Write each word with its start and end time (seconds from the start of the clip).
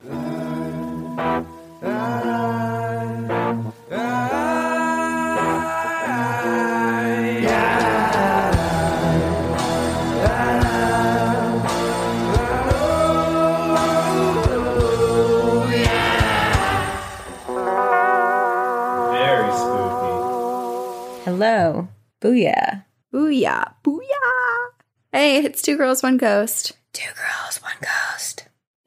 Very 0.00 0.12
spooky. 19.52 20.12
Hello. 21.24 21.88
Booyah. 22.22 22.84
Booyah. 23.12 23.74
Booyah. 23.84 24.00
Hey, 25.12 25.44
it's 25.44 25.60
Two 25.60 25.76
Girls, 25.76 26.02
One 26.02 26.16
Ghost. 26.16 26.72
Two 26.94 27.10
girls, 27.14 27.62
one 27.62 27.76
ghost. 27.80 28.09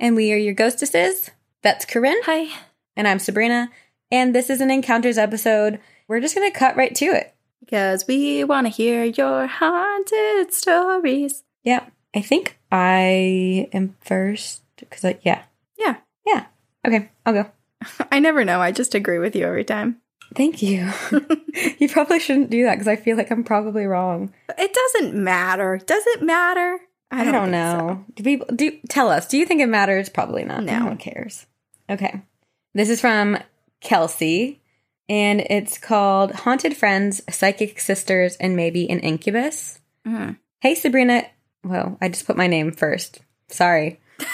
And 0.03 0.17
we 0.17 0.33
are 0.33 0.37
your 0.37 0.53
ghostesses. 0.53 1.31
That's 1.61 1.85
Corinne. 1.85 2.19
Hi. 2.25 2.53
And 2.97 3.07
I'm 3.07 3.19
Sabrina. 3.19 3.69
And 4.11 4.35
this 4.35 4.49
is 4.49 4.59
an 4.59 4.69
encounters 4.69 5.17
episode. 5.17 5.79
We're 6.09 6.19
just 6.19 6.35
going 6.35 6.51
to 6.51 6.59
cut 6.59 6.75
right 6.75 6.93
to 6.95 7.05
it. 7.05 7.33
Because 7.61 8.05
we 8.05 8.43
want 8.43 8.67
to 8.67 8.69
hear 8.69 9.05
your 9.05 9.47
haunted 9.47 10.53
stories. 10.53 11.43
Yeah. 11.63 11.85
I 12.13 12.21
think 12.21 12.59
I 12.69 13.69
am 13.71 13.95
first. 14.01 14.63
Because, 14.75 15.05
I, 15.05 15.19
yeah. 15.21 15.43
Yeah. 15.79 15.95
Yeah. 16.27 16.47
Okay. 16.85 17.09
I'll 17.25 17.31
go. 17.31 17.49
I 18.11 18.19
never 18.19 18.43
know. 18.43 18.59
I 18.59 18.73
just 18.73 18.95
agree 18.95 19.19
with 19.19 19.37
you 19.37 19.45
every 19.45 19.63
time. 19.63 20.01
Thank 20.35 20.61
you. 20.61 20.91
you 21.79 21.87
probably 21.87 22.19
shouldn't 22.19 22.49
do 22.49 22.65
that 22.65 22.73
because 22.73 22.89
I 22.89 22.97
feel 22.97 23.15
like 23.15 23.31
I'm 23.31 23.45
probably 23.45 23.85
wrong. 23.85 24.33
It 24.57 24.73
doesn't 24.73 25.15
matter. 25.15 25.77
Does 25.77 26.03
it 26.07 26.21
matter? 26.21 26.79
I 27.13 27.31
don't, 27.31 27.33
think 27.33 27.51
know. 27.51 28.05
Do 28.15 28.23
people 28.23 28.47
do 28.55 28.71
tell 28.89 29.09
us? 29.09 29.27
Do 29.27 29.37
you 29.37 29.45
think 29.45 29.61
it 29.61 29.67
matters? 29.67 30.09
Probably 30.09 30.43
not. 30.43 30.63
No. 30.63 30.79
No 30.79 30.85
one 30.87 30.97
cares. 30.97 31.45
Okay. 31.89 32.21
This 32.73 32.89
is 32.89 32.99
from 33.01 33.37
Kelsey, 33.81 34.61
and 35.07 35.41
it's 35.41 35.77
called 35.77 36.31
Haunted 36.31 36.75
Friends, 36.75 37.21
Psychic 37.29 37.79
Sisters, 37.79 38.35
and 38.37 38.55
Maybe 38.55 38.89
an 38.89 38.99
Incubus. 38.99 39.79
Mhm. 40.07 40.37
Hey, 40.59 40.75
Sabrina. 40.75 41.25
Well, 41.63 41.97
I 42.01 42.09
just 42.09 42.25
put 42.25 42.37
my 42.37 42.47
name 42.47 42.71
first. 42.71 43.19
Sorry. 43.47 43.99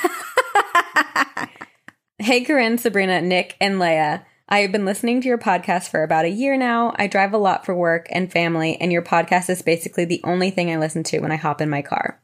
Hey, 2.22 2.42
Corinne, 2.42 2.78
Sabrina, 2.78 3.22
Nick, 3.22 3.56
and 3.62 3.76
Leia. 3.76 4.26
I 4.50 4.60
have 4.60 4.74
been 4.74 4.84
listening 4.84 5.22
to 5.22 5.28
your 5.30 5.38
podcast 5.38 5.90
for 5.90 6.04
about 6.04 6.26
a 6.26 6.30
year 6.30 6.58
now. 6.58 6.94
I 6.98 7.08
drive 7.08 7.34
a 7.34 7.38
lot 7.38 7.66
for 7.66 7.74
work 7.74 8.08
and 8.12 8.30
family, 8.30 8.76
and 8.82 8.92
your 8.92 9.02
podcast 9.02 9.50
is 9.50 9.62
basically 9.62 10.04
the 10.04 10.20
only 10.26 10.52
thing 10.52 10.70
I 10.70 10.76
listen 10.78 11.04
to 11.06 11.20
when 11.22 11.32
I 11.32 11.38
hop 11.38 11.62
in 11.62 11.70
my 11.70 11.82
car. 11.82 12.20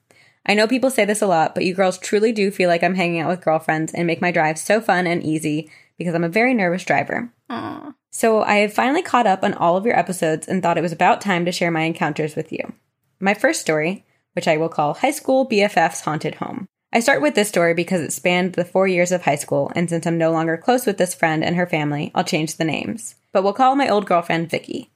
I 0.46 0.54
know 0.54 0.68
people 0.68 0.90
say 0.90 1.06
this 1.06 1.22
a 1.22 1.28
lot, 1.28 1.56
but 1.56 1.66
you 1.66 1.74
girls 1.74 1.98
truly 1.98 2.32
do 2.32 2.52
feel 2.52 2.70
like 2.70 2.84
I'm 2.84 2.96
hanging 2.96 3.20
out 3.20 3.30
with 3.30 3.44
girlfriends 3.44 3.94
and 3.94 4.06
make 4.06 4.22
my 4.22 4.32
drive 4.32 4.60
so 4.60 4.80
fun 4.80 5.08
and 5.08 5.24
easy 5.24 5.72
because 5.98 6.14
I'm 6.14 6.24
a 6.24 6.30
very 6.30 6.54
nervous 6.54 6.84
driver. 6.84 7.32
Aw. 7.50 7.94
So 8.12 8.44
I 8.44 8.58
have 8.58 8.74
finally 8.74 9.02
caught 9.02 9.28
up 9.28 9.44
on 9.44 9.54
all 9.54 9.76
of 9.76 9.86
your 9.86 9.98
episodes 9.98 10.48
and 10.48 10.62
thought 10.62 10.78
it 10.78 10.82
was 10.82 10.92
about 10.92 11.20
time 11.20 11.46
to 11.46 11.52
share 11.52 11.72
my 11.72 11.82
encounters 11.82 12.36
with 12.36 12.52
you. 12.52 12.74
My 13.20 13.34
first 13.34 13.62
story, 13.62 14.06
which 14.34 14.48
I 14.48 14.58
will 14.58 14.70
call 14.70 14.94
High 14.94 15.12
School 15.12 15.48
BFF's 15.48 16.02
Haunted 16.02 16.36
Home. 16.36 16.68
I 16.94 17.00
start 17.00 17.22
with 17.22 17.36
this 17.36 17.50
story 17.50 17.74
because 17.74 18.02
it 18.02 18.14
spanned 18.14 18.54
the 18.54 18.64
four 18.64 18.88
years 18.88 19.12
of 19.12 19.24
high 19.24 19.36
school, 19.36 19.70
and 19.76 19.90
since 19.90 20.08
I'm 20.08 20.18
no 20.18 20.32
longer 20.32 20.56
close 20.56 20.86
with 20.86 20.98
this 20.98 21.14
friend 21.14 21.44
and 21.44 21.56
her 21.58 21.66
family, 21.66 22.12
I'll 22.16 22.24
change 22.24 22.56
the 22.56 22.64
names. 22.64 23.16
But 23.34 23.44
we'll 23.44 23.52
call 23.52 23.76
my 23.76 23.90
old 23.90 24.06
girlfriend 24.06 24.50
Vicky. 24.50 24.92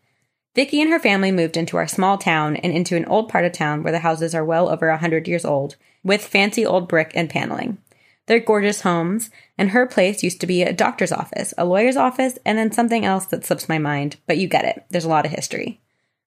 Vicky 0.56 0.82
and 0.82 0.90
her 0.90 1.00
family 1.00 1.32
moved 1.32 1.58
into 1.58 1.78
our 1.78 1.88
small 1.88 2.18
town 2.18 2.56
and 2.58 2.74
into 2.74 2.96
an 2.96 3.06
old 3.06 3.30
part 3.30 3.46
of 3.46 3.52
town 3.52 3.84
where 3.84 3.92
the 3.92 4.00
houses 4.00 4.34
are 4.34 4.44
well 4.44 4.70
over 4.70 4.90
a 4.90 4.94
100 4.94 5.28
years 5.28 5.46
old, 5.46 5.76
with 6.04 6.26
fancy 6.26 6.66
old 6.66 6.88
brick 6.88 7.12
and 7.14 7.30
paneling. 7.30 7.78
They're 8.26 8.40
gorgeous 8.40 8.82
homes, 8.82 9.32
and 9.58 9.72
her 9.72 9.88
place 9.88 10.22
used 10.24 10.40
to 10.42 10.48
be 10.48 10.62
a 10.62 10.74
doctor's 10.74 11.12
office, 11.12 11.54
a 11.58 11.66
lawyer's 11.66 11.98
office, 11.98 12.38
and 12.46 12.58
then 12.58 12.72
something 12.72 13.06
else 13.06 13.26
that 13.26 13.46
slips 13.46 13.68
my 13.68 13.80
mind, 13.80 14.18
but 14.28 14.38
you 14.38 14.48
get 14.48 14.66
it. 14.66 14.86
There's 14.90 15.06
a 15.06 15.10
lot 15.10 15.26
of 15.26 15.32
history. 15.32 15.82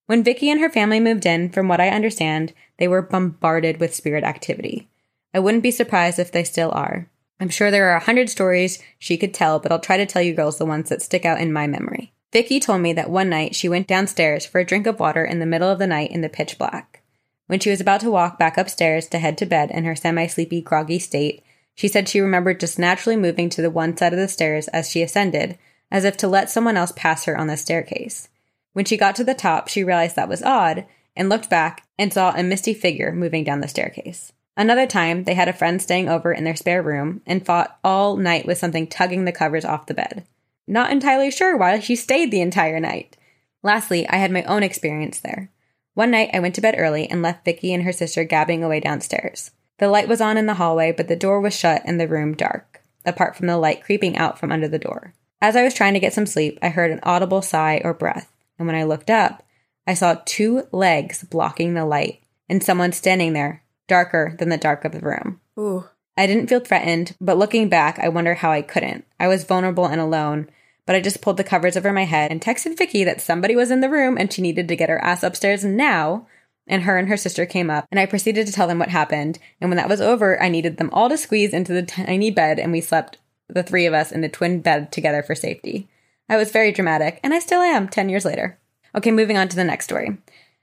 When 0.07 0.25
Vicky 0.25 0.51
and 0.51 0.61
her 0.61 0.69
family 0.69 0.99
moved 0.99 1.27
in, 1.27 1.49
from 1.51 1.69
what 1.69 1.81
I 1.81 1.91
understand, 1.91 2.53
they 2.79 2.89
were 2.89 3.03
bombarded 3.03 3.79
with 3.79 3.95
spirit 3.95 4.25
activity. 4.25 4.89
I 5.33 5.39
wouldn't 5.39 5.63
be 5.63 5.71
surprised 5.71 6.19
if 6.19 6.33
they 6.33 6.45
still 6.45 6.73
are. 6.73 7.09
I'm 7.39 7.49
sure 7.49 7.71
there 7.71 7.91
are 7.91 7.97
a 7.97 8.05
hundred 8.05 8.31
stories 8.31 8.83
she 8.99 9.17
could 9.17 9.33
tell, 9.33 9.59
but 9.59 9.73
I'll 9.73 9.81
try 9.81 9.97
to 9.97 10.07
tell 10.07 10.23
you 10.23 10.35
girls 10.35 10.59
the 10.59 10.67
ones 10.67 10.89
that 10.89 11.03
stick 11.03 11.25
out 11.25 11.41
in 11.41 11.53
my 11.53 11.67
memory. 11.67 12.12
Vicky 12.33 12.59
told 12.59 12.81
me 12.81 12.95
that 12.95 13.11
one 13.11 13.29
night 13.29 13.55
she 13.55 13.69
went 13.69 13.87
downstairs 13.87 14.47
for 14.47 14.59
a 14.59 14.65
drink 14.65 14.87
of 14.87 14.99
water 14.99 15.23
in 15.25 15.39
the 15.39 15.47
middle 15.47 15.71
of 15.71 15.79
the 15.79 15.87
night 15.87 16.11
in 16.11 16.23
the 16.23 16.31
pitch 16.31 16.57
black. 16.57 17.03
When 17.47 17.61
she 17.61 17.69
was 17.69 17.81
about 17.81 18.01
to 18.01 18.11
walk 18.11 18.39
back 18.39 18.57
upstairs 18.57 19.07
to 19.09 19.19
head 19.19 19.37
to 19.39 19.47
bed 19.47 19.71
in 19.71 19.85
her 19.85 19.95
semi 19.95 20.27
sleepy, 20.27 20.63
groggy 20.63 20.99
state, 20.99 21.45
she 21.75 21.89
said 21.89 22.09
she 22.09 22.21
remembered 22.21 22.61
just 22.61 22.79
naturally 22.79 23.17
moving 23.17 23.51
to 23.51 23.61
the 23.61 23.71
one 23.71 23.95
side 23.97 24.15
of 24.15 24.19
the 24.19 24.29
stairs 24.29 24.69
as 24.69 24.91
she 24.91 25.03
ascended, 25.03 25.59
as 25.91 26.05
if 26.05 26.17
to 26.17 26.29
let 26.29 26.49
someone 26.49 26.79
else 26.79 26.93
pass 26.97 27.27
her 27.27 27.37
on 27.37 27.49
the 27.49 27.57
staircase. 27.57 28.29
When 28.73 28.87
she 28.87 28.97
got 28.97 29.15
to 29.17 29.25
the 29.25 29.35
top, 29.35 29.69
she 29.69 29.85
realized 29.85 30.17
that 30.17 30.29
was 30.29 30.43
odd 30.43 30.87
and 31.15 31.29
looked 31.29 31.51
back 31.51 31.87
and 31.99 32.11
saw 32.13 32.33
a 32.35 32.43
misty 32.43 32.73
figure 32.73 33.13
moving 33.13 33.45
down 33.45 33.61
the 33.61 33.69
staircase. 33.69 34.33
Another 34.57 34.87
time, 34.87 35.25
they 35.25 35.35
had 35.35 35.49
a 35.49 35.53
friend 35.53 35.83
staying 35.83 36.09
over 36.09 36.33
in 36.33 36.45
their 36.45 36.57
spare 36.57 36.83
room 36.83 37.21
and 37.27 37.45
fought 37.45 37.79
all 37.85 38.17
night 38.17 38.47
with 38.47 38.57
something 38.57 38.87
tugging 38.87 39.27
the 39.27 39.33
covers 39.33 39.67
off 39.67 39.87
the 39.87 39.95
bed. 39.95 40.25
Not 40.73 40.91
entirely 40.91 41.31
sure 41.31 41.55
why 41.55 41.81
she 41.81 41.95
stayed 41.95 42.31
the 42.31 42.41
entire 42.41 42.81
night. 42.81 43.19
Lastly, 43.63 44.09
I 44.09 44.17
had 44.17 44.31
my 44.31 44.43
own 44.45 44.63
experience 44.63 45.21
there. 45.21 45.51
One 45.93 46.11
night, 46.11 46.31
I 46.33 46.41
went 46.41 46.55
to 46.55 46.63
bed 46.63 46.77
early 46.79 47.07
and 47.11 47.21
left 47.21 47.45
Vicky 47.45 47.75
and 47.75 47.83
her 47.83 47.93
sister 47.93 48.25
gabbing 48.25 48.65
away 48.65 48.81
downstairs. 48.81 49.51
The 49.77 49.89
light 49.89 50.09
was 50.09 50.23
on 50.23 50.39
in 50.39 50.47
the 50.47 50.55
hallway, 50.55 50.91
but 50.91 51.09
the 51.09 51.15
door 51.15 51.43
was 51.43 51.55
shut 51.55 51.83
and 51.85 52.01
the 52.01 52.09
room 52.09 52.33
dark, 52.33 52.81
apart 53.05 53.37
from 53.37 53.49
the 53.49 53.59
light 53.59 53.85
creeping 53.85 54.17
out 54.17 54.39
from 54.39 54.51
under 54.51 54.67
the 54.67 54.79
door. 54.79 55.13
As 55.43 55.57
I 55.57 55.63
was 55.63 55.75
trying 55.75 55.93
to 55.93 56.01
get 56.01 56.15
some 56.15 56.25
sleep, 56.25 56.59
I 56.63 56.71
heard 56.71 56.91
an 56.91 57.01
audible 57.03 57.43
sigh 57.43 57.83
or 57.85 57.93
breath, 57.93 58.33
and 58.59 58.67
when 58.67 58.75
I 58.75 58.85
looked 58.85 59.11
up, 59.11 59.43
I 59.87 59.93
saw 59.93 60.23
two 60.25 60.69
legs 60.73 61.23
blocking 61.23 61.75
the 61.75 61.85
light 61.85 62.23
and 62.49 62.65
someone 62.65 62.93
standing 62.93 63.35
there, 63.35 63.63
darker 63.89 64.37
than 64.39 64.49
the 64.49 64.57
dark 64.57 64.87
of 64.87 64.93
the 64.93 65.01
room. 65.01 65.39
Ooh. 65.59 65.85
I 66.17 66.27
didn't 66.27 66.47
feel 66.47 66.61
threatened, 66.61 67.15
but 67.21 67.37
looking 67.37 67.69
back, 67.69 67.99
I 67.99 68.09
wonder 68.09 68.37
how 68.37 68.51
I 68.51 68.63
couldn't. 68.63 69.05
I 69.21 69.29
was 69.29 69.45
vulnerable 69.45 69.85
and 69.85 70.01
alone, 70.01 70.49
but 70.87 70.97
I 70.97 71.01
just 71.01 71.21
pulled 71.21 71.37
the 71.37 71.45
covers 71.45 71.77
over 71.77 71.93
my 71.93 72.05
head 72.05 72.31
and 72.31 72.41
texted 72.41 72.77
Vicky 72.77 73.05
that 73.05 73.21
somebody 73.21 73.55
was 73.55 73.71
in 73.71 73.81
the 73.81 73.91
room 73.91 74.17
and 74.19 74.33
she 74.33 74.43
needed 74.43 74.69
to 74.69 74.77
get 74.77 74.89
her 74.89 75.03
ass 75.03 75.23
upstairs 75.23 75.65
now. 75.65 76.27
And 76.69 76.85
her 76.85 76.97
and 76.97 77.09
her 77.09 77.17
sister 77.17 77.45
came 77.45 77.71
up, 77.71 77.89
and 77.91 77.99
I 77.99 78.07
proceeded 78.07 78.47
to 78.47 78.53
tell 78.53 78.69
them 78.69 78.79
what 78.79 78.89
happened. 78.89 79.41
And 79.61 79.69
when 79.69 79.79
that 79.79 79.89
was 79.89 80.01
over, 80.01 80.41
I 80.41 80.49
needed 80.49 80.77
them 80.77 80.91
all 80.93 81.09
to 81.09 81.19
squeeze 81.19 81.53
into 81.53 81.73
the 81.73 81.83
tiny 81.83 82.31
bed, 82.31 82.61
and 82.61 82.71
we 82.71 82.81
slept, 82.81 83.19
the 83.49 83.65
three 83.65 83.85
of 83.85 83.93
us, 83.93 84.13
in 84.13 84.21
the 84.21 84.29
twin 84.29 84.61
bed 84.61 84.93
together 84.93 85.25
for 85.25 85.35
safety. 85.35 85.89
I 86.29 86.37
was 86.37 86.53
very 86.53 86.71
dramatic, 86.71 87.19
and 87.25 87.35
I 87.35 87.41
still 87.41 87.63
am 87.63 87.89
10 87.89 88.09
years 88.09 88.25
later. 88.25 88.61
Okay, 88.95 89.11
moving 89.11 89.37
on 89.37 89.49
to 89.49 89.57
the 89.57 89.65
next 89.65 89.87
story. 89.87 90.17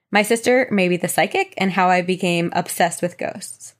My 0.10 0.22
sister, 0.22 0.70
maybe 0.72 0.96
the 0.96 1.10
psychic, 1.10 1.54
and 1.58 1.74
how 1.74 1.90
I 1.90 2.02
became 2.02 2.50
obsessed 2.56 3.02
with 3.02 3.18
ghosts. 3.18 3.76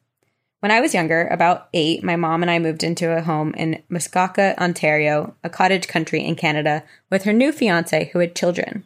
When 0.60 0.72
I 0.72 0.82
was 0.82 0.94
younger, 0.94 1.26
about 1.28 1.70
eight, 1.74 2.04
my 2.04 2.18
mom 2.18 2.42
and 2.42 2.52
I 2.52 2.60
moved 2.60 2.84
into 2.84 3.16
a 3.16 3.22
home 3.22 3.54
in 3.54 3.82
Muskoka, 3.88 4.62
Ontario, 4.62 5.36
a 5.42 5.50
cottage 5.50 5.88
country 5.88 6.26
in 6.26 6.36
Canada, 6.36 6.84
with 7.10 7.24
her 7.24 7.32
new 7.32 7.54
fiance 7.54 8.10
who 8.12 8.20
had 8.20 8.36
children. 8.36 8.86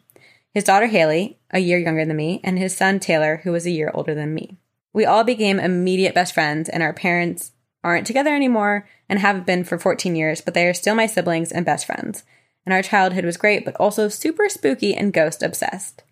His 0.52 0.62
daughter 0.62 0.86
Haley, 0.86 1.40
a 1.50 1.58
year 1.58 1.78
younger 1.78 2.04
than 2.04 2.16
me, 2.16 2.40
and 2.44 2.60
his 2.60 2.76
son 2.76 3.00
Taylor, 3.00 3.40
who 3.42 3.50
was 3.50 3.66
a 3.66 3.72
year 3.72 3.90
older 3.92 4.14
than 4.14 4.34
me. 4.34 4.56
We 4.92 5.04
all 5.04 5.24
became 5.24 5.58
immediate 5.58 6.14
best 6.14 6.32
friends, 6.32 6.68
and 6.68 6.80
our 6.80 6.92
parents 6.92 7.50
aren't 7.82 8.06
together 8.06 8.32
anymore 8.32 8.88
and 9.08 9.18
haven't 9.18 9.46
been 9.46 9.64
for 9.64 9.76
14 9.76 10.14
years, 10.14 10.40
but 10.40 10.54
they 10.54 10.68
are 10.68 10.74
still 10.74 10.94
my 10.94 11.06
siblings 11.06 11.50
and 11.50 11.66
best 11.66 11.86
friends. 11.86 12.22
And 12.64 12.72
our 12.72 12.82
childhood 12.82 13.24
was 13.24 13.36
great, 13.36 13.64
but 13.64 13.74
also 13.80 14.08
super 14.08 14.48
spooky 14.48 14.94
and 14.94 15.12
ghost 15.12 15.42
obsessed. 15.42 16.03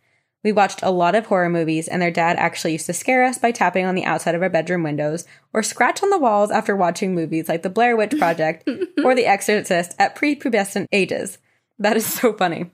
We 0.45 0.53
watched 0.53 0.83
a 0.83 0.91
lot 0.91 1.15
of 1.15 1.27
horror 1.27 1.49
movies, 1.49 1.87
and 1.87 2.03
their 2.03 2.11
dad 2.11 2.37
actually 2.37 2.73
used 2.73 2.87
to 2.87 2.93
scare 2.93 3.25
us 3.25 3.39
by 3.39 3.53
tapping 3.53 3.87
on 3.87 3.95
the 3.95 4.05
outside 4.05 4.35
of 4.35 4.43
our 4.43 4.49
bedroom 4.49 4.83
windows 4.83 5.25
or 5.53 5.63
scratch 5.63 6.03
on 6.03 6.11
the 6.11 6.19
walls 6.19 6.51
after 6.51 6.75
watching 6.75 7.15
movies 7.15 7.49
like 7.49 7.63
The 7.63 7.71
Blair 7.71 7.97
Witch 7.97 8.19
Project 8.19 8.69
or 9.05 9.15
The 9.15 9.27
Exorcist 9.27 9.95
at 9.99 10.17
prepubescent 10.17 10.87
ages. 10.91 11.39
That 11.79 11.97
is 11.97 12.07
so 12.07 12.33
funny. 12.33 12.71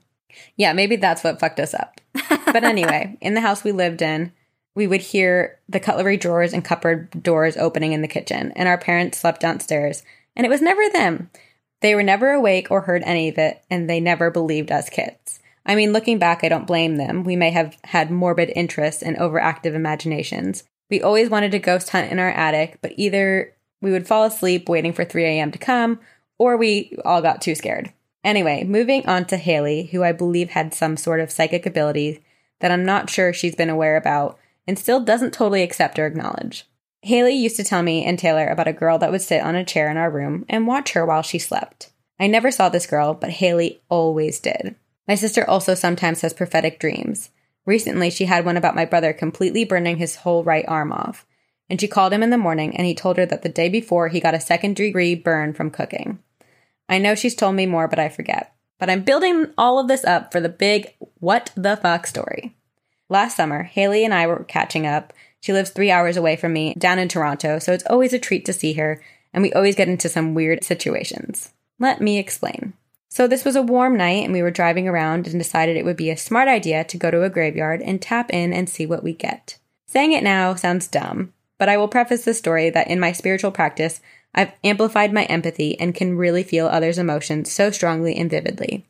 Yeah, 0.55 0.73
maybe 0.73 0.95
that's 0.95 1.23
what 1.23 1.39
fucked 1.39 1.59
us 1.59 1.73
up. 1.73 2.01
But 2.45 2.63
anyway, 2.63 3.17
in 3.21 3.35
the 3.35 3.41
house 3.41 3.63
we 3.63 3.71
lived 3.71 4.01
in, 4.01 4.31
we 4.75 4.87
would 4.87 5.01
hear 5.01 5.59
the 5.67 5.79
cutlery 5.79 6.17
drawers 6.17 6.53
and 6.53 6.63
cupboard 6.65 7.23
doors 7.23 7.57
opening 7.57 7.93
in 7.93 8.01
the 8.01 8.07
kitchen, 8.07 8.51
and 8.55 8.67
our 8.67 8.77
parents 8.77 9.17
slept 9.17 9.41
downstairs, 9.41 10.03
and 10.35 10.45
it 10.45 10.49
was 10.49 10.61
never 10.61 10.87
them. 10.89 11.29
They 11.81 11.95
were 11.95 12.03
never 12.03 12.31
awake 12.31 12.69
or 12.71 12.81
heard 12.81 13.03
any 13.05 13.29
of 13.29 13.37
it, 13.37 13.61
and 13.69 13.89
they 13.89 13.99
never 13.99 14.31
believed 14.31 14.71
us 14.71 14.89
kids. 14.89 15.38
I 15.69 15.75
mean, 15.75 15.93
looking 15.93 16.17
back, 16.17 16.43
I 16.43 16.49
don't 16.49 16.65
blame 16.65 16.95
them. 16.95 17.23
We 17.23 17.35
may 17.35 17.51
have 17.51 17.77
had 17.83 18.09
morbid 18.09 18.51
interests 18.55 19.03
and 19.03 19.15
overactive 19.17 19.75
imaginations. 19.75 20.63
We 20.89 20.99
always 20.99 21.29
wanted 21.29 21.51
to 21.51 21.59
ghost 21.59 21.91
hunt 21.91 22.11
in 22.11 22.17
our 22.17 22.31
attic, 22.31 22.79
but 22.81 22.93
either 22.97 23.53
we 23.79 23.91
would 23.91 24.07
fall 24.07 24.23
asleep 24.23 24.67
waiting 24.67 24.93
for 24.93 25.05
3 25.05 25.23
a.m. 25.25 25.51
to 25.51 25.59
come, 25.59 25.99
or 26.39 26.57
we 26.57 26.97
all 27.05 27.21
got 27.21 27.39
too 27.39 27.53
scared. 27.53 27.93
Anyway, 28.23 28.63
moving 28.63 29.05
on 29.05 29.25
to 29.25 29.37
Haley, 29.37 29.85
who 29.91 30.03
I 30.03 30.11
believe 30.11 30.49
had 30.49 30.73
some 30.73 30.97
sort 30.97 31.19
of 31.19 31.29
psychic 31.29 31.67
ability 31.67 32.23
that 32.61 32.71
I'm 32.71 32.83
not 32.83 33.11
sure 33.11 33.31
she's 33.31 33.55
been 33.55 33.69
aware 33.69 33.95
about 33.95 34.39
and 34.65 34.79
still 34.79 34.99
doesn't 34.99 35.35
totally 35.35 35.61
accept 35.61 35.99
or 35.99 36.07
acknowledge. 36.07 36.65
Haley 37.03 37.35
used 37.35 37.57
to 37.57 37.63
tell 37.63 37.83
me 37.83 38.03
and 38.03 38.17
Taylor 38.17 38.47
about 38.47 38.67
a 38.67 38.73
girl 38.73 38.97
that 38.97 39.11
would 39.11 39.21
sit 39.21 39.43
on 39.43 39.53
a 39.53 39.63
chair 39.63 39.91
in 39.91 39.97
our 39.97 40.09
room 40.09 40.45
and 40.49 40.65
watch 40.65 40.93
her 40.93 41.05
while 41.05 41.21
she 41.21 41.37
slept. 41.37 41.91
I 42.19 42.25
never 42.25 42.49
saw 42.49 42.69
this 42.69 42.87
girl, 42.87 43.13
but 43.13 43.29
Haley 43.29 43.81
always 43.87 44.39
did. 44.39 44.75
My 45.09 45.15
sister 45.15 45.47
also 45.49 45.75
sometimes 45.75 46.21
has 46.21 46.31
prophetic 46.31 46.79
dreams. 46.79 47.31
Recently, 47.65 48.09
she 48.09 48.25
had 48.25 48.45
one 48.45 48.55
about 48.55 48.75
my 48.75 48.85
brother 48.85 49.11
completely 49.11 49.65
burning 49.65 49.97
his 49.97 50.15
whole 50.15 50.45
right 50.45 50.63
arm 50.67 50.93
off. 50.93 51.25
And 51.69 51.81
she 51.81 51.89
called 51.89 52.13
him 52.13 52.23
in 52.23 52.29
the 52.29 52.37
morning 52.37 52.77
and 52.77 52.87
he 52.87 52.95
told 52.95 53.17
her 53.17 53.25
that 53.25 53.41
the 53.41 53.49
day 53.49 53.67
before 53.67 54.07
he 54.07 54.21
got 54.21 54.33
a 54.33 54.39
second 54.39 54.77
degree 54.77 55.15
burn 55.15 55.53
from 55.53 55.71
cooking. 55.71 56.19
I 56.87 56.99
know 56.99 57.13
she's 57.13 57.35
told 57.35 57.55
me 57.55 57.65
more, 57.65 57.89
but 57.89 57.99
I 57.99 58.07
forget. 58.07 58.55
But 58.79 58.89
I'm 58.89 59.03
building 59.03 59.47
all 59.57 59.77
of 59.77 59.89
this 59.89 60.05
up 60.05 60.31
for 60.31 60.39
the 60.39 60.47
big 60.47 60.93
what 61.19 61.51
the 61.55 61.75
fuck 61.75 62.07
story. 62.07 62.55
Last 63.09 63.35
summer, 63.35 63.63
Haley 63.63 64.05
and 64.05 64.13
I 64.13 64.27
were 64.27 64.45
catching 64.45 64.87
up 64.87 65.11
she 65.41 65.53
lives 65.53 65.69
three 65.69 65.89
hours 65.91 66.17
away 66.17 66.35
from 66.35 66.53
me 66.53 66.73
down 66.75 66.99
in 66.99 67.07
Toronto, 67.07 67.59
so 67.59 67.71
it's 67.71 67.85
always 67.85 68.13
a 68.13 68.19
treat 68.19 68.45
to 68.45 68.53
see 68.53 68.73
her, 68.73 69.01
and 69.33 69.41
we 69.41 69.53
always 69.53 69.75
get 69.75 69.87
into 69.87 70.09
some 70.09 70.33
weird 70.33 70.63
situations. 70.63 71.53
Let 71.79 72.01
me 72.01 72.17
explain. 72.17 72.73
So, 73.09 73.27
this 73.27 73.43
was 73.43 73.55
a 73.55 73.63
warm 73.63 73.97
night, 73.97 74.23
and 74.23 74.31
we 74.31 74.43
were 74.43 74.51
driving 74.51 74.87
around 74.87 75.27
and 75.27 75.39
decided 75.39 75.75
it 75.75 75.83
would 75.83 75.97
be 75.97 76.11
a 76.11 76.17
smart 76.17 76.47
idea 76.47 76.83
to 76.83 76.97
go 76.97 77.09
to 77.09 77.23
a 77.23 77.29
graveyard 77.29 77.81
and 77.81 77.99
tap 77.99 78.31
in 78.31 78.53
and 78.53 78.69
see 78.69 78.85
what 78.85 79.03
we 79.03 79.13
get. 79.13 79.57
Saying 79.87 80.13
it 80.13 80.23
now 80.23 80.53
sounds 80.53 80.87
dumb, 80.87 81.33
but 81.57 81.67
I 81.67 81.77
will 81.77 81.87
preface 81.87 82.23
the 82.23 82.35
story 82.35 82.69
that 82.69 82.87
in 82.87 82.99
my 82.99 83.11
spiritual 83.11 83.51
practice, 83.51 83.99
I've 84.35 84.51
amplified 84.63 85.11
my 85.11 85.23
empathy 85.23 85.79
and 85.79 85.95
can 85.95 86.17
really 86.17 86.43
feel 86.43 86.67
others' 86.67 86.99
emotions 86.99 87.51
so 87.51 87.71
strongly 87.71 88.15
and 88.15 88.29
vividly. 88.29 88.85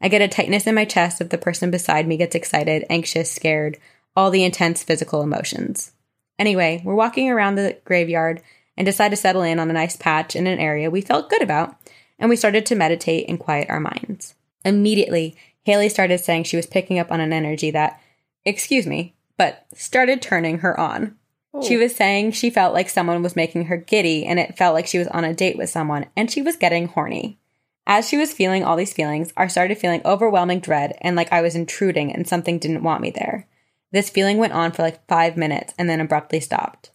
I 0.00 0.08
get 0.08 0.22
a 0.22 0.28
tightness 0.28 0.66
in 0.66 0.74
my 0.74 0.86
chest 0.86 1.20
if 1.20 1.28
the 1.28 1.36
person 1.36 1.70
beside 1.70 2.08
me 2.08 2.16
gets 2.16 2.34
excited, 2.34 2.86
anxious, 2.88 3.30
scared, 3.30 3.78
all 4.16 4.30
the 4.30 4.44
intense 4.44 4.82
physical 4.82 5.22
emotions. 5.22 5.92
Anyway, 6.38 6.80
we're 6.84 6.94
walking 6.94 7.28
around 7.28 7.56
the 7.56 7.76
graveyard 7.84 8.40
and 8.76 8.86
decide 8.86 9.10
to 9.10 9.16
settle 9.16 9.42
in 9.42 9.58
on 9.58 9.68
a 9.68 9.74
nice 9.74 9.96
patch 9.96 10.34
in 10.36 10.46
an 10.46 10.58
area 10.58 10.90
we 10.90 11.00
felt 11.00 11.28
good 11.28 11.42
about, 11.42 11.76
and 12.18 12.28
we 12.28 12.36
started 12.36 12.66
to 12.66 12.74
meditate 12.74 13.28
and 13.28 13.38
quiet 13.38 13.70
our 13.70 13.80
minds. 13.80 14.34
Immediately, 14.64 15.36
Haley 15.64 15.88
started 15.88 16.18
saying 16.18 16.44
she 16.44 16.56
was 16.56 16.66
picking 16.66 16.98
up 16.98 17.12
on 17.12 17.20
an 17.20 17.32
energy 17.32 17.70
that, 17.70 18.00
excuse 18.44 18.86
me, 18.86 19.14
but 19.36 19.66
started 19.74 20.20
turning 20.20 20.58
her 20.58 20.78
on. 20.78 21.16
She 21.62 21.76
oh. 21.76 21.80
was 21.80 21.94
saying 21.94 22.32
she 22.32 22.50
felt 22.50 22.74
like 22.74 22.88
someone 22.88 23.22
was 23.22 23.36
making 23.36 23.66
her 23.66 23.76
giddy 23.76 24.26
and 24.26 24.38
it 24.38 24.56
felt 24.56 24.74
like 24.74 24.86
she 24.86 24.98
was 24.98 25.08
on 25.08 25.24
a 25.24 25.34
date 25.34 25.56
with 25.56 25.70
someone 25.70 26.06
and 26.16 26.30
she 26.30 26.42
was 26.42 26.56
getting 26.56 26.88
horny. 26.88 27.38
As 27.86 28.06
she 28.06 28.18
was 28.18 28.34
feeling 28.34 28.64
all 28.64 28.76
these 28.76 28.92
feelings, 28.92 29.32
I 29.36 29.46
started 29.46 29.78
feeling 29.78 30.02
overwhelming 30.04 30.60
dread 30.60 30.98
and 31.00 31.16
like 31.16 31.32
I 31.32 31.40
was 31.40 31.54
intruding 31.54 32.12
and 32.12 32.28
something 32.28 32.58
didn't 32.58 32.82
want 32.82 33.00
me 33.00 33.10
there. 33.10 33.46
This 33.92 34.10
feeling 34.10 34.36
went 34.36 34.52
on 34.52 34.72
for 34.72 34.82
like 34.82 35.06
five 35.08 35.36
minutes 35.38 35.72
and 35.78 35.88
then 35.88 36.00
abruptly 36.00 36.40
stopped. 36.40 36.90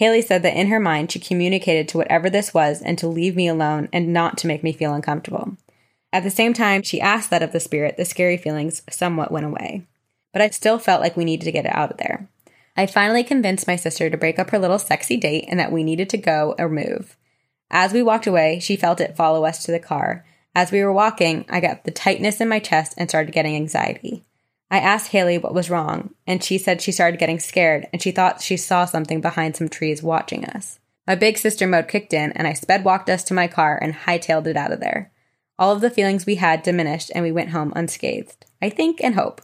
Haley 0.00 0.22
said 0.22 0.42
that 0.44 0.56
in 0.56 0.68
her 0.68 0.80
mind, 0.80 1.12
she 1.12 1.18
communicated 1.18 1.86
to 1.88 1.98
whatever 1.98 2.30
this 2.30 2.54
was 2.54 2.80
and 2.80 2.96
to 2.96 3.06
leave 3.06 3.36
me 3.36 3.46
alone 3.46 3.90
and 3.92 4.14
not 4.14 4.38
to 4.38 4.46
make 4.46 4.62
me 4.62 4.72
feel 4.72 4.94
uncomfortable. 4.94 5.58
At 6.10 6.22
the 6.22 6.30
same 6.30 6.54
time, 6.54 6.80
she 6.80 7.02
asked 7.02 7.28
that 7.28 7.42
of 7.42 7.52
the 7.52 7.60
spirit, 7.60 7.98
the 7.98 8.06
scary 8.06 8.38
feelings 8.38 8.80
somewhat 8.88 9.30
went 9.30 9.44
away. 9.44 9.86
But 10.32 10.40
I 10.40 10.48
still 10.48 10.78
felt 10.78 11.02
like 11.02 11.18
we 11.18 11.26
needed 11.26 11.44
to 11.44 11.52
get 11.52 11.66
it 11.66 11.76
out 11.76 11.90
of 11.90 11.98
there. 11.98 12.30
I 12.78 12.86
finally 12.86 13.22
convinced 13.22 13.66
my 13.66 13.76
sister 13.76 14.08
to 14.08 14.16
break 14.16 14.38
up 14.38 14.48
her 14.48 14.58
little 14.58 14.78
sexy 14.78 15.18
date 15.18 15.44
and 15.48 15.60
that 15.60 15.70
we 15.70 15.84
needed 15.84 16.08
to 16.08 16.16
go 16.16 16.54
or 16.58 16.70
move. 16.70 17.18
As 17.70 17.92
we 17.92 18.02
walked 18.02 18.26
away, 18.26 18.58
she 18.58 18.76
felt 18.76 19.02
it 19.02 19.18
follow 19.18 19.44
us 19.44 19.62
to 19.64 19.70
the 19.70 19.78
car. 19.78 20.24
As 20.54 20.72
we 20.72 20.82
were 20.82 20.94
walking, 20.94 21.44
I 21.50 21.60
got 21.60 21.84
the 21.84 21.90
tightness 21.90 22.40
in 22.40 22.48
my 22.48 22.58
chest 22.58 22.94
and 22.96 23.10
started 23.10 23.34
getting 23.34 23.54
anxiety. 23.54 24.24
I 24.70 24.78
asked 24.78 25.10
Haley 25.10 25.36
what 25.36 25.54
was 25.54 25.70
wrong, 25.70 26.14
and 26.26 26.44
she 26.44 26.56
said 26.56 26.80
she 26.80 26.92
started 26.92 27.18
getting 27.18 27.40
scared 27.40 27.88
and 27.92 28.00
she 28.00 28.12
thought 28.12 28.40
she 28.40 28.56
saw 28.56 28.84
something 28.84 29.20
behind 29.20 29.56
some 29.56 29.68
trees 29.68 30.02
watching 30.02 30.44
us. 30.44 30.78
My 31.06 31.16
big 31.16 31.38
sister 31.38 31.66
mode 31.66 31.88
kicked 31.88 32.12
in, 32.12 32.30
and 32.32 32.46
I 32.46 32.52
sped 32.52 32.84
walked 32.84 33.10
us 33.10 33.24
to 33.24 33.34
my 33.34 33.48
car 33.48 33.78
and 33.82 33.94
hightailed 33.94 34.46
it 34.46 34.56
out 34.56 34.70
of 34.70 34.78
there. 34.78 35.10
All 35.58 35.72
of 35.72 35.80
the 35.80 35.90
feelings 35.90 36.24
we 36.24 36.36
had 36.36 36.62
diminished, 36.62 37.10
and 37.14 37.24
we 37.24 37.32
went 37.32 37.50
home 37.50 37.72
unscathed. 37.74 38.46
I 38.62 38.70
think 38.70 39.02
and 39.02 39.16
hope. 39.16 39.42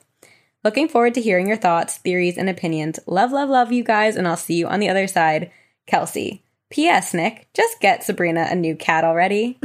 Looking 0.62 0.88
forward 0.88 1.14
to 1.14 1.20
hearing 1.20 1.48
your 1.48 1.56
thoughts, 1.56 1.96
theories, 1.96 2.38
and 2.38 2.48
opinions. 2.48 3.00
Love, 3.06 3.32
love, 3.32 3.48
love 3.48 3.72
you 3.72 3.82
guys, 3.82 4.16
and 4.16 4.28
I'll 4.28 4.36
see 4.36 4.54
you 4.54 4.68
on 4.68 4.78
the 4.78 4.88
other 4.88 5.06
side. 5.08 5.50
Kelsey. 5.86 6.44
P.S. 6.70 7.14
Nick, 7.14 7.48
just 7.54 7.80
get 7.80 8.02
Sabrina 8.02 8.48
a 8.50 8.54
new 8.54 8.74
cat 8.74 9.04
already. 9.04 9.58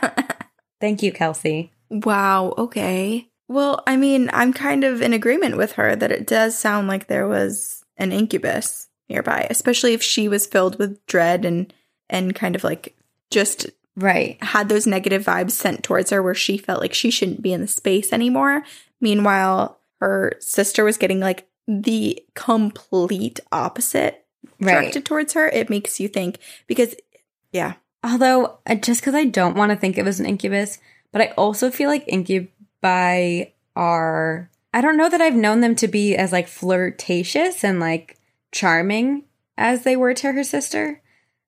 Thank 0.80 1.02
you, 1.02 1.12
Kelsey. 1.12 1.72
Wow, 1.90 2.54
okay. 2.58 3.27
Well, 3.48 3.82
I 3.86 3.96
mean, 3.96 4.28
I'm 4.32 4.52
kind 4.52 4.84
of 4.84 5.00
in 5.00 5.12
agreement 5.12 5.56
with 5.56 5.72
her 5.72 5.96
that 5.96 6.12
it 6.12 6.26
does 6.26 6.56
sound 6.56 6.86
like 6.86 7.06
there 7.06 7.26
was 7.26 7.84
an 7.96 8.12
incubus 8.12 8.88
nearby, 9.08 9.46
especially 9.50 9.94
if 9.94 10.02
she 10.02 10.28
was 10.28 10.46
filled 10.46 10.78
with 10.78 11.04
dread 11.06 11.44
and 11.44 11.72
and 12.10 12.34
kind 12.34 12.54
of 12.56 12.64
like 12.64 12.94
just 13.30 13.66
Right. 13.96 14.38
had 14.42 14.68
those 14.68 14.86
negative 14.86 15.24
vibes 15.24 15.50
sent 15.52 15.82
towards 15.82 16.10
her 16.10 16.22
where 16.22 16.34
she 16.34 16.56
felt 16.56 16.80
like 16.80 16.94
she 16.94 17.10
shouldn't 17.10 17.42
be 17.42 17.52
in 17.52 17.60
the 17.60 17.66
space 17.66 18.12
anymore. 18.12 18.62
Meanwhile, 19.00 19.78
her 20.00 20.34
sister 20.38 20.84
was 20.84 20.96
getting 20.96 21.18
like 21.18 21.48
the 21.66 22.22
complete 22.34 23.40
opposite 23.50 24.24
Right. 24.60 24.74
directed 24.74 25.04
towards 25.04 25.32
her. 25.32 25.48
It 25.48 25.68
makes 25.70 25.98
you 26.00 26.06
think 26.08 26.38
because 26.66 26.94
yeah. 27.52 27.74
Although, 28.04 28.58
just 28.80 29.00
because 29.00 29.14
I 29.16 29.24
don't 29.24 29.56
want 29.56 29.70
to 29.70 29.76
think 29.76 29.98
it 29.98 30.04
was 30.04 30.20
an 30.20 30.26
incubus, 30.26 30.78
but 31.12 31.20
I 31.20 31.26
also 31.36 31.70
feel 31.70 31.90
like 31.90 32.04
incubi 32.82 33.52
are. 33.76 34.50
I 34.72 34.80
don't 34.80 34.96
know 34.96 35.08
that 35.08 35.20
I've 35.20 35.34
known 35.34 35.60
them 35.60 35.74
to 35.76 35.88
be 35.88 36.14
as 36.16 36.32
like 36.32 36.46
flirtatious 36.46 37.64
and 37.64 37.80
like 37.80 38.18
charming 38.52 39.24
as 39.56 39.82
they 39.82 39.96
were 39.96 40.14
to 40.14 40.32
her 40.32 40.44
sister. 40.44 41.00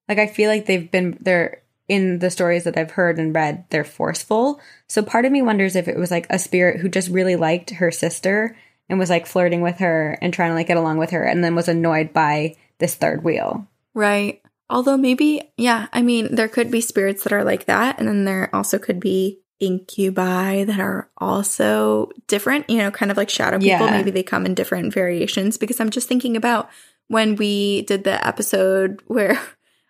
Like, 0.09 0.17
I 0.17 0.27
feel 0.27 0.49
like 0.49 0.65
they've 0.65 0.89
been, 0.89 1.17
they're 1.21 1.61
in 1.87 2.19
the 2.19 2.31
stories 2.31 2.63
that 2.63 2.77
I've 2.77 2.91
heard 2.91 3.19
and 3.19 3.33
read, 3.35 3.65
they're 3.69 3.83
forceful. 3.83 4.59
So 4.87 5.01
part 5.01 5.25
of 5.25 5.31
me 5.31 5.41
wonders 5.41 5.75
if 5.75 5.87
it 5.87 5.97
was 5.97 6.11
like 6.11 6.25
a 6.29 6.39
spirit 6.39 6.79
who 6.79 6.89
just 6.89 7.09
really 7.09 7.35
liked 7.35 7.69
her 7.71 7.91
sister 7.91 8.57
and 8.89 8.97
was 8.97 9.09
like 9.09 9.25
flirting 9.25 9.61
with 9.61 9.77
her 9.77 10.17
and 10.21 10.33
trying 10.33 10.51
to 10.51 10.55
like 10.55 10.67
get 10.67 10.77
along 10.77 10.97
with 10.97 11.11
her 11.11 11.23
and 11.23 11.43
then 11.43 11.55
was 11.55 11.67
annoyed 11.67 12.11
by 12.11 12.55
this 12.79 12.95
third 12.95 13.23
wheel. 13.23 13.67
Right. 13.93 14.41
Although 14.69 14.97
maybe, 14.97 15.51
yeah, 15.57 15.87
I 15.93 16.01
mean, 16.01 16.33
there 16.35 16.47
could 16.47 16.71
be 16.71 16.81
spirits 16.81 17.23
that 17.23 17.33
are 17.33 17.43
like 17.43 17.65
that. 17.65 17.99
And 17.99 18.07
then 18.07 18.25
there 18.25 18.49
also 18.53 18.79
could 18.79 18.99
be 18.99 19.40
incubi 19.61 20.63
that 20.65 20.79
are 20.79 21.09
also 21.17 22.09
different, 22.27 22.69
you 22.69 22.77
know, 22.79 22.91
kind 22.91 23.11
of 23.11 23.17
like 23.17 23.29
shadow 23.29 23.57
people. 23.57 23.85
Yeah. 23.85 23.91
Maybe 23.91 24.11
they 24.11 24.23
come 24.23 24.45
in 24.45 24.53
different 24.55 24.93
variations 24.93 25.57
because 25.57 25.79
I'm 25.79 25.89
just 25.91 26.07
thinking 26.07 26.35
about 26.35 26.69
when 27.07 27.35
we 27.35 27.83
did 27.83 28.03
the 28.03 28.25
episode 28.25 29.01
where 29.07 29.39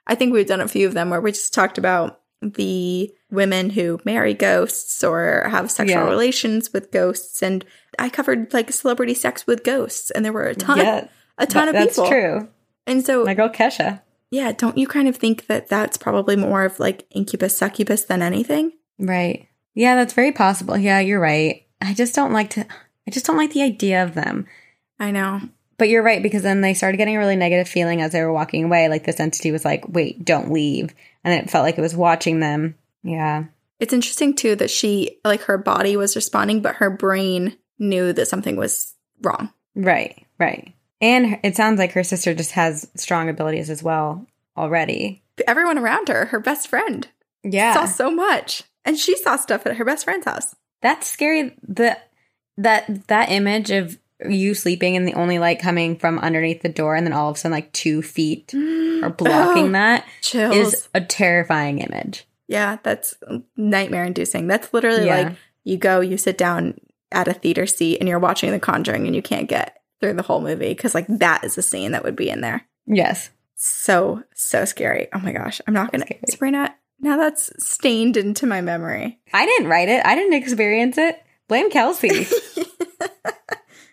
I 0.08 0.16
think 0.16 0.34
we've 0.34 0.48
done 0.48 0.62
a 0.62 0.68
few 0.68 0.88
of 0.88 0.94
them 0.94 1.10
where 1.10 1.22
we 1.22 1.32
just 1.32 1.54
talked 1.54 1.78
about 1.78 2.20
the 2.42 3.12
women 3.30 3.70
who 3.70 4.00
marry 4.04 4.34
ghosts 4.34 5.04
or 5.04 5.48
have 5.50 5.70
sexual 5.72 6.02
Yeah. 6.04 6.10
relations 6.10 6.74
with 6.74 6.92
ghosts. 6.92 7.42
And 7.44 7.64
I 8.00 8.10
covered 8.10 8.52
like 8.54 8.72
celebrity 8.72 9.14
sex 9.14 9.46
with 9.46 9.64
ghosts, 9.64 10.10
and 10.12 10.26
there 10.26 10.34
were 10.34 10.46
a 10.48 10.56
ton, 10.56 10.80
Yeah, 10.80 11.08
a 11.38 11.46
ton 11.46 11.68
of 11.68 11.74
that's 11.74 11.96
people. 11.96 12.10
That's 12.10 12.12
true. 12.12 12.48
And 12.88 13.06
so 13.06 13.24
My 13.24 13.36
girl 13.36 13.48
Kesha. 13.50 14.02
yeah, 14.32 14.52
don't 14.54 14.78
you 14.78 14.88
kind 14.88 15.08
of 15.08 15.16
think 15.18 15.46
that 15.48 15.68
that's 15.68 15.98
probably 15.98 16.36
more 16.36 16.66
of 16.66 16.80
like 16.80 17.06
incubus 17.12 17.56
succubus 17.58 18.06
than 18.06 18.24
anything? 18.24 18.72
Right. 18.98 19.48
Yeah, 19.74 19.96
that's 19.96 20.14
very 20.14 20.32
possible. 20.32 20.78
Yeah, 20.78 21.00
you're 21.00 21.20
right. 21.20 21.66
I 21.82 21.94
just 21.94 22.14
don't 22.16 22.34
like 22.34 22.50
to 22.52 22.66
I 23.08 23.12
just 23.12 23.26
don't 23.26 23.38
like 23.38 23.54
the 23.54 23.64
idea 23.64 24.04
of 24.04 24.14
them. 24.14 24.48
I 25.00 25.12
know. 25.12 25.42
But 25.78 25.90
you're 25.90 26.04
right 26.04 26.22
because 26.22 26.44
then 26.44 26.62
they 26.62 26.76
started 26.76 26.98
getting 26.98 27.16
a 27.16 27.20
really 27.20 27.36
negative 27.36 27.68
feeling 27.68 28.02
as 28.02 28.12
they 28.12 28.22
were 28.22 28.32
walking 28.34 28.66
away. 28.66 28.88
Like 28.88 29.04
this 29.06 29.20
entity 29.20 29.52
was 29.52 29.66
like, 29.66 29.84
"Wait, 29.88 30.24
don't 30.24 30.52
leave," 30.52 30.94
and 31.24 31.34
it 31.34 31.50
felt 31.50 31.64
like 31.64 31.78
it 31.78 31.82
was 31.82 31.96
watching 31.96 32.40
them. 32.40 32.76
Yeah, 33.04 33.46
It's 33.80 33.94
interesting 33.94 34.36
too 34.36 34.56
that 34.58 34.70
she 34.70 35.18
like 35.26 35.42
her 35.44 35.58
body 35.58 35.98
was 35.98 36.16
responding, 36.16 36.62
but 36.62 36.76
her 36.76 36.92
brain 36.92 37.58
knew 37.80 38.14
that 38.14 38.28
something 38.28 38.56
was 38.58 38.94
wrong. 39.24 39.50
right, 39.76 40.24
right. 40.38 40.72
And 41.02 41.40
it 41.44 41.56
sounds 41.56 41.80
like 41.80 41.94
her 41.94 42.04
sister 42.04 42.36
just 42.36 42.52
has 42.52 42.88
strong 42.96 43.28
abilities 43.28 43.72
as 43.72 43.82
well 43.82 44.28
already. 44.56 45.24
Everyone 45.48 45.80
around 45.80 46.10
her, 46.10 46.26
her 46.26 46.40
best 46.40 46.68
friend, 46.68 47.08
Yeah, 47.44 47.74
saw 47.74 47.86
so 47.86 48.12
much, 48.12 48.62
and 48.86 48.98
she 48.98 49.16
saw 49.18 49.36
stuff 49.36 49.66
at 49.66 49.78
her 49.78 49.86
best 49.86 50.04
friend's 50.06 50.26
house. 50.26 50.56
that's 50.82 51.08
scary. 51.10 51.56
The 51.68 51.98
that 52.58 53.08
that 53.08 53.30
image 53.32 53.72
of 53.72 53.98
you 54.30 54.54
sleeping 54.54 54.96
and 54.96 55.08
the 55.08 55.14
only 55.16 55.40
light 55.40 55.60
coming 55.60 55.98
from 55.98 56.20
underneath 56.20 56.62
the 56.62 56.70
door, 56.70 56.96
and 56.96 57.06
then 57.08 57.14
all 57.14 57.30
of 57.30 57.36
a 57.36 57.40
sudden, 57.40 57.54
like 57.54 57.72
two 57.72 58.02
feet 58.02 58.54
are 59.04 59.10
blocking 59.10 59.70
Oh, 59.70 59.72
that 59.72 60.06
Chills. 60.22 60.56
is 60.56 60.90
a 60.94 61.02
terrifying 61.02 61.80
image. 61.80 62.26
yeah, 62.48 62.78
that's 62.84 63.16
nightmare 63.58 64.04
inducing. 64.06 64.48
That's 64.48 64.74
literally 64.74 65.06
Yeah. 65.08 65.22
like 65.30 65.38
you 65.64 65.78
go, 65.78 66.02
you 66.02 66.18
sit 66.18 66.38
down 66.38 66.76
at 67.12 67.28
a 67.28 67.34
theater 67.34 67.66
seat 67.66 67.98
and 68.00 68.08
you're 68.10 68.20
watching 68.20 68.52
The 68.52 68.60
Conjuring 68.60 69.06
and 69.08 69.16
you 69.16 69.22
can't 69.22 69.48
get 69.50 69.82
through 70.00 70.14
the 70.14 70.22
whole 70.24 70.42
movie 70.42 70.70
because 70.70 70.94
like 70.96 71.06
that 71.08 71.44
is 71.44 71.58
a 71.58 71.62
scene 71.62 71.92
that 71.92 72.04
would 72.04 72.16
be 72.16 72.30
in 72.30 72.42
there. 72.42 72.66
Yes. 72.88 73.30
So, 73.56 74.24
so 74.34 74.66
scary. 74.66 75.08
Oh 75.14 75.20
my 75.20 75.32
gosh. 75.32 75.62
I'm 75.68 75.74
not 75.74 75.92
going 75.92 76.02
to, 76.02 76.08
Scary. 76.08 76.22
Sabrina, 76.30 76.76
now 77.02 77.18
that's 77.18 77.52
stained 77.64 78.18
into 78.18 78.46
my 78.46 78.62
memory. 78.62 79.20
I 79.34 79.46
didn't 79.46 79.68
write 79.68 79.90
it. 79.90 80.06
I 80.06 80.16
didn't 80.16 80.34
experience 80.34 80.98
it. 80.98 81.22
Blame 81.48 81.70
Kelsey. 81.70 82.28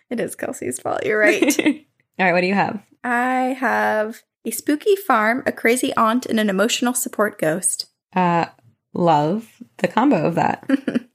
It 0.09 0.19
is 0.19 0.35
Kelsey's 0.35 0.79
fault. 0.79 1.05
You're 1.05 1.19
right. 1.19 1.59
All 1.65 2.25
right, 2.25 2.33
what 2.33 2.41
do 2.41 2.47
you 2.47 2.55
have? 2.55 2.81
I 3.03 3.55
have 3.59 4.23
a 4.43 4.51
spooky 4.51 4.95
farm, 4.95 5.43
a 5.45 5.51
crazy 5.51 5.95
aunt, 5.95 6.25
and 6.25 6.39
an 6.39 6.49
emotional 6.49 6.93
support 6.93 7.39
ghost. 7.39 7.85
Uh, 8.15 8.47
love 8.93 9.61
the 9.77 9.87
combo 9.87 10.25
of 10.25 10.35
that. 10.35 10.67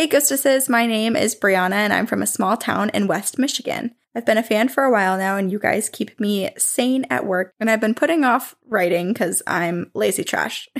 Hey, 0.00 0.06
Ghostesses, 0.06 0.70
my 0.70 0.86
name 0.86 1.14
is 1.14 1.34
Brianna, 1.34 1.74
and 1.74 1.92
I'm 1.92 2.06
from 2.06 2.22
a 2.22 2.26
small 2.26 2.56
town 2.56 2.88
in 2.94 3.06
West 3.06 3.38
Michigan. 3.38 3.94
I've 4.14 4.24
been 4.24 4.38
a 4.38 4.42
fan 4.42 4.70
for 4.70 4.82
a 4.82 4.90
while 4.90 5.18
now, 5.18 5.36
and 5.36 5.52
you 5.52 5.58
guys 5.58 5.90
keep 5.90 6.18
me 6.18 6.48
sane 6.56 7.04
at 7.10 7.26
work, 7.26 7.52
and 7.60 7.68
I've 7.68 7.82
been 7.82 7.94
putting 7.94 8.24
off 8.24 8.54
writing 8.66 9.12
because 9.12 9.42
I'm 9.46 9.90
lazy 9.92 10.24
trash. 10.24 10.70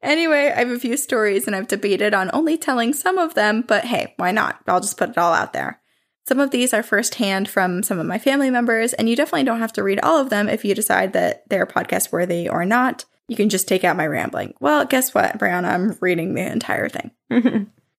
Anyway, 0.00 0.52
I 0.54 0.60
have 0.60 0.70
a 0.70 0.78
few 0.78 0.96
stories, 0.96 1.48
and 1.48 1.56
I've 1.56 1.66
debated 1.66 2.14
on 2.14 2.30
only 2.32 2.56
telling 2.56 2.92
some 2.92 3.18
of 3.18 3.34
them, 3.34 3.64
but 3.66 3.84
hey, 3.84 4.14
why 4.16 4.30
not? 4.30 4.60
I'll 4.68 4.80
just 4.80 4.96
put 4.96 5.10
it 5.10 5.18
all 5.18 5.34
out 5.34 5.52
there. 5.52 5.80
Some 6.28 6.38
of 6.38 6.52
these 6.52 6.72
are 6.72 6.84
firsthand 6.84 7.48
from 7.48 7.82
some 7.82 7.98
of 7.98 8.06
my 8.06 8.20
family 8.20 8.48
members, 8.48 8.92
and 8.92 9.08
you 9.08 9.16
definitely 9.16 9.42
don't 9.42 9.58
have 9.58 9.72
to 9.72 9.82
read 9.82 9.98
all 10.04 10.20
of 10.20 10.30
them 10.30 10.48
if 10.48 10.64
you 10.64 10.72
decide 10.72 11.14
that 11.14 11.42
they're 11.48 11.66
podcast 11.66 12.12
worthy 12.12 12.48
or 12.48 12.64
not. 12.64 13.06
You 13.28 13.36
can 13.36 13.48
just 13.50 13.68
take 13.68 13.84
out 13.84 13.96
my 13.96 14.06
rambling. 14.06 14.54
Well, 14.58 14.84
guess 14.86 15.14
what, 15.14 15.38
Brianna? 15.38 15.68
I'm 15.72 15.96
reading 16.00 16.34
the 16.34 16.50
entire 16.50 16.88
thing. 16.88 17.10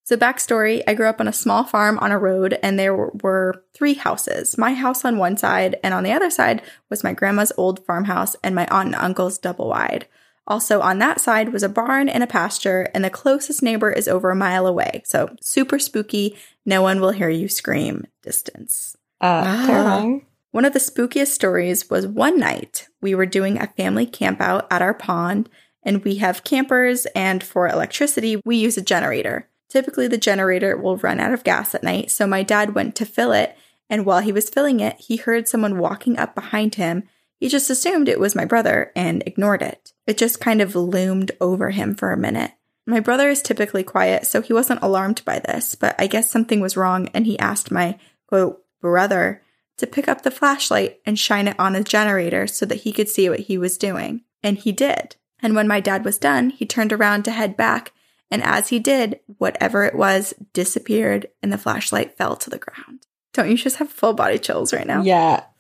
So, 0.04 0.18
backstory 0.18 0.82
I 0.88 0.96
grew 0.96 1.08
up 1.08 1.20
on 1.22 1.28
a 1.28 1.32
small 1.34 1.64
farm 1.64 2.00
on 2.00 2.12
a 2.12 2.18
road, 2.18 2.58
and 2.64 2.80
there 2.80 2.96
were- 2.96 3.12
were 3.22 3.64
three 3.76 3.94
houses. 3.94 4.58
My 4.58 4.74
house 4.74 5.06
on 5.06 5.20
one 5.20 5.38
side, 5.38 5.76
and 5.84 5.94
on 5.94 6.02
the 6.04 6.12
other 6.12 6.32
side 6.32 6.64
was 6.90 7.04
my 7.04 7.14
grandma's 7.14 7.52
old 7.58 7.86
farmhouse 7.86 8.36
and 8.44 8.56
my 8.56 8.66
aunt 8.72 8.88
and 8.88 8.96
uncle's 8.96 9.38
double 9.38 9.70
wide. 9.70 10.08
Also, 10.48 10.82
on 10.82 10.98
that 10.98 11.22
side 11.22 11.54
was 11.54 11.62
a 11.62 11.70
barn 11.70 12.10
and 12.10 12.24
a 12.24 12.28
pasture, 12.28 12.90
and 12.96 13.06
the 13.06 13.12
closest 13.12 13.62
neighbor 13.62 13.92
is 13.92 14.08
over 14.08 14.32
a 14.32 14.36
mile 14.36 14.66
away. 14.66 15.04
So, 15.06 15.36
super 15.42 15.78
spooky. 15.78 16.36
No 16.66 16.82
one 16.82 17.00
will 17.00 17.12
hear 17.12 17.30
you 17.30 17.48
scream 17.48 18.08
distance. 18.24 18.98
Uh, 19.22 19.44
Ah. 19.46 19.64
terrifying. 19.68 20.26
One 20.52 20.66
of 20.66 20.74
the 20.74 20.80
spookiest 20.80 21.28
stories 21.28 21.90
was 21.92 22.08
one 22.08 22.40
night 22.40 22.88
we 23.02 23.14
were 23.14 23.28
doing 23.28 23.60
a 23.60 23.68
family 23.68 24.08
campout 24.08 24.66
at 24.72 24.82
our 24.82 24.96
pond, 24.96 25.48
and 25.84 26.04
we 26.04 26.16
have 26.16 26.44
campers, 26.44 27.06
and 27.08 27.44
for 27.44 27.68
electricity, 27.68 28.42
we 28.44 28.58
use 28.58 28.76
a 28.76 28.82
generator. 28.82 29.48
Typically, 29.70 30.08
the 30.08 30.18
generator 30.18 30.76
will 30.76 30.98
run 30.98 31.20
out 31.20 31.34
of 31.34 31.44
gas 31.44 31.76
at 31.76 31.84
night, 31.84 32.10
so 32.10 32.26
my 32.26 32.42
dad 32.42 32.74
went 32.74 32.96
to 32.96 33.06
fill 33.06 33.32
it, 33.32 33.56
and 33.92 34.06
while 34.06 34.22
he 34.22 34.32
was 34.32 34.50
filling 34.50 34.80
it, 34.80 35.00
he 35.00 35.18
heard 35.18 35.48
someone 35.48 35.78
walking 35.78 36.18
up 36.18 36.34
behind 36.34 36.76
him. 36.76 37.04
He 37.40 37.48
just 37.48 37.70
assumed 37.70 38.10
it 38.10 38.20
was 38.20 38.36
my 38.36 38.46
brother 38.46 38.92
and 38.96 39.22
ignored 39.28 39.62
it. 39.62 39.94
It 40.08 40.18
just 40.18 40.42
kind 40.42 40.62
of 40.62 40.76
loomed 40.76 41.32
over 41.40 41.70
him 41.70 41.94
for 41.94 42.12
a 42.12 42.18
minute. 42.18 42.52
My 42.88 43.00
brother 43.00 43.30
is 43.30 43.44
typically 43.44 43.84
quiet, 43.84 44.26
so 44.26 44.42
he 44.42 44.54
wasn't 44.54 44.82
alarmed 44.82 45.24
by 45.26 45.38
this, 45.38 45.76
but 45.76 45.96
I 46.00 46.08
guess 46.08 46.32
something 46.32 46.60
was 46.60 46.76
wrong, 46.76 47.08
and 47.14 47.28
he 47.28 47.38
asked 47.38 47.72
my 47.72 48.00
quote, 48.26 48.64
brother 48.82 49.44
to 49.80 49.88
pick 49.88 50.08
up 50.08 50.22
the 50.22 50.32
flashlight 50.32 51.00
and 51.06 51.18
shine 51.18 51.48
it 51.48 51.60
on 51.60 51.76
a 51.76 51.84
generator 51.84 52.48
so 52.48 52.66
that 52.66 52.82
he 52.82 52.92
could 52.92 53.10
see 53.10 53.30
what 53.30 53.42
he 53.42 53.58
was 53.58 53.78
doing. 53.78 54.22
And 54.44 54.58
he 54.58 54.72
did. 54.72 55.16
And 55.42 55.56
when 55.56 55.68
my 55.68 55.80
dad 55.80 56.06
was 56.06 56.18
done, 56.18 56.52
he 56.52 56.66
turned 56.66 56.94
around 56.94 57.24
to 57.24 57.32
head 57.32 57.58
back. 57.58 57.92
And 58.32 58.44
as 58.44 58.70
he 58.70 58.80
did, 58.80 59.20
whatever 59.38 59.84
it 59.84 59.96
was 59.96 60.34
disappeared 60.54 61.28
and 61.42 61.52
the 61.52 61.58
flashlight 61.58 62.18
fell 62.18 62.36
to 62.38 62.50
the 62.50 62.60
ground. 62.60 63.06
Don't 63.34 63.50
you 63.50 63.58
just 63.58 63.78
have 63.78 63.90
full 63.90 64.14
body 64.14 64.38
chills 64.38 64.74
right 64.74 64.88
now? 64.88 65.02
Yeah. 65.02 65.44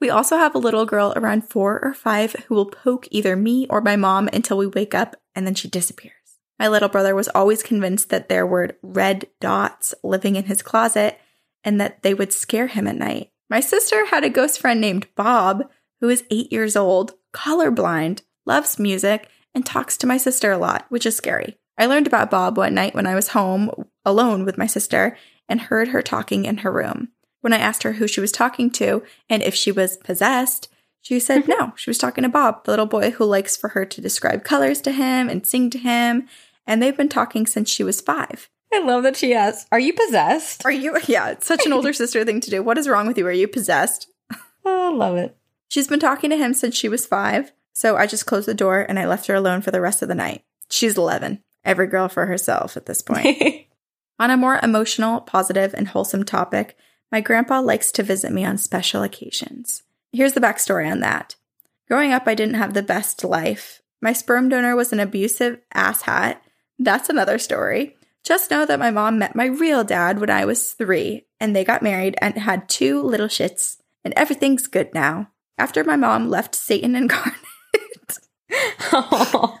We 0.00 0.10
also 0.10 0.36
have 0.36 0.54
a 0.54 0.58
little 0.58 0.84
girl 0.84 1.14
around 1.16 1.48
four 1.48 1.82
or 1.82 1.94
five 1.94 2.32
who 2.46 2.54
will 2.54 2.66
poke 2.66 3.08
either 3.10 3.36
me 3.36 3.66
or 3.70 3.80
my 3.80 3.96
mom 3.96 4.28
until 4.34 4.58
we 4.58 4.66
wake 4.66 4.94
up 4.94 5.16
and 5.34 5.46
then 5.46 5.54
she 5.54 5.66
disappears. 5.66 6.12
My 6.58 6.68
little 6.68 6.90
brother 6.90 7.14
was 7.14 7.28
always 7.28 7.62
convinced 7.62 8.10
that 8.10 8.28
there 8.28 8.46
were 8.46 8.76
red 8.82 9.28
dots 9.40 9.94
living 10.02 10.36
in 10.36 10.44
his 10.44 10.60
closet 10.60 11.18
and 11.64 11.80
that 11.80 12.02
they 12.02 12.14
would 12.14 12.32
scare 12.32 12.66
him 12.66 12.86
at 12.86 12.96
night. 12.96 13.30
My 13.50 13.60
sister 13.60 14.06
had 14.06 14.24
a 14.24 14.30
ghost 14.30 14.60
friend 14.60 14.80
named 14.80 15.06
Bob 15.14 15.70
who 16.00 16.08
is 16.08 16.24
eight 16.30 16.52
years 16.52 16.76
old, 16.76 17.14
colorblind, 17.32 18.22
loves 18.44 18.78
music, 18.78 19.28
and 19.54 19.64
talks 19.64 19.96
to 19.96 20.06
my 20.06 20.16
sister 20.16 20.52
a 20.52 20.58
lot, 20.58 20.84
which 20.88 21.06
is 21.06 21.16
scary. 21.16 21.56
I 21.78 21.86
learned 21.86 22.06
about 22.06 22.30
Bob 22.30 22.56
one 22.56 22.74
night 22.74 22.94
when 22.94 23.06
I 23.06 23.14
was 23.14 23.28
home 23.28 23.70
alone 24.04 24.44
with 24.44 24.58
my 24.58 24.66
sister 24.66 25.16
and 25.48 25.60
heard 25.60 25.88
her 25.88 26.02
talking 26.02 26.44
in 26.44 26.58
her 26.58 26.70
room. 26.70 27.08
When 27.40 27.52
I 27.52 27.58
asked 27.58 27.82
her 27.82 27.92
who 27.92 28.06
she 28.06 28.20
was 28.20 28.32
talking 28.32 28.70
to 28.72 29.02
and 29.28 29.42
if 29.42 29.54
she 29.54 29.72
was 29.72 29.96
possessed, 29.98 30.68
she 31.00 31.20
said 31.20 31.42
mm-hmm. 31.42 31.50
no, 31.50 31.72
she 31.76 31.90
was 31.90 31.98
talking 31.98 32.22
to 32.22 32.28
Bob, 32.28 32.64
the 32.64 32.72
little 32.72 32.86
boy 32.86 33.10
who 33.10 33.24
likes 33.24 33.56
for 33.56 33.68
her 33.68 33.84
to 33.84 34.00
describe 34.00 34.44
colors 34.44 34.80
to 34.82 34.92
him 34.92 35.28
and 35.28 35.46
sing 35.46 35.68
to 35.70 35.78
him. 35.78 36.26
And 36.66 36.82
they've 36.82 36.96
been 36.96 37.10
talking 37.10 37.46
since 37.46 37.68
she 37.68 37.84
was 37.84 38.00
five. 38.00 38.48
I 38.74 38.84
love 38.84 39.04
that 39.04 39.16
she 39.16 39.34
asks, 39.34 39.68
Are 39.70 39.78
you 39.78 39.92
possessed? 39.92 40.64
Are 40.64 40.72
you? 40.72 40.98
Yeah, 41.06 41.30
it's 41.30 41.46
such 41.46 41.64
an 41.64 41.72
older 41.72 41.92
sister 41.92 42.24
thing 42.24 42.40
to 42.40 42.50
do. 42.50 42.62
What 42.62 42.78
is 42.78 42.88
wrong 42.88 43.06
with 43.06 43.16
you? 43.16 43.26
Are 43.26 43.32
you 43.32 43.48
possessed? 43.48 44.08
Oh, 44.66 44.94
love 44.96 45.18
it. 45.18 45.36
She's 45.68 45.88
been 45.88 46.00
talking 46.00 46.30
to 46.30 46.38
him 46.38 46.54
since 46.54 46.74
she 46.74 46.88
was 46.88 47.04
five. 47.04 47.52
So 47.74 47.98
I 47.98 48.06
just 48.06 48.24
closed 48.24 48.48
the 48.48 48.54
door 48.54 48.80
and 48.80 48.98
I 48.98 49.06
left 49.06 49.26
her 49.26 49.34
alone 49.34 49.60
for 49.60 49.70
the 49.70 49.80
rest 49.80 50.00
of 50.00 50.08
the 50.08 50.14
night. 50.14 50.42
She's 50.70 50.96
11. 50.96 51.42
Every 51.66 51.86
girl 51.86 52.08
for 52.08 52.24
herself 52.24 52.74
at 52.74 52.86
this 52.86 53.02
point. 53.02 53.66
On 54.18 54.30
a 54.30 54.38
more 54.38 54.58
emotional, 54.62 55.20
positive, 55.20 55.74
and 55.74 55.88
wholesome 55.88 56.24
topic, 56.24 56.78
my 57.12 57.20
grandpa 57.20 57.60
likes 57.60 57.92
to 57.92 58.02
visit 58.02 58.32
me 58.32 58.44
on 58.44 58.56
special 58.56 59.02
occasions. 59.02 59.82
Here's 60.12 60.32
the 60.32 60.40
backstory 60.40 60.90
on 60.90 61.00
that. 61.00 61.34
Growing 61.88 62.12
up, 62.12 62.26
I 62.26 62.34
didn't 62.34 62.54
have 62.54 62.74
the 62.74 62.82
best 62.82 63.24
life. 63.24 63.82
My 64.00 64.12
sperm 64.12 64.48
donor 64.48 64.76
was 64.76 64.92
an 64.92 65.00
abusive 65.00 65.60
asshat. 65.74 66.38
That's 66.78 67.08
another 67.08 67.38
story. 67.38 67.96
Just 68.24 68.50
know 68.50 68.64
that 68.64 68.78
my 68.78 68.90
mom 68.90 69.18
met 69.18 69.36
my 69.36 69.46
real 69.46 69.84
dad 69.84 70.18
when 70.18 70.30
I 70.30 70.46
was 70.46 70.72
three, 70.72 71.26
and 71.38 71.54
they 71.54 71.62
got 71.62 71.82
married 71.82 72.16
and 72.22 72.34
had 72.38 72.68
two 72.68 73.02
little 73.02 73.28
shits, 73.28 73.76
and 74.02 74.14
everything's 74.14 74.66
good 74.66 74.94
now. 74.94 75.30
After 75.58 75.84
my 75.84 75.96
mom 75.96 76.30
left 76.30 76.54
Satan 76.54 76.96
incarnate, 76.96 77.38
Oh. 78.92 79.58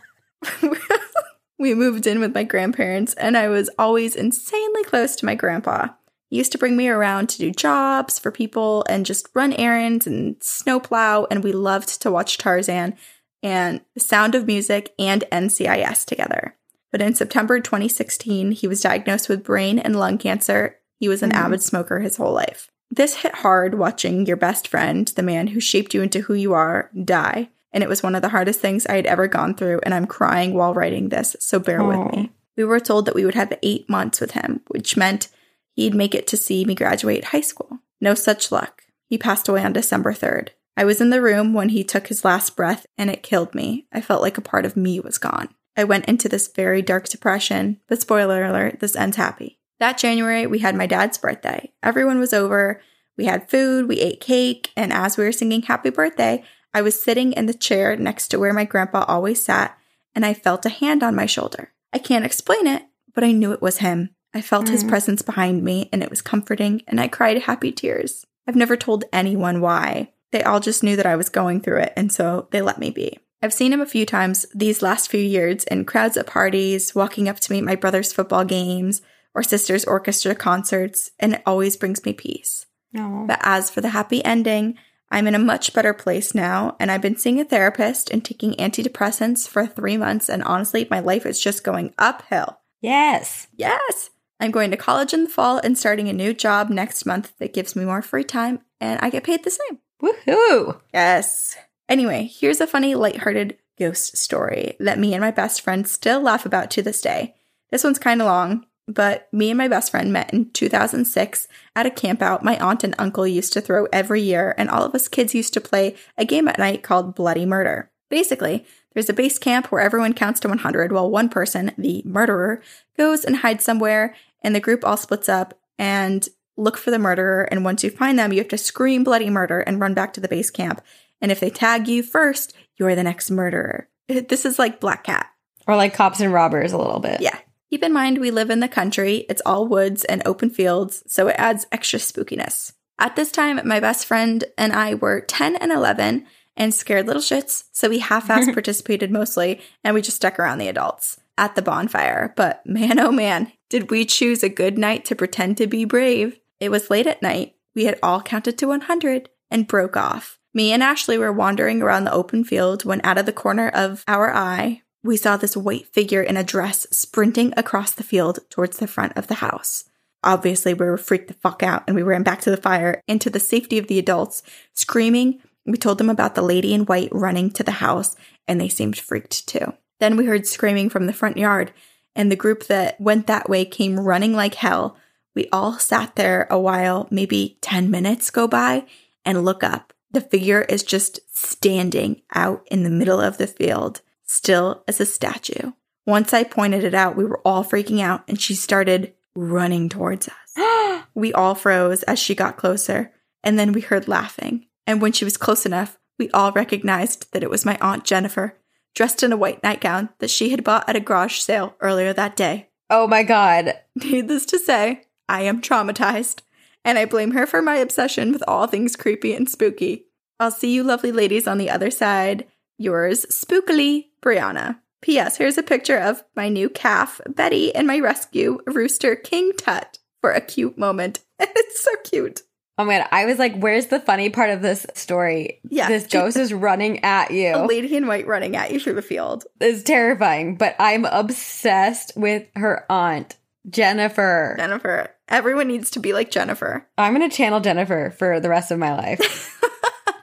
we 1.58 1.74
moved 1.74 2.06
in 2.06 2.20
with 2.20 2.34
my 2.34 2.42
grandparents, 2.42 3.14
and 3.14 3.36
I 3.36 3.48
was 3.48 3.70
always 3.78 4.16
insanely 4.16 4.84
close 4.84 5.14
to 5.16 5.26
my 5.26 5.34
grandpa. 5.34 5.88
He 6.30 6.38
used 6.38 6.52
to 6.52 6.58
bring 6.58 6.76
me 6.76 6.88
around 6.88 7.28
to 7.30 7.38
do 7.38 7.50
jobs 7.50 8.18
for 8.18 8.30
people 8.30 8.84
and 8.88 9.06
just 9.06 9.28
run 9.34 9.52
errands 9.52 10.06
and 10.06 10.36
snowplow, 10.42 11.26
and 11.30 11.44
we 11.44 11.52
loved 11.52 12.00
to 12.02 12.10
watch 12.10 12.38
Tarzan 12.38 12.96
and 13.42 13.82
The 13.94 14.00
Sound 14.00 14.34
of 14.34 14.46
Music 14.46 14.94
and 14.98 15.22
NCIS 15.30 16.04
together. 16.06 16.56
But 16.94 17.02
in 17.02 17.16
September 17.16 17.58
2016, 17.58 18.52
he 18.52 18.68
was 18.68 18.80
diagnosed 18.80 19.28
with 19.28 19.42
brain 19.42 19.80
and 19.80 19.98
lung 19.98 20.16
cancer. 20.16 20.76
He 21.00 21.08
was 21.08 21.24
an 21.24 21.30
mm-hmm. 21.30 21.46
avid 21.46 21.60
smoker 21.60 21.98
his 21.98 22.18
whole 22.18 22.32
life. 22.32 22.70
This 22.88 23.16
hit 23.16 23.34
hard 23.34 23.74
watching 23.74 24.26
your 24.26 24.36
best 24.36 24.68
friend, 24.68 25.08
the 25.08 25.22
man 25.24 25.48
who 25.48 25.58
shaped 25.58 25.92
you 25.92 26.02
into 26.02 26.20
who 26.20 26.34
you 26.34 26.52
are, 26.52 26.92
die. 27.02 27.48
And 27.72 27.82
it 27.82 27.88
was 27.88 28.04
one 28.04 28.14
of 28.14 28.22
the 28.22 28.28
hardest 28.28 28.60
things 28.60 28.86
I 28.86 28.94
had 28.94 29.06
ever 29.06 29.26
gone 29.26 29.56
through, 29.56 29.80
and 29.82 29.92
I'm 29.92 30.06
crying 30.06 30.54
while 30.54 30.72
writing 30.72 31.08
this, 31.08 31.34
so 31.40 31.58
bear 31.58 31.82
Aw. 31.82 31.88
with 31.88 32.14
me. 32.14 32.30
We 32.56 32.62
were 32.62 32.78
told 32.78 33.06
that 33.06 33.16
we 33.16 33.24
would 33.24 33.34
have 33.34 33.58
eight 33.64 33.90
months 33.90 34.20
with 34.20 34.30
him, 34.30 34.60
which 34.68 34.96
meant 34.96 35.30
he'd 35.72 35.96
make 35.96 36.14
it 36.14 36.28
to 36.28 36.36
see 36.36 36.64
me 36.64 36.76
graduate 36.76 37.24
high 37.24 37.40
school. 37.40 37.80
No 38.00 38.14
such 38.14 38.52
luck. 38.52 38.84
He 39.08 39.18
passed 39.18 39.48
away 39.48 39.64
on 39.64 39.72
December 39.72 40.12
3rd. 40.12 40.50
I 40.76 40.84
was 40.84 41.00
in 41.00 41.10
the 41.10 41.20
room 41.20 41.54
when 41.54 41.70
he 41.70 41.82
took 41.82 42.06
his 42.06 42.24
last 42.24 42.54
breath, 42.54 42.86
and 42.96 43.10
it 43.10 43.24
killed 43.24 43.52
me. 43.52 43.88
I 43.92 44.00
felt 44.00 44.22
like 44.22 44.38
a 44.38 44.40
part 44.40 44.64
of 44.64 44.76
me 44.76 45.00
was 45.00 45.18
gone. 45.18 45.48
I 45.76 45.84
went 45.84 46.06
into 46.06 46.28
this 46.28 46.48
very 46.48 46.82
dark 46.82 47.08
depression, 47.08 47.80
but 47.88 48.00
spoiler 48.00 48.44
alert, 48.44 48.80
this 48.80 48.96
ends 48.96 49.16
happy. 49.16 49.58
That 49.80 49.98
January, 49.98 50.46
we 50.46 50.60
had 50.60 50.76
my 50.76 50.86
dad's 50.86 51.18
birthday. 51.18 51.72
Everyone 51.82 52.20
was 52.20 52.32
over. 52.32 52.80
We 53.16 53.26
had 53.26 53.50
food, 53.50 53.88
we 53.88 54.00
ate 54.00 54.20
cake, 54.20 54.70
and 54.76 54.92
as 54.92 55.16
we 55.16 55.24
were 55.24 55.32
singing 55.32 55.62
happy 55.62 55.90
birthday, 55.90 56.44
I 56.72 56.82
was 56.82 57.00
sitting 57.00 57.32
in 57.32 57.46
the 57.46 57.54
chair 57.54 57.96
next 57.96 58.28
to 58.28 58.38
where 58.38 58.52
my 58.52 58.64
grandpa 58.64 59.04
always 59.06 59.44
sat, 59.44 59.78
and 60.14 60.24
I 60.24 60.34
felt 60.34 60.66
a 60.66 60.70
hand 60.70 61.02
on 61.02 61.14
my 61.14 61.26
shoulder. 61.26 61.72
I 61.92 61.98
can't 61.98 62.24
explain 62.24 62.66
it, 62.66 62.82
but 63.14 63.22
I 63.22 63.32
knew 63.32 63.52
it 63.52 63.62
was 63.62 63.78
him. 63.78 64.10
I 64.34 64.40
felt 64.40 64.68
his 64.68 64.82
mm. 64.82 64.88
presence 64.88 65.22
behind 65.22 65.62
me, 65.62 65.88
and 65.92 66.02
it 66.02 66.10
was 66.10 66.22
comforting, 66.22 66.82
and 66.88 67.00
I 67.00 67.06
cried 67.06 67.42
happy 67.42 67.70
tears. 67.70 68.26
I've 68.48 68.56
never 68.56 68.76
told 68.76 69.04
anyone 69.12 69.60
why. 69.60 70.10
They 70.32 70.42
all 70.42 70.58
just 70.58 70.82
knew 70.82 70.96
that 70.96 71.06
I 71.06 71.14
was 71.14 71.28
going 71.28 71.60
through 71.60 71.78
it, 71.78 71.92
and 71.96 72.12
so 72.12 72.48
they 72.50 72.60
let 72.60 72.80
me 72.80 72.90
be. 72.90 73.18
I've 73.44 73.52
seen 73.52 73.74
him 73.74 73.82
a 73.82 73.86
few 73.86 74.06
times 74.06 74.46
these 74.54 74.80
last 74.80 75.10
few 75.10 75.20
years 75.20 75.64
in 75.64 75.84
crowds 75.84 76.16
at 76.16 76.26
parties, 76.26 76.94
walking 76.94 77.28
up 77.28 77.40
to 77.40 77.52
me 77.52 77.58
at 77.58 77.64
my 77.64 77.74
brother's 77.74 78.10
football 78.10 78.42
games, 78.42 79.02
or 79.34 79.42
sister's 79.42 79.84
orchestra 79.84 80.34
concerts, 80.34 81.10
and 81.20 81.34
it 81.34 81.42
always 81.44 81.76
brings 81.76 82.02
me 82.06 82.14
peace. 82.14 82.64
No. 82.94 83.26
But 83.28 83.40
as 83.42 83.68
for 83.68 83.82
the 83.82 83.90
happy 83.90 84.24
ending, 84.24 84.78
I'm 85.10 85.26
in 85.26 85.34
a 85.34 85.38
much 85.38 85.74
better 85.74 85.92
place 85.92 86.34
now, 86.34 86.74
and 86.80 86.90
I've 86.90 87.02
been 87.02 87.18
seeing 87.18 87.38
a 87.38 87.44
therapist 87.44 88.08
and 88.08 88.24
taking 88.24 88.54
antidepressants 88.54 89.46
for 89.46 89.66
three 89.66 89.98
months, 89.98 90.30
and 90.30 90.42
honestly, 90.42 90.88
my 90.90 91.00
life 91.00 91.26
is 91.26 91.38
just 91.38 91.64
going 91.64 91.92
uphill. 91.98 92.60
Yes. 92.80 93.48
Yes! 93.54 94.08
I'm 94.40 94.52
going 94.52 94.70
to 94.70 94.78
college 94.78 95.12
in 95.12 95.24
the 95.24 95.28
fall 95.28 95.58
and 95.58 95.76
starting 95.76 96.08
a 96.08 96.14
new 96.14 96.32
job 96.32 96.70
next 96.70 97.04
month 97.04 97.34
that 97.40 97.52
gives 97.52 97.76
me 97.76 97.84
more 97.84 98.00
free 98.00 98.24
time, 98.24 98.60
and 98.80 98.98
I 99.02 99.10
get 99.10 99.24
paid 99.24 99.44
the 99.44 99.50
same. 99.50 99.80
Woohoo. 100.02 100.80
Yes. 100.94 101.58
Anyway, 101.88 102.30
here's 102.32 102.60
a 102.60 102.66
funny, 102.66 102.94
lighthearted 102.94 103.58
ghost 103.78 104.16
story 104.16 104.76
that 104.80 104.98
me 104.98 105.14
and 105.14 105.20
my 105.20 105.30
best 105.30 105.60
friend 105.60 105.86
still 105.86 106.20
laugh 106.20 106.46
about 106.46 106.70
to 106.70 106.82
this 106.82 107.00
day. 107.00 107.34
This 107.70 107.84
one's 107.84 107.98
kind 107.98 108.22
of 108.22 108.26
long, 108.26 108.66
but 108.86 109.28
me 109.32 109.50
and 109.50 109.58
my 109.58 109.68
best 109.68 109.90
friend 109.90 110.12
met 110.12 110.32
in 110.32 110.50
2006 110.50 111.48
at 111.74 111.86
a 111.86 111.90
campout 111.90 112.42
my 112.42 112.58
aunt 112.58 112.84
and 112.84 112.94
uncle 112.98 113.26
used 113.26 113.52
to 113.54 113.60
throw 113.60 113.86
every 113.92 114.22
year, 114.22 114.54
and 114.56 114.70
all 114.70 114.84
of 114.84 114.94
us 114.94 115.08
kids 115.08 115.34
used 115.34 115.54
to 115.54 115.60
play 115.60 115.96
a 116.16 116.24
game 116.24 116.48
at 116.48 116.58
night 116.58 116.82
called 116.82 117.14
Bloody 117.14 117.46
Murder. 117.46 117.90
Basically, 118.10 118.64
there's 118.92 119.08
a 119.08 119.14
base 119.14 119.38
camp 119.38 119.72
where 119.72 119.80
everyone 119.80 120.12
counts 120.12 120.40
to 120.40 120.48
100 120.48 120.92
while 120.92 121.10
one 121.10 121.28
person, 121.28 121.72
the 121.76 122.02
murderer, 122.04 122.62
goes 122.96 123.24
and 123.24 123.36
hides 123.36 123.64
somewhere, 123.64 124.14
and 124.42 124.54
the 124.54 124.60
group 124.60 124.84
all 124.84 124.96
splits 124.96 125.28
up 125.28 125.58
and 125.78 126.28
look 126.56 126.76
for 126.76 126.90
the 126.92 126.98
murderer. 126.98 127.48
And 127.50 127.64
once 127.64 127.82
you 127.82 127.90
find 127.90 128.18
them, 128.18 128.32
you 128.32 128.38
have 128.38 128.48
to 128.48 128.58
scream 128.58 129.02
bloody 129.02 129.30
murder 129.30 129.60
and 129.60 129.80
run 129.80 129.94
back 129.94 130.12
to 130.12 130.20
the 130.20 130.28
base 130.28 130.50
camp. 130.50 130.80
And 131.20 131.32
if 131.32 131.40
they 131.40 131.50
tag 131.50 131.88
you 131.88 132.02
first, 132.02 132.54
you're 132.76 132.94
the 132.94 133.02
next 133.02 133.30
murderer. 133.30 133.88
This 134.08 134.44
is 134.44 134.58
like 134.58 134.80
Black 134.80 135.04
Cat. 135.04 135.26
Or 135.66 135.76
like 135.76 135.94
cops 135.94 136.20
and 136.20 136.32
robbers 136.32 136.72
a 136.72 136.78
little 136.78 137.00
bit. 137.00 137.22
Yeah. 137.22 137.38
Keep 137.70 137.82
in 137.82 137.92
mind, 137.92 138.18
we 138.18 138.30
live 138.30 138.50
in 138.50 138.60
the 138.60 138.68
country. 138.68 139.24
It's 139.28 139.42
all 139.46 139.66
woods 139.66 140.04
and 140.04 140.22
open 140.26 140.50
fields, 140.50 141.02
so 141.06 141.28
it 141.28 141.36
adds 141.38 141.66
extra 141.72 141.98
spookiness. 141.98 142.72
At 142.98 143.16
this 143.16 143.32
time, 143.32 143.60
my 143.66 143.80
best 143.80 144.06
friend 144.06 144.44
and 144.56 144.72
I 144.72 144.94
were 144.94 145.20
10 145.20 145.56
and 145.56 145.72
11 145.72 146.26
and 146.56 146.72
scared 146.72 147.06
little 147.06 147.22
shits, 147.22 147.64
so 147.72 147.88
we 147.88 147.98
half 147.98 148.28
assed 148.28 148.52
participated 148.52 149.10
mostly, 149.10 149.60
and 149.82 149.94
we 149.94 150.02
just 150.02 150.18
stuck 150.18 150.38
around 150.38 150.58
the 150.58 150.68
adults 150.68 151.18
at 151.36 151.56
the 151.56 151.62
bonfire. 151.62 152.32
But 152.36 152.64
man, 152.64 153.00
oh 153.00 153.10
man, 153.10 153.52
did 153.68 153.90
we 153.90 154.04
choose 154.04 154.42
a 154.42 154.48
good 154.48 154.78
night 154.78 155.04
to 155.06 155.16
pretend 155.16 155.56
to 155.56 155.66
be 155.66 155.84
brave. 155.84 156.38
It 156.60 156.70
was 156.70 156.90
late 156.90 157.06
at 157.06 157.22
night. 157.22 157.56
We 157.74 157.86
had 157.86 157.98
all 158.02 158.22
counted 158.22 158.56
to 158.58 158.68
100 158.68 159.28
and 159.50 159.66
broke 159.66 159.96
off. 159.96 160.38
Me 160.56 160.70
and 160.72 160.84
Ashley 160.84 161.18
were 161.18 161.32
wandering 161.32 161.82
around 161.82 162.04
the 162.04 162.12
open 162.12 162.44
field 162.44 162.84
when, 162.84 163.00
out 163.02 163.18
of 163.18 163.26
the 163.26 163.32
corner 163.32 163.68
of 163.68 164.04
our 164.06 164.32
eye, 164.32 164.82
we 165.02 165.16
saw 165.16 165.36
this 165.36 165.56
white 165.56 165.88
figure 165.88 166.22
in 166.22 166.36
a 166.36 166.44
dress 166.44 166.86
sprinting 166.92 167.52
across 167.56 167.90
the 167.90 168.04
field 168.04 168.38
towards 168.50 168.78
the 168.78 168.86
front 168.86 169.16
of 169.16 169.26
the 169.26 169.34
house. 169.34 169.84
Obviously, 170.22 170.72
we 170.72 170.86
were 170.86 170.96
freaked 170.96 171.28
the 171.28 171.34
fuck 171.34 171.62
out 171.62 171.82
and 171.86 171.96
we 171.96 172.02
ran 172.02 172.22
back 172.22 172.40
to 172.42 172.50
the 172.50 172.56
fire 172.56 173.02
and 173.08 173.20
to 173.20 173.28
the 173.28 173.40
safety 173.40 173.78
of 173.78 173.88
the 173.88 173.98
adults, 173.98 174.42
screaming. 174.72 175.40
We 175.66 175.76
told 175.76 175.98
them 175.98 176.08
about 176.08 176.36
the 176.36 176.42
lady 176.42 176.72
in 176.72 176.86
white 176.86 177.10
running 177.12 177.50
to 177.50 177.64
the 177.64 177.72
house 177.72 178.16
and 178.46 178.60
they 178.60 178.68
seemed 178.68 178.96
freaked 178.96 179.46
too. 179.48 179.74
Then 179.98 180.16
we 180.16 180.26
heard 180.26 180.46
screaming 180.46 180.88
from 180.88 181.06
the 181.06 181.12
front 181.12 181.36
yard 181.36 181.72
and 182.14 182.30
the 182.30 182.36
group 182.36 182.66
that 182.68 183.00
went 183.00 183.26
that 183.26 183.48
way 183.48 183.64
came 183.64 183.98
running 183.98 184.34
like 184.34 184.54
hell. 184.54 184.96
We 185.34 185.48
all 185.52 185.78
sat 185.78 186.14
there 186.14 186.46
a 186.48 186.58
while, 186.58 187.08
maybe 187.10 187.58
10 187.60 187.90
minutes 187.90 188.30
go 188.30 188.46
by, 188.46 188.86
and 189.24 189.44
look 189.44 189.64
up. 189.64 189.93
The 190.14 190.20
figure 190.20 190.62
is 190.62 190.84
just 190.84 191.18
standing 191.36 192.22
out 192.32 192.64
in 192.70 192.84
the 192.84 192.90
middle 192.90 193.20
of 193.20 193.36
the 193.36 193.48
field 193.48 194.00
still 194.22 194.84
as 194.86 195.00
a 195.00 195.06
statue. 195.06 195.72
Once 196.06 196.32
I 196.32 196.44
pointed 196.44 196.84
it 196.84 196.94
out, 196.94 197.16
we 197.16 197.24
were 197.24 197.40
all 197.44 197.64
freaking 197.64 198.00
out 198.00 198.22
and 198.28 198.40
she 198.40 198.54
started 198.54 199.12
running 199.34 199.88
towards 199.88 200.28
us. 200.28 201.04
we 201.14 201.32
all 201.32 201.56
froze 201.56 202.04
as 202.04 202.20
she 202.20 202.36
got 202.36 202.56
closer, 202.56 203.12
and 203.42 203.58
then 203.58 203.72
we 203.72 203.80
heard 203.80 204.06
laughing. 204.06 204.66
And 204.86 205.02
when 205.02 205.10
she 205.10 205.24
was 205.24 205.36
close 205.36 205.66
enough, 205.66 205.98
we 206.16 206.30
all 206.30 206.52
recognized 206.52 207.32
that 207.32 207.42
it 207.42 207.50
was 207.50 207.66
my 207.66 207.76
Aunt 207.80 208.04
Jennifer, 208.04 208.56
dressed 208.94 209.24
in 209.24 209.32
a 209.32 209.36
white 209.36 209.64
nightgown 209.64 210.10
that 210.20 210.30
she 210.30 210.50
had 210.50 210.62
bought 210.62 210.88
at 210.88 210.94
a 210.94 211.00
garage 211.00 211.40
sale 211.40 211.74
earlier 211.80 212.12
that 212.12 212.36
day. 212.36 212.68
Oh 212.88 213.08
my 213.08 213.24
god. 213.24 213.80
Needless 213.96 214.46
to 214.46 214.60
say, 214.60 215.06
I 215.28 215.42
am 215.42 215.60
traumatized, 215.60 216.42
and 216.84 216.98
I 216.98 217.04
blame 217.04 217.32
her 217.32 217.46
for 217.46 217.60
my 217.60 217.76
obsession 217.78 218.30
with 218.30 218.44
all 218.46 218.68
things 218.68 218.94
creepy 218.94 219.34
and 219.34 219.50
spooky. 219.50 220.06
I'll 220.40 220.50
see 220.50 220.74
you 220.74 220.82
lovely 220.82 221.12
ladies 221.12 221.46
on 221.46 221.58
the 221.58 221.70
other 221.70 221.90
side. 221.90 222.46
Yours, 222.78 223.24
spookily, 223.30 224.06
Brianna. 224.20 224.80
P.S. 225.00 225.36
Here's 225.36 225.58
a 225.58 225.62
picture 225.62 225.98
of 225.98 226.24
my 226.34 226.48
new 226.48 226.70
calf, 226.70 227.20
Betty, 227.28 227.74
and 227.74 227.86
my 227.86 228.00
rescue 228.00 228.58
rooster, 228.66 229.14
King 229.14 229.52
Tut, 229.52 229.98
for 230.20 230.32
a 230.32 230.40
cute 230.40 230.78
moment. 230.78 231.20
it's 231.38 231.84
so 231.84 231.90
cute. 232.04 232.40
Oh 232.76 232.84
man, 232.84 233.06
I 233.12 233.26
was 233.26 233.38
like, 233.38 233.56
where's 233.56 233.86
the 233.86 234.00
funny 234.00 234.30
part 234.30 234.50
of 234.50 234.60
this 234.60 234.84
story? 234.94 235.60
Yeah. 235.68 235.88
This 235.88 236.06
ghost 236.08 236.36
is 236.36 236.52
running 236.52 237.04
at 237.04 237.30
you. 237.30 237.54
A 237.54 237.66
lady 237.66 237.94
in 237.94 238.06
white 238.06 238.26
running 238.26 238.56
at 238.56 238.72
you 238.72 238.80
through 238.80 238.94
the 238.94 239.02
field. 239.02 239.44
It's 239.60 239.82
terrifying, 239.84 240.56
but 240.56 240.74
I'm 240.80 241.04
obsessed 241.04 242.12
with 242.16 242.48
her 242.56 242.84
aunt, 242.90 243.36
Jennifer. 243.68 244.56
Jennifer. 244.58 245.10
Everyone 245.28 245.68
needs 245.68 245.90
to 245.92 246.00
be 246.00 246.12
like 246.12 246.30
Jennifer. 246.30 246.86
I'm 246.98 247.14
going 247.14 247.28
to 247.28 247.34
channel 247.34 247.60
Jennifer 247.60 248.12
for 248.18 248.40
the 248.40 248.48
rest 248.48 248.70
of 248.70 248.78
my 248.78 248.94
life. 248.94 249.60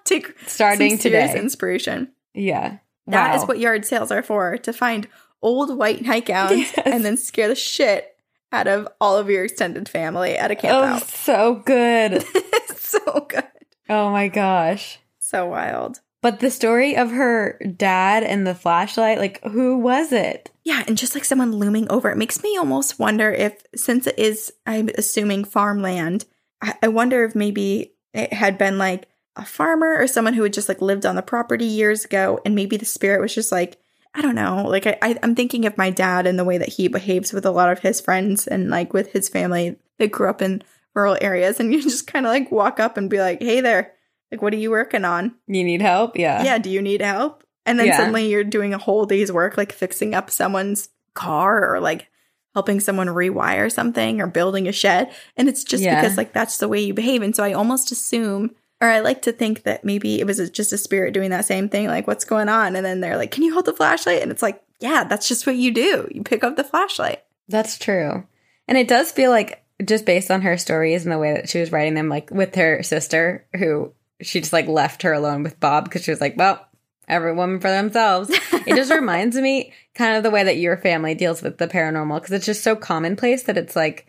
Take 0.06 0.34
Starting 0.48 0.98
today. 0.98 1.38
inspiration. 1.38 2.12
Yeah. 2.34 2.78
That 3.08 3.36
is 3.36 3.44
what 3.46 3.60
yard 3.60 3.86
sales 3.86 4.12
are 4.12 4.24
for 4.24 4.58
to 4.60 4.72
find 4.74 5.08
old 5.42 5.78
white 5.78 6.02
nightgowns 6.04 6.52
Yes. 6.78 6.80
and 6.86 7.04
then 7.04 7.18
scare 7.18 7.48
the 7.48 7.56
shit 7.56 8.08
out 8.52 8.68
of 8.68 8.88
all 9.02 9.18
of 9.18 9.30
your 9.30 9.44
extended 9.46 9.90
family 9.90 10.38
at 10.38 10.52
a 10.52 10.56
Oh, 10.56 10.60
camp 10.62 11.04
so 11.04 11.56
good. 11.66 12.24
so 12.76 13.26
good. 13.28 13.44
oh 13.90 14.12
my 14.12 14.28
gosh. 14.28 15.00
So 15.20 15.48
wild. 15.48 16.00
But 16.22 16.40
the 16.40 16.52
story 16.52 16.96
of 16.96 17.10
her 17.10 17.60
dad 17.78 18.24
and 18.24 18.46
the 18.46 18.54
flashlight, 18.54 19.18
like, 19.18 19.44
who 19.44 19.78
was 19.80 20.12
it? 20.12 20.52
Yeah, 20.64 20.84
and 20.88 20.96
just 20.98 21.16
like 21.16 21.26
someone 21.26 21.52
looming 21.56 21.90
over, 21.90 22.12
it 22.12 22.18
makes 22.18 22.44
me 22.44 22.58
almost 22.58 23.00
wonder 23.00 23.32
if, 23.32 23.64
since 23.76 24.06
it 24.06 24.20
is, 24.20 24.54
I'm 24.68 24.90
assuming 24.98 25.46
farmland, 25.46 26.26
I, 26.62 26.76
I 26.84 26.88
wonder 26.90 27.26
if 27.26 27.34
maybe 27.34 27.94
it 28.14 28.32
had 28.34 28.60
been 28.60 28.78
like 28.78 29.08
a 29.36 29.46
farmer 29.46 29.96
or 29.98 30.08
someone 30.08 30.34
who 30.34 30.44
had 30.44 30.54
just 30.54 30.68
like 30.70 30.82
lived 30.82 31.06
on 31.06 31.16
the 31.16 31.22
property 31.22 31.66
years 31.66 32.06
ago, 32.06 32.40
and 32.46 32.56
maybe 32.56 32.78
the 32.78 32.86
spirit 32.86 33.22
was 33.22 33.34
just 33.34 33.52
like, 33.52 33.78
I 34.14 34.22
don't 34.22 34.36
know. 34.36 34.66
Like 34.68 34.86
I, 34.88 34.98
I, 35.02 35.18
I'm 35.24 35.36
thinking 35.36 35.66
of 35.66 35.78
my 35.78 35.90
dad 35.90 36.28
and 36.28 36.38
the 36.38 36.44
way 36.44 36.58
that 36.58 36.70
he 36.70 36.88
behaves 36.90 37.32
with 37.32 37.46
a 37.46 37.52
lot 37.52 37.72
of 37.72 37.80
his 37.80 38.02
friends 38.02 38.46
and 38.48 38.70
like 38.70 38.94
with 38.94 39.12
his 39.14 39.30
family 39.30 39.78
that 40.00 40.12
grew 40.12 40.30
up 40.30 40.42
in 40.42 40.62
rural 40.94 41.18
areas, 41.22 41.60
and 41.60 41.74
you 41.74 41.82
just 41.82 42.08
kind 42.08 42.26
of 42.26 42.32
like 42.32 42.52
walk 42.52 42.80
up 42.80 42.98
and 42.98 43.10
be 43.10 43.20
like, 43.20 43.42
"Hey 43.42 43.62
there, 43.62 43.94
like 44.32 44.42
what 44.42 44.54
are 44.54 44.58
you 44.58 44.70
working 44.72 45.06
on?" 45.06 45.36
You 45.48 45.64
need 45.64 45.82
help? 45.82 46.18
Yeah. 46.18 46.44
yeah, 46.44 46.58
do 46.58 46.70
you 46.70 46.82
need 46.82 47.02
help? 47.02 47.44
And 47.66 47.80
then 47.80 47.88
Yeah. 47.88 47.98
suddenly 47.98 48.28
you're 48.28 48.44
doing 48.44 48.74
a 48.74 48.78
whole 48.80 49.06
day's 49.06 49.32
work, 49.32 49.56
like 49.56 49.72
fixing 49.72 50.14
up 50.16 50.30
someone's 50.30 50.90
car 51.14 51.74
or 51.74 51.80
like 51.80 52.08
helping 52.54 52.80
someone 52.82 53.08
rewire 53.08 53.72
something 53.72 54.20
or 54.20 54.28
building 54.28 54.68
a 54.68 54.72
shed. 54.74 55.10
And 55.38 55.48
it's 55.48 55.64
just 55.64 55.84
Yeah. 55.84 56.02
because 56.02 56.18
like 56.18 56.34
that's 56.34 56.58
the 56.58 56.68
way 56.68 56.82
you 56.82 56.94
behave. 56.94 57.22
And 57.22 57.34
so 57.36 57.44
I 57.44 57.54
almost 57.54 57.92
assume, 57.92 58.52
or 58.82 58.88
I 58.88 59.00
like 59.00 59.22
to 59.24 59.32
think 59.32 59.64
that 59.64 59.86
maybe 59.86 60.20
it 60.20 60.26
was 60.26 60.50
just 60.50 60.74
a 60.74 60.78
spirit 60.78 61.14
doing 61.14 61.30
that 61.30 61.46
same 61.46 61.70
thing, 61.70 61.88
like 61.88 62.08
what's 62.08 62.26
going 62.26 62.50
on? 62.50 62.76
And 62.76 62.86
then 62.86 63.00
they're 63.00 63.18
like, 63.18 63.32
can 63.32 63.44
you 63.44 63.54
hold 63.54 63.66
the 63.66 63.74
flashlight? 63.74 64.22
And 64.22 64.32
it's 64.32 64.42
like, 64.42 64.62
yeah, 64.80 65.04
that's 65.04 65.28
just 65.28 65.46
what 65.46 65.56
you 65.56 65.72
do. 65.72 66.08
You 66.12 66.24
pick 66.24 66.44
up 66.44 66.56
the 66.56 66.64
flashlight. 66.64 67.24
That's 67.48 67.78
true. 67.78 68.26
And 68.68 68.78
it 68.78 68.88
does 68.88 69.12
feel 69.12 69.30
like, 69.30 69.64
just 69.86 70.06
based 70.06 70.30
on 70.30 70.42
her 70.42 70.58
stories 70.58 71.06
and 71.06 71.12
the 71.12 71.18
way 71.18 71.34
that 71.34 71.50
she 71.50 71.60
was 71.60 71.72
writing 71.72 71.96
them, 71.96 72.10
like 72.10 72.30
with 72.30 72.54
her 72.56 72.84
sister, 72.84 73.46
who 73.56 73.92
she 74.22 74.40
just 74.40 74.54
like 74.54 74.68
left 74.68 75.02
her 75.02 75.14
alone 75.14 75.44
with 75.44 75.60
Bob 75.60 75.86
because 75.86 76.04
she 76.04 76.12
was 76.12 76.22
like, 76.22 76.38
well, 76.38 76.68
every 77.08 77.34
woman 77.34 77.60
for 77.60 77.70
themselves. 77.70 78.30
it 78.54 78.76
just 78.76 78.92
reminds 78.92 79.36
me 79.36 79.74
kind 79.96 80.16
of 80.16 80.24
the 80.24 80.30
way 80.30 80.44
that 80.44 80.58
your 80.58 80.78
family 80.78 81.16
deals 81.16 81.42
with 81.42 81.58
the 81.58 81.68
paranormal 81.68 82.22
because 82.22 82.32
it's 82.32 82.46
just 82.46 82.64
so 82.64 82.76
commonplace 82.76 83.44
that 83.44 83.58
it's 83.58 83.76
like, 83.76 84.08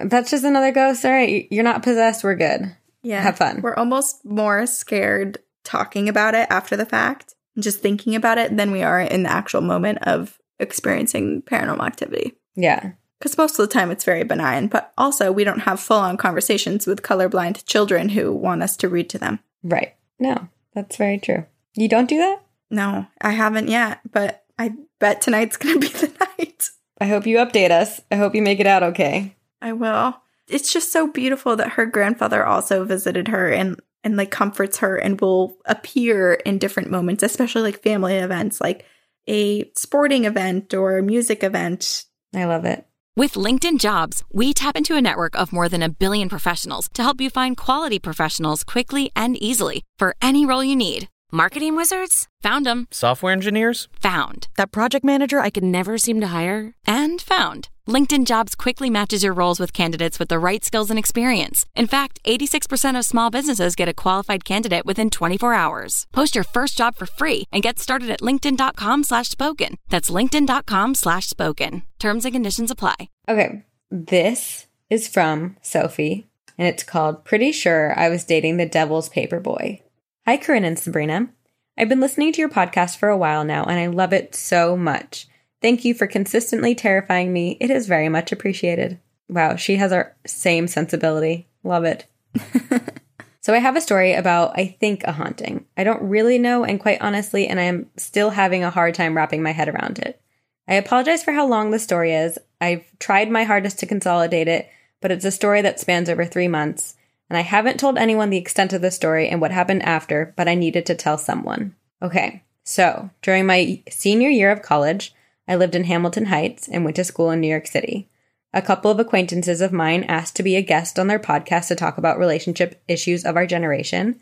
that's 0.00 0.30
just 0.30 0.44
another 0.44 0.72
ghost. 0.72 1.04
All 1.04 1.10
right, 1.10 1.46
you're 1.50 1.64
not 1.64 1.82
possessed. 1.82 2.24
We're 2.24 2.34
good. 2.34 2.74
Yeah. 3.02 3.22
Have 3.22 3.38
fun. 3.38 3.60
We're 3.62 3.74
almost 3.74 4.24
more 4.24 4.66
scared 4.66 5.38
talking 5.64 6.08
about 6.08 6.34
it 6.34 6.46
after 6.50 6.76
the 6.76 6.86
fact 6.86 7.34
and 7.54 7.62
just 7.62 7.80
thinking 7.80 8.14
about 8.14 8.38
it 8.38 8.56
than 8.56 8.70
we 8.70 8.82
are 8.82 9.00
in 9.00 9.22
the 9.22 9.30
actual 9.30 9.60
moment 9.60 9.98
of 10.02 10.38
experiencing 10.58 11.42
paranormal 11.42 11.86
activity. 11.86 12.34
Yeah. 12.54 12.92
Because 13.18 13.36
most 13.36 13.58
of 13.58 13.68
the 13.68 13.72
time 13.72 13.90
it's 13.90 14.04
very 14.04 14.24
benign, 14.24 14.66
but 14.66 14.92
also 14.96 15.30
we 15.30 15.44
don't 15.44 15.60
have 15.60 15.80
full 15.80 15.98
on 15.98 16.16
conversations 16.16 16.86
with 16.86 17.02
colorblind 17.02 17.64
children 17.66 18.10
who 18.10 18.32
want 18.32 18.62
us 18.62 18.76
to 18.78 18.88
read 18.88 19.10
to 19.10 19.18
them. 19.18 19.40
Right. 19.62 19.94
No, 20.18 20.48
that's 20.74 20.96
very 20.96 21.18
true. 21.18 21.44
You 21.74 21.88
don't 21.88 22.08
do 22.08 22.16
that? 22.18 22.42
No, 22.70 23.06
I 23.20 23.32
haven't 23.32 23.68
yet, 23.68 24.00
but 24.10 24.44
I 24.58 24.72
bet 24.98 25.20
tonight's 25.20 25.56
going 25.56 25.80
to 25.80 25.80
be 25.80 25.88
the 26.06 26.26
night. 26.38 26.70
I 27.00 27.06
hope 27.06 27.26
you 27.26 27.38
update 27.38 27.70
us. 27.70 28.00
I 28.10 28.16
hope 28.16 28.34
you 28.34 28.42
make 28.42 28.60
it 28.60 28.66
out 28.66 28.82
okay. 28.82 29.36
I 29.60 29.72
will. 29.72 30.16
It's 30.50 30.72
just 30.72 30.92
so 30.92 31.06
beautiful 31.06 31.56
that 31.56 31.72
her 31.72 31.86
grandfather 31.86 32.44
also 32.44 32.84
visited 32.84 33.28
her 33.28 33.50
and 33.50 33.78
and 34.02 34.16
like 34.16 34.30
comforts 34.30 34.78
her 34.78 34.96
and 34.96 35.20
will 35.20 35.56
appear 35.66 36.34
in 36.34 36.58
different 36.58 36.90
moments, 36.90 37.22
especially 37.22 37.62
like 37.62 37.82
family 37.82 38.16
events, 38.16 38.60
like 38.60 38.86
a 39.28 39.70
sporting 39.76 40.24
event 40.24 40.72
or 40.72 40.98
a 40.98 41.02
music 41.02 41.44
event. 41.44 42.04
I 42.34 42.44
love 42.44 42.64
it. 42.64 42.86
With 43.16 43.34
LinkedIn 43.34 43.80
Jobs, 43.80 44.24
we 44.32 44.54
tap 44.54 44.76
into 44.76 44.96
a 44.96 45.02
network 45.02 45.36
of 45.36 45.52
more 45.52 45.68
than 45.68 45.82
a 45.82 45.88
billion 45.88 46.28
professionals 46.28 46.88
to 46.94 47.02
help 47.02 47.20
you 47.20 47.28
find 47.28 47.56
quality 47.56 47.98
professionals 47.98 48.64
quickly 48.64 49.10
and 49.14 49.36
easily 49.36 49.84
for 49.98 50.14
any 50.22 50.46
role 50.46 50.64
you 50.64 50.76
need. 50.76 51.08
Marketing 51.32 51.76
wizards? 51.76 52.28
Found 52.42 52.66
them. 52.66 52.88
Software 52.90 53.32
engineers? 53.32 53.88
Found. 54.00 54.48
That 54.56 54.72
project 54.72 55.04
manager 55.04 55.38
I 55.38 55.50
could 55.50 55.62
never 55.64 55.96
seem 55.96 56.20
to 56.20 56.28
hire? 56.28 56.74
And 56.86 57.22
found. 57.22 57.68
LinkedIn 57.90 58.24
Jobs 58.24 58.54
quickly 58.54 58.88
matches 58.88 59.24
your 59.24 59.32
roles 59.32 59.58
with 59.58 59.72
candidates 59.72 60.18
with 60.18 60.28
the 60.28 60.38
right 60.38 60.64
skills 60.64 60.90
and 60.90 60.98
experience. 60.98 61.66
In 61.74 61.86
fact, 61.86 62.20
86% 62.24 62.96
of 62.96 63.04
small 63.04 63.30
businesses 63.30 63.74
get 63.74 63.88
a 63.88 63.94
qualified 63.94 64.44
candidate 64.44 64.86
within 64.86 65.10
24 65.10 65.52
hours. 65.54 66.06
Post 66.12 66.34
your 66.34 66.44
first 66.44 66.78
job 66.78 66.94
for 66.94 67.06
free 67.06 67.44
and 67.50 67.62
get 67.62 67.78
started 67.78 68.08
at 68.08 68.20
linkedin.com 68.20 69.04
slash 69.04 69.28
spoken. 69.28 69.76
That's 69.88 70.08
linkedin.com 70.08 70.94
slash 70.94 71.28
spoken. 71.28 71.82
Terms 71.98 72.24
and 72.24 72.32
conditions 72.32 72.70
apply. 72.70 73.10
Okay, 73.28 73.64
this 73.90 74.68
is 74.88 75.08
from 75.08 75.56
Sophie, 75.60 76.28
and 76.56 76.68
it's 76.68 76.84
called 76.84 77.24
Pretty 77.24 77.50
Sure 77.50 77.98
I 77.98 78.08
Was 78.08 78.24
Dating 78.24 78.56
the 78.56 78.66
Devil's 78.66 79.08
Paperboy. 79.08 79.82
Hi, 80.26 80.36
Corinne 80.36 80.64
and 80.64 80.78
Sabrina. 80.78 81.30
I've 81.76 81.88
been 81.88 82.00
listening 82.00 82.32
to 82.32 82.40
your 82.40 82.50
podcast 82.50 82.98
for 82.98 83.08
a 83.08 83.16
while 83.16 83.44
now, 83.44 83.64
and 83.64 83.78
I 83.78 83.86
love 83.86 84.12
it 84.12 84.34
so 84.34 84.76
much. 84.76 85.26
Thank 85.62 85.84
you 85.84 85.94
for 85.94 86.06
consistently 86.06 86.74
terrifying 86.74 87.32
me. 87.32 87.56
It 87.60 87.70
is 87.70 87.86
very 87.86 88.08
much 88.08 88.32
appreciated. 88.32 88.98
Wow, 89.28 89.56
she 89.56 89.76
has 89.76 89.92
our 89.92 90.14
same 90.26 90.66
sensibility. 90.66 91.46
Love 91.62 91.84
it. 91.84 92.06
so, 93.40 93.52
I 93.52 93.58
have 93.58 93.76
a 93.76 93.80
story 93.80 94.14
about, 94.14 94.58
I 94.58 94.76
think, 94.80 95.04
a 95.04 95.12
haunting. 95.12 95.66
I 95.76 95.84
don't 95.84 96.02
really 96.02 96.38
know, 96.38 96.64
and 96.64 96.80
quite 96.80 97.00
honestly, 97.00 97.46
and 97.46 97.60
I 97.60 97.64
am 97.64 97.90
still 97.96 98.30
having 98.30 98.64
a 98.64 98.70
hard 98.70 98.94
time 98.94 99.16
wrapping 99.16 99.42
my 99.42 99.52
head 99.52 99.68
around 99.68 99.98
it. 99.98 100.20
I 100.66 100.74
apologize 100.74 101.22
for 101.22 101.32
how 101.32 101.46
long 101.46 101.70
the 101.70 101.78
story 101.78 102.14
is. 102.14 102.38
I've 102.60 102.84
tried 102.98 103.30
my 103.30 103.44
hardest 103.44 103.78
to 103.80 103.86
consolidate 103.86 104.48
it, 104.48 104.70
but 105.00 105.10
it's 105.10 105.24
a 105.24 105.30
story 105.30 105.62
that 105.62 105.80
spans 105.80 106.08
over 106.08 106.24
three 106.24 106.48
months 106.48 106.96
and 107.30 107.36
I 107.36 107.42
haven't 107.42 107.78
told 107.78 107.96
anyone 107.96 108.30
the 108.30 108.36
extent 108.36 108.72
of 108.72 108.82
the 108.82 108.90
story 108.90 109.28
and 109.28 109.40
what 109.40 109.52
happened 109.52 109.84
after, 109.84 110.34
but 110.36 110.48
I 110.48 110.56
needed 110.56 110.84
to 110.86 110.96
tell 110.96 111.16
someone. 111.16 111.76
Okay, 112.02 112.42
so 112.64 113.08
during 113.22 113.46
my 113.46 113.80
senior 113.88 114.28
year 114.28 114.50
of 114.50 114.62
college, 114.62 115.14
I 115.48 115.56
lived 115.56 115.74
in 115.74 115.84
Hamilton 115.84 116.26
Heights 116.26 116.68
and 116.68 116.84
went 116.84 116.96
to 116.96 117.04
school 117.04 117.30
in 117.30 117.40
New 117.40 117.48
York 117.48 117.66
City. 117.66 118.08
A 118.52 118.62
couple 118.62 118.90
of 118.90 118.98
acquaintances 118.98 119.60
of 119.60 119.72
mine 119.72 120.04
asked 120.04 120.36
to 120.36 120.42
be 120.42 120.56
a 120.56 120.62
guest 120.62 120.98
on 120.98 121.06
their 121.06 121.18
podcast 121.18 121.68
to 121.68 121.74
talk 121.74 121.98
about 121.98 122.18
relationship 122.18 122.82
issues 122.88 123.24
of 123.24 123.36
our 123.36 123.46
generation, 123.46 124.20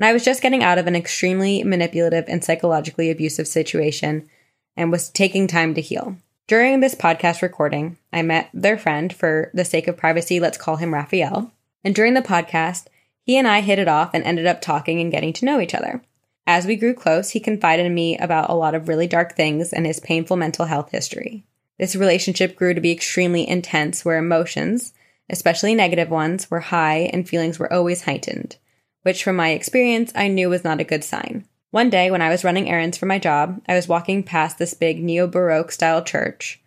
and 0.00 0.04
I 0.06 0.12
was 0.12 0.24
just 0.24 0.40
getting 0.40 0.62
out 0.62 0.78
of 0.78 0.86
an 0.86 0.96
extremely 0.96 1.62
manipulative 1.62 2.24
and 2.26 2.42
psychologically 2.42 3.10
abusive 3.10 3.46
situation 3.46 4.30
and 4.76 4.90
was 4.90 5.10
taking 5.10 5.46
time 5.46 5.74
to 5.74 5.82
heal. 5.82 6.16
During 6.46 6.80
this 6.80 6.94
podcast 6.94 7.42
recording, 7.42 7.98
I 8.12 8.22
met 8.22 8.48
their 8.54 8.78
friend 8.78 9.12
for 9.12 9.50
the 9.52 9.64
sake 9.64 9.88
of 9.88 9.96
privacy, 9.96 10.40
let's 10.40 10.56
call 10.58 10.76
him 10.76 10.94
Raphael. 10.94 11.52
And 11.84 11.94
during 11.94 12.14
the 12.14 12.22
podcast, 12.22 12.86
he 13.22 13.36
and 13.36 13.46
I 13.46 13.60
hit 13.60 13.78
it 13.78 13.88
off 13.88 14.14
and 14.14 14.24
ended 14.24 14.46
up 14.46 14.60
talking 14.60 15.00
and 15.00 15.12
getting 15.12 15.32
to 15.34 15.44
know 15.44 15.60
each 15.60 15.74
other. 15.74 16.02
As 16.46 16.66
we 16.66 16.76
grew 16.76 16.94
close, 16.94 17.30
he 17.30 17.40
confided 17.40 17.86
in 17.86 17.94
me 17.94 18.18
about 18.18 18.50
a 18.50 18.54
lot 18.54 18.74
of 18.74 18.88
really 18.88 19.06
dark 19.06 19.36
things 19.36 19.72
and 19.72 19.86
his 19.86 20.00
painful 20.00 20.36
mental 20.36 20.66
health 20.66 20.90
history. 20.90 21.44
This 21.78 21.96
relationship 21.96 22.56
grew 22.56 22.74
to 22.74 22.80
be 22.80 22.90
extremely 22.90 23.48
intense, 23.48 24.04
where 24.04 24.18
emotions, 24.18 24.92
especially 25.28 25.74
negative 25.74 26.10
ones, 26.10 26.50
were 26.50 26.60
high 26.60 27.10
and 27.12 27.28
feelings 27.28 27.58
were 27.58 27.72
always 27.72 28.02
heightened, 28.02 28.56
which 29.02 29.22
from 29.22 29.36
my 29.36 29.50
experience 29.50 30.12
I 30.14 30.28
knew 30.28 30.48
was 30.50 30.64
not 30.64 30.80
a 30.80 30.84
good 30.84 31.04
sign. 31.04 31.46
One 31.70 31.88
day, 31.88 32.10
when 32.10 32.22
I 32.22 32.30
was 32.30 32.44
running 32.44 32.68
errands 32.68 32.98
for 32.98 33.06
my 33.06 33.18
job, 33.18 33.62
I 33.68 33.74
was 33.74 33.88
walking 33.88 34.22
past 34.22 34.58
this 34.58 34.74
big 34.74 35.02
neo 35.02 35.26
Baroque 35.26 35.72
style 35.72 36.02
church 36.02 36.60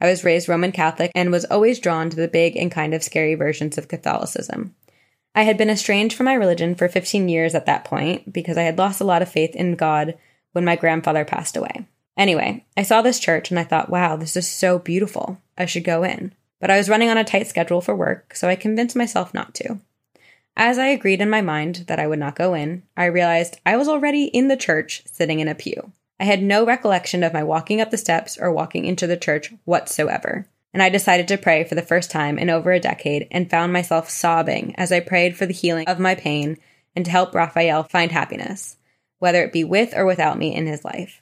I 0.00 0.08
was 0.08 0.24
raised 0.24 0.48
Roman 0.48 0.72
Catholic 0.72 1.12
and 1.14 1.30
was 1.30 1.44
always 1.44 1.78
drawn 1.78 2.08
to 2.08 2.16
the 2.16 2.28
big 2.28 2.56
and 2.56 2.72
kind 2.72 2.94
of 2.94 3.02
scary 3.02 3.34
versions 3.34 3.76
of 3.76 3.88
Catholicism. 3.88 4.74
I 5.34 5.42
had 5.42 5.56
been 5.56 5.70
estranged 5.70 6.16
from 6.16 6.26
my 6.26 6.34
religion 6.34 6.74
for 6.74 6.88
15 6.88 7.28
years 7.28 7.54
at 7.54 7.66
that 7.66 7.84
point 7.84 8.32
because 8.32 8.58
I 8.58 8.62
had 8.62 8.78
lost 8.78 9.00
a 9.00 9.04
lot 9.04 9.22
of 9.22 9.30
faith 9.30 9.54
in 9.54 9.76
God 9.76 10.18
when 10.52 10.64
my 10.64 10.76
grandfather 10.76 11.24
passed 11.24 11.56
away. 11.56 11.86
Anyway, 12.16 12.64
I 12.76 12.82
saw 12.82 13.00
this 13.00 13.20
church 13.20 13.50
and 13.50 13.58
I 13.58 13.64
thought, 13.64 13.90
wow, 13.90 14.16
this 14.16 14.36
is 14.36 14.48
so 14.48 14.78
beautiful. 14.78 15.40
I 15.56 15.66
should 15.66 15.84
go 15.84 16.02
in. 16.02 16.34
But 16.60 16.70
I 16.70 16.76
was 16.76 16.88
running 16.88 17.08
on 17.08 17.16
a 17.16 17.24
tight 17.24 17.46
schedule 17.46 17.80
for 17.80 17.94
work, 17.94 18.34
so 18.34 18.48
I 18.48 18.56
convinced 18.56 18.96
myself 18.96 19.32
not 19.32 19.54
to. 19.54 19.78
As 20.56 20.78
I 20.78 20.88
agreed 20.88 21.22
in 21.22 21.30
my 21.30 21.40
mind 21.40 21.84
that 21.86 21.98
I 21.98 22.06
would 22.06 22.18
not 22.18 22.34
go 22.34 22.52
in, 22.52 22.82
I 22.96 23.06
realized 23.06 23.60
I 23.64 23.76
was 23.76 23.88
already 23.88 24.24
in 24.24 24.48
the 24.48 24.56
church 24.56 25.02
sitting 25.06 25.40
in 25.40 25.48
a 25.48 25.54
pew. 25.54 25.92
I 26.18 26.24
had 26.24 26.42
no 26.42 26.66
recollection 26.66 27.22
of 27.22 27.32
my 27.32 27.42
walking 27.42 27.80
up 27.80 27.90
the 27.90 27.96
steps 27.96 28.36
or 28.36 28.52
walking 28.52 28.84
into 28.84 29.06
the 29.06 29.16
church 29.16 29.54
whatsoever. 29.64 30.46
And 30.72 30.82
I 30.82 30.88
decided 30.88 31.26
to 31.28 31.38
pray 31.38 31.64
for 31.64 31.74
the 31.74 31.82
first 31.82 32.10
time 32.10 32.38
in 32.38 32.48
over 32.48 32.72
a 32.72 32.80
decade 32.80 33.26
and 33.30 33.50
found 33.50 33.72
myself 33.72 34.08
sobbing 34.08 34.74
as 34.76 34.92
I 34.92 35.00
prayed 35.00 35.36
for 35.36 35.46
the 35.46 35.52
healing 35.52 35.86
of 35.86 35.98
my 35.98 36.14
pain 36.14 36.58
and 36.94 37.04
to 37.04 37.10
help 37.10 37.34
Raphael 37.34 37.84
find 37.84 38.12
happiness, 38.12 38.76
whether 39.18 39.42
it 39.42 39.52
be 39.52 39.64
with 39.64 39.94
or 39.96 40.06
without 40.06 40.38
me 40.38 40.54
in 40.54 40.66
his 40.66 40.84
life. 40.84 41.20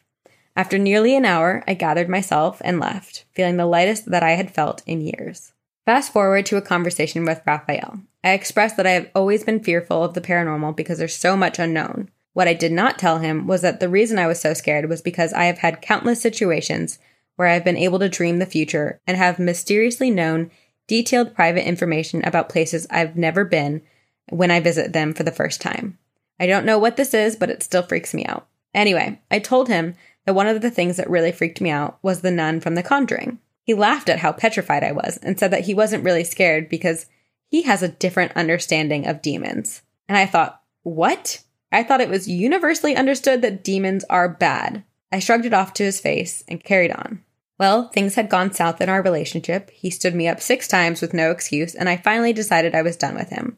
After 0.57 0.77
nearly 0.77 1.15
an 1.15 1.25
hour, 1.25 1.63
I 1.69 1.75
gathered 1.75 2.09
myself 2.09 2.61
and 2.65 2.81
left, 2.81 3.25
feeling 3.33 3.57
the 3.57 3.67
lightest 3.67 4.11
that 4.11 4.25
I 4.25 4.33
had 4.33 4.51
felt 4.51 4.83
in 4.87 5.01
years. 5.01 5.53
Fast 5.87 6.13
forward 6.13 6.45
to 6.47 6.57
a 6.57 6.63
conversation 6.63 7.25
with 7.25 7.41
Raphael. 7.47 8.01
I 8.25 8.33
expressed 8.33 8.77
that 8.77 8.87
I 8.87 8.91
have 8.91 9.09
always 9.15 9.45
been 9.45 9.63
fearful 9.63 10.03
of 10.03 10.15
the 10.15 10.21
paranormal 10.21 10.77
because 10.77 10.99
there's 10.99 11.17
so 11.17 11.37
much 11.37 11.59
unknown. 11.59 12.11
What 12.35 12.49
I 12.49 12.55
did 12.55 12.73
not 12.73 12.99
tell 12.99 13.19
him 13.19 13.47
was 13.47 13.63
that 13.63 13.81
the 13.81 13.89
reason 13.89 14.19
I 14.19 14.27
was 14.27 14.41
so 14.41 14.53
scared 14.53 14.89
was 14.89 15.01
because 15.01 15.33
I 15.33 15.45
have 15.45 15.59
had 15.59 15.81
countless 15.81 16.21
situations 16.21 16.99
where 17.39 17.47
I've 17.47 17.65
been 17.65 17.77
able 17.77 18.01
to 18.01 18.09
dream 18.09 18.41
the 18.41 18.47
future 18.47 19.01
and 19.07 19.17
have 19.17 19.39
mysteriously 19.39 20.11
known 20.11 20.51
detailed 20.89 21.37
private 21.37 21.69
information 21.69 22.25
about 22.25 22.49
places 22.49 22.85
I've 22.91 23.17
never 23.17 23.45
been 23.45 23.81
when 24.29 24.51
I 24.51 24.59
visit 24.59 24.93
them 24.93 25.15
for 25.15 25.23
the 25.23 25.31
first 25.31 25.61
time. 25.61 25.99
I 26.41 26.49
don't 26.49 26.67
know 26.67 26.79
what 26.79 26.97
this 26.97 27.15
is, 27.15 27.37
but 27.37 27.49
it 27.49 27.63
still 27.63 27.85
freaks 27.85 28.13
me 28.13 28.25
out. 28.25 28.49
Anyway, 28.75 29.21
I 29.31 29.39
told 29.39 29.69
him 29.69 29.95
that 30.27 30.35
one 30.35 30.49
of 30.49 30.63
the 30.63 30.71
things 30.71 30.97
that 30.97 31.09
really 31.09 31.31
freaked 31.31 31.61
me 31.61 31.71
out 31.71 32.01
was 32.03 32.23
the 32.23 32.33
nun 32.33 32.59
from 32.59 32.75
The 32.75 32.83
Conjuring. 32.83 33.39
He 33.63 33.73
laughed 33.73 34.09
at 34.09 34.19
how 34.19 34.33
petrified 34.33 34.83
I 34.83 34.91
was 34.91 35.17
and 35.19 35.39
said 35.39 35.53
that 35.53 35.67
he 35.67 35.75
wasn't 35.75 36.03
really 36.03 36.25
scared 36.25 36.69
because 36.69 37.07
he 37.47 37.63
has 37.63 37.85
a 37.85 37.89
different 37.89 38.33
understanding 38.33 39.07
of 39.07 39.23
demons. 39.23 39.83
And 40.09 40.19
I 40.19 40.27
thought, 40.27 40.61
what? 40.83 41.45
I 41.71 41.85
thought 41.85 42.01
it 42.01 42.09
was 42.09 42.27
universally 42.27 42.97
understood 42.97 43.43
that 43.43 43.63
demons 43.63 44.05
are 44.11 44.29
bad. 44.29 44.83
I 45.13 45.21
shrugged 45.21 45.47
it 45.47 45.55
off 45.55 45.73
to 45.75 45.85
his 45.85 46.01
face 46.01 46.43
and 46.49 46.65
carried 46.65 46.91
on. 46.91 47.23
Well, 47.59 47.89
things 47.89 48.15
had 48.15 48.29
gone 48.29 48.53
south 48.53 48.81
in 48.81 48.89
our 48.89 49.03
relationship. 49.03 49.71
He 49.71 49.91
stood 49.91 50.15
me 50.15 50.29
up 50.29 50.41
six 50.41 50.69
times 50.69 51.01
with 51.01 51.13
no 51.13 51.31
excuse, 51.31 51.75
and 51.75 51.89
I 51.89 51.97
finally 51.97 52.33
decided 52.33 52.75
I 52.75 52.83
was 52.83 52.97
done 52.97 53.17
with 53.17 53.31
him. 53.31 53.57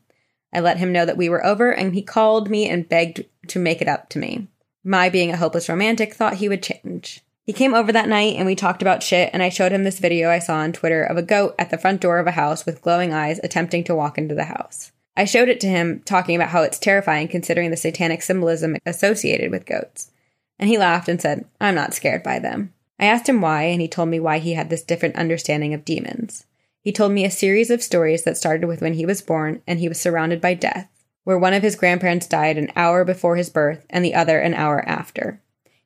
I 0.53 0.61
let 0.61 0.79
him 0.79 0.93
know 0.93 1.05
that 1.05 1.19
we 1.19 1.29
were 1.29 1.45
over, 1.45 1.71
and 1.71 1.95
he 1.95 2.03
called 2.03 2.49
me 2.49 2.69
and 2.69 2.89
begged 2.89 3.25
to 3.49 3.59
make 3.59 3.83
it 3.83 3.89
up 3.89 4.09
to 4.11 4.19
me. 4.19 4.49
My 4.83 5.11
being 5.11 5.31
a 5.31 5.37
hopeless 5.37 5.69
romantic 5.69 6.15
thought 6.15 6.35
he 6.35 6.49
would 6.49 6.63
change. 6.63 7.21
He 7.45 7.53
came 7.53 7.75
over 7.75 7.91
that 7.93 8.09
night 8.09 8.37
and 8.37 8.47
we 8.47 8.55
talked 8.55 8.81
about 8.81 9.03
shit, 9.03 9.31
and 9.33 9.43
I 9.43 9.49
showed 9.49 9.73
him 9.73 9.85
this 9.85 9.99
video 9.99 10.31
I 10.31 10.39
saw 10.39 10.57
on 10.57 10.73
Twitter 10.73 11.03
of 11.03 11.17
a 11.17 11.23
goat 11.23 11.55
at 11.59 11.71
the 11.71 11.79
front 11.79 12.01
door 12.01 12.19
of 12.19 12.27
a 12.27 12.33
house 12.33 12.65
with 12.65 12.81
glowing 12.81 13.13
eyes 13.13 13.41
attempting 13.43 13.85
to 13.85 13.95
walk 13.95 14.17
into 14.17 14.35
the 14.35 14.45
house. 14.45 14.93
I 15.17 15.25
showed 15.25 15.49
it 15.49 15.61
to 15.61 15.67
him, 15.67 16.01
talking 16.05 16.37
about 16.37 16.51
how 16.51 16.63
it's 16.63 16.79
terrifying 16.79 17.29
considering 17.29 17.71
the 17.71 17.77
satanic 17.77 18.23
symbolism 18.23 18.77
associated 18.87 19.51
with 19.51 19.67
goats. 19.67 20.13
And 20.59 20.71
he 20.71 20.79
laughed 20.79 21.09
and 21.09 21.21
said, 21.21 21.45
I'm 21.61 21.75
not 21.75 21.93
scared 21.93 22.23
by 22.23 22.39
them. 22.39 22.73
I 23.01 23.07
asked 23.07 23.31
him 23.31 23.41
why, 23.41 23.63
and 23.63 23.81
he 23.81 23.89
told 23.89 24.11
me 24.11 24.21
why 24.21 24.39
he 24.39 24.53
had 24.53 24.69
this 24.69 24.83
different 24.83 25.17
understanding 25.17 25.73
of 25.73 25.87
demons. 25.87 26.45
He 26.83 26.93
told 26.93 27.13
me 27.13 27.25
a 27.25 27.31
series 27.31 27.71
of 27.71 27.83
stories 27.83 28.25
that 28.25 28.37
started 28.37 28.67
with 28.67 28.83
when 28.83 28.93
he 28.93 29.07
was 29.07 29.23
born 29.23 29.63
and 29.67 29.81
he 29.81 29.89
was 29.89 29.99
surrounded 29.99 30.41
by 30.41 30.53
death, 30.53 30.89
where 31.25 31.39
one 31.39 31.55
of 31.55 31.63
his 31.63 31.77
grandparents 31.77 32.27
died 32.27 32.59
an 32.59 32.71
hour 32.77 33.05
before 33.05 33.37
his 33.37 33.49
birth 33.49 33.87
and 33.89 34.05
the 34.05 34.15
other 34.15 34.39
an 34.39 34.53
hour 34.53 34.87
after. 34.87 35.41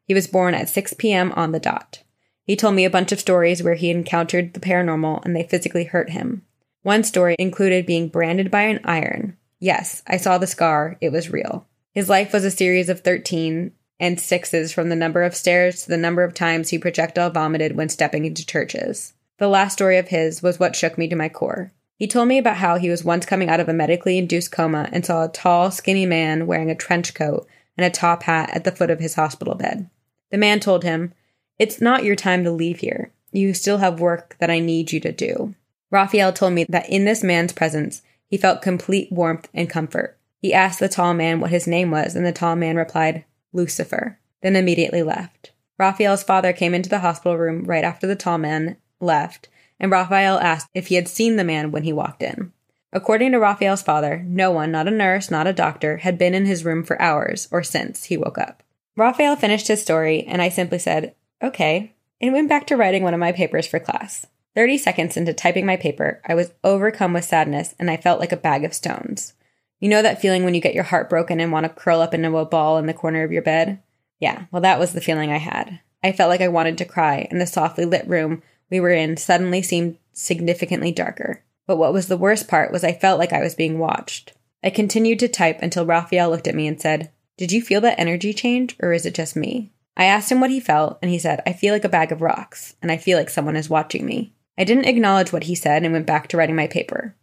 He 0.04 0.12
was 0.12 0.26
born 0.26 0.54
at 0.54 0.68
6 0.68 0.94
p.m. 0.94 1.32
on 1.36 1.52
the 1.52 1.60
dot. 1.60 2.02
He 2.42 2.56
told 2.56 2.74
me 2.74 2.84
a 2.84 2.90
bunch 2.90 3.12
of 3.12 3.20
stories 3.20 3.62
where 3.62 3.74
he 3.74 3.90
encountered 3.90 4.52
the 4.52 4.60
paranormal 4.60 5.24
and 5.24 5.36
they 5.36 5.44
physically 5.44 5.84
hurt 5.84 6.10
him. 6.10 6.42
One 6.82 7.04
story 7.04 7.36
included 7.38 7.86
being 7.86 8.08
branded 8.08 8.50
by 8.50 8.62
an 8.62 8.80
iron. 8.84 9.36
Yes, 9.60 10.02
I 10.06 10.16
saw 10.16 10.36
the 10.36 10.48
scar. 10.48 10.98
It 11.00 11.12
was 11.12 11.30
real. 11.30 11.66
His 11.92 12.08
life 12.08 12.32
was 12.32 12.44
a 12.44 12.50
series 12.50 12.88
of 12.88 13.00
13 13.00 13.70
and 14.04 14.20
sixes 14.20 14.70
from 14.70 14.90
the 14.90 14.96
number 14.96 15.22
of 15.22 15.34
stairs 15.34 15.82
to 15.82 15.88
the 15.88 15.96
number 15.96 16.22
of 16.22 16.34
times 16.34 16.68
he 16.68 16.76
projectile 16.76 17.30
vomited 17.30 17.74
when 17.74 17.88
stepping 17.88 18.26
into 18.26 18.44
churches. 18.44 19.14
The 19.38 19.48
last 19.48 19.72
story 19.72 19.96
of 19.96 20.08
his 20.08 20.42
was 20.42 20.60
what 20.60 20.76
shook 20.76 20.98
me 20.98 21.08
to 21.08 21.16
my 21.16 21.30
core. 21.30 21.72
He 21.96 22.06
told 22.06 22.28
me 22.28 22.36
about 22.36 22.58
how 22.58 22.76
he 22.76 22.90
was 22.90 23.02
once 23.02 23.24
coming 23.24 23.48
out 23.48 23.60
of 23.60 23.68
a 23.70 23.72
medically 23.72 24.18
induced 24.18 24.52
coma 24.52 24.90
and 24.92 25.06
saw 25.06 25.24
a 25.24 25.28
tall, 25.28 25.70
skinny 25.70 26.04
man 26.04 26.46
wearing 26.46 26.70
a 26.70 26.74
trench 26.74 27.14
coat 27.14 27.48
and 27.78 27.86
a 27.86 27.90
top 27.90 28.24
hat 28.24 28.50
at 28.52 28.64
the 28.64 28.72
foot 28.72 28.90
of 28.90 29.00
his 29.00 29.14
hospital 29.14 29.54
bed. 29.54 29.88
The 30.30 30.36
man 30.36 30.60
told 30.60 30.84
him, 30.84 31.14
It's 31.58 31.80
not 31.80 32.04
your 32.04 32.14
time 32.14 32.44
to 32.44 32.50
leave 32.50 32.80
here. 32.80 33.10
You 33.32 33.54
still 33.54 33.78
have 33.78 34.00
work 34.00 34.36
that 34.38 34.50
I 34.50 34.58
need 34.58 34.92
you 34.92 35.00
to 35.00 35.12
do. 35.12 35.54
Raphael 35.90 36.34
told 36.34 36.52
me 36.52 36.66
that 36.68 36.90
in 36.90 37.06
this 37.06 37.24
man's 37.24 37.54
presence, 37.54 38.02
he 38.28 38.36
felt 38.36 38.60
complete 38.60 39.10
warmth 39.10 39.48
and 39.54 39.70
comfort. 39.70 40.18
He 40.42 40.52
asked 40.52 40.78
the 40.78 40.90
tall 40.90 41.14
man 41.14 41.40
what 41.40 41.50
his 41.50 41.66
name 41.66 41.90
was, 41.90 42.14
and 42.14 42.26
the 42.26 42.32
tall 42.32 42.54
man 42.54 42.76
replied, 42.76 43.24
Lucifer, 43.54 44.18
then 44.42 44.56
immediately 44.56 45.02
left. 45.02 45.52
Raphael's 45.78 46.22
father 46.22 46.52
came 46.52 46.74
into 46.74 46.90
the 46.90 46.98
hospital 46.98 47.38
room 47.38 47.64
right 47.64 47.84
after 47.84 48.06
the 48.06 48.14
tall 48.14 48.36
man 48.36 48.76
left 49.00 49.48
and 49.80 49.90
Raphael 49.90 50.38
asked 50.38 50.68
if 50.74 50.88
he 50.88 50.94
had 50.94 51.08
seen 51.08 51.36
the 51.36 51.44
man 51.44 51.70
when 51.70 51.82
he 51.82 51.92
walked 51.92 52.22
in. 52.22 52.52
According 52.92 53.32
to 53.32 53.38
Raphael's 53.38 53.82
father, 53.82 54.24
no 54.26 54.50
one, 54.50 54.70
not 54.70 54.86
a 54.86 54.92
nurse, 54.92 55.30
not 55.30 55.46
a 55.46 55.52
doctor, 55.52 55.98
had 55.98 56.16
been 56.16 56.34
in 56.34 56.46
his 56.46 56.64
room 56.64 56.84
for 56.84 57.00
hours 57.02 57.48
or 57.50 57.62
since 57.62 58.04
he 58.04 58.16
woke 58.16 58.38
up. 58.38 58.62
Raphael 58.96 59.34
finished 59.34 59.66
his 59.66 59.82
story, 59.82 60.22
and 60.22 60.40
I 60.40 60.48
simply 60.48 60.78
said, 60.78 61.14
okay, 61.42 61.92
and 62.20 62.32
went 62.32 62.48
back 62.48 62.68
to 62.68 62.76
writing 62.76 63.02
one 63.02 63.14
of 63.14 63.20
my 63.20 63.32
papers 63.32 63.66
for 63.66 63.80
class. 63.80 64.26
30 64.54 64.78
seconds 64.78 65.16
into 65.16 65.32
typing 65.32 65.66
my 65.66 65.76
paper, 65.76 66.22
I 66.24 66.34
was 66.34 66.52
overcome 66.62 67.12
with 67.12 67.24
sadness 67.24 67.74
and 67.80 67.90
I 67.90 67.96
felt 67.96 68.20
like 68.20 68.30
a 68.30 68.36
bag 68.36 68.64
of 68.64 68.72
stones. 68.72 69.34
You 69.84 69.90
know 69.90 70.00
that 70.00 70.22
feeling 70.22 70.44
when 70.44 70.54
you 70.54 70.62
get 70.62 70.72
your 70.72 70.84
heart 70.84 71.10
broken 71.10 71.40
and 71.40 71.52
want 71.52 71.64
to 71.64 71.68
curl 71.68 72.00
up 72.00 72.14
into 72.14 72.34
a 72.38 72.46
ball 72.46 72.78
in 72.78 72.86
the 72.86 72.94
corner 72.94 73.22
of 73.22 73.30
your 73.30 73.42
bed? 73.42 73.82
Yeah, 74.18 74.46
well, 74.50 74.62
that 74.62 74.78
was 74.78 74.94
the 74.94 75.00
feeling 75.02 75.30
I 75.30 75.36
had. 75.36 75.78
I 76.02 76.12
felt 76.12 76.30
like 76.30 76.40
I 76.40 76.48
wanted 76.48 76.78
to 76.78 76.86
cry, 76.86 77.28
and 77.30 77.38
the 77.38 77.46
softly 77.46 77.84
lit 77.84 78.08
room 78.08 78.42
we 78.70 78.80
were 78.80 78.92
in 78.92 79.18
suddenly 79.18 79.60
seemed 79.60 79.98
significantly 80.14 80.90
darker. 80.90 81.42
But 81.66 81.76
what 81.76 81.92
was 81.92 82.08
the 82.08 82.16
worst 82.16 82.48
part 82.48 82.72
was 82.72 82.82
I 82.82 82.94
felt 82.94 83.18
like 83.18 83.34
I 83.34 83.42
was 83.42 83.54
being 83.54 83.78
watched. 83.78 84.32
I 84.62 84.70
continued 84.70 85.18
to 85.18 85.28
type 85.28 85.58
until 85.60 85.84
Raphael 85.84 86.30
looked 86.30 86.48
at 86.48 86.54
me 86.54 86.66
and 86.66 86.80
said, 86.80 87.10
Did 87.36 87.52
you 87.52 87.60
feel 87.60 87.82
that 87.82 88.00
energy 88.00 88.32
change, 88.32 88.76
or 88.80 88.94
is 88.94 89.04
it 89.04 89.14
just 89.14 89.36
me? 89.36 89.70
I 89.98 90.06
asked 90.06 90.32
him 90.32 90.40
what 90.40 90.48
he 90.48 90.60
felt, 90.60 90.98
and 91.02 91.10
he 91.10 91.18
said, 91.18 91.42
I 91.46 91.52
feel 91.52 91.74
like 91.74 91.84
a 91.84 91.90
bag 91.90 92.10
of 92.10 92.22
rocks, 92.22 92.74
and 92.80 92.90
I 92.90 92.96
feel 92.96 93.18
like 93.18 93.28
someone 93.28 93.54
is 93.54 93.68
watching 93.68 94.06
me. 94.06 94.32
I 94.56 94.64
didn't 94.64 94.86
acknowledge 94.86 95.30
what 95.30 95.44
he 95.44 95.54
said 95.54 95.82
and 95.82 95.92
went 95.92 96.06
back 96.06 96.28
to 96.28 96.38
writing 96.38 96.56
my 96.56 96.68
paper. 96.68 97.14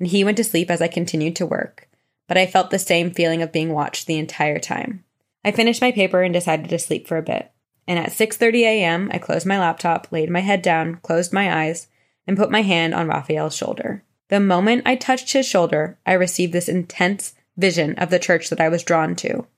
And 0.00 0.08
he 0.08 0.24
went 0.24 0.38
to 0.38 0.42
sleep 0.42 0.72
as 0.72 0.82
I 0.82 0.88
continued 0.88 1.36
to 1.36 1.46
work, 1.46 1.86
but 2.30 2.38
I 2.38 2.46
felt 2.46 2.70
the 2.70 2.78
same 2.78 3.10
feeling 3.10 3.42
of 3.42 3.50
being 3.50 3.72
watched 3.72 4.06
the 4.06 4.16
entire 4.16 4.60
time. 4.60 5.02
I 5.44 5.50
finished 5.50 5.80
my 5.80 5.90
paper 5.90 6.22
and 6.22 6.32
decided 6.32 6.68
to 6.68 6.78
sleep 6.78 7.08
for 7.08 7.16
a 7.16 7.22
bit. 7.22 7.50
And 7.88 7.98
at 7.98 8.12
6:30 8.12 8.62
a.m., 8.62 9.10
I 9.12 9.18
closed 9.18 9.46
my 9.46 9.58
laptop, 9.58 10.06
laid 10.12 10.30
my 10.30 10.38
head 10.38 10.62
down, 10.62 11.00
closed 11.02 11.32
my 11.32 11.52
eyes, 11.64 11.88
and 12.28 12.36
put 12.36 12.52
my 12.52 12.62
hand 12.62 12.94
on 12.94 13.08
Raphael's 13.08 13.56
shoulder. 13.56 14.04
The 14.28 14.38
moment 14.38 14.84
I 14.86 14.94
touched 14.94 15.32
his 15.32 15.44
shoulder, 15.44 15.98
I 16.06 16.12
received 16.12 16.52
this 16.52 16.68
intense 16.68 17.34
vision 17.56 17.96
of 17.96 18.10
the 18.10 18.20
church 18.20 18.48
that 18.50 18.60
I 18.60 18.68
was 18.68 18.84
drawn 18.84 19.16
to. 19.16 19.48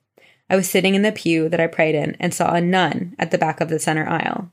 I 0.49 0.55
was 0.55 0.67
sitting 0.67 0.95
in 0.95 1.03
the 1.03 1.11
pew 1.11 1.49
that 1.49 1.61
I 1.61 1.67
prayed 1.67 1.93
in 1.93 2.17
and 2.19 2.33
saw 2.33 2.55
a 2.55 2.59
nun 2.59 3.15
at 3.19 3.29
the 3.29 3.37
back 3.37 3.61
of 3.61 3.69
the 3.69 3.77
center 3.77 4.09
aisle. 4.09 4.51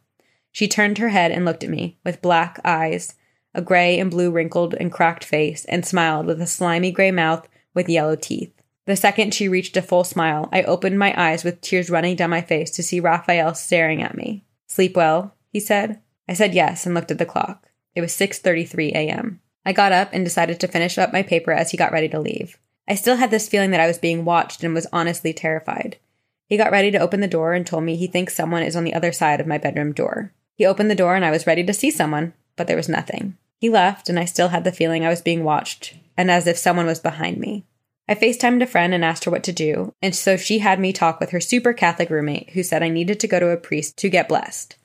She 0.53 0.69
turned 0.69 0.99
her 0.99 1.09
head 1.09 1.33
and 1.33 1.47
looked 1.47 1.65
at 1.65 1.71
me 1.71 1.97
with 2.05 2.21
black 2.21 2.61
eyes, 2.67 3.15
a 3.55 3.63
gray 3.63 3.99
and 3.99 4.11
blue 4.11 4.31
wrinkled 4.31 4.75
and 4.75 4.93
cracked 4.93 5.25
face, 5.25 5.65
and 5.65 5.87
smiled 5.87 6.27
with 6.27 6.43
a 6.43 6.47
slimy 6.47 6.93
gray 6.93 7.11
mouth 7.11 7.49
with 7.75 7.89
yellow 7.89 8.17
teeth. 8.17 8.53
The 8.87 8.97
second 8.97 9.35
she 9.35 9.49
reached 9.49 9.77
a 9.77 9.83
full 9.83 10.05
smile, 10.05 10.49
I 10.53 10.63
opened 10.63 10.99
my 10.99 11.15
eyes 11.17 11.45
with 11.45 11.61
tears 11.61 11.91
running 11.91 12.17
down 12.17 12.31
my 12.31 12.41
face 12.41 12.71
to 12.73 12.83
see 12.83 12.99
Raphael 12.99 13.55
staring 13.55 14.03
at 14.03 14.17
me. 14.17 14.45
Sleep 14.67 14.97
well, 14.97 15.35
he 15.53 15.61
said. 15.61 16.01
I 16.29 16.35
said 16.35 16.55
yes 16.55 16.87
and 16.87 16.95
looked 16.95 17.11
at 17.11 17.19
the 17.19 17.27
clock. 17.27 17.69
It 17.95 18.01
was 18.01 18.13
6:33 18.13 18.93
a.m. 18.93 19.41
I 19.65 19.73
got 19.73 19.93
up 19.93 20.11
and 20.13 20.25
decided 20.25 20.59
to 20.61 20.69
finish 20.69 20.99
up 20.99 21.13
my 21.13 21.23
paper 21.23 21.53
as 21.53 21.71
he 21.71 21.77
got 21.77 21.93
ready 21.93 22.09
to 22.09 22.21
leave. 22.21 22.59
I 22.89 22.95
still 22.95 23.17
had 23.17 23.31
this 23.31 23.49
feeling 23.49 23.71
that 23.73 23.81
I 23.81 23.87
was 23.87 23.99
being 23.99 24.25
watched 24.25 24.65
and 24.65 24.75
was 24.75 24.87
honestly 24.93 25.33
terrified. 25.33 25.99
He 26.47 26.57
got 26.57 26.73
ready 26.73 26.91
to 26.91 26.99
open 26.99 27.21
the 27.21 27.29
door 27.29 27.53
and 27.53 27.65
told 27.65 27.85
me 27.85 27.95
he 27.95 28.09
thinks 28.09 28.35
someone 28.35 28.65
is 28.65 28.75
on 28.75 28.85
the 28.85 28.95
other 28.95 29.13
side 29.13 29.41
of 29.41 29.47
my 29.47 29.59
bedroom 29.59 29.93
door. 29.93 30.33
He 30.57 30.67
opened 30.67 30.91
the 30.91 30.97
door 30.97 31.15
and 31.15 31.25
I 31.25 31.31
was 31.31 31.47
ready 31.47 31.63
to 31.65 31.73
see 31.73 31.91
someone, 31.91 32.33
but 32.57 32.67
there 32.67 32.77
was 32.77 32.89
nothing. 32.89 33.37
He 33.59 33.71
left 33.71 34.09
and 34.09 34.19
I 34.19 34.25
still 34.25 34.49
had 34.49 34.65
the 34.65 34.73
feeling 34.73 35.05
I 35.05 35.11
was 35.11 35.23
being 35.23 35.45
watched 35.45 35.95
and 36.21 36.31
as 36.31 36.47
if 36.47 36.59
someone 36.59 36.85
was 36.85 37.01
behind 37.01 37.39
me. 37.39 37.65
I 38.07 38.15
FaceTimed 38.15 38.63
a 38.63 38.67
friend 38.67 38.93
and 38.93 39.03
asked 39.03 39.25
her 39.25 39.31
what 39.31 39.43
to 39.45 39.55
do, 39.55 39.95
and 40.03 40.15
so 40.15 40.37
she 40.37 40.59
had 40.59 40.79
me 40.79 40.93
talk 40.93 41.19
with 41.19 41.31
her 41.31 41.41
super 41.41 41.73
Catholic 41.73 42.11
roommate 42.11 42.51
who 42.51 42.63
said 42.63 42.83
I 42.83 42.91
needed 42.91 43.19
to 43.21 43.27
go 43.27 43.41
to 43.41 43.49
a 43.49 43.57
priest 43.57 43.97
to 43.97 44.11
get 44.11 44.29
blessed. 44.29 44.77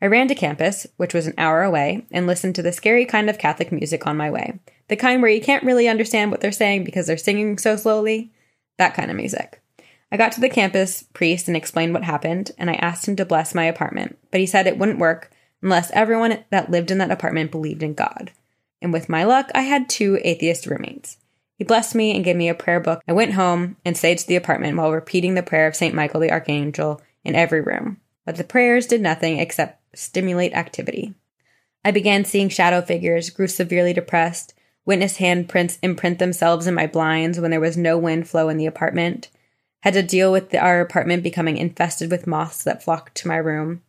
I 0.00 0.06
ran 0.06 0.28
to 0.28 0.36
campus, 0.36 0.86
which 0.96 1.14
was 1.14 1.26
an 1.26 1.34
hour 1.36 1.64
away, 1.64 2.06
and 2.12 2.28
listened 2.28 2.54
to 2.54 2.62
the 2.62 2.70
scary 2.70 3.04
kind 3.04 3.28
of 3.28 3.38
Catholic 3.38 3.72
music 3.72 4.06
on 4.06 4.16
my 4.16 4.30
way. 4.30 4.60
The 4.86 4.94
kind 4.94 5.20
where 5.20 5.32
you 5.32 5.40
can't 5.40 5.64
really 5.64 5.88
understand 5.88 6.30
what 6.30 6.42
they're 6.42 6.52
saying 6.52 6.84
because 6.84 7.08
they're 7.08 7.16
singing 7.16 7.58
so 7.58 7.74
slowly. 7.74 8.30
That 8.76 8.94
kind 8.94 9.10
of 9.10 9.16
music. 9.16 9.60
I 10.12 10.16
got 10.16 10.30
to 10.32 10.40
the 10.40 10.48
campus 10.48 11.02
priest 11.12 11.48
and 11.48 11.56
explained 11.56 11.92
what 11.92 12.04
happened, 12.04 12.52
and 12.56 12.70
I 12.70 12.74
asked 12.74 13.08
him 13.08 13.16
to 13.16 13.26
bless 13.26 13.52
my 13.52 13.64
apartment, 13.64 14.16
but 14.30 14.38
he 14.38 14.46
said 14.46 14.68
it 14.68 14.78
wouldn't 14.78 15.00
work 15.00 15.32
unless 15.60 15.90
everyone 15.90 16.44
that 16.50 16.70
lived 16.70 16.92
in 16.92 16.98
that 16.98 17.10
apartment 17.10 17.50
believed 17.50 17.82
in 17.82 17.94
God. 17.94 18.30
And 18.80 18.92
with 18.92 19.08
my 19.08 19.24
luck, 19.24 19.50
I 19.54 19.62
had 19.62 19.88
two 19.88 20.20
atheist 20.22 20.66
roommates. 20.66 21.18
He 21.56 21.64
blessed 21.64 21.94
me 21.94 22.14
and 22.14 22.24
gave 22.24 22.36
me 22.36 22.48
a 22.48 22.54
prayer 22.54 22.78
book. 22.78 23.02
I 23.08 23.12
went 23.12 23.34
home 23.34 23.76
and 23.84 23.96
stayed 23.96 24.18
to 24.18 24.26
the 24.26 24.36
apartment 24.36 24.76
while 24.76 24.92
repeating 24.92 25.34
the 25.34 25.42
prayer 25.42 25.66
of 25.66 25.74
St. 25.74 25.94
Michael 25.94 26.20
the 26.20 26.30
Archangel 26.30 27.00
in 27.24 27.34
every 27.34 27.60
room. 27.60 28.00
But 28.24 28.36
the 28.36 28.44
prayers 28.44 28.86
did 28.86 29.00
nothing 29.00 29.38
except 29.38 29.80
stimulate 29.94 30.52
activity. 30.52 31.14
I 31.84 31.90
began 31.90 32.24
seeing 32.24 32.48
shadow 32.48 32.80
figures, 32.80 33.30
grew 33.30 33.48
severely 33.48 33.92
depressed, 33.92 34.54
witnessed 34.84 35.18
handprints 35.18 35.78
imprint 35.82 36.18
themselves 36.18 36.66
in 36.66 36.74
my 36.74 36.86
blinds 36.86 37.40
when 37.40 37.50
there 37.50 37.60
was 37.60 37.76
no 37.76 37.98
wind 37.98 38.28
flow 38.28 38.48
in 38.48 38.56
the 38.56 38.66
apartment, 38.66 39.28
had 39.82 39.94
to 39.94 40.02
deal 40.02 40.32
with 40.32 40.50
the, 40.50 40.58
our 40.58 40.80
apartment 40.80 41.22
becoming 41.22 41.56
infested 41.56 42.10
with 42.10 42.26
moths 42.26 42.64
that 42.64 42.82
flocked 42.82 43.14
to 43.16 43.28
my 43.28 43.36
room, 43.36 43.82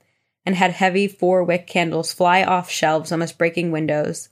and 0.45 0.55
had 0.55 0.71
heavy 0.71 1.07
four 1.07 1.43
wick 1.43 1.67
candles 1.67 2.13
fly 2.13 2.43
off 2.43 2.69
shelves, 2.69 3.11
almost 3.11 3.37
breaking 3.37 3.71
windows, 3.71 4.29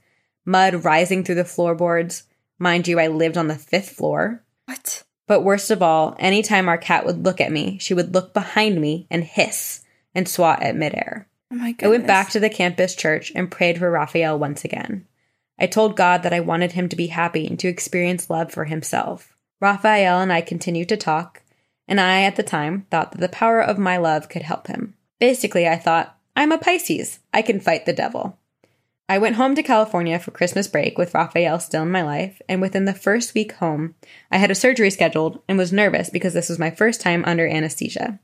mud 0.48 0.86
rising 0.86 1.24
through 1.24 1.36
the 1.36 1.46
floorboards. 1.46 2.24
Mind 2.58 2.88
you, 2.88 3.00
I 3.00 3.08
lived 3.08 3.38
on 3.38 3.48
the 3.48 3.56
fifth 3.56 3.90
floor. 3.90 4.44
What? 4.66 5.04
But 5.28 5.44
worst 5.44 5.70
of 5.70 5.84
all, 5.84 6.16
anytime 6.18 6.70
our 6.70 6.78
cat 6.78 7.06
would 7.06 7.24
look 7.24 7.40
at 7.42 7.52
me, 7.52 7.78
she 7.80 7.94
would 7.94 8.14
look 8.14 8.34
behind 8.34 8.82
me 8.82 9.06
and 9.12 9.24
hiss 9.24 9.84
and 10.16 10.28
swat 10.28 10.64
at 10.64 10.76
midair. 10.76 11.28
Oh 11.52 11.56
my 11.56 11.74
goodness. 11.74 11.86
I 11.86 11.90
went 11.90 12.08
back 12.08 12.30
to 12.32 12.40
the 12.40 12.50
campus 12.50 12.96
church 12.96 13.32
and 13.36 13.52
prayed 13.52 13.78
for 13.78 13.92
Raphael 13.92 14.40
once 14.40 14.64
again. 14.66 15.06
I 15.60 15.68
told 15.68 15.98
God 15.98 16.24
that 16.24 16.34
I 16.34 16.40
wanted 16.40 16.72
him 16.72 16.88
to 16.90 16.96
be 16.96 17.08
happy 17.08 17.46
and 17.46 17.60
to 17.60 17.68
experience 17.68 18.30
love 18.30 18.52
for 18.52 18.66
himself. 18.66 19.36
Raphael 19.60 20.22
and 20.22 20.32
I 20.32 20.42
continued 20.42 20.90
to 20.90 20.98
talk, 20.98 21.42
and 21.88 22.00
I, 22.00 22.22
at 22.22 22.36
the 22.36 22.44
time, 22.44 22.86
thought 22.92 23.12
that 23.12 23.20
the 23.20 23.30
power 23.30 23.60
of 23.60 23.78
my 23.78 23.98
love 23.98 24.30
could 24.30 24.44
help 24.44 24.68
him. 24.68 24.94
Basically, 25.20 25.68
I 25.68 25.78
thought, 25.78 26.16
I'm 26.36 26.52
a 26.52 26.58
Pisces. 26.58 27.20
I 27.34 27.42
can 27.42 27.60
fight 27.60 27.86
the 27.86 27.94
devil. 27.94 28.38
I 29.10 29.20
went 29.20 29.38
home 29.38 29.56
to 29.56 29.64
California 29.64 30.20
for 30.20 30.32
Christmas 30.32 30.68
break 30.68 30.98
with 30.98 31.14
Raphael 31.14 31.60
still 31.60 31.84
in 31.84 31.92
my 31.92 32.02
life, 32.02 32.42
and 32.50 32.60
within 32.60 32.84
the 32.84 32.94
first 32.94 33.34
week 33.34 33.54
home, 33.54 33.96
I 34.30 34.38
had 34.38 34.52
a 34.52 34.56
surgery 34.56 34.90
scheduled 34.90 35.42
and 35.48 35.58
was 35.58 35.72
nervous 35.72 36.10
because 36.10 36.34
this 36.34 36.50
was 36.50 36.60
my 36.60 36.72
first 36.72 37.00
time 37.00 37.24
under 37.26 37.48
anesthesia. 37.48 38.20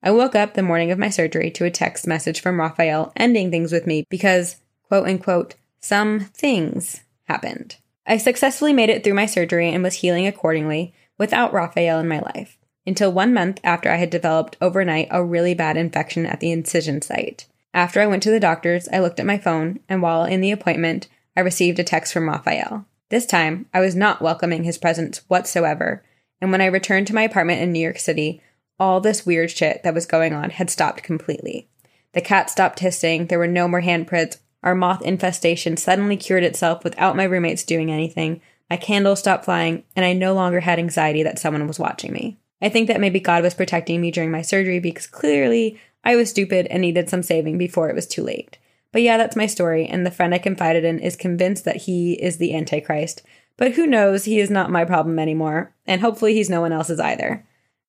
I 0.00 0.12
woke 0.12 0.36
up 0.36 0.54
the 0.54 0.62
morning 0.62 0.92
of 0.92 0.98
my 0.98 1.10
surgery 1.10 1.50
to 1.52 1.64
a 1.64 1.70
text 1.70 2.06
message 2.06 2.40
from 2.40 2.60
Raphael 2.60 3.12
ending 3.16 3.50
things 3.50 3.72
with 3.72 3.86
me 3.86 4.04
because, 4.10 4.56
quote 4.88 5.08
unquote, 5.08 5.56
some 5.80 6.20
things 6.20 7.00
happened. 7.24 7.76
I 8.06 8.16
successfully 8.16 8.72
made 8.72 8.90
it 8.90 9.02
through 9.02 9.14
my 9.14 9.26
surgery 9.26 9.70
and 9.70 9.82
was 9.82 9.94
healing 9.94 10.28
accordingly 10.28 10.94
without 11.18 11.52
Raphael 11.52 11.98
in 11.98 12.06
my 12.06 12.20
life 12.20 12.58
until 12.86 13.12
one 13.12 13.32
month 13.32 13.60
after 13.62 13.90
I 13.90 13.96
had 13.96 14.10
developed 14.10 14.56
overnight 14.60 15.08
a 15.10 15.24
really 15.24 15.54
bad 15.54 15.76
infection 15.76 16.26
at 16.26 16.40
the 16.40 16.50
incision 16.50 17.02
site. 17.02 17.46
After 17.74 18.00
I 18.00 18.06
went 18.06 18.22
to 18.24 18.30
the 18.30 18.40
doctor's, 18.40 18.88
I 18.88 18.98
looked 18.98 19.18
at 19.18 19.26
my 19.26 19.38
phone, 19.38 19.80
and 19.88 20.02
while 20.02 20.24
in 20.24 20.40
the 20.40 20.50
appointment, 20.50 21.08
I 21.36 21.40
received 21.40 21.78
a 21.78 21.84
text 21.84 22.12
from 22.12 22.28
Raphael. 22.28 22.86
This 23.08 23.26
time, 23.26 23.66
I 23.72 23.80
was 23.80 23.94
not 23.94 24.20
welcoming 24.20 24.64
his 24.64 24.78
presence 24.78 25.22
whatsoever, 25.28 26.02
and 26.40 26.50
when 26.50 26.60
I 26.60 26.66
returned 26.66 27.06
to 27.06 27.14
my 27.14 27.22
apartment 27.22 27.62
in 27.62 27.72
New 27.72 27.80
York 27.80 27.98
City, 27.98 28.42
all 28.78 29.00
this 29.00 29.24
weird 29.24 29.50
shit 29.50 29.82
that 29.84 29.94
was 29.94 30.06
going 30.06 30.34
on 30.34 30.50
had 30.50 30.68
stopped 30.68 31.02
completely. 31.02 31.68
The 32.12 32.20
cat 32.20 32.50
stopped 32.50 32.80
hissing, 32.80 33.26
there 33.26 33.38
were 33.38 33.46
no 33.46 33.68
more 33.68 33.82
handprints, 33.82 34.38
our 34.62 34.74
moth 34.74 35.02
infestation 35.02 35.76
suddenly 35.76 36.16
cured 36.16 36.44
itself 36.44 36.84
without 36.84 37.16
my 37.16 37.24
roommates 37.24 37.64
doing 37.64 37.90
anything, 37.90 38.40
my 38.68 38.76
candle 38.76 39.16
stopped 39.16 39.44
flying, 39.44 39.84
and 39.96 40.04
I 40.04 40.12
no 40.12 40.34
longer 40.34 40.60
had 40.60 40.78
anxiety 40.78 41.22
that 41.22 41.38
someone 41.38 41.66
was 41.66 41.78
watching 41.78 42.12
me. 42.12 42.38
I 42.60 42.68
think 42.68 42.88
that 42.88 43.00
maybe 43.00 43.20
God 43.20 43.42
was 43.42 43.54
protecting 43.54 44.00
me 44.00 44.10
during 44.10 44.30
my 44.30 44.42
surgery 44.42 44.78
because 44.78 45.06
clearly 45.06 45.80
I 46.04 46.16
was 46.16 46.30
stupid 46.30 46.66
and 46.66 46.80
needed 46.80 47.08
some 47.08 47.22
saving 47.22 47.58
before 47.58 47.88
it 47.88 47.94
was 47.94 48.06
too 48.06 48.22
late. 48.22 48.58
But 48.92 49.02
yeah, 49.02 49.16
that's 49.16 49.36
my 49.36 49.46
story, 49.46 49.86
and 49.86 50.04
the 50.04 50.10
friend 50.10 50.34
I 50.34 50.38
confided 50.38 50.84
in 50.84 50.98
is 50.98 51.16
convinced 51.16 51.64
that 51.64 51.82
he 51.82 52.14
is 52.14 52.36
the 52.36 52.54
Antichrist. 52.54 53.22
But 53.56 53.72
who 53.72 53.86
knows, 53.86 54.24
he 54.24 54.40
is 54.40 54.50
not 54.50 54.70
my 54.70 54.84
problem 54.84 55.18
anymore, 55.18 55.74
and 55.86 56.00
hopefully 56.00 56.34
he's 56.34 56.50
no 56.50 56.60
one 56.60 56.72
else's 56.72 57.00
either. 57.00 57.46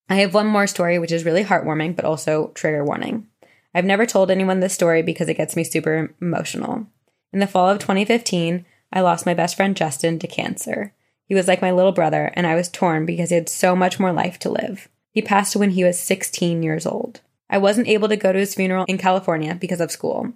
I 0.10 0.16
have 0.16 0.34
one 0.34 0.48
more 0.48 0.68
story 0.68 1.00
which 1.00 1.12
is 1.12 1.26
really 1.26 1.44
heartwarming, 1.44 1.96
but 1.96 2.06
also 2.06 2.52
trigger 2.56 2.84
warning. 2.86 3.28
I've 3.74 3.86
never 3.86 4.06
told 4.06 4.30
anyone 4.30 4.60
this 4.60 4.74
story 4.74 5.02
because 5.02 5.28
it 5.30 5.38
gets 5.38 5.56
me 5.56 5.64
super 5.64 6.14
emotional. 6.22 6.88
In 7.32 7.40
the 7.40 7.48
fall 7.48 7.70
of 7.70 7.80
2015, 7.80 8.66
I 8.92 9.02
lost 9.02 9.26
my 9.26 9.34
best 9.34 9.56
friend 9.56 9.76
Justin 9.76 10.20
to 10.20 10.28
cancer. 10.28 10.94
He 11.26 11.34
was 11.34 11.48
like 11.48 11.62
my 11.62 11.72
little 11.72 11.92
brother, 11.92 12.32
and 12.36 12.46
I 12.46 12.56
was 12.56 12.70
torn 12.70 13.06
because 13.06 13.30
he 13.30 13.36
had 13.36 13.50
so 13.50 13.76
much 13.76 14.00
more 14.00 14.14
life 14.14 14.38
to 14.40 14.52
live. 14.52 14.88
He 15.12 15.22
passed 15.22 15.56
when 15.56 15.72
he 15.72 15.84
was 15.84 16.00
16 16.00 16.62
years 16.62 16.86
old. 16.86 17.22
I 17.54 17.60
wasn't 17.60 17.88
able 17.88 18.10
to 18.10 18.18
go 18.18 18.34
to 18.34 18.40
his 18.40 18.56
funeral 18.56 18.84
in 18.86 18.98
California 18.98 19.54
because 19.54 19.80
of 19.80 19.92
school. 19.92 20.34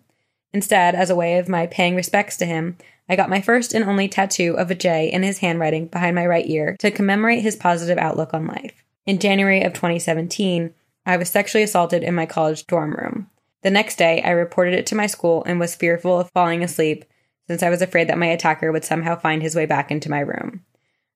Instead, 0.54 0.94
as 0.94 1.10
a 1.10 1.16
way 1.16 1.40
of 1.40 1.50
my 1.50 1.66
paying 1.66 1.96
respects 1.96 2.38
to 2.38 2.46
him, 2.46 2.78
I 3.10 3.16
got 3.16 3.28
my 3.28 3.42
first 3.42 3.74
and 3.74 3.84
only 3.84 4.08
tattoo 4.08 4.56
of 4.56 4.70
a 4.70 4.76
J 4.76 5.12
in 5.12 5.24
his 5.24 5.40
handwriting 5.40 5.88
behind 5.88 6.14
my 6.14 6.28
right 6.28 6.48
ear 6.48 6.76
to 6.78 6.92
commemorate 6.92 7.42
his 7.42 7.56
positive 7.56 7.98
outlook 7.98 8.36
on 8.36 8.46
life. 8.46 8.84
In 9.08 9.18
January 9.18 9.64
of 9.64 9.74
2017, 9.74 10.76
I 11.08 11.18
was 11.18 11.28
sexually 11.28 11.64
assaulted 11.64 12.04
in 12.04 12.14
my 12.14 12.28
college 12.28 12.68
dorm 12.68 12.94
room. 12.94 13.32
The 13.64 13.72
next 13.72 13.98
day, 13.98 14.22
I 14.22 14.30
reported 14.30 14.76
it 14.76 14.86
to 14.86 14.96
my 14.96 15.08
school 15.08 15.44
and 15.48 15.60
was 15.60 15.74
fearful 15.74 16.20
of 16.20 16.30
falling 16.30 16.64
asleep 16.64 17.04
since 17.48 17.64
I 17.64 17.72
was 17.72 17.82
afraid 17.82 18.10
that 18.10 18.20
my 18.20 18.28
attacker 18.28 18.72
would 18.72 18.86
somehow 18.86 19.16
find 19.16 19.42
his 19.42 19.56
way 19.56 19.66
back 19.66 19.90
into 19.90 20.12
my 20.12 20.20
room. 20.20 20.64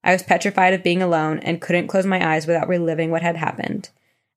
I 0.04 0.14
was 0.14 0.24
petrified 0.24 0.74
of 0.74 0.82
being 0.82 1.04
alone 1.04 1.38
and 1.40 1.62
couldn't 1.62 1.90
close 1.90 2.08
my 2.08 2.34
eyes 2.34 2.48
without 2.48 2.68
reliving 2.68 3.12
what 3.12 3.22
had 3.22 3.36
happened. 3.38 3.92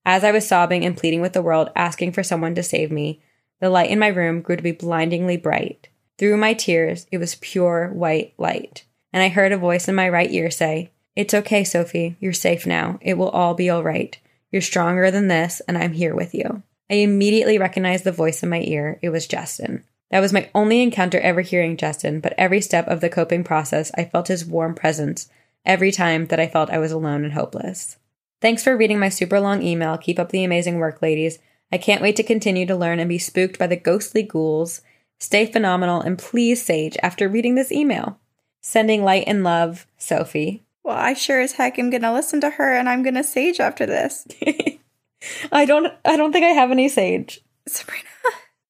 As 0.07 0.23
I 0.23 0.33
was 0.33 0.47
sobbing 0.47 0.85
and 0.85 0.97
pleading 0.97 1.21
with 1.21 1.33
the 1.33 1.43
world, 1.43 1.71
asking 1.75 2.13
for 2.13 2.23
someone 2.23 2.55
to 2.55 2.63
save 2.63 2.91
me, 2.91 3.23
the 3.61 3.71
light 3.71 3.91
in 3.91 3.99
my 3.99 4.09
room 4.09 4.43
grew 4.43 4.57
to 4.57 4.63
be 4.63 4.73
blindingly 4.73 5.37
bright. 5.37 5.89
Through 6.19 6.37
my 6.37 6.55
tears, 6.55 7.07
it 7.11 7.19
was 7.19 7.37
pure 7.37 7.89
white 7.89 8.35
light. 8.39 8.85
And 9.13 9.23
I 9.23 9.29
heard 9.29 9.53
a 9.53 9.57
voice 9.57 9.89
in 9.89 9.95
my 9.95 10.09
right 10.09 10.31
ear 10.31 10.51
say, 10.51 10.91
It's 11.17 11.35
okay, 11.35 11.65
Sophie. 11.65 12.17
You're 12.21 12.33
safe 12.33 12.67
now. 12.67 12.99
It 13.01 13.15
will 13.15 13.31
all 13.31 13.55
be 13.55 13.71
all 13.71 13.83
right. 13.83 14.17
You're 14.53 14.63
stronger 14.63 15.11
than 15.11 15.29
this, 15.29 15.63
and 15.67 15.79
I'm 15.79 15.93
here 15.93 16.15
with 16.15 16.35
you. 16.35 16.63
I 16.91 16.95
immediately 16.95 17.59
recognized 17.59 18.05
the 18.05 18.13
voice 18.13 18.43
in 18.43 18.49
my 18.51 18.61
ear. 18.61 18.99
It 19.03 19.11
was 19.11 19.27
Justin. 19.27 19.85
That 20.11 20.21
was 20.21 20.33
my 20.33 20.51
only 20.55 20.83
encounter 20.83 21.19
ever 21.19 21.41
hearing 21.41 21.77
Justin, 21.77 22.21
but 22.21 22.35
every 22.37 22.61
step 22.61 22.87
of 22.87 23.01
the 23.01 23.09
coping 23.09 23.43
process, 23.43 23.91
I 23.97 24.05
felt 24.05 24.29
his 24.29 24.45
warm 24.45 24.75
presence 24.75 25.29
every 25.65 25.91
time 25.91 26.27
that 26.27 26.39
I 26.39 26.47
felt 26.47 26.71
I 26.71 26.79
was 26.79 26.93
alone 26.93 27.25
and 27.25 27.33
hopeless. 27.33 27.97
Thanks 28.45 28.63
for 28.63 28.77
reading 28.77 28.99
my 28.99 29.09
super 29.09 29.41
long 29.41 29.63
email. 29.63 29.97
Keep 29.97 30.19
up 30.19 30.29
the 30.29 30.45
amazing 30.45 30.77
work, 30.77 31.01
ladies. 31.01 31.39
I 31.73 31.79
can't 31.79 32.03
wait 32.03 32.15
to 32.17 32.23
continue 32.23 32.67
to 32.67 32.77
learn 32.77 33.01
and 33.01 33.09
be 33.09 33.17
spooked 33.17 33.59
by 33.59 33.67
the 33.67 33.75
ghostly 33.75 34.23
ghouls. 34.23 34.83
Stay 35.19 35.47
phenomenal 35.47 36.03
and 36.03 36.19
please 36.19 36.63
sage 36.63 36.99
after 37.03 37.27
reading 37.27 37.55
this 37.55 37.73
email. 37.73 38.19
Sending 38.61 39.03
light 39.03 39.25
and 39.27 39.45
love, 39.45 39.87
Sophie. 39.97 40.63
Well, 40.83 40.95
I 40.95 41.15
sure 41.15 41.41
as 41.41 41.53
heck 41.53 41.79
am 41.79 41.89
gonna 41.89 42.13
listen 42.13 42.43
to 42.43 42.51
her 42.51 42.75
and 42.75 42.87
I'm 42.87 43.03
gonna 43.03 43.25
sage 43.25 43.61
after 43.61 43.87
this. 43.87 44.27
I 45.51 45.65
don't 45.65 45.91
I 46.05 46.19
don't 46.19 46.31
think 46.31 46.45
I 46.45 46.51
have 46.51 46.71
any 46.71 46.91
sage. 46.91 47.41
Sabrina, 47.67 48.05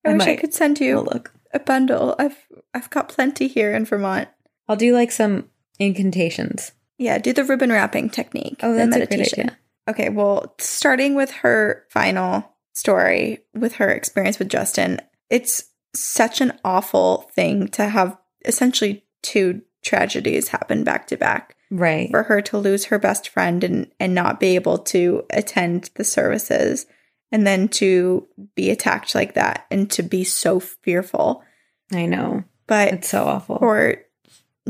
I, 0.07 0.11
I 0.11 0.13
wish 0.13 0.29
I 0.29 0.37
could 0.37 0.55
send 0.55 0.79
you 0.79 1.01
look. 1.01 1.33
a 1.53 1.59
bundle. 1.59 2.15
I've 2.17 2.47
I've 2.73 2.91
got 2.91 3.09
plenty 3.09 3.49
here 3.49 3.75
in 3.75 3.87
Vermont. 3.87 4.29
I'll 4.69 4.77
do 4.77 4.95
like 4.95 5.11
some 5.11 5.51
incantations. 5.81 6.71
Yeah, 6.97 7.19
do 7.19 7.33
the 7.33 7.43
ribbon 7.43 7.73
wrapping 7.73 8.11
technique. 8.11 8.61
Oh, 8.63 8.73
the 8.73 8.87
that's 8.87 8.95
a 8.95 9.07
great 9.07 9.33
idea. 9.33 9.59
Okay, 9.89 10.09
well, 10.09 10.55
starting 10.59 11.15
with 11.15 11.31
her 11.31 11.85
final 11.91 12.55
story, 12.73 13.41
with 13.55 13.75
her 13.75 13.91
experience 13.91 14.39
with 14.39 14.49
Justin, 14.49 15.01
it's 15.31 15.65
such 15.95 16.41
an 16.41 16.59
awful 16.65 17.31
thing 17.35 17.69
to 17.69 17.87
have 17.87 18.17
essentially 18.45 19.05
two 19.23 19.63
tragedies 19.83 20.49
happen 20.49 20.85
back 20.85 21.07
to 21.09 21.17
back. 21.17 21.57
Right. 21.71 22.11
For 22.11 22.25
her 22.25 22.41
to 22.43 22.59
lose 22.59 22.87
her 22.87 22.99
best 22.99 23.29
friend 23.29 23.63
and, 23.65 23.91
and 23.99 24.15
not 24.15 24.41
be 24.41 24.55
able 24.55 24.79
to 24.79 25.25
attend 25.31 25.91
the 25.97 26.05
services, 26.05 26.87
and 27.33 27.47
then 27.47 27.69
to 27.69 28.29
be 28.55 28.71
attacked 28.71 29.15
like 29.15 29.35
that 29.35 29.67
and 29.71 29.91
to 29.91 30.03
be 30.03 30.23
so 30.23 30.61
fearful. 30.61 31.43
I 31.93 32.07
know. 32.07 32.45
But 32.67 32.93
It's 32.93 33.09
so 33.09 33.25
awful. 33.25 33.59
for 33.59 33.97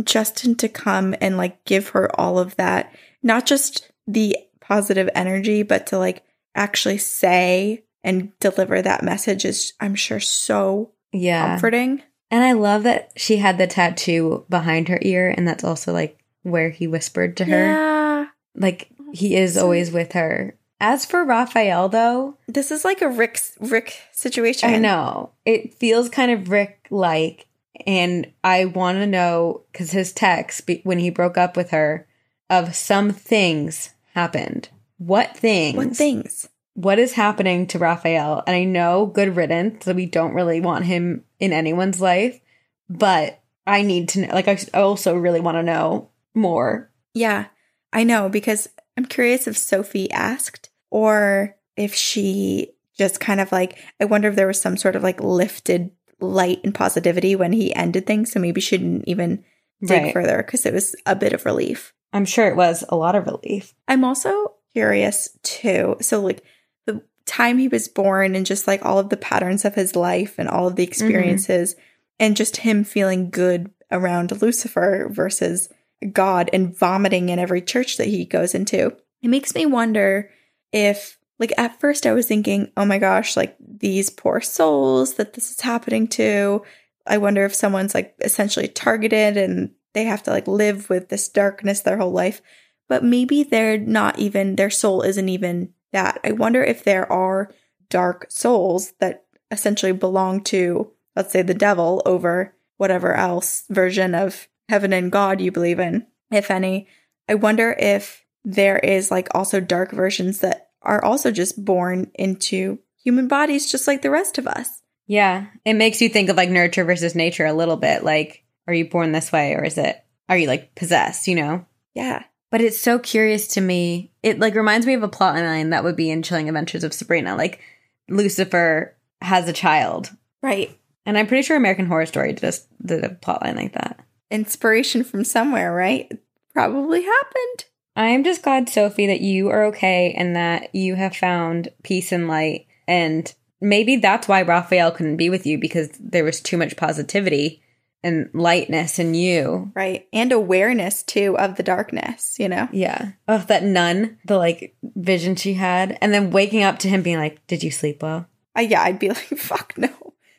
Justin 0.03 0.55
to 0.57 0.69
come 0.69 1.15
and 1.21 1.37
like 1.37 1.65
give 1.65 1.89
her 1.89 2.09
all 2.19 2.39
of 2.39 2.57
that, 2.57 2.95
not 3.23 3.45
just 3.45 3.91
the 4.07 4.37
positive 4.75 5.09
energy, 5.15 5.63
but 5.63 5.87
to 5.87 5.99
like 5.99 6.25
actually 6.57 6.99
say 6.99 7.85
and 8.03 8.37
deliver 8.41 8.83
that 8.83 9.05
message 9.05 9.45
is, 9.45 9.73
I'm 9.79 9.95
sure, 9.95 10.19
so 10.19 10.91
yeah. 11.13 11.53
comforting. 11.53 12.03
And 12.31 12.43
I 12.43 12.53
love 12.53 12.83
that 12.83 13.13
she 13.17 13.37
had 13.37 13.57
the 13.57 13.69
tattoo 13.69 14.45
behind 14.49 14.89
her 14.89 14.99
ear, 15.03 15.33
and 15.35 15.47
that's 15.47 15.63
also 15.63 15.93
like 15.93 16.19
where 16.43 16.71
he 16.71 16.89
whispered 16.89 17.37
to 17.37 17.45
her. 17.45 17.67
Yeah. 17.67 18.27
Like 18.57 18.89
he 19.13 19.37
is 19.37 19.57
always 19.57 19.93
with 19.93 20.13
her. 20.13 20.57
As 20.81 21.07
for 21.07 21.25
Raphael, 21.25 21.89
though, 21.89 22.37
This 22.49 22.73
is 22.73 22.85
like 22.85 23.01
a 23.01 23.09
Rick 23.09 23.41
Rick 23.61 23.97
situation. 24.11 24.71
I 24.71 24.79
know 24.79 25.31
it 25.45 25.75
feels 25.75 26.09
kind 26.09 26.33
of 26.33 26.51
Rick 26.51 26.89
like, 26.91 27.47
and 27.87 28.31
I 28.43 28.65
want 28.65 28.99
to 28.99 29.07
know 29.07 29.63
because 29.71 29.93
his 29.93 30.13
text 30.13 30.67
be- 30.67 30.81
when 30.83 30.99
he 30.99 31.11
broke 31.11 31.39
up 31.39 31.57
with 31.57 31.71
her 31.71 32.09
of 32.51 32.75
some 32.75 33.13
things 33.13 33.94
happened. 34.15 34.69
What 34.99 35.37
things? 35.37 35.77
What 35.77 35.97
things? 35.97 36.49
What 36.75 36.99
is 36.99 37.13
happening 37.13 37.67
to 37.69 37.79
Raphael? 37.79 38.43
And 38.47 38.57
I 38.57 38.65
know 38.65 39.07
good 39.07 39.37
riddance 39.37 39.85
that 39.85 39.97
we 39.97 40.07
don't 40.07 40.35
really 40.35 40.61
want 40.61 40.85
him 40.87 41.25
in 41.39 41.53
anyone's 41.53 42.01
life, 42.01 42.41
but 42.89 43.41
I 43.67 43.83
need 43.83 44.09
to 44.11 44.21
know. 44.23 44.35
Like 44.35 44.49
I 44.49 44.59
also 44.75 45.15
really 45.17 45.41
want 45.41 45.57
to 45.57 45.63
know 45.63 46.11
more. 46.35 46.91
Yeah, 47.13 47.47
I 47.93 48.03
know 48.05 48.29
because 48.29 48.69
I'm 48.97 49.05
curious 49.05 49.47
if 49.47 49.57
Sophie 49.57 50.11
asked 50.11 50.71
or 50.91 51.57
if 51.77 51.95
she 51.95 52.73
just 52.97 53.21
kind 53.21 53.41
of 53.41 53.51
like, 53.53 53.79
I 54.01 54.05
wonder 54.05 54.29
if 54.29 54.37
there 54.37 54.47
was 54.47 54.61
some 54.61 54.77
sort 54.77 54.97
of 54.97 55.03
like 55.03 55.21
lifted 55.21 55.91
light 56.21 56.61
and 56.65 56.75
positivity 56.75 57.35
when 57.37 57.53
he 57.53 57.75
ended 57.75 58.07
things. 58.07 58.33
So 58.33 58.41
maybe 58.41 58.61
she 58.61 58.79
didn't 58.79 59.09
even 59.09 59.45
dig 59.85 60.03
Right. 60.05 60.13
further 60.13 60.39
because 60.39 60.65
it 60.67 60.73
was 60.73 60.95
a 61.07 61.17
bit 61.17 61.33
of 61.33 61.45
relief. 61.45 61.93
I'm 62.15 62.25
sure 62.25 62.47
it 62.49 62.57
was 62.57 62.85
a 62.89 62.97
lot 62.97 63.17
of 63.17 63.27
relief. 63.27 63.75
I'm 63.89 64.05
also 64.05 64.55
curious 64.73 65.37
too. 65.43 65.97
So, 66.01 66.21
like, 66.21 66.45
the 66.87 67.03
time 67.27 67.59
he 67.59 67.69
was 67.69 67.89
born 67.89 68.37
and 68.37 68.47
just 68.47 68.69
like 68.69 68.85
all 68.85 69.01
of 69.01 69.09
the 69.09 69.17
patterns 69.17 69.65
of 69.65 69.75
his 69.75 69.97
life 69.97 70.37
and 70.39 70.49
all 70.49 70.69
of 70.69 70.77
the 70.77 70.85
mm-hmm. 70.85 70.91
experiences 70.91 71.75
and 72.21 72.37
just 72.37 72.59
him 72.59 72.85
feeling 72.85 73.31
good 73.31 73.71
around 73.91 74.41
Lucifer 74.41 75.09
versus 75.11 75.69
God 76.13 76.49
and 76.53 76.77
vomiting 76.77 77.31
in 77.31 77.41
every 77.41 77.61
church 77.61 77.97
that 77.97 78.07
he 78.07 78.25
goes 78.25 78.55
into. 78.55 78.97
It 79.21 79.29
makes 79.29 79.55
me 79.55 79.67
wonder 79.67 80.31
if, 80.73 81.19
like, 81.41 81.53
at 81.59 81.81
first 81.81 82.07
I 82.07 82.13
was 82.13 82.27
thinking, 82.27 82.71
oh 82.77 82.85
my 82.85 82.99
gosh, 82.99 83.37
like 83.37 83.57
these 83.59 84.09
poor 84.09 84.41
souls 84.41 85.15
that 85.15 85.33
this 85.33 85.51
is 85.51 85.61
happening 85.61 86.07
to. 86.09 86.63
I 87.07 87.19
wonder 87.19 87.45
if 87.45 87.55
someone's 87.55 87.95
like 87.95 88.15
essentially 88.21 88.69
targeted 88.69 89.37
and 89.37 89.73
they 89.95 90.05
have 90.05 90.23
to 90.23 90.31
like 90.31 90.47
live 90.47 90.91
with 90.91 91.09
this 91.09 91.29
darkness 91.29 91.81
their 91.81 91.97
whole 91.99 92.13
life 92.13 92.43
but 92.89 93.05
maybe 93.05 93.43
they're 93.43 93.79
not 93.79 94.19
even 94.19 94.57
their 94.57 94.71
soul 94.71 95.03
isn't 95.03 95.29
even 95.29 95.73
that. 95.93 96.21
I 96.25 96.33
wonder 96.33 96.63
if 96.63 96.85
there 96.85 97.11
are 97.11 97.51
dark 97.89 98.27
souls 98.29 98.93
that 99.01 99.25
essentially 99.51 99.93
belong 99.93 100.43
to 100.45 100.91
let's 101.17 101.33
say 101.33 101.43
the 101.43 101.55
devil 101.55 102.03
over 102.05 102.55
whatever 102.77 103.15
else 103.15 103.65
version 103.71 104.15
of 104.15 104.49
heaven 104.69 104.93
and 104.93 105.13
God 105.13 105.41
you 105.41 105.53
believe 105.53 105.79
in, 105.79 106.07
if 106.31 106.51
any. 106.51 106.89
I 107.29 107.37
wonder 107.37 107.75
if 107.79 108.25
there 108.45 108.79
is 108.79 109.11
like 109.11 109.29
also 109.33 109.61
dark 109.61 109.93
versions 109.93 110.41
that 110.41 110.71
are 110.83 111.03
also 111.03 111.31
just 111.31 111.65
born 111.65 112.11
into 112.15 112.81
human 113.03 113.29
bodies 113.29 113.71
just 113.71 113.87
like 113.87 114.03
the 114.03 114.11
rest 114.11 114.39
of 114.39 114.47
us. 114.47 114.83
Yeah. 115.07 115.47
It 115.65 115.75
makes 115.75 116.03
you 116.03 116.09
think 116.09 116.29
of 116.29 116.37
like 116.37 116.51
nurture 116.51 116.85
versus 116.85 117.15
nature 117.15 117.47
a 117.47 117.53
little 117.53 117.77
bit. 117.77 118.03
Like, 118.03 118.44
are 118.67 118.75
you 118.75 118.89
born 118.89 119.13
this 119.13 119.33
way 119.33 119.55
or 119.55 119.65
is 119.65 119.79
it, 119.79 120.03
are 120.29 120.37
you 120.37 120.47
like 120.47 120.75
possessed, 120.75 121.29
you 121.29 121.35
know? 121.35 121.65
Yeah. 121.95 122.25
But 122.51 122.61
it's 122.61 122.79
so 122.79 122.99
curious 122.99 123.49
to 123.49 123.61
me. 123.61 124.13
It 124.23 124.39
like 124.39 124.55
reminds 124.55 124.87
me 124.87 124.95
of 124.95 125.03
a 125.03 125.09
plot 125.09 125.35
line 125.35 125.71
that 125.71 125.85
would 125.85 125.97
be 125.97 126.11
in 126.11 126.23
Chilling 126.23 126.49
Adventures 126.49 126.85
of 126.85 126.95
Sabrina. 126.95 127.37
Like 127.37 127.61
Lucifer 128.09 128.95
has 129.21 129.49
a 129.49 129.53
child. 129.53 130.11
Right. 130.43 130.79
And 131.07 131.19
I'm 131.19 131.27
pretty 131.27 131.43
sure 131.43 131.57
American 131.57 131.87
Horror 131.87 132.07
Story 132.07 132.33
just 132.33 132.67
did 132.85 133.05
a 133.05 133.11
plot 133.11 133.43
line 133.43 133.57
like 133.57 133.73
that. 133.73 134.01
Inspiration 134.31 135.05
from 135.05 135.25
somewhere, 135.25 135.75
right? 135.75 136.11
Probably 136.53 137.03
happened. 137.03 137.65
I'm 137.97 138.25
just 138.25 138.43
glad, 138.43 138.69
Sophie, 138.69 139.07
that 139.07 139.21
you 139.21 139.49
are 139.51 139.65
okay 139.67 140.15
and 140.17 140.35
that 140.35 140.75
you 140.75 140.95
have 140.95 141.17
found 141.17 141.69
peace 141.83 142.13
and 142.13 142.27
light. 142.27 142.67
And 142.89 143.33
maybe 143.61 143.97
that's 143.97 144.29
why 144.29 144.43
Raphael 144.43 144.93
couldn't 144.93 145.17
be 145.17 145.31
with 145.31 145.47
you 145.47 145.59
because 145.59 145.91
there 146.01 146.25
was 146.25 146.41
too 146.41 146.57
much 146.57 146.77
positivity 146.77 147.63
and 148.05 148.29
lightness 148.35 148.99
in 149.01 149.15
you. 149.15 149.73
Right. 149.75 150.07
And 150.13 150.31
awareness 150.31 151.03
too 151.03 151.37
of 151.39 151.57
the 151.57 151.63
darkness, 151.65 152.37
you 152.39 152.49
know? 152.49 152.69
Yeah. 152.71 153.13
Oh, 153.27 153.39
that 153.39 153.65
nun, 153.65 154.19
the 154.25 154.37
like 154.39 154.77
vision 154.83 155.35
she 155.35 155.55
had. 155.55 155.99
And 156.01 156.15
then 156.15 156.31
waking 156.31 156.63
up 156.63 156.79
to 156.81 156.89
him 156.89 157.03
being 157.03 157.19
like, 157.19 157.45
Did 157.49 157.65
you 157.65 157.71
sleep 157.73 158.03
well? 158.03 158.27
I, 158.55 158.61
yeah, 158.61 158.83
I'd 158.83 159.01
be 159.01 159.09
like, 159.19 159.27
fuck 159.37 159.77
no. 159.77 159.91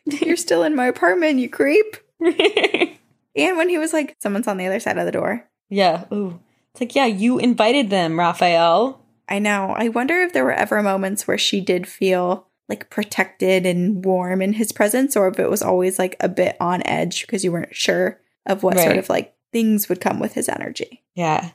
You're 0.05 0.37
still 0.37 0.63
in 0.63 0.75
my 0.75 0.85
apartment, 0.85 1.39
you 1.39 1.49
creep. 1.49 1.97
And 3.37 3.57
when 3.57 3.67
he 3.67 3.77
was 3.77 3.91
like, 3.91 4.15
someone's 4.19 4.47
on 4.47 4.55
the 4.55 4.65
other 4.65 4.79
side 4.79 4.97
of 4.97 5.05
the 5.05 5.11
door. 5.11 5.45
yeah. 5.69 6.05
Ooh. 6.13 6.39
It's 6.71 6.81
like, 6.81 6.95
yeah, 6.95 7.05
you 7.05 7.37
invited 7.37 7.89
them, 7.89 8.17
Raphael. 8.19 9.01
I 9.29 9.39
know. 9.39 9.73
I 9.77 9.89
wonder 9.89 10.21
if 10.21 10.33
there 10.33 10.43
were 10.43 10.53
ever 10.53 10.81
moments 10.81 11.25
where 11.27 11.37
she 11.37 11.61
did 11.61 11.87
feel 11.87 12.47
like 12.67 12.89
protected 12.89 13.65
and 13.65 14.03
warm 14.03 14.41
in 14.41 14.53
his 14.53 14.71
presence, 14.71 15.15
or 15.15 15.27
if 15.27 15.39
it 15.39 15.49
was 15.49 15.61
always 15.61 15.99
like 15.99 16.15
a 16.19 16.29
bit 16.29 16.57
on 16.59 16.85
edge 16.85 17.21
because 17.21 17.43
you 17.43 17.51
weren't 17.51 17.75
sure 17.75 18.19
of 18.45 18.63
what 18.63 18.79
sort 18.79 18.97
of 18.97 19.09
like 19.09 19.35
things 19.51 19.89
would 19.89 20.01
come 20.01 20.19
with 20.19 20.33
his 20.33 20.49
energy. 20.49 21.03
Yeah. 21.15 21.51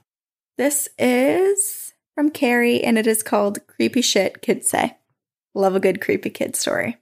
This 0.56 0.88
is 0.98 1.92
from 2.14 2.30
Carrie 2.30 2.82
and 2.82 2.98
it 2.98 3.06
is 3.06 3.22
called 3.22 3.66
Creepy 3.66 4.02
Shit 4.02 4.42
Kids 4.42 4.68
Say. 4.68 4.96
Love 5.54 5.74
a 5.74 5.80
good 5.80 6.00
creepy 6.00 6.30
kid 6.30 6.54
story. 6.54 6.98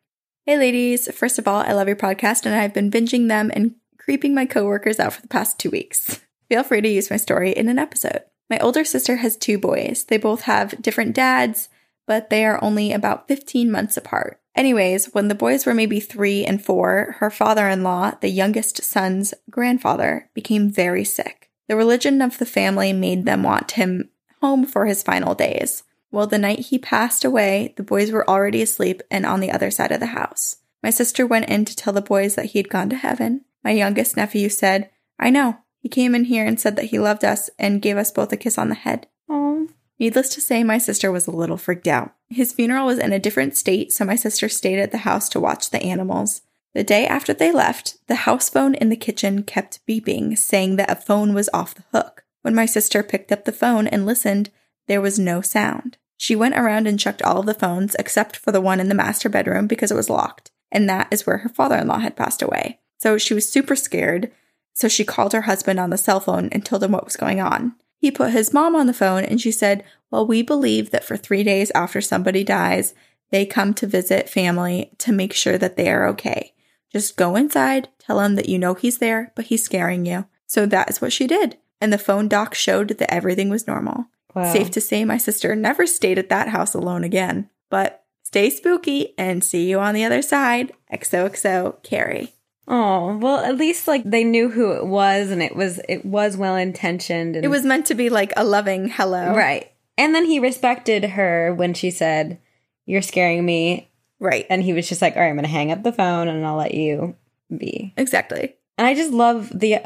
Hey 0.47 0.57
ladies, 0.57 1.13
first 1.15 1.39
of 1.39 1.47
all, 1.47 1.61
I 1.61 1.73
love 1.73 1.89
your 1.89 1.97
podcast 1.97 2.47
and 2.47 2.55
I've 2.55 2.73
been 2.73 2.91
binging 2.91 3.29
them 3.29 3.51
and 3.55 3.75
creeping 3.99 4.35
my 4.35 4.47
coworkers 4.47 4.99
out 4.99 5.13
for 5.13 5.23
the 5.23 5.29
past 5.29 5.59
two 5.59 5.71
weeks. 5.71 6.21
Feel 6.49 6.63
free 6.63 6.81
to 6.81 6.89
use 6.89 7.11
my 7.11 7.19
story 7.19 7.53
in 7.53 7.69
an 7.69 7.79
episode. 7.79 8.23
My 8.49 8.59
older 8.59 8.85
sister 8.85 9.17
has 9.17 9.37
two 9.37 9.59
boys. 9.59 10.05
They 10.05 10.17
both 10.17 10.43
have 10.43 10.81
different 10.81 11.15
dads, 11.15 11.69
but 12.09 12.31
they 12.31 12.45
are 12.45 12.63
only 12.65 12.93
about 12.93 13.29
15 13.29 13.71
months 13.71 13.97
apart. 13.97 14.41
Anyways, 14.57 15.15
when 15.15 15.29
the 15.29 15.37
boys 15.37 15.65
were 15.65 15.75
maybe 15.75 16.01
three 16.01 16.45
and 16.45 16.65
four, 16.65 17.17
her 17.21 17.31
father 17.31 17.69
in 17.69 17.85
law, 17.85 18.13
the 18.21 18.31
youngest 18.31 18.83
son's 18.83 19.35
grandfather, 19.51 20.29
became 20.35 20.69
very 20.69 21.05
sick. 21.05 21.51
The 21.69 21.77
religion 21.77 22.21
of 22.21 22.39
the 22.39 22.47
family 22.47 22.93
made 22.93 23.25
them 23.25 23.45
want 23.45 23.73
him 23.73 24.09
home 24.41 24.65
for 24.65 24.87
his 24.87 25.03
final 25.03 25.35
days. 25.35 25.85
Well, 26.11 26.27
the 26.27 26.39
night 26.39 26.61
he 26.61 26.79
passed 26.79 27.25
away, 27.25 27.75
the 27.77 27.83
boys 27.83 28.11
were 28.11 28.29
already 28.29 28.63
asleep 28.63 29.03
and 29.11 29.27
on 29.27 29.41
the 29.41 29.53
other 29.53 29.71
side 29.71 29.93
of 29.93 30.01
the 30.01 30.07
house. 30.07 30.57
My 30.83 30.91
sister 30.91 31.27
went 31.27 31.49
in 31.49 31.67
to 31.67 31.77
tell 31.77 31.93
the 31.93 32.01
boys 32.01 32.35
that 32.35 32.47
he 32.47 32.59
had 32.59 32.71
gone 32.71 32.89
to 32.91 32.97
heaven. 32.97 33.45
My 33.63 33.73
youngest 33.73 34.17
nephew 34.17 34.49
said, 34.49 34.91
I 35.19 35.31
know. 35.31 35.59
He 35.81 35.89
came 35.89 36.15
in 36.15 36.25
here 36.25 36.47
and 36.47 36.59
said 36.59 36.77
that 36.77 36.87
he 36.87 36.99
loved 36.99 37.25
us 37.25 37.51
and 37.59 37.83
gave 37.83 37.97
us 37.97 38.11
both 38.11 38.33
a 38.33 38.37
kiss 38.37 38.59
on 38.59 38.71
the 38.71 38.75
head. 38.75 39.07
Oh, 39.29 39.69
Needless 39.99 40.29
to 40.31 40.41
say, 40.41 40.63
my 40.63 40.79
sister 40.79 41.11
was 41.11 41.27
a 41.27 41.33
little 41.33 41.57
freaked 41.57 41.89
out. 41.89 42.15
His 42.29 42.53
funeral 42.53 42.87
was 42.87 42.99
in 42.99 43.13
a 43.13 43.19
different 43.19 43.57
state, 43.57 43.93
so 43.93 44.05
my 44.05 44.17
sister 44.17 44.49
stayed 44.49 44.79
at 44.79 44.93
the 44.93 44.99
house 44.99 45.29
to 45.31 45.41
watch 45.41 45.71
the 45.71 45.83
animals. 45.83 46.43
The 46.75 46.85
day 46.85 47.07
after 47.07 47.35
they 47.35 47.51
left, 47.51 47.97
the 48.07 48.15
house 48.15 48.49
phone 48.49 48.75
in 48.75 48.91
the 48.91 48.97
kitchen 48.97 49.43
kept 49.43 49.85
beeping, 49.87 50.39
saying 50.39 50.77
that 50.77 50.91
a 50.91 50.95
phone 50.95 51.35
was 51.35 51.51
off 51.53 51.75
the 51.75 51.85
hook. 51.93 52.25
When 52.43 52.55
my 52.55 52.67
sister 52.67 53.03
picked 53.03 53.33
up 53.33 53.45
the 53.45 53.53
phone 53.53 53.89
and 53.89 54.07
listened, 54.07 54.51
there 54.87 55.01
was 55.01 55.19
no 55.19 55.41
sound. 55.41 55.97
She 56.17 56.37
went 56.37 56.57
around 56.57 56.87
and 56.87 56.99
checked 56.99 57.23
all 57.23 57.41
of 57.41 57.47
the 57.47 57.55
phones 57.55 57.97
except 57.97 58.37
for 58.37 58.53
the 58.53 58.61
one 58.61 58.81
in 58.81 58.89
the 58.89 58.95
master 58.95 59.29
bedroom 59.29 59.67
because 59.67 59.91
it 59.91 59.97
was 59.97 60.11
locked, 60.11 60.51
and 60.71 60.89
that 60.89 61.09
is 61.11 61.27
where 61.27 61.39
her 61.39 61.49
father 61.49 61.77
in 61.77 61.89
law 61.89 61.99
had 61.99 62.17
passed 62.17 62.43
away. 62.43 62.81
So 62.99 63.19
she 63.19 63.35
was 63.35 63.51
super 63.51 63.77
scared, 63.77 64.31
so 64.75 64.89
she 64.89 65.05
called 65.05 65.33
her 65.33 65.43
husband 65.43 65.81
on 65.81 65.91
the 65.91 65.99
cell 65.99 66.21
phone 66.21 66.49
and 66.51 66.65
told 66.65 66.83
him 66.83 66.93
what 66.93 67.05
was 67.05 67.17
going 67.17 67.41
on. 67.41 67.75
He 67.99 68.11
put 68.11 68.31
his 68.31 68.55
mom 68.55 68.75
on 68.77 68.87
the 68.87 68.93
phone 68.93 69.25
and 69.25 69.41
she 69.41 69.53
said, 69.53 69.85
Well, 70.11 70.27
we 70.27 70.43
believe 70.43 70.91
that 70.91 71.05
for 71.05 71.17
three 71.17 71.43
days 71.43 71.73
after 71.75 72.01
somebody 72.01 72.45
dies, 72.45 72.95
they 73.31 73.45
come 73.45 73.75
to 73.75 73.87
visit 73.87 74.31
family 74.31 74.93
to 74.99 75.13
make 75.13 75.33
sure 75.33 75.59
that 75.59 75.77
they 75.77 75.91
are 75.91 76.07
okay. 76.09 76.55
Just 76.91 77.17
go 77.17 77.37
inside, 77.37 77.89
tell 77.99 78.21
him 78.21 78.37
that 78.37 78.49
you 78.49 78.59
know 78.59 78.75
he's 78.75 78.99
there, 78.99 79.33
but 79.35 79.47
he's 79.47 79.65
scaring 79.65 80.07
you. 80.07 80.27
So 80.47 80.65
that 80.67 80.89
is 80.89 81.01
what 81.01 81.13
she 81.13 81.27
did. 81.27 81.59
And 81.81 81.93
the 81.93 81.99
phone 81.99 82.29
doc 82.29 82.55
showed 82.55 82.89
that 82.89 83.13
everything 83.13 83.51
was 83.51 83.67
normal. 83.67 84.07
wow. 84.35 84.51
Safe 84.53 84.71
to 84.71 84.81
say, 84.81 85.05
my 85.05 85.19
sister 85.19 85.55
never 85.55 85.87
stayed 85.87 86.19
at 86.19 86.31
that 86.31 86.49
house 86.49 86.75
alone 86.75 87.05
again. 87.05 87.51
But 87.69 88.05
stay 88.23 88.49
spooky 88.49 89.15
and 89.19 89.45
see 89.45 89.69
you 89.69 89.79
on 89.79 89.95
the 89.95 90.05
other 90.05 90.23
side. 90.23 90.73
XOXO, 90.93 91.83
Carrie. 91.83 92.33
Oh, 92.71 93.17
well, 93.17 93.39
at 93.39 93.57
least 93.57 93.89
like 93.89 94.03
they 94.05 94.25
knew 94.25 94.51
who 94.51 94.73
it 94.73 94.87
was 94.87 95.31
and 95.31 95.43
it 95.43 95.57
was 95.57 95.81
it 95.89 96.05
was 96.05 96.37
well 96.37 96.55
intentioned 96.57 97.35
and 97.37 97.45
It 97.45 97.49
was 97.49 97.65
meant 97.65 97.87
to 97.87 97.95
be 97.95 98.11
like 98.11 98.33
a 98.37 98.45
loving 98.45 98.89
hello. 98.91 99.35
right. 99.35 99.71
And 99.97 100.15
then 100.15 100.27
he 100.27 100.39
respected 100.39 101.03
her 101.05 101.53
when 101.55 101.75
she 101.75 101.91
said, 101.91 102.39
"You're 102.87 103.03
scaring 103.03 103.45
me." 103.45 103.89
Right. 104.21 104.47
And 104.51 104.63
he 104.63 104.73
was 104.73 104.89
just 104.89 105.01
like, 105.03 105.17
"All 105.17 105.23
right, 105.23 105.29
I'm 105.29 105.35
going 105.35 105.45
to 105.45 105.51
hang 105.51 105.73
up 105.73 105.83
the 105.83 105.93
phone 105.93 106.29
and 106.29 106.45
I'll 106.47 106.57
let 106.57 106.75
you 106.75 107.17
be." 107.57 107.95
Exactly. 107.97 108.55
And 108.77 108.87
I 108.87 108.95
just 108.95 109.13
love 109.13 109.51
the 109.53 109.79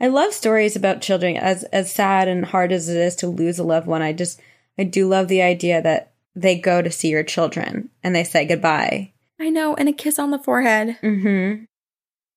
I 0.00 0.06
love 0.08 0.32
stories 0.32 0.74
about 0.76 1.02
children 1.02 1.36
as 1.36 1.64
as 1.64 1.92
sad 1.92 2.28
and 2.28 2.44
hard 2.46 2.72
as 2.72 2.88
it 2.88 2.96
is 2.96 3.14
to 3.16 3.26
lose 3.26 3.58
a 3.58 3.64
loved 3.64 3.86
one. 3.86 4.00
I 4.00 4.12
just 4.12 4.40
I 4.78 4.84
do 4.84 5.06
love 5.08 5.28
the 5.28 5.42
idea 5.42 5.82
that 5.82 6.12
they 6.34 6.56
go 6.58 6.80
to 6.80 6.90
see 6.90 7.08
your 7.08 7.22
children 7.24 7.90
and 8.02 8.14
they 8.16 8.24
say 8.24 8.46
goodbye. 8.46 9.12
I 9.40 9.50
know. 9.50 9.74
And 9.74 9.88
a 9.88 9.92
kiss 9.92 10.18
on 10.18 10.30
the 10.30 10.38
forehead. 10.38 10.96
Mhm. 11.02 11.66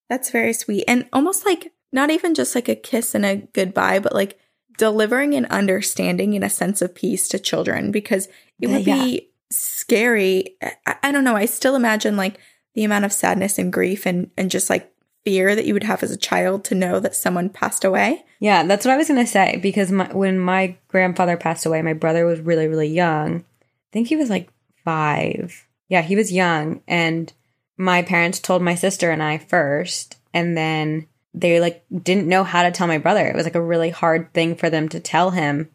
That's 0.08 0.30
very 0.30 0.52
sweet. 0.52 0.84
And 0.86 1.08
almost 1.12 1.44
like 1.46 1.72
not 1.92 2.10
even 2.10 2.34
just 2.34 2.54
like 2.54 2.68
a 2.68 2.74
kiss 2.74 3.14
and 3.14 3.24
a 3.26 3.36
goodbye, 3.52 3.98
but 3.98 4.14
like 4.14 4.38
delivering 4.78 5.34
an 5.34 5.46
understanding 5.46 6.34
and 6.34 6.44
a 6.44 6.50
sense 6.50 6.82
of 6.82 6.94
peace 6.94 7.28
to 7.28 7.38
children 7.38 7.90
because 7.90 8.28
it 8.60 8.68
would 8.68 8.86
Yeah. 8.86 9.02
be 9.04 9.30
scary. 9.50 10.56
I, 10.86 10.96
I 11.04 11.12
don't 11.12 11.24
know. 11.24 11.36
I 11.36 11.46
still 11.46 11.74
imagine 11.76 12.16
like 12.16 12.38
the 12.74 12.84
amount 12.84 13.04
of 13.04 13.12
sadness 13.12 13.58
and 13.58 13.72
grief 13.72 14.06
and, 14.06 14.30
and 14.36 14.50
just 14.50 14.68
like 14.68 14.92
fear 15.24 15.54
that 15.56 15.64
you 15.64 15.72
would 15.72 15.84
have 15.84 16.02
as 16.02 16.10
a 16.10 16.16
child 16.16 16.62
to 16.64 16.74
know 16.74 17.00
that 17.00 17.14
someone 17.16 17.48
passed 17.48 17.84
away. 17.84 18.24
Yeah, 18.38 18.62
that's 18.64 18.84
what 18.84 18.92
I 18.92 18.96
was 18.98 19.08
going 19.08 19.24
to 19.24 19.30
say 19.30 19.58
because 19.62 19.90
my, 19.90 20.12
when 20.12 20.38
my 20.38 20.76
grandfather 20.88 21.36
passed 21.36 21.64
away, 21.66 21.80
my 21.82 21.94
brother 21.94 22.26
was 22.26 22.40
really, 22.40 22.68
really 22.68 22.88
young. 22.88 23.38
I 23.40 23.92
think 23.92 24.08
he 24.08 24.16
was 24.16 24.28
like 24.30 24.50
five. 24.84 25.66
Yeah, 25.88 26.02
he 26.02 26.16
was 26.16 26.32
young. 26.32 26.82
And 26.86 27.32
my 27.76 28.02
parents 28.02 28.38
told 28.38 28.62
my 28.62 28.74
sister 28.74 29.10
and 29.10 29.22
I 29.22 29.38
first. 29.38 30.16
And 30.32 30.56
then 30.56 31.06
they 31.34 31.60
like 31.60 31.84
didn't 32.02 32.28
know 32.28 32.44
how 32.44 32.62
to 32.62 32.70
tell 32.70 32.86
my 32.86 32.98
brother. 32.98 33.26
It 33.26 33.34
was 33.34 33.44
like 33.44 33.54
a 33.54 33.62
really 33.62 33.90
hard 33.90 34.32
thing 34.32 34.54
for 34.56 34.70
them 34.70 34.88
to 34.90 35.00
tell 35.00 35.30
him 35.30 35.70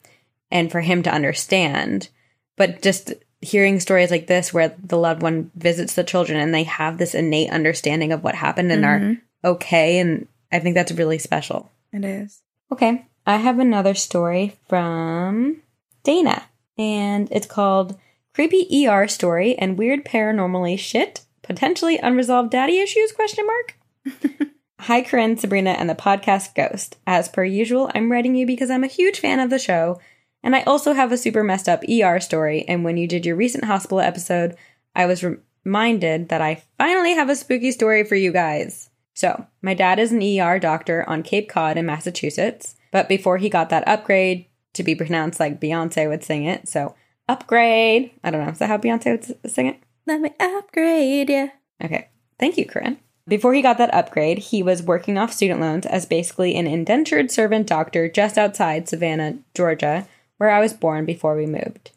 and 0.50 0.72
for 0.72 0.82
him 0.82 1.04
to 1.04 1.14
understand. 1.14 2.10
But 2.58 2.82
just 2.82 3.14
hearing 3.42 3.80
stories 3.80 4.12
like 4.12 4.28
this 4.28 4.54
where 4.54 4.76
the 4.84 4.98
loved 4.98 5.24
one 5.24 5.52
visits 5.56 5.96
the 5.96 6.04
children 6.04 6.40
and 6.40 6.54
they 6.54 6.64
have 6.64 6.98
this 6.98 7.16
innate 7.16 7.50
understanding 7.50 8.12
of 8.12 8.24
what 8.24 8.36
happened 8.36 8.72
and 8.72 8.86
are 8.86 9.18
okay. 9.44 10.00
And 10.00 10.28
I 10.52 10.60
think 10.60 10.76
that's 10.76 10.92
really 10.92 11.18
special. 11.18 11.72
It 11.92 12.06
is. 12.06 12.42
Okay, 12.72 13.06
I 13.26 13.38
have 13.38 13.60
another 13.60 13.96
story 13.96 14.56
from 14.70 15.62
Dana, 16.04 16.44
and 16.78 17.28
it's 17.32 17.48
called 17.48 18.00
"Creepy 18.34 18.88
ER 18.88 19.08
Story 19.08 19.58
and 19.58 19.78
Weird 19.78 20.06
Paranormally 20.06 20.80
Shit, 20.80 21.26
Potentially 21.42 21.98
Unresolved 21.98 22.52
Daddy 22.52 22.80
Issues?" 22.80 23.12
Question 23.12 23.46
mark. 23.46 23.76
Hi, 24.82 25.04
Corinne, 25.04 25.38
Sabrina, 25.38 25.72
and 25.72 25.88
the 25.88 25.94
podcast 25.94 26.56
Ghost. 26.56 26.98
As 27.06 27.30
per 27.30 27.44
usual, 27.44 27.92
I'm 27.94 28.12
writing 28.12 28.34
you 28.34 28.48
because 28.48 28.72
I'm 28.72 28.84
a 28.84 28.88
huge 28.88 29.20
fan 29.20 29.40
of 29.40 29.52
the 29.52 29.60
show, 29.60 30.00
and 30.42 30.56
I 30.56 30.64
also 30.64 30.94
have 30.94 31.12
a 31.12 31.18
super 31.18 31.44
messed 31.44 31.70
up 31.70 31.84
ER 31.88 32.20
story. 32.20 32.66
And 32.68 32.84
when 32.84 32.98
you 32.98 33.08
did 33.08 33.24
your 33.24 33.36
recent 33.36 33.66
hospital 33.66 34.00
episode, 34.00 34.56
I 34.96 35.06
was 35.06 35.24
reminded 35.64 36.30
that 36.30 36.42
I 36.42 36.64
finally 36.80 37.14
have 37.14 37.30
a 37.30 37.36
spooky 37.36 37.72
story 37.72 38.04
for 38.04 38.16
you 38.16 38.32
guys. 38.32 38.90
So, 39.14 39.46
my 39.62 39.76
dad 39.76 40.00
is 40.00 40.12
an 40.12 40.24
ER 40.24 40.58
doctor 40.58 41.08
on 41.08 41.22
Cape 41.22 41.48
Cod 41.48 41.78
in 41.78 41.86
Massachusetts, 41.86 42.76
but 42.92 43.08
before 43.08 43.38
he 43.38 43.50
got 43.50 43.70
that 43.70 43.88
upgrade 43.88 44.48
to 44.74 44.84
be 44.84 44.96
pronounced 44.96 45.40
like 45.40 45.62
Beyonce 45.62 46.10
would 46.10 46.24
sing 46.24 46.46
it, 46.46 46.68
so 46.68 46.96
upgrade. 47.30 48.12
I 48.24 48.32
don't 48.32 48.44
know, 48.44 48.52
is 48.52 48.58
that 48.58 48.70
how 48.70 48.80
Beyonce 48.80 49.12
would 49.44 49.52
sing 49.52 49.68
it? 49.68 49.78
Let 50.06 50.22
me 50.22 50.32
upgrade 50.40 51.30
you. 51.30 51.52
Okay. 51.84 52.10
Thank 52.40 52.58
you, 52.58 52.66
Corinne. 52.66 52.98
Before 53.28 53.54
he 53.54 53.62
got 53.62 53.78
that 53.78 53.94
upgrade, 53.94 54.40
he 54.40 54.64
was 54.64 54.82
working 54.82 55.18
off 55.18 55.32
student 55.32 55.62
loans 55.62 55.86
as 55.86 56.06
basically 56.06 56.56
an 56.56 56.68
indentured 56.68 57.32
servant 57.32 57.68
doctor 57.68 58.10
just 58.10 58.38
outside 58.38 58.90
Savannah, 58.90 59.38
Georgia, 59.54 60.08
where 60.38 60.50
I 60.50 60.60
was 60.60 60.74
born 60.74 61.06
before 61.06 61.36
we 61.36 61.46
moved. 61.46 61.92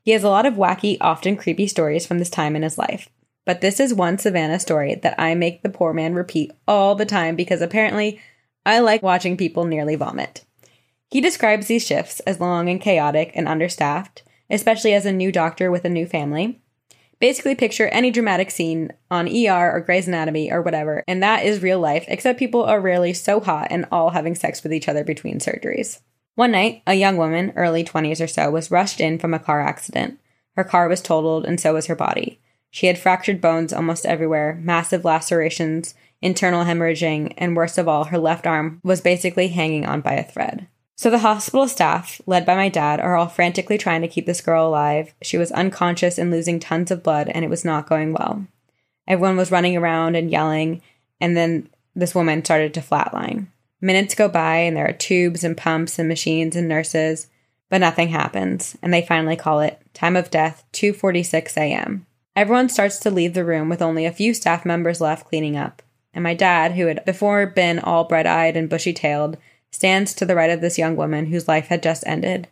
He 0.00 0.12
has 0.12 0.24
a 0.24 0.30
lot 0.30 0.46
of 0.46 0.54
wacky, 0.54 0.96
often 1.00 1.36
creepy 1.36 1.66
stories 1.66 2.06
from 2.06 2.18
this 2.18 2.30
time 2.30 2.56
in 2.56 2.62
his 2.62 2.78
life. 2.78 3.08
But 3.44 3.60
this 3.60 3.80
is 3.80 3.92
one 3.92 4.18
Savannah 4.18 4.60
story 4.60 4.94
that 4.94 5.18
I 5.18 5.34
make 5.34 5.62
the 5.62 5.68
poor 5.68 5.92
man 5.92 6.14
repeat 6.14 6.52
all 6.66 6.94
the 6.94 7.04
time 7.04 7.34
because 7.34 7.60
apparently 7.60 8.20
I 8.64 8.78
like 8.78 9.02
watching 9.02 9.36
people 9.36 9.64
nearly 9.64 9.96
vomit. 9.96 10.44
He 11.10 11.20
describes 11.20 11.66
these 11.66 11.86
shifts 11.86 12.20
as 12.20 12.40
long 12.40 12.68
and 12.68 12.80
chaotic 12.80 13.32
and 13.34 13.48
understaffed, 13.48 14.22
especially 14.48 14.92
as 14.94 15.06
a 15.06 15.12
new 15.12 15.32
doctor 15.32 15.70
with 15.70 15.84
a 15.84 15.90
new 15.90 16.06
family. 16.06 16.60
Basically, 17.20 17.56
picture 17.56 17.88
any 17.88 18.10
dramatic 18.10 18.50
scene 18.50 18.92
on 19.10 19.28
ER 19.28 19.72
or 19.72 19.80
Grey's 19.80 20.06
Anatomy 20.06 20.52
or 20.52 20.62
whatever, 20.62 21.02
and 21.08 21.22
that 21.22 21.44
is 21.44 21.62
real 21.62 21.80
life, 21.80 22.04
except 22.06 22.38
people 22.38 22.62
are 22.62 22.80
rarely 22.80 23.12
so 23.12 23.40
hot 23.40 23.68
and 23.70 23.86
all 23.90 24.10
having 24.10 24.36
sex 24.36 24.62
with 24.62 24.72
each 24.72 24.88
other 24.88 25.02
between 25.02 25.40
surgeries. 25.40 26.00
One 26.36 26.52
night, 26.52 26.82
a 26.86 26.94
young 26.94 27.16
woman, 27.16 27.52
early 27.56 27.82
20s 27.82 28.22
or 28.22 28.28
so, 28.28 28.50
was 28.50 28.70
rushed 28.70 29.00
in 29.00 29.18
from 29.18 29.34
a 29.34 29.40
car 29.40 29.60
accident. 29.60 30.20
Her 30.54 30.62
car 30.62 30.88
was 30.88 31.02
totaled, 31.02 31.44
and 31.44 31.60
so 31.60 31.74
was 31.74 31.86
her 31.86 31.96
body. 31.96 32.40
She 32.70 32.86
had 32.86 32.98
fractured 32.98 33.40
bones 33.40 33.72
almost 33.72 34.06
everywhere, 34.06 34.56
massive 34.62 35.04
lacerations, 35.04 35.94
internal 36.22 36.64
hemorrhaging, 36.64 37.34
and 37.36 37.56
worst 37.56 37.78
of 37.78 37.88
all, 37.88 38.04
her 38.04 38.18
left 38.18 38.46
arm 38.46 38.80
was 38.84 39.00
basically 39.00 39.48
hanging 39.48 39.84
on 39.84 40.00
by 40.00 40.12
a 40.12 40.22
thread. 40.22 40.68
So 40.98 41.10
the 41.10 41.18
hospital 41.20 41.68
staff, 41.68 42.20
led 42.26 42.44
by 42.44 42.56
my 42.56 42.68
dad, 42.68 42.98
are 42.98 43.14
all 43.14 43.28
frantically 43.28 43.78
trying 43.78 44.02
to 44.02 44.08
keep 44.08 44.26
this 44.26 44.40
girl 44.40 44.66
alive. 44.66 45.14
She 45.22 45.38
was 45.38 45.52
unconscious 45.52 46.18
and 46.18 46.28
losing 46.28 46.58
tons 46.58 46.90
of 46.90 47.04
blood, 47.04 47.28
and 47.28 47.44
it 47.44 47.48
was 47.48 47.64
not 47.64 47.88
going 47.88 48.12
well. 48.12 48.48
Everyone 49.06 49.36
was 49.36 49.52
running 49.52 49.76
around 49.76 50.16
and 50.16 50.28
yelling, 50.28 50.82
and 51.20 51.36
then 51.36 51.68
this 51.94 52.16
woman 52.16 52.44
started 52.44 52.74
to 52.74 52.80
flatline. 52.80 53.46
Minutes 53.80 54.16
go 54.16 54.28
by, 54.28 54.56
and 54.56 54.76
there 54.76 54.88
are 54.88 54.92
tubes 54.92 55.44
and 55.44 55.56
pumps 55.56 56.00
and 56.00 56.08
machines 56.08 56.56
and 56.56 56.66
nurses, 56.66 57.28
but 57.68 57.78
nothing 57.78 58.08
happens, 58.08 58.76
and 58.82 58.92
they 58.92 59.02
finally 59.02 59.36
call 59.36 59.60
it 59.60 59.80
time 59.94 60.16
of 60.16 60.32
death 60.32 60.64
2:46 60.72 61.56
a.m. 61.56 62.06
Everyone 62.34 62.68
starts 62.68 62.98
to 62.98 63.10
leave 63.12 63.34
the 63.34 63.44
room 63.44 63.68
with 63.68 63.82
only 63.82 64.04
a 64.04 64.10
few 64.10 64.34
staff 64.34 64.64
members 64.64 65.00
left 65.00 65.28
cleaning 65.28 65.56
up. 65.56 65.80
And 66.12 66.24
my 66.24 66.34
dad, 66.34 66.72
who 66.72 66.86
had 66.86 67.04
before 67.04 67.46
been 67.46 67.78
all 67.78 68.02
bright 68.02 68.26
eyed 68.26 68.56
and 68.56 68.68
bushy 68.68 68.92
tailed, 68.92 69.36
stands 69.70 70.14
to 70.14 70.24
the 70.24 70.34
right 70.34 70.50
of 70.50 70.60
this 70.60 70.78
young 70.78 70.96
woman 70.96 71.26
whose 71.26 71.48
life 71.48 71.68
had 71.68 71.82
just 71.82 72.04
ended. 72.06 72.48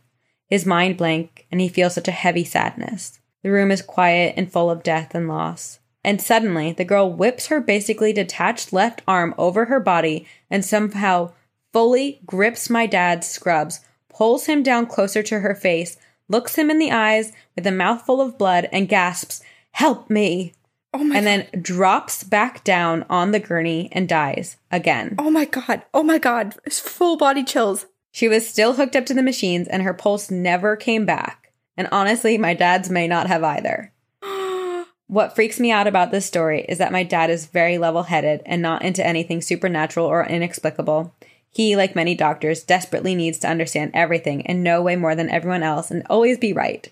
His 0.49 0.67
mind 0.67 0.97
blank, 0.97 1.47
and 1.51 1.61
he 1.61 1.69
feels 1.69 1.95
such 1.95 2.09
a 2.09 2.13
heavy 2.13 2.45
sadness. 2.45 3.21
The 3.43 3.51
room 3.51 3.71
is 3.71 3.83
quiet 3.83 4.35
and 4.37 4.51
full 4.51 4.71
of 4.71 4.83
death 4.83 5.15
and 5.15 5.29
loss. 5.29 5.81
And 6.05 6.23
suddenly, 6.23 6.73
the 6.73 6.85
girl 6.85 7.13
whips 7.13 7.49
her 7.49 7.61
basically 7.61 8.13
detached 8.13 8.73
left 8.73 9.03
arm 9.09 9.35
over 9.37 9.65
her 9.65 9.81
body 9.81 10.27
and 10.51 10.65
somehow 10.65 11.33
fully 11.73 12.21
grips 12.25 12.71
my 12.71 12.87
dad's 12.87 13.29
scrubs, 13.29 13.81
pulls 14.09 14.47
him 14.47 14.63
down 14.63 14.87
closer 14.87 15.23
to 15.25 15.41
her 15.41 15.55
face, 15.55 15.99
looks 16.29 16.57
him 16.57 16.71
in 16.71 16.79
the 16.79 16.93
eyes 16.93 17.33
with 17.55 17.67
a 17.67 17.73
mouthful 17.73 18.21
of 18.21 18.39
blood, 18.39 18.69
and 18.73 18.89
gasps, 18.89 19.43
Help 19.73 20.09
me! 20.09 20.55
Oh 20.99 21.05
my 21.05 21.19
and 21.19 21.27
then 21.27 21.47
drops 21.61 22.25
back 22.25 22.65
down 22.65 23.05
on 23.11 23.31
the 23.31 23.39
gurney 23.39 23.91
and 23.93 24.09
dies 24.09 24.57
again. 24.71 25.15
Oh 25.19 25.31
my 25.31 25.45
god. 25.45 25.83
Oh 25.93 26.03
my 26.03 26.17
god. 26.17 26.55
It's 26.65 26.81
full 26.81 27.19
body 27.19 27.45
chills. 27.45 27.85
She 28.13 28.29
was 28.29 28.49
still 28.49 28.73
hooked 28.73 28.97
up 28.97 29.05
to 29.07 29.15
the 29.15 29.23
machines 29.23 29.69
and 29.69 29.83
her 29.83 29.93
pulse 29.93 30.31
never 30.31 30.75
came 30.75 31.05
back. 31.05 31.53
And 31.77 31.87
honestly, 31.93 32.39
my 32.39 32.55
dad's 32.55 32.89
may 32.89 33.07
not 33.07 33.27
have 33.27 33.45
either. 33.45 33.93
What 35.09 35.37
freaks 35.37 35.61
me 35.61 35.71
out 35.71 35.87
about 35.87 36.11
this 36.11 36.27
story 36.27 36.65
is 36.69 36.79
that 36.79 36.91
my 36.91 37.05
dad 37.05 37.31
is 37.31 37.47
very 37.47 37.79
level 37.79 38.05
headed 38.05 38.43
and 38.45 38.61
not 38.61 38.83
into 38.83 39.07
anything 39.07 39.41
supernatural 39.41 40.07
or 40.07 40.27
inexplicable. 40.27 41.15
He, 41.49 41.77
like 41.77 41.95
many 41.95 42.17
doctors, 42.17 42.65
desperately 42.65 43.15
needs 43.15 43.39
to 43.41 43.49
understand 43.49 43.93
everything 43.95 44.45
and 44.47 44.65
know 44.65 44.83
way 44.83 44.97
more 44.97 45.15
than 45.15 45.31
everyone 45.31 45.63
else 45.63 45.93
and 45.93 46.05
always 46.11 46.39
be 46.39 46.53
right. 46.53 46.91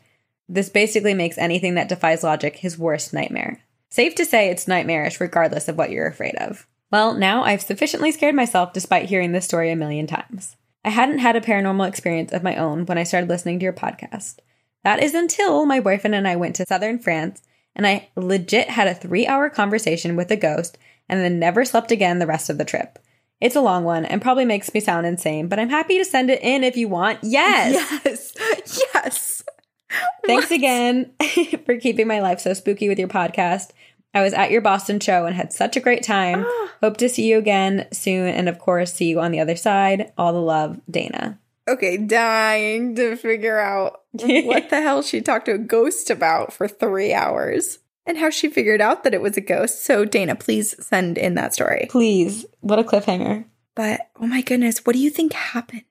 This 0.49 0.69
basically 0.69 1.15
makes 1.15 1.39
anything 1.39 1.75
that 1.75 1.89
defies 1.89 2.23
logic 2.23 2.59
his 2.59 2.79
worst 2.79 3.13
nightmare. 3.13 3.61
Safe 3.95 4.17
to 4.17 4.25
say 4.25 4.49
it's 4.49 4.67
nightmarish 4.67 5.21
regardless 5.21 5.69
of 5.69 5.79
what 5.79 5.93
you're 5.93 6.09
afraid 6.09 6.35
of. 6.35 6.67
Well, 6.91 7.15
now 7.15 7.45
I've 7.45 7.63
sufficiently 7.63 8.11
scared 8.11 8.35
myself 8.35 8.73
despite 8.73 9.09
hearing 9.09 9.31
this 9.31 9.45
story 9.45 9.71
a 9.71 9.77
million 9.77 10.09
times. 10.09 10.57
I 10.85 10.91
hadn't 10.91 11.21
had 11.21 11.37
a 11.37 11.41
paranormal 11.41 11.87
experience 11.87 12.33
of 12.33 12.43
my 12.43 12.57
own 12.57 12.87
when 12.87 12.99
I 12.99 13.05
started 13.05 13.29
listening 13.31 13.61
to 13.61 13.63
your 13.63 13.73
podcast. 13.73 14.41
That 14.83 15.01
is 15.01 15.15
until 15.15 15.65
my 15.65 15.79
boyfriend 15.79 16.17
and 16.17 16.27
I 16.27 16.35
went 16.35 16.57
to 16.57 16.67
southern 16.67 16.99
France 16.99 17.41
and 17.77 17.87
I 17.87 18.09
legit 18.17 18.69
had 18.69 18.89
a 18.89 18.97
three 18.97 19.29
hour 19.29 19.49
conversation 19.49 20.17
with 20.17 20.29
a 20.33 20.37
ghost 20.37 20.77
and 21.09 21.21
then 21.21 21.39
never 21.39 21.65
slept 21.65 21.93
again 21.93 22.19
the 22.19 22.27
rest 22.27 22.51
of 22.51 22.59
the 22.59 22.65
trip. 22.65 22.99
It's 23.41 23.55
a 23.55 23.61
long 23.61 23.85
one 23.85 24.05
and 24.07 24.21
probably 24.21 24.45
makes 24.45 24.75
me 24.75 24.81
sound 24.81 25.07
insane, 25.07 25.47
but 25.47 25.61
I'm 25.61 25.71
happy 25.71 25.99
to 25.99 26.05
send 26.05 26.31
it 26.31 26.43
in 26.43 26.65
if 26.65 26.77
you 26.77 26.89
want. 26.89 27.21
Yes. 27.23 28.01
Yes. 28.05 28.35
Yes. 28.93 29.45
Thanks 30.27 30.51
What? 30.51 30.57
again 30.57 31.13
for 31.67 31.77
keeping 31.77 32.09
my 32.09 32.21
life 32.21 32.41
so 32.41 32.55
spooky 32.55 32.89
with 32.89 32.99
your 32.99 33.07
podcast. 33.07 33.71
I 34.15 34.23
was 34.23 34.33
at 34.33 34.51
your 34.51 34.61
Boston 34.61 35.01
show 35.01 35.27
and 35.27 35.35
had 35.35 35.53
such 35.53 35.77
a 35.77 35.81
great 35.81 36.05
time. 36.05 36.45
Ah. 36.47 36.73
Hope 36.83 36.97
to 36.99 37.09
see 37.09 37.29
you 37.29 37.39
again 37.39 37.87
soon. 37.93 38.29
And 38.29 38.49
of 38.49 38.59
course, 38.59 38.95
see 38.95 39.07
you 39.07 39.21
on 39.21 39.33
the 39.33 39.41
other 39.41 39.57
side. 39.57 40.13
All 40.17 40.33
the 40.33 40.41
love, 40.41 40.81
Dana. 40.89 41.39
Okay, 41.67 41.97
dying 41.97 42.95
to 42.97 43.17
figure 43.17 43.59
out 43.59 44.03
what 44.13 44.71
the 44.71 44.81
hell 44.81 45.03
she 45.03 45.21
talked 45.21 45.47
to 45.47 45.55
a 45.55 45.59
ghost 45.59 46.11
about 46.11 46.53
for 46.53 46.69
three 46.69 47.13
hours 47.13 47.79
and 48.07 48.19
how 48.19 48.31
she 48.31 48.49
figured 48.49 48.81
out 48.81 49.03
that 49.03 49.15
it 49.15 49.23
was 49.23 49.37
a 49.37 49.41
ghost. 49.41 49.83
So, 49.85 50.05
Dana, 50.05 50.35
please 50.35 50.75
send 50.85 51.17
in 51.17 51.35
that 51.35 51.55
story. 51.55 51.87
Please, 51.91 52.45
what 52.61 52.79
a 52.79 52.85
cliffhanger. 52.85 53.47
But 53.75 54.09
oh 54.21 54.27
my 54.27 54.43
goodness, 54.43 54.85
what 54.85 54.95
do 54.95 55.01
you 55.01 55.11
think 55.11 55.33
happened? 55.33 55.85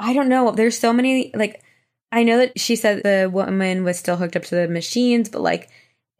I 0.00 0.12
don't 0.12 0.28
know. 0.28 0.50
There's 0.50 0.78
so 0.78 0.92
many, 0.92 1.30
like, 1.34 1.62
I 2.10 2.24
know 2.24 2.38
that 2.38 2.58
she 2.58 2.74
said 2.74 3.02
the 3.02 3.30
woman 3.32 3.84
was 3.84 3.98
still 3.98 4.16
hooked 4.16 4.36
up 4.36 4.44
to 4.44 4.54
the 4.54 4.68
machines, 4.68 5.28
but 5.28 5.42
like, 5.42 5.70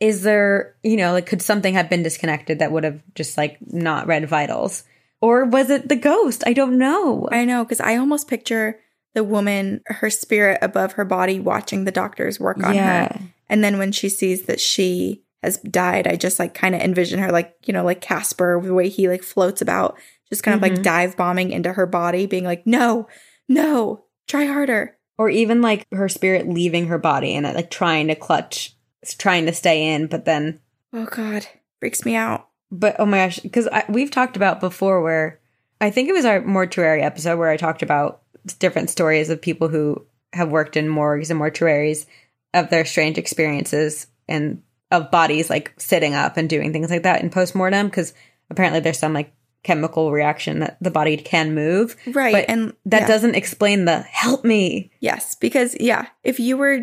is 0.04 0.22
there, 0.22 0.74
you 0.82 0.96
know, 0.98 1.12
like, 1.12 1.24
could 1.24 1.40
something 1.40 1.72
have 1.74 1.88
been 1.88 2.02
disconnected 2.02 2.58
that 2.58 2.70
would 2.70 2.84
have 2.84 3.00
just 3.14 3.38
like 3.38 3.56
not 3.72 4.06
read 4.06 4.28
vitals? 4.28 4.84
Or 5.22 5.46
was 5.46 5.70
it 5.70 5.88
the 5.88 5.96
ghost? 5.96 6.44
I 6.46 6.52
don't 6.52 6.76
know. 6.76 7.26
I 7.32 7.46
know, 7.46 7.64
because 7.64 7.80
I 7.80 7.96
almost 7.96 8.28
picture 8.28 8.78
the 9.14 9.24
woman, 9.24 9.80
her 9.86 10.10
spirit 10.10 10.58
above 10.60 10.92
her 10.92 11.06
body, 11.06 11.40
watching 11.40 11.84
the 11.84 11.90
doctors 11.90 12.38
work 12.38 12.62
on 12.62 12.74
Yeah. 12.74 13.08
her. 13.08 13.20
And 13.48 13.64
then 13.64 13.78
when 13.78 13.92
she 13.92 14.10
sees 14.10 14.42
that 14.42 14.60
she 14.60 15.22
has 15.42 15.56
died, 15.58 16.06
I 16.06 16.16
just 16.16 16.38
like 16.38 16.52
kind 16.52 16.74
of 16.74 16.82
envision 16.82 17.18
her 17.20 17.32
like, 17.32 17.54
you 17.64 17.72
know, 17.72 17.84
like 17.84 18.02
Casper, 18.02 18.60
the 18.62 18.74
way 18.74 18.90
he 18.90 19.08
like 19.08 19.22
floats 19.22 19.62
about, 19.62 19.96
just 20.28 20.42
kind 20.42 20.54
of 20.54 20.60
like 20.60 20.74
Mhm. 20.74 20.82
dive 20.82 21.16
bombing 21.16 21.50
into 21.50 21.72
her 21.72 21.86
body, 21.86 22.26
being 22.26 22.44
like, 22.44 22.66
no, 22.66 23.08
no, 23.48 24.04
try 24.28 24.44
harder. 24.44 24.96
or 25.16 25.30
even 25.30 25.62
like 25.62 25.86
her 25.92 26.08
spirit 26.08 26.48
leaving 26.48 26.88
her 26.88 26.98
body 26.98 27.36
and 27.36 27.46
like 27.54 27.70
trying 27.70 28.08
to 28.08 28.16
clutch, 28.16 28.74
trying 29.12 29.44
to 29.46 29.52
stay 29.52 29.92
in, 29.94 30.06
but 30.06 30.24
then, 30.24 30.60
Oh 30.92 31.04
God, 31.04 31.46
freaks 31.80 32.04
me 32.06 32.14
out. 32.14 32.48
but 32.70 32.96
oh 32.98 33.04
my 33.06 33.18
gosh, 33.18 33.40
because 33.40 33.68
we've 33.90 34.10
talked 34.10 34.36
about 34.36 34.60
before 34.60 35.02
where 35.02 35.40
I 35.80 35.90
think 35.90 36.08
it 36.08 36.12
was 36.14 36.24
our 36.24 36.40
mortuary 36.40 37.02
episode 37.02 37.38
where 37.38 37.50
I 37.50 37.58
talked 37.58 37.82
about 37.82 38.22
different 38.58 38.88
stories 38.90 39.28
of 39.28 39.42
people 39.42 39.68
who 39.68 40.06
have 40.32 40.48
worked 40.50 40.76
in 40.76 40.88
morgues 40.88 41.30
and 41.30 41.38
mortuaries 41.40 42.06
of 42.54 42.70
their 42.70 42.84
strange 42.84 43.18
experiences 43.18 44.06
and 44.28 44.62
of 44.90 45.10
bodies 45.10 45.50
like 45.50 45.72
sitting 45.76 46.14
up 46.14 46.36
and 46.36 46.48
doing 46.48 46.72
things 46.72 46.90
like 46.90 47.02
that 47.02 47.20
in 47.22 47.28
postmortem 47.30 47.86
because 47.88 48.14
apparently 48.50 48.78
there's 48.80 48.98
some 48.98 49.12
like 49.12 49.32
chemical 49.64 50.12
reaction 50.12 50.60
that 50.60 50.76
the 50.80 50.90
body 50.90 51.16
can 51.16 51.54
move 51.54 51.96
Right. 52.06 52.32
but 52.32 52.44
and 52.48 52.74
that 52.86 53.02
yeah. 53.02 53.06
doesn't 53.08 53.34
explain 53.34 53.86
the 53.86 54.00
help 54.02 54.44
me 54.44 54.92
Yes, 55.00 55.34
because 55.34 55.74
yeah, 55.80 56.06
if 56.22 56.38
you 56.38 56.56
were 56.56 56.82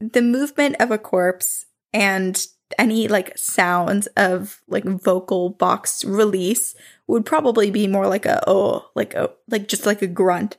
the 0.00 0.22
movement 0.22 0.76
of 0.80 0.90
a 0.90 0.98
corpse 0.98 1.66
and 1.92 2.46
any 2.78 3.08
like 3.08 3.36
sounds 3.36 4.06
of 4.08 4.60
like 4.68 4.84
vocal 4.84 5.50
box 5.50 6.04
release 6.04 6.74
would 7.06 7.24
probably 7.24 7.70
be 7.70 7.86
more 7.86 8.06
like 8.06 8.26
a 8.26 8.42
oh, 8.46 8.90
like 8.94 9.14
a 9.14 9.30
like 9.48 9.68
just 9.68 9.86
like 9.86 10.02
a 10.02 10.06
grunt. 10.06 10.56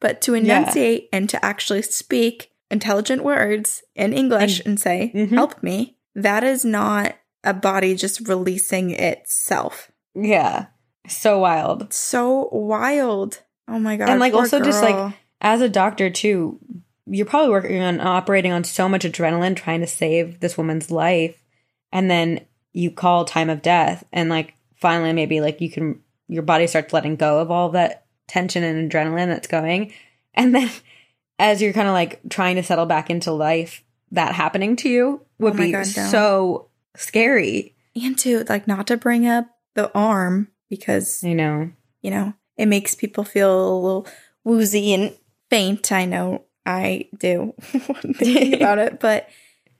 But 0.00 0.20
to 0.22 0.34
enunciate 0.34 1.08
and 1.12 1.28
to 1.30 1.42
actually 1.44 1.82
speak 1.82 2.50
intelligent 2.72 3.22
words 3.22 3.82
in 3.94 4.12
English 4.12 4.60
and, 4.66 4.80
say, 4.80 5.12
Mhm. 5.14 5.28
help 5.30 5.62
me, 5.62 5.96
that 6.16 6.42
is 6.42 6.64
not 6.64 7.14
a 7.44 7.54
body 7.54 7.94
just 7.94 8.26
releasing 8.28 8.90
itself. 8.90 9.90
yeah 10.14 10.66
so 11.08 11.38
wild 11.38 11.92
So 11.92 12.48
wild. 12.52 13.40
Oh 13.68 13.78
my 13.78 13.96
god. 13.96 14.08
and 14.10 14.20
like 14.20 14.34
also 14.34 14.60
just 14.60 14.82
like 14.82 15.14
as 15.40 15.60
a 15.60 15.68
doctor 15.68 16.10
too 16.10 16.58
you're 17.06 17.26
probably 17.26 17.50
working 17.50 17.82
on 17.82 18.00
operating 18.00 18.52
on 18.52 18.64
so 18.64 18.88
much 18.88 19.02
adrenaline 19.02 19.56
trying 19.56 19.80
to 19.80 19.86
save 19.86 20.40
this 20.40 20.56
woman's 20.56 20.90
life. 20.90 21.42
And 21.90 22.10
then 22.10 22.40
you 22.72 22.90
call 22.90 23.24
time 23.24 23.50
of 23.50 23.62
death 23.62 24.04
and 24.12 24.30
like 24.30 24.54
finally 24.76 25.12
maybe 25.12 25.40
like 25.40 25.60
you 25.60 25.70
can 25.70 26.00
your 26.28 26.42
body 26.42 26.66
starts 26.66 26.92
letting 26.92 27.16
go 27.16 27.40
of 27.40 27.50
all 27.50 27.70
that 27.70 28.06
tension 28.28 28.64
and 28.64 28.90
adrenaline 28.90 29.26
that's 29.26 29.48
going. 29.48 29.92
And 30.34 30.54
then 30.54 30.70
as 31.38 31.60
you're 31.60 31.72
kind 31.72 31.88
of 31.88 31.94
like 31.94 32.20
trying 32.30 32.56
to 32.56 32.62
settle 32.62 32.86
back 32.86 33.10
into 33.10 33.32
life 33.32 33.82
that 34.12 34.34
happening 34.34 34.76
to 34.76 34.88
you 34.88 35.22
would 35.38 35.54
Oh 35.54 35.56
be 35.56 35.72
God, 35.72 35.86
so 35.86 36.68
scary. 36.96 37.74
And 38.00 38.18
to 38.20 38.44
like 38.48 38.66
not 38.66 38.86
to 38.86 38.96
bring 38.96 39.26
up 39.26 39.46
the 39.74 39.92
arm 39.94 40.48
because 40.68 41.22
you 41.22 41.34
know. 41.34 41.70
you 42.00 42.10
know 42.10 42.34
it 42.56 42.66
makes 42.66 42.94
people 42.94 43.24
feel 43.24 43.52
a 43.52 43.80
little 43.80 44.06
woozy 44.44 44.92
and 44.92 45.14
faint 45.50 45.92
i 45.92 46.04
know 46.04 46.44
i 46.66 47.08
do 47.18 47.54
thinking 47.62 48.54
about 48.54 48.78
it 48.78 49.00
but 49.00 49.28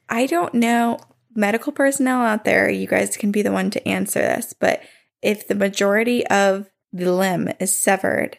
i 0.08 0.26
don't 0.26 0.54
know 0.54 0.98
medical 1.34 1.72
personnel 1.72 2.20
out 2.20 2.44
there 2.44 2.68
you 2.68 2.86
guys 2.86 3.16
can 3.16 3.32
be 3.32 3.42
the 3.42 3.52
one 3.52 3.70
to 3.70 3.86
answer 3.88 4.20
this 4.20 4.52
but 4.52 4.82
if 5.22 5.46
the 5.48 5.54
majority 5.54 6.26
of 6.26 6.68
the 6.92 7.12
limb 7.12 7.48
is 7.60 7.76
severed 7.76 8.38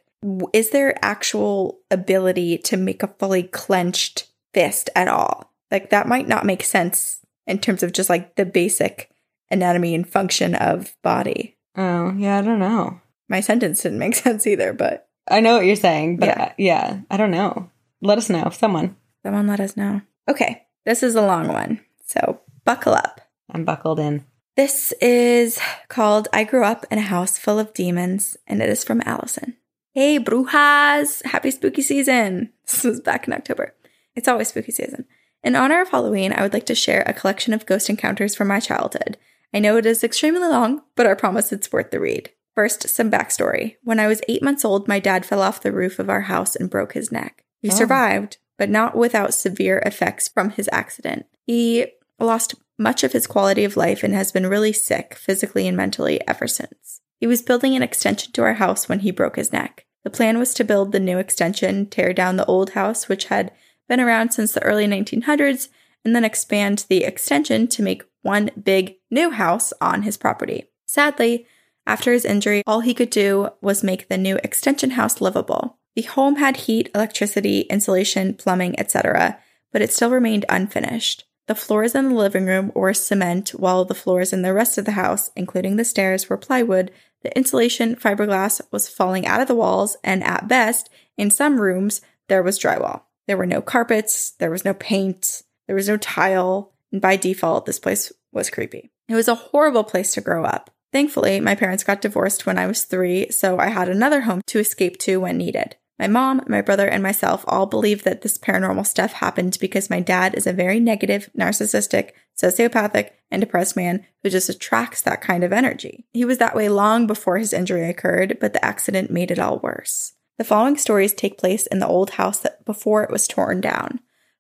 is 0.54 0.70
there 0.70 0.98
actual 1.04 1.80
ability 1.92 2.58
to 2.58 2.78
make 2.78 3.04
a 3.04 3.08
fully 3.20 3.44
clenched 3.44 4.28
fist 4.54 4.90
at 4.96 5.08
all 5.08 5.52
like 5.72 5.90
that 5.90 6.08
might 6.08 6.28
not 6.28 6.46
make 6.46 6.64
sense 6.64 7.20
in 7.48 7.58
terms 7.60 7.84
of 7.84 7.92
just 7.92 8.10
like 8.10 8.36
the 8.36 8.46
basic 8.46 9.10
anatomy 9.50 9.96
and 9.96 10.08
function 10.08 10.54
of 10.56 10.96
body 11.02 11.58
oh 11.76 12.14
yeah 12.18 12.38
i 12.38 12.42
don't 12.42 12.60
know 12.60 13.02
my 13.30 13.40
sentence 13.40 13.82
didn't 13.82 14.00
make 14.00 14.16
sense 14.28 14.46
either, 14.46 14.74
but 14.74 15.08
I 15.28 15.40
know 15.40 15.56
what 15.56 15.66
you're 15.66 15.76
saying, 15.76 16.18
but 16.18 16.28
Yeah. 16.28 16.54
yeah, 16.58 16.92
yeah 16.92 17.00
I 17.10 17.18
don't 17.18 17.32
know. 17.32 17.70
Let 18.06 18.18
us 18.18 18.30
know, 18.30 18.50
someone. 18.50 18.98
someone 19.24 19.48
let 19.48 19.62
us 19.62 19.78
know. 19.78 20.02
Okay, 20.30 20.64
this 20.86 21.04
is 21.04 21.16
a 21.16 21.22
long 21.22 21.48
one, 21.48 21.80
so 22.06 22.42
buckle 22.66 22.94
up. 22.94 23.22
I'm 23.50 23.64
buckled 23.64 23.98
in. 23.98 24.26
This 24.58 24.92
is 25.00 25.58
called 25.88 26.28
I 26.34 26.44
Grew 26.44 26.66
Up 26.66 26.86
in 26.92 26.98
a 26.98 27.02
House 27.02 27.38
Full 27.38 27.60
of 27.60 27.74
Demons, 27.74 28.36
and 28.46 28.62
it 28.62 28.68
is 28.68 28.84
from 28.84 29.02
Allison. 29.06 29.56
Hey, 29.94 30.20
brujas! 30.20 31.24
Happy 31.24 31.50
spooky 31.50 31.82
season! 31.82 32.52
This 32.66 32.84
was 32.84 33.00
back 33.00 33.26
in 33.26 33.34
October. 33.34 33.74
It's 34.16 34.28
always 34.28 34.50
spooky 34.50 34.74
season. 34.74 35.06
In 35.42 35.56
honor 35.56 35.80
of 35.80 35.90
Halloween, 35.90 36.34
I 36.34 36.42
would 36.42 36.54
like 36.54 36.66
to 36.66 36.76
share 36.76 37.04
a 37.06 37.14
collection 37.14 37.54
of 37.54 37.66
ghost 37.66 37.90
encounters 37.90 38.36
from 38.36 38.50
my 38.50 38.60
childhood. 38.60 39.18
I 39.54 39.60
know 39.60 39.78
it 39.78 39.86
is 39.86 40.04
extremely 40.04 40.42
long, 40.42 40.82
but 40.96 41.08
I 41.08 41.14
promise 41.14 41.54
it's 41.54 41.72
worth 41.72 41.92
the 41.92 42.02
read. 42.02 42.32
First, 42.54 42.90
some 42.90 43.10
backstory. 43.10 43.78
When 43.82 44.00
I 44.00 44.08
was 44.08 44.22
eight 44.28 44.44
months 44.44 44.66
old, 44.66 44.90
my 44.90 45.00
dad 45.00 45.26
fell 45.26 45.42
off 45.42 45.62
the 45.62 45.72
roof 45.72 46.00
of 46.00 46.10
our 46.10 46.22
house 46.22 46.54
and 46.54 46.70
broke 46.70 46.94
his 46.96 47.10
neck. 47.10 47.43
He 47.64 47.72
Oh. 47.72 47.76
survived, 47.76 48.38
but 48.60 48.70
not 48.70 48.96
without 48.96 49.34
severe 49.34 49.80
effects 49.80 50.28
from 50.28 50.52
his 50.52 50.70
accident. 50.72 51.26
He 51.48 51.88
lost 52.20 52.54
much 52.78 53.04
of 53.04 53.14
his 53.14 53.26
quality 53.26 53.64
of 53.64 53.78
life 53.78 54.04
and 54.04 54.14
has 54.14 54.32
been 54.32 54.46
really 54.48 54.74
sick 54.74 55.16
physically 55.16 55.68
and 55.68 55.76
mentally 55.76 56.22
ever 56.28 56.48
since. 56.48 57.02
He 57.20 57.26
was 57.26 57.42
building 57.42 57.76
an 57.76 57.82
extension 57.82 58.32
to 58.34 58.44
our 58.44 58.56
house 58.56 58.88
when 58.90 59.00
he 59.00 59.12
broke 59.12 59.38
his 59.38 59.52
neck. 59.54 59.86
The 60.04 60.10
plan 60.10 60.38
was 60.38 60.54
to 60.56 60.66
build 60.66 60.92
the 60.92 61.00
new 61.00 61.18
extension, 61.18 61.86
tear 61.86 62.14
down 62.14 62.36
the 62.36 62.46
old 62.46 62.72
house, 62.72 63.08
which 63.08 63.26
had 63.26 63.52
been 63.88 64.02
around 64.02 64.32
since 64.34 64.52
the 64.52 64.64
early 64.64 64.86
1900s, 64.86 65.70
and 66.04 66.14
then 66.14 66.26
expand 66.26 66.86
the 66.90 67.06
extension 67.06 67.68
to 67.70 67.82
make 67.82 68.04
one 68.22 68.52
big 68.62 68.96
new 69.10 69.32
house 69.32 69.72
on 69.80 70.02
his 70.04 70.18
property. 70.18 70.66
Sadly, 70.86 71.48
after 71.88 72.12
his 72.12 72.26
injury, 72.26 72.62
all 72.68 72.82
he 72.82 72.94
could 72.94 73.10
do 73.10 73.50
was 73.62 73.84
make 73.84 74.08
the 74.10 74.18
new 74.18 74.38
extension 74.44 74.92
house 74.92 75.22
livable. 75.22 75.78
The 75.96 76.02
home 76.04 76.38
had 76.38 76.58
heat, 76.58 76.90
electricity, 76.96 77.62
insulation, 77.62 78.34
plumbing, 78.34 78.80
etc., 78.80 79.38
but 79.72 79.82
it 79.82 79.92
still 79.92 80.12
remained 80.12 80.46
unfinished. 80.50 81.26
The 81.48 81.56
floors 81.56 81.94
in 81.94 82.10
the 82.10 82.16
living 82.16 82.46
room 82.46 82.72
were 82.74 82.94
cement, 82.94 83.50
while 83.50 83.84
the 83.84 83.94
floors 83.94 84.32
in 84.32 84.44
the 84.44 84.54
rest 84.54 84.78
of 84.78 84.86
the 84.86 84.92
house, 84.92 85.30
including 85.36 85.76
the 85.76 85.84
stairs, 85.84 86.30
were 86.30 86.38
plywood. 86.38 86.92
The 87.22 87.36
insulation 87.38 87.96
fiberglass 87.96 88.62
was 88.72 88.88
falling 88.88 89.28
out 89.28 89.42
of 89.42 89.48
the 89.48 89.56
walls, 89.56 89.98
and 90.04 90.24
at 90.24 90.48
best, 90.48 90.90
in 91.18 91.30
some 91.30 91.60
rooms, 91.60 92.02
there 92.30 92.44
was 92.44 92.60
drywall. 92.60 93.02
There 93.28 93.38
were 93.38 93.46
no 93.46 93.62
carpets, 93.62 94.32
there 94.32 94.52
was 94.52 94.64
no 94.64 94.74
paint, 94.74 95.44
there 95.68 95.76
was 95.76 95.90
no 95.90 95.98
tile, 95.98 96.74
and 96.92 97.02
by 97.02 97.18
default, 97.18 97.66
this 97.66 97.80
place 97.80 98.12
was 98.32 98.50
creepy. 98.50 98.92
It 99.10 99.16
was 99.16 99.28
a 99.28 99.36
horrible 99.36 99.84
place 99.84 100.14
to 100.14 100.22
grow 100.22 100.46
up. 100.46 100.70
Thankfully, 100.94 101.40
my 101.40 101.56
parents 101.56 101.84
got 101.84 102.02
divorced 102.02 102.46
when 102.46 102.58
I 102.58 102.68
was 102.68 102.84
three, 102.84 103.30
so 103.32 103.60
I 103.60 103.68
had 103.68 103.90
another 103.90 104.22
home 104.22 104.42
to 104.48 104.60
escape 104.60 104.98
to 105.00 105.20
when 105.20 105.38
needed. 105.38 105.76
My 106.00 106.08
mom, 106.08 106.42
my 106.48 106.62
brother, 106.62 106.88
and 106.88 107.04
myself 107.04 107.46
all 107.48 107.66
believe 107.66 108.04
that 108.04 108.22
this 108.22 108.38
paranormal 108.38 108.88
stuff 108.88 109.14
happened 109.14 109.58
because 109.62 109.90
my 109.90 110.00
dad 110.00 110.34
is 110.34 110.48
a 110.48 110.54
very 110.54 110.80
negative, 110.80 111.30
narcissistic, 111.38 112.12
sociopathic, 112.36 113.12
and 113.30 113.42
depressed 113.42 113.76
man 113.76 114.06
who 114.22 114.30
just 114.30 114.50
attracts 114.50 115.02
that 115.02 115.22
kind 115.22 115.44
of 115.44 115.54
energy. 115.54 116.06
He 116.12 116.26
was 116.26 116.40
that 116.40 116.56
way 116.56 116.68
long 116.68 117.06
before 117.06 117.38
his 117.38 117.54
injury 117.54 117.88
occurred, 117.88 118.38
but 118.42 118.54
the 118.54 118.66
accident 118.66 119.12
made 119.12 119.30
it 119.30 119.40
all 119.40 119.60
worse. 119.60 120.14
The 120.38 120.44
following 120.44 120.78
stories 120.78 121.14
take 121.14 121.38
place 121.38 121.68
in 121.68 121.78
the 121.78 121.88
old 121.88 122.12
house 122.12 122.40
that 122.40 122.66
before 122.66 123.04
it 123.04 123.12
was 123.12 123.28
torn 123.28 123.62
down. 123.62 124.00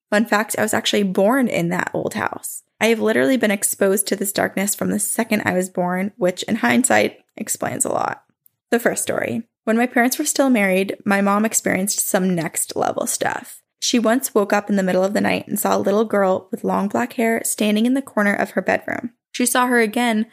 Fun 0.09 0.25
fact, 0.25 0.55
I 0.57 0.63
was 0.63 0.73
actually 0.73 1.03
born 1.03 1.47
in 1.47 1.69
that 1.69 1.91
old 1.93 2.15
house. 2.15 2.63
I 2.81 2.87
have 2.87 2.99
literally 2.99 3.37
been 3.37 3.51
exposed 3.51 4.07
to 4.07 4.15
this 4.15 4.31
darkness 4.31 4.73
from 4.75 4.89
the 4.89 4.99
second 4.99 5.43
I 5.45 5.53
was 5.53 5.69
born, 5.69 6.11
which 6.17 6.43
in 6.43 6.57
hindsight 6.57 7.19
explains 7.37 7.85
a 7.85 7.89
lot. 7.89 8.23
The 8.71 8.79
first 8.79 9.03
story. 9.03 9.43
When 9.63 9.77
my 9.77 9.87
parents 9.87 10.19
were 10.19 10.25
still 10.25 10.49
married, 10.49 10.97
my 11.05 11.21
mom 11.21 11.45
experienced 11.45 11.99
some 11.99 12.35
next 12.35 12.75
level 12.75 13.07
stuff. 13.07 13.61
She 13.79 13.99
once 13.99 14.33
woke 14.33 14.53
up 14.53 14.69
in 14.69 14.75
the 14.75 14.83
middle 14.83 15.03
of 15.03 15.13
the 15.13 15.21
night 15.21 15.47
and 15.47 15.59
saw 15.59 15.75
a 15.75 15.79
little 15.79 16.05
girl 16.05 16.47
with 16.51 16.63
long 16.63 16.87
black 16.87 17.13
hair 17.13 17.41
standing 17.43 17.85
in 17.85 17.93
the 17.93 18.01
corner 18.01 18.33
of 18.33 18.51
her 18.51 18.61
bedroom. 18.61 19.11
She 19.31 19.45
saw 19.45 19.67
her 19.67 19.79
again 19.79 20.27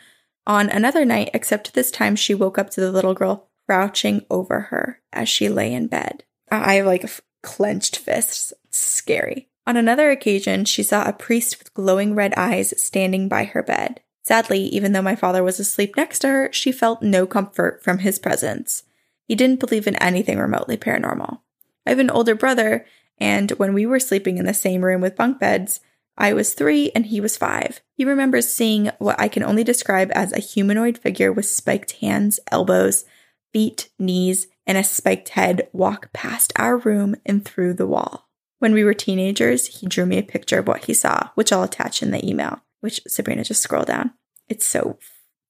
on 0.46 0.68
another 0.68 1.04
night, 1.04 1.30
except 1.34 1.74
this 1.74 1.90
time 1.90 2.16
she 2.16 2.34
woke 2.34 2.58
up 2.58 2.70
to 2.70 2.80
the 2.80 2.92
little 2.92 3.14
girl 3.14 3.48
crouching 3.66 4.24
over 4.30 4.60
her 4.62 5.00
as 5.12 5.28
she 5.28 5.48
lay 5.48 5.72
in 5.72 5.86
bed. 5.86 6.24
I 6.50 6.74
have 6.74 6.86
like 6.86 7.08
clenched 7.42 7.96
fists. 7.96 8.52
It's 8.64 8.78
scary. 8.78 9.48
On 9.66 9.76
another 9.76 10.10
occasion, 10.10 10.64
she 10.64 10.82
saw 10.82 11.08
a 11.08 11.12
priest 11.12 11.58
with 11.58 11.74
glowing 11.74 12.14
red 12.14 12.34
eyes 12.36 12.74
standing 12.82 13.28
by 13.28 13.44
her 13.44 13.62
bed. 13.62 14.00
Sadly, 14.22 14.62
even 14.62 14.92
though 14.92 15.02
my 15.02 15.14
father 15.14 15.42
was 15.42 15.60
asleep 15.60 15.96
next 15.96 16.20
to 16.20 16.28
her, 16.28 16.52
she 16.52 16.72
felt 16.72 17.02
no 17.02 17.26
comfort 17.26 17.82
from 17.82 17.98
his 17.98 18.18
presence. 18.18 18.84
He 19.30 19.36
didn't 19.36 19.60
believe 19.60 19.86
in 19.86 19.94
anything 20.02 20.40
remotely 20.40 20.76
paranormal. 20.76 21.38
I 21.86 21.90
have 21.90 22.00
an 22.00 22.10
older 22.10 22.34
brother, 22.34 22.84
and 23.16 23.52
when 23.52 23.74
we 23.74 23.86
were 23.86 24.00
sleeping 24.00 24.38
in 24.38 24.44
the 24.44 24.52
same 24.52 24.84
room 24.84 25.00
with 25.00 25.14
bunk 25.14 25.38
beds, 25.38 25.78
I 26.18 26.32
was 26.32 26.52
three 26.52 26.90
and 26.96 27.06
he 27.06 27.20
was 27.20 27.36
five. 27.36 27.80
He 27.94 28.04
remembers 28.04 28.52
seeing 28.52 28.90
what 28.98 29.20
I 29.20 29.28
can 29.28 29.44
only 29.44 29.62
describe 29.62 30.10
as 30.16 30.32
a 30.32 30.40
humanoid 30.40 30.98
figure 30.98 31.32
with 31.32 31.46
spiked 31.46 31.92
hands, 32.00 32.40
elbows, 32.50 33.04
feet, 33.52 33.90
knees, 34.00 34.48
and 34.66 34.76
a 34.76 34.82
spiked 34.82 35.28
head 35.28 35.68
walk 35.72 36.12
past 36.12 36.52
our 36.56 36.76
room 36.76 37.14
and 37.24 37.44
through 37.44 37.74
the 37.74 37.86
wall. 37.86 38.28
When 38.58 38.72
we 38.72 38.82
were 38.82 38.94
teenagers, 38.94 39.78
he 39.78 39.86
drew 39.86 40.06
me 40.06 40.18
a 40.18 40.24
picture 40.24 40.58
of 40.58 40.66
what 40.66 40.86
he 40.86 40.92
saw, 40.92 41.28
which 41.36 41.52
I'll 41.52 41.62
attach 41.62 42.02
in 42.02 42.10
the 42.10 42.28
email, 42.28 42.62
which 42.80 43.00
Sabrina 43.06 43.44
just 43.44 43.62
scroll 43.62 43.84
down. 43.84 44.10
It's 44.48 44.66
so 44.66 44.98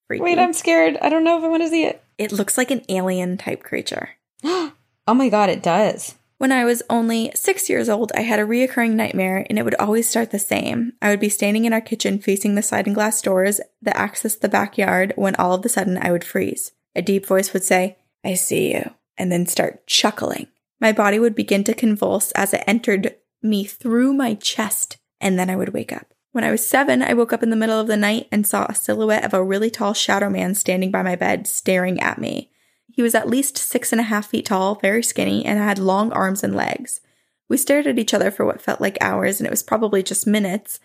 freaky. 0.06 0.22
Wait, 0.22 0.38
I'm 0.38 0.52
scared. 0.52 0.98
I 1.00 1.08
don't 1.08 1.24
know 1.24 1.38
if 1.38 1.44
I 1.44 1.48
want 1.48 1.62
to 1.62 1.70
see 1.70 1.86
it. 1.86 2.04
It 2.20 2.32
looks 2.32 2.58
like 2.58 2.70
an 2.70 2.84
alien 2.90 3.38
type 3.38 3.62
creature. 3.62 4.10
oh 4.44 4.74
my 5.06 5.30
god, 5.30 5.48
it 5.48 5.62
does. 5.62 6.16
When 6.36 6.52
I 6.52 6.66
was 6.66 6.82
only 6.90 7.32
six 7.34 7.70
years 7.70 7.88
old, 7.88 8.12
I 8.14 8.20
had 8.20 8.38
a 8.38 8.44
reoccurring 8.44 8.92
nightmare, 8.92 9.46
and 9.48 9.58
it 9.58 9.62
would 9.62 9.74
always 9.76 10.06
start 10.06 10.30
the 10.30 10.38
same. 10.38 10.92
I 11.00 11.08
would 11.08 11.20
be 11.20 11.30
standing 11.30 11.64
in 11.64 11.72
our 11.72 11.80
kitchen 11.80 12.18
facing 12.18 12.56
the 12.56 12.62
sliding 12.62 12.92
glass 12.92 13.22
doors 13.22 13.58
that 13.80 13.96
access 13.96 14.36
the 14.36 14.50
backyard 14.50 15.14
when 15.16 15.34
all 15.36 15.54
of 15.54 15.64
a 15.64 15.70
sudden 15.70 15.96
I 15.96 16.12
would 16.12 16.22
freeze. 16.22 16.72
A 16.94 17.00
deep 17.00 17.24
voice 17.24 17.54
would 17.54 17.64
say, 17.64 17.96
I 18.22 18.34
see 18.34 18.74
you, 18.74 18.90
and 19.16 19.32
then 19.32 19.46
start 19.46 19.86
chuckling. 19.86 20.48
My 20.78 20.92
body 20.92 21.18
would 21.18 21.34
begin 21.34 21.64
to 21.64 21.74
convulse 21.74 22.32
as 22.32 22.52
it 22.52 22.64
entered 22.66 23.14
me 23.42 23.64
through 23.64 24.12
my 24.12 24.34
chest, 24.34 24.98
and 25.22 25.38
then 25.38 25.48
I 25.48 25.56
would 25.56 25.72
wake 25.72 25.90
up. 25.90 26.12
When 26.32 26.44
I 26.44 26.50
was 26.50 26.68
seven, 26.68 27.02
I 27.02 27.14
woke 27.14 27.32
up 27.32 27.42
in 27.42 27.50
the 27.50 27.56
middle 27.56 27.80
of 27.80 27.88
the 27.88 27.96
night 27.96 28.28
and 28.30 28.46
saw 28.46 28.66
a 28.66 28.74
silhouette 28.74 29.24
of 29.24 29.34
a 29.34 29.42
really 29.42 29.70
tall 29.70 29.94
shadow 29.94 30.30
man 30.30 30.54
standing 30.54 30.90
by 30.90 31.02
my 31.02 31.16
bed, 31.16 31.46
staring 31.46 32.00
at 32.00 32.20
me. 32.20 32.50
He 32.92 33.02
was 33.02 33.14
at 33.14 33.28
least 33.28 33.58
six 33.58 33.92
and 33.92 34.00
a 34.00 34.04
half 34.04 34.28
feet 34.28 34.46
tall, 34.46 34.76
very 34.76 35.02
skinny, 35.02 35.44
and 35.44 35.58
had 35.58 35.78
long 35.78 36.12
arms 36.12 36.44
and 36.44 36.54
legs. 36.54 37.00
We 37.48 37.56
stared 37.56 37.88
at 37.88 37.98
each 37.98 38.14
other 38.14 38.30
for 38.30 38.44
what 38.44 38.62
felt 38.62 38.80
like 38.80 38.96
hours, 39.00 39.40
and 39.40 39.46
it 39.46 39.50
was 39.50 39.62
probably 39.62 40.04
just 40.04 40.26
minutes, 40.26 40.78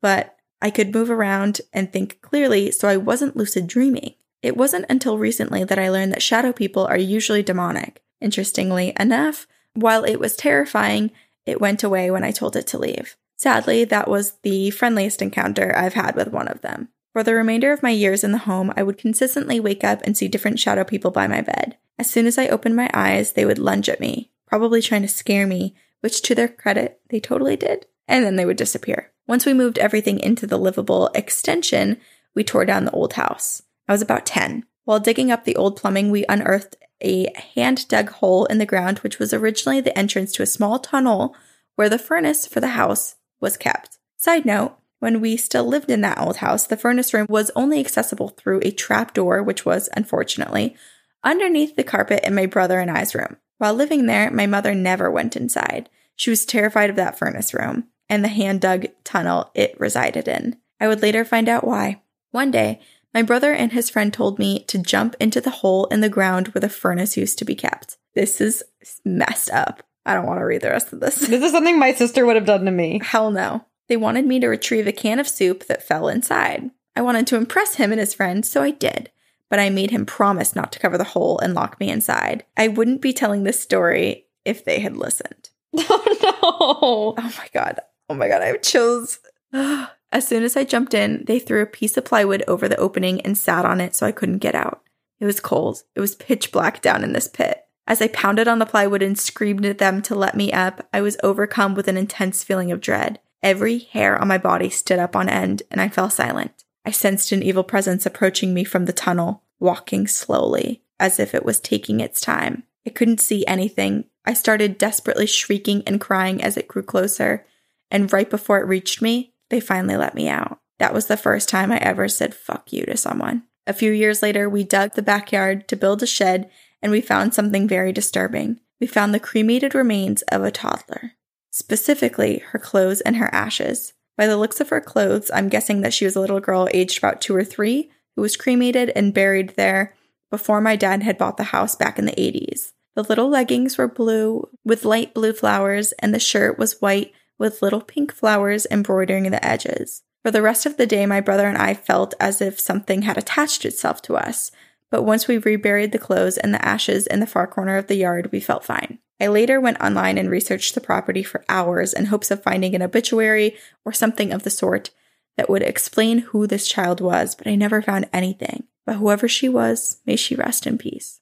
but 0.00 0.36
I 0.60 0.70
could 0.70 0.94
move 0.94 1.10
around 1.10 1.60
and 1.72 1.92
think 1.92 2.20
clearly, 2.20 2.70
so 2.70 2.86
I 2.86 2.96
wasn't 2.96 3.36
lucid 3.36 3.66
dreaming. 3.66 4.14
It 4.40 4.56
wasn't 4.56 4.86
until 4.88 5.18
recently 5.18 5.64
that 5.64 5.78
I 5.78 5.88
learned 5.88 6.12
that 6.12 6.22
shadow 6.22 6.52
people 6.52 6.86
are 6.86 6.96
usually 6.96 7.42
demonic. 7.42 8.02
Interestingly 8.20 8.92
enough, 8.98 9.48
while 9.74 10.04
it 10.04 10.20
was 10.20 10.36
terrifying, 10.36 11.10
it 11.44 11.60
went 11.60 11.82
away 11.82 12.10
when 12.10 12.22
I 12.22 12.30
told 12.30 12.54
it 12.54 12.68
to 12.68 12.78
leave. 12.78 13.16
Sadly, 13.42 13.82
that 13.86 14.06
was 14.06 14.34
the 14.42 14.70
friendliest 14.70 15.20
encounter 15.20 15.76
I've 15.76 15.94
had 15.94 16.14
with 16.14 16.28
one 16.28 16.46
of 16.46 16.60
them. 16.60 16.90
For 17.12 17.24
the 17.24 17.34
remainder 17.34 17.72
of 17.72 17.82
my 17.82 17.90
years 17.90 18.22
in 18.22 18.30
the 18.30 18.38
home, 18.38 18.72
I 18.76 18.84
would 18.84 18.98
consistently 18.98 19.58
wake 19.58 19.82
up 19.82 20.00
and 20.04 20.16
see 20.16 20.28
different 20.28 20.60
shadow 20.60 20.84
people 20.84 21.10
by 21.10 21.26
my 21.26 21.40
bed. 21.40 21.76
As 21.98 22.08
soon 22.08 22.28
as 22.28 22.38
I 22.38 22.46
opened 22.46 22.76
my 22.76 22.88
eyes, 22.94 23.32
they 23.32 23.44
would 23.44 23.58
lunge 23.58 23.88
at 23.88 23.98
me, 23.98 24.30
probably 24.46 24.80
trying 24.80 25.02
to 25.02 25.08
scare 25.08 25.44
me, 25.44 25.74
which 26.02 26.22
to 26.22 26.36
their 26.36 26.46
credit, 26.46 27.00
they 27.08 27.18
totally 27.18 27.56
did. 27.56 27.86
And 28.06 28.24
then 28.24 28.36
they 28.36 28.46
would 28.46 28.56
disappear. 28.56 29.10
Once 29.26 29.44
we 29.44 29.52
moved 29.54 29.80
everything 29.80 30.20
into 30.20 30.46
the 30.46 30.56
livable 30.56 31.08
extension, 31.12 31.98
we 32.36 32.44
tore 32.44 32.64
down 32.64 32.84
the 32.84 32.92
old 32.92 33.14
house. 33.14 33.60
I 33.88 33.92
was 33.92 34.02
about 34.02 34.24
10. 34.24 34.66
While 34.84 35.00
digging 35.00 35.32
up 35.32 35.44
the 35.44 35.56
old 35.56 35.76
plumbing, 35.76 36.12
we 36.12 36.24
unearthed 36.28 36.76
a 37.02 37.26
hand 37.56 37.88
dug 37.88 38.10
hole 38.10 38.44
in 38.44 38.58
the 38.58 38.66
ground, 38.66 38.98
which 38.98 39.18
was 39.18 39.34
originally 39.34 39.80
the 39.80 39.98
entrance 39.98 40.30
to 40.34 40.44
a 40.44 40.46
small 40.46 40.78
tunnel 40.78 41.34
where 41.74 41.88
the 41.88 41.98
furnace 41.98 42.46
for 42.46 42.60
the 42.60 42.68
house 42.68 43.16
was 43.42 43.58
kept. 43.58 43.98
Side 44.16 44.46
note, 44.46 44.76
when 45.00 45.20
we 45.20 45.36
still 45.36 45.64
lived 45.64 45.90
in 45.90 46.00
that 46.02 46.20
old 46.20 46.36
house, 46.36 46.66
the 46.66 46.76
furnace 46.76 47.12
room 47.12 47.26
was 47.28 47.50
only 47.56 47.80
accessible 47.80 48.28
through 48.28 48.60
a 48.62 48.70
trap 48.70 49.12
door, 49.12 49.42
which 49.42 49.66
was, 49.66 49.88
unfortunately, 49.96 50.76
underneath 51.24 51.76
the 51.76 51.84
carpet 51.84 52.24
in 52.24 52.34
my 52.34 52.46
brother 52.46 52.78
and 52.78 52.90
I's 52.90 53.14
room. 53.14 53.36
While 53.58 53.74
living 53.74 54.06
there, 54.06 54.30
my 54.30 54.46
mother 54.46 54.74
never 54.74 55.10
went 55.10 55.36
inside. 55.36 55.90
She 56.16 56.30
was 56.30 56.46
terrified 56.46 56.88
of 56.88 56.96
that 56.96 57.18
furnace 57.18 57.52
room 57.52 57.88
and 58.08 58.24
the 58.24 58.28
hand 58.28 58.60
dug 58.60 58.86
tunnel 59.04 59.50
it 59.54 59.78
resided 59.80 60.28
in. 60.28 60.56
I 60.78 60.88
would 60.88 61.02
later 61.02 61.24
find 61.24 61.48
out 61.48 61.66
why. 61.66 62.02
One 62.30 62.50
day, 62.50 62.80
my 63.14 63.22
brother 63.22 63.52
and 63.52 63.72
his 63.72 63.90
friend 63.90 64.12
told 64.12 64.38
me 64.38 64.64
to 64.64 64.78
jump 64.78 65.16
into 65.20 65.40
the 65.40 65.50
hole 65.50 65.86
in 65.86 66.00
the 66.00 66.08
ground 66.08 66.48
where 66.48 66.60
the 66.60 66.68
furnace 66.68 67.16
used 67.16 67.38
to 67.38 67.44
be 67.44 67.54
kept. 67.54 67.98
This 68.14 68.40
is 68.40 68.62
messed 69.04 69.50
up. 69.50 69.82
I 70.04 70.14
don't 70.14 70.26
want 70.26 70.40
to 70.40 70.44
read 70.44 70.62
the 70.62 70.70
rest 70.70 70.92
of 70.92 71.00
this. 71.00 71.16
This 71.16 71.42
is 71.42 71.52
something 71.52 71.78
my 71.78 71.92
sister 71.92 72.26
would 72.26 72.36
have 72.36 72.46
done 72.46 72.64
to 72.64 72.70
me. 72.70 73.00
Hell 73.02 73.30
no. 73.30 73.66
They 73.88 73.96
wanted 73.96 74.26
me 74.26 74.40
to 74.40 74.48
retrieve 74.48 74.86
a 74.86 74.92
can 74.92 75.18
of 75.18 75.28
soup 75.28 75.66
that 75.66 75.86
fell 75.86 76.08
inside. 76.08 76.70
I 76.96 77.02
wanted 77.02 77.26
to 77.28 77.36
impress 77.36 77.76
him 77.76 77.92
and 77.92 78.00
his 78.00 78.14
friend, 78.14 78.44
so 78.44 78.62
I 78.62 78.70
did. 78.70 79.10
But 79.48 79.58
I 79.58 79.70
made 79.70 79.90
him 79.90 80.06
promise 80.06 80.56
not 80.56 80.72
to 80.72 80.78
cover 80.78 80.96
the 80.96 81.04
hole 81.04 81.38
and 81.38 81.54
lock 81.54 81.78
me 81.78 81.90
inside. 81.90 82.44
I 82.56 82.68
wouldn't 82.68 83.02
be 83.02 83.12
telling 83.12 83.44
this 83.44 83.60
story 83.60 84.26
if 84.44 84.64
they 84.64 84.80
had 84.80 84.96
listened. 84.96 85.50
Oh 85.88 87.14
no. 87.16 87.24
Oh 87.24 87.34
my 87.38 87.48
god. 87.52 87.80
Oh 88.08 88.14
my 88.14 88.28
god, 88.28 88.42
I 88.42 88.46
have 88.46 88.62
chills. 88.62 89.20
as 89.52 90.26
soon 90.26 90.42
as 90.42 90.56
I 90.56 90.64
jumped 90.64 90.94
in, 90.94 91.24
they 91.26 91.38
threw 91.38 91.62
a 91.62 91.66
piece 91.66 91.96
of 91.96 92.04
plywood 92.04 92.44
over 92.46 92.68
the 92.68 92.76
opening 92.76 93.20
and 93.22 93.36
sat 93.36 93.64
on 93.64 93.80
it 93.80 93.94
so 93.94 94.06
I 94.06 94.12
couldn't 94.12 94.38
get 94.38 94.54
out. 94.54 94.82
It 95.18 95.24
was 95.24 95.40
cold. 95.40 95.82
It 95.94 96.00
was 96.00 96.14
pitch 96.14 96.52
black 96.52 96.82
down 96.82 97.04
in 97.04 97.12
this 97.12 97.28
pit. 97.28 97.62
As 97.86 98.00
I 98.00 98.08
pounded 98.08 98.48
on 98.48 98.58
the 98.58 98.66
plywood 98.66 99.02
and 99.02 99.18
screamed 99.18 99.64
at 99.64 99.78
them 99.78 100.02
to 100.02 100.14
let 100.14 100.36
me 100.36 100.52
up, 100.52 100.88
I 100.92 101.00
was 101.00 101.16
overcome 101.22 101.74
with 101.74 101.88
an 101.88 101.96
intense 101.96 102.44
feeling 102.44 102.70
of 102.70 102.80
dread. 102.80 103.18
Every 103.42 103.78
hair 103.78 104.16
on 104.20 104.28
my 104.28 104.38
body 104.38 104.70
stood 104.70 105.00
up 105.00 105.16
on 105.16 105.28
end, 105.28 105.62
and 105.70 105.80
I 105.80 105.88
fell 105.88 106.08
silent. 106.08 106.64
I 106.84 106.92
sensed 106.92 107.32
an 107.32 107.42
evil 107.42 107.64
presence 107.64 108.06
approaching 108.06 108.54
me 108.54 108.64
from 108.64 108.84
the 108.84 108.92
tunnel, 108.92 109.42
walking 109.58 110.06
slowly, 110.06 110.82
as 111.00 111.18
if 111.18 111.34
it 111.34 111.44
was 111.44 111.58
taking 111.58 112.00
its 112.00 112.20
time. 112.20 112.62
I 112.86 112.90
couldn't 112.90 113.20
see 113.20 113.44
anything. 113.46 114.04
I 114.24 114.34
started 114.34 114.78
desperately 114.78 115.26
shrieking 115.26 115.82
and 115.86 116.00
crying 116.00 116.42
as 116.42 116.56
it 116.56 116.68
grew 116.68 116.82
closer, 116.82 117.44
and 117.90 118.12
right 118.12 118.30
before 118.30 118.60
it 118.60 118.66
reached 118.66 119.02
me, 119.02 119.34
they 119.50 119.60
finally 119.60 119.96
let 119.96 120.14
me 120.14 120.28
out. 120.28 120.58
That 120.78 120.94
was 120.94 121.06
the 121.06 121.16
first 121.16 121.48
time 121.48 121.70
I 121.70 121.78
ever 121.78 122.08
said 122.08 122.34
fuck 122.34 122.72
you 122.72 122.84
to 122.86 122.96
someone. 122.96 123.42
A 123.66 123.72
few 123.72 123.92
years 123.92 124.22
later, 124.22 124.48
we 124.48 124.64
dug 124.64 124.94
the 124.94 125.02
backyard 125.02 125.68
to 125.68 125.76
build 125.76 126.02
a 126.02 126.06
shed 126.06 126.50
and 126.82 126.90
we 126.92 127.00
found 127.00 127.32
something 127.32 127.68
very 127.68 127.92
disturbing. 127.92 128.60
We 128.80 128.86
found 128.86 129.14
the 129.14 129.20
cremated 129.20 129.74
remains 129.74 130.22
of 130.22 130.42
a 130.42 130.50
toddler, 130.50 131.12
specifically 131.50 132.38
her 132.50 132.58
clothes 132.58 133.00
and 133.00 133.16
her 133.16 133.32
ashes. 133.32 133.92
By 134.16 134.26
the 134.26 134.36
looks 134.36 134.60
of 134.60 134.68
her 134.70 134.80
clothes, 134.80 135.30
I'm 135.32 135.48
guessing 135.48 135.80
that 135.82 135.94
she 135.94 136.04
was 136.04 136.16
a 136.16 136.20
little 136.20 136.40
girl 136.40 136.68
aged 136.74 136.98
about 136.98 137.20
two 137.20 137.34
or 137.34 137.44
three 137.44 137.90
who 138.16 138.22
was 138.22 138.36
cremated 138.36 138.90
and 138.96 139.14
buried 139.14 139.50
there 139.50 139.94
before 140.30 140.60
my 140.60 140.76
dad 140.76 141.02
had 141.02 141.18
bought 141.18 141.36
the 141.36 141.44
house 141.44 141.76
back 141.76 141.98
in 141.98 142.06
the 142.06 142.12
80s. 142.12 142.72
The 142.94 143.02
little 143.04 143.28
leggings 143.28 143.78
were 143.78 143.88
blue 143.88 144.48
with 144.64 144.84
light 144.84 145.14
blue 145.14 145.32
flowers, 145.32 145.92
and 145.92 146.12
the 146.14 146.18
shirt 146.18 146.58
was 146.58 146.80
white 146.80 147.12
with 147.38 147.62
little 147.62 147.80
pink 147.80 148.12
flowers 148.12 148.66
embroidering 148.70 149.30
the 149.30 149.44
edges. 149.44 150.02
For 150.22 150.30
the 150.30 150.42
rest 150.42 150.66
of 150.66 150.76
the 150.76 150.86
day, 150.86 151.06
my 151.06 151.20
brother 151.20 151.48
and 151.48 151.58
I 151.58 151.74
felt 151.74 152.14
as 152.20 152.40
if 152.40 152.60
something 152.60 153.02
had 153.02 153.18
attached 153.18 153.64
itself 153.64 154.02
to 154.02 154.16
us, 154.16 154.52
but 154.92 155.04
once 155.04 155.26
we 155.26 155.38
reburied 155.38 155.90
the 155.90 155.98
clothes 155.98 156.36
and 156.36 156.52
the 156.52 156.62
ashes 156.62 157.06
in 157.06 157.18
the 157.18 157.26
far 157.26 157.46
corner 157.46 157.78
of 157.78 157.86
the 157.86 157.96
yard, 157.96 158.30
we 158.30 158.40
felt 158.40 158.62
fine. 158.62 158.98
I 159.18 159.28
later 159.28 159.58
went 159.58 159.80
online 159.80 160.18
and 160.18 160.28
researched 160.28 160.74
the 160.74 160.82
property 160.82 161.22
for 161.22 161.46
hours 161.48 161.94
in 161.94 162.06
hopes 162.06 162.30
of 162.30 162.42
finding 162.42 162.74
an 162.74 162.82
obituary 162.82 163.56
or 163.86 163.94
something 163.94 164.32
of 164.32 164.42
the 164.42 164.50
sort 164.50 164.90
that 165.38 165.48
would 165.48 165.62
explain 165.62 166.18
who 166.18 166.46
this 166.46 166.68
child 166.68 167.00
was, 167.00 167.34
but 167.34 167.46
I 167.46 167.54
never 167.54 167.80
found 167.80 168.10
anything. 168.12 168.64
But 168.84 168.96
whoever 168.96 169.28
she 169.28 169.48
was, 169.48 170.02
may 170.04 170.14
she 170.14 170.34
rest 170.34 170.66
in 170.66 170.76
peace. 170.76 171.20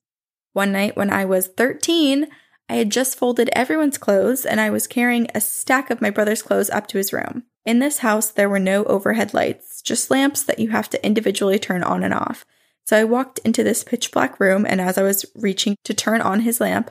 One 0.52 0.72
night 0.72 0.96
when 0.96 1.10
I 1.10 1.24
was 1.24 1.46
13, 1.46 2.26
I 2.68 2.74
had 2.74 2.90
just 2.90 3.16
folded 3.16 3.50
everyone's 3.52 3.98
clothes 3.98 4.44
and 4.44 4.60
I 4.60 4.70
was 4.70 4.88
carrying 4.88 5.28
a 5.32 5.40
stack 5.40 5.90
of 5.90 6.00
my 6.00 6.10
brother's 6.10 6.42
clothes 6.42 6.70
up 6.70 6.88
to 6.88 6.98
his 6.98 7.12
room. 7.12 7.44
In 7.64 7.78
this 7.78 7.98
house, 7.98 8.32
there 8.32 8.48
were 8.48 8.58
no 8.58 8.82
overhead 8.84 9.32
lights, 9.32 9.80
just 9.80 10.10
lamps 10.10 10.42
that 10.42 10.58
you 10.58 10.70
have 10.70 10.90
to 10.90 11.06
individually 11.06 11.60
turn 11.60 11.84
on 11.84 12.02
and 12.02 12.12
off. 12.12 12.44
So 12.90 12.96
I 12.96 13.04
walked 13.04 13.38
into 13.44 13.62
this 13.62 13.84
pitch 13.84 14.10
black 14.10 14.40
room, 14.40 14.66
and 14.68 14.80
as 14.80 14.98
I 14.98 15.04
was 15.04 15.24
reaching 15.36 15.76
to 15.84 15.94
turn 15.94 16.20
on 16.20 16.40
his 16.40 16.60
lamp, 16.60 16.90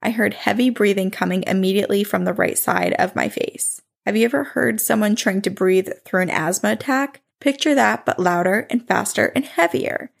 I 0.00 0.10
heard 0.10 0.32
heavy 0.32 0.70
breathing 0.70 1.10
coming 1.10 1.42
immediately 1.44 2.04
from 2.04 2.24
the 2.24 2.32
right 2.32 2.56
side 2.56 2.92
of 3.00 3.16
my 3.16 3.28
face. 3.28 3.82
Have 4.06 4.16
you 4.16 4.26
ever 4.26 4.44
heard 4.44 4.80
someone 4.80 5.16
trying 5.16 5.42
to 5.42 5.50
breathe 5.50 5.88
through 6.04 6.22
an 6.22 6.30
asthma 6.30 6.70
attack? 6.70 7.22
Picture 7.40 7.74
that, 7.74 8.06
but 8.06 8.20
louder 8.20 8.68
and 8.70 8.86
faster 8.86 9.32
and 9.34 9.44
heavier. 9.44 10.12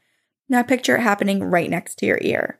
Now 0.48 0.64
picture 0.64 0.96
it 0.96 1.02
happening 1.02 1.44
right 1.44 1.70
next 1.70 2.00
to 2.00 2.06
your 2.06 2.18
ear. 2.22 2.58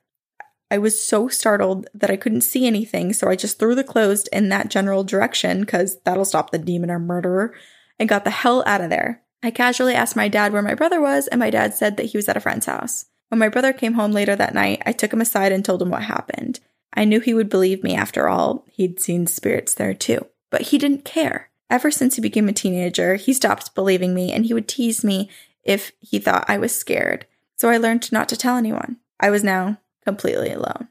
I 0.71 0.79
was 0.79 1.05
so 1.05 1.27
startled 1.27 1.89
that 1.93 2.13
I 2.13 2.17
couldn't 2.17 2.43
see 2.43 2.69
anything, 2.69 3.13
so 3.13 3.29
I 3.29 3.35
just 3.35 3.59
threw 3.59 3.75
the 3.75 3.83
clothes 3.83 4.29
in 4.29 4.49
that 4.51 4.71
general 4.71 5.03
direction 5.03 5.63
because 5.63 5.99
that'll 6.03 6.25
stop 6.25 6.53
the 6.53 6.59
demon 6.59 6.93
or 6.93 7.01
murderer 7.01 7.53
and 7.99 8.09
got 8.09 8.23
the 8.23 8.31
hell 8.31 8.63
out 8.65 8.81
of 8.81 8.91
there. 8.91 9.25
I 9.43 9.51
casually 9.51 9.95
asked 9.95 10.17
my 10.17 10.29
dad 10.29 10.53
where 10.53 10.63
my 10.63 10.75
brother 10.75 11.01
was, 11.01 11.27
and 11.27 11.39
my 11.39 11.51
dad 11.51 11.75
said 11.75 11.97
that 11.97 12.07
he 12.07 12.19
was 12.19 12.29
at 12.29 12.37
a 12.37 12.41
friend's 12.41 12.67
house. 12.67 13.07
When 13.29 13.39
my 13.39 13.49
brother 13.49 13.73
came 13.73 13.95
home 13.95 14.13
later 14.13 14.37
that 14.37 14.55
night, 14.55 14.83
I 14.85 14.93
took 14.93 15.13
him 15.13 15.21
aside 15.21 15.53
and 15.53 15.65
told 15.65 15.81
him 15.81 15.91
what 15.91 16.03
happened. 16.03 16.61
I 16.93 17.05
knew 17.05 17.21
he 17.21 17.35
would 17.35 17.49
believe 17.49 17.83
me 17.83 17.95
after 17.95 18.29
all, 18.29 18.65
he'd 18.73 19.01
seen 19.01 19.27
spirits 19.27 19.75
there 19.75 19.95
too. 19.95 20.27
But 20.51 20.63
he 20.63 20.79
didn't 20.79 21.05
care. 21.05 21.51
Ever 21.71 21.91
since 21.91 22.17
he 22.17 22.23
became 22.23 22.49
a 22.49 22.53
teenager, 22.53 23.15
he 23.15 23.33
stopped 23.33 23.75
believing 23.77 24.13
me 24.13 24.33
and 24.33 24.45
he 24.45 24.53
would 24.53 24.67
tease 24.67 25.05
me 25.05 25.31
if 25.63 25.93
he 26.01 26.19
thought 26.19 26.45
I 26.49 26.59
was 26.59 26.75
scared. 26.75 27.27
So 27.57 27.69
I 27.69 27.77
learned 27.77 28.11
not 28.11 28.29
to 28.31 28.37
tell 28.37 28.57
anyone. 28.57 28.97
I 29.21 29.31
was 29.31 29.45
now 29.45 29.79
completely 30.05 30.51
alone. 30.51 30.89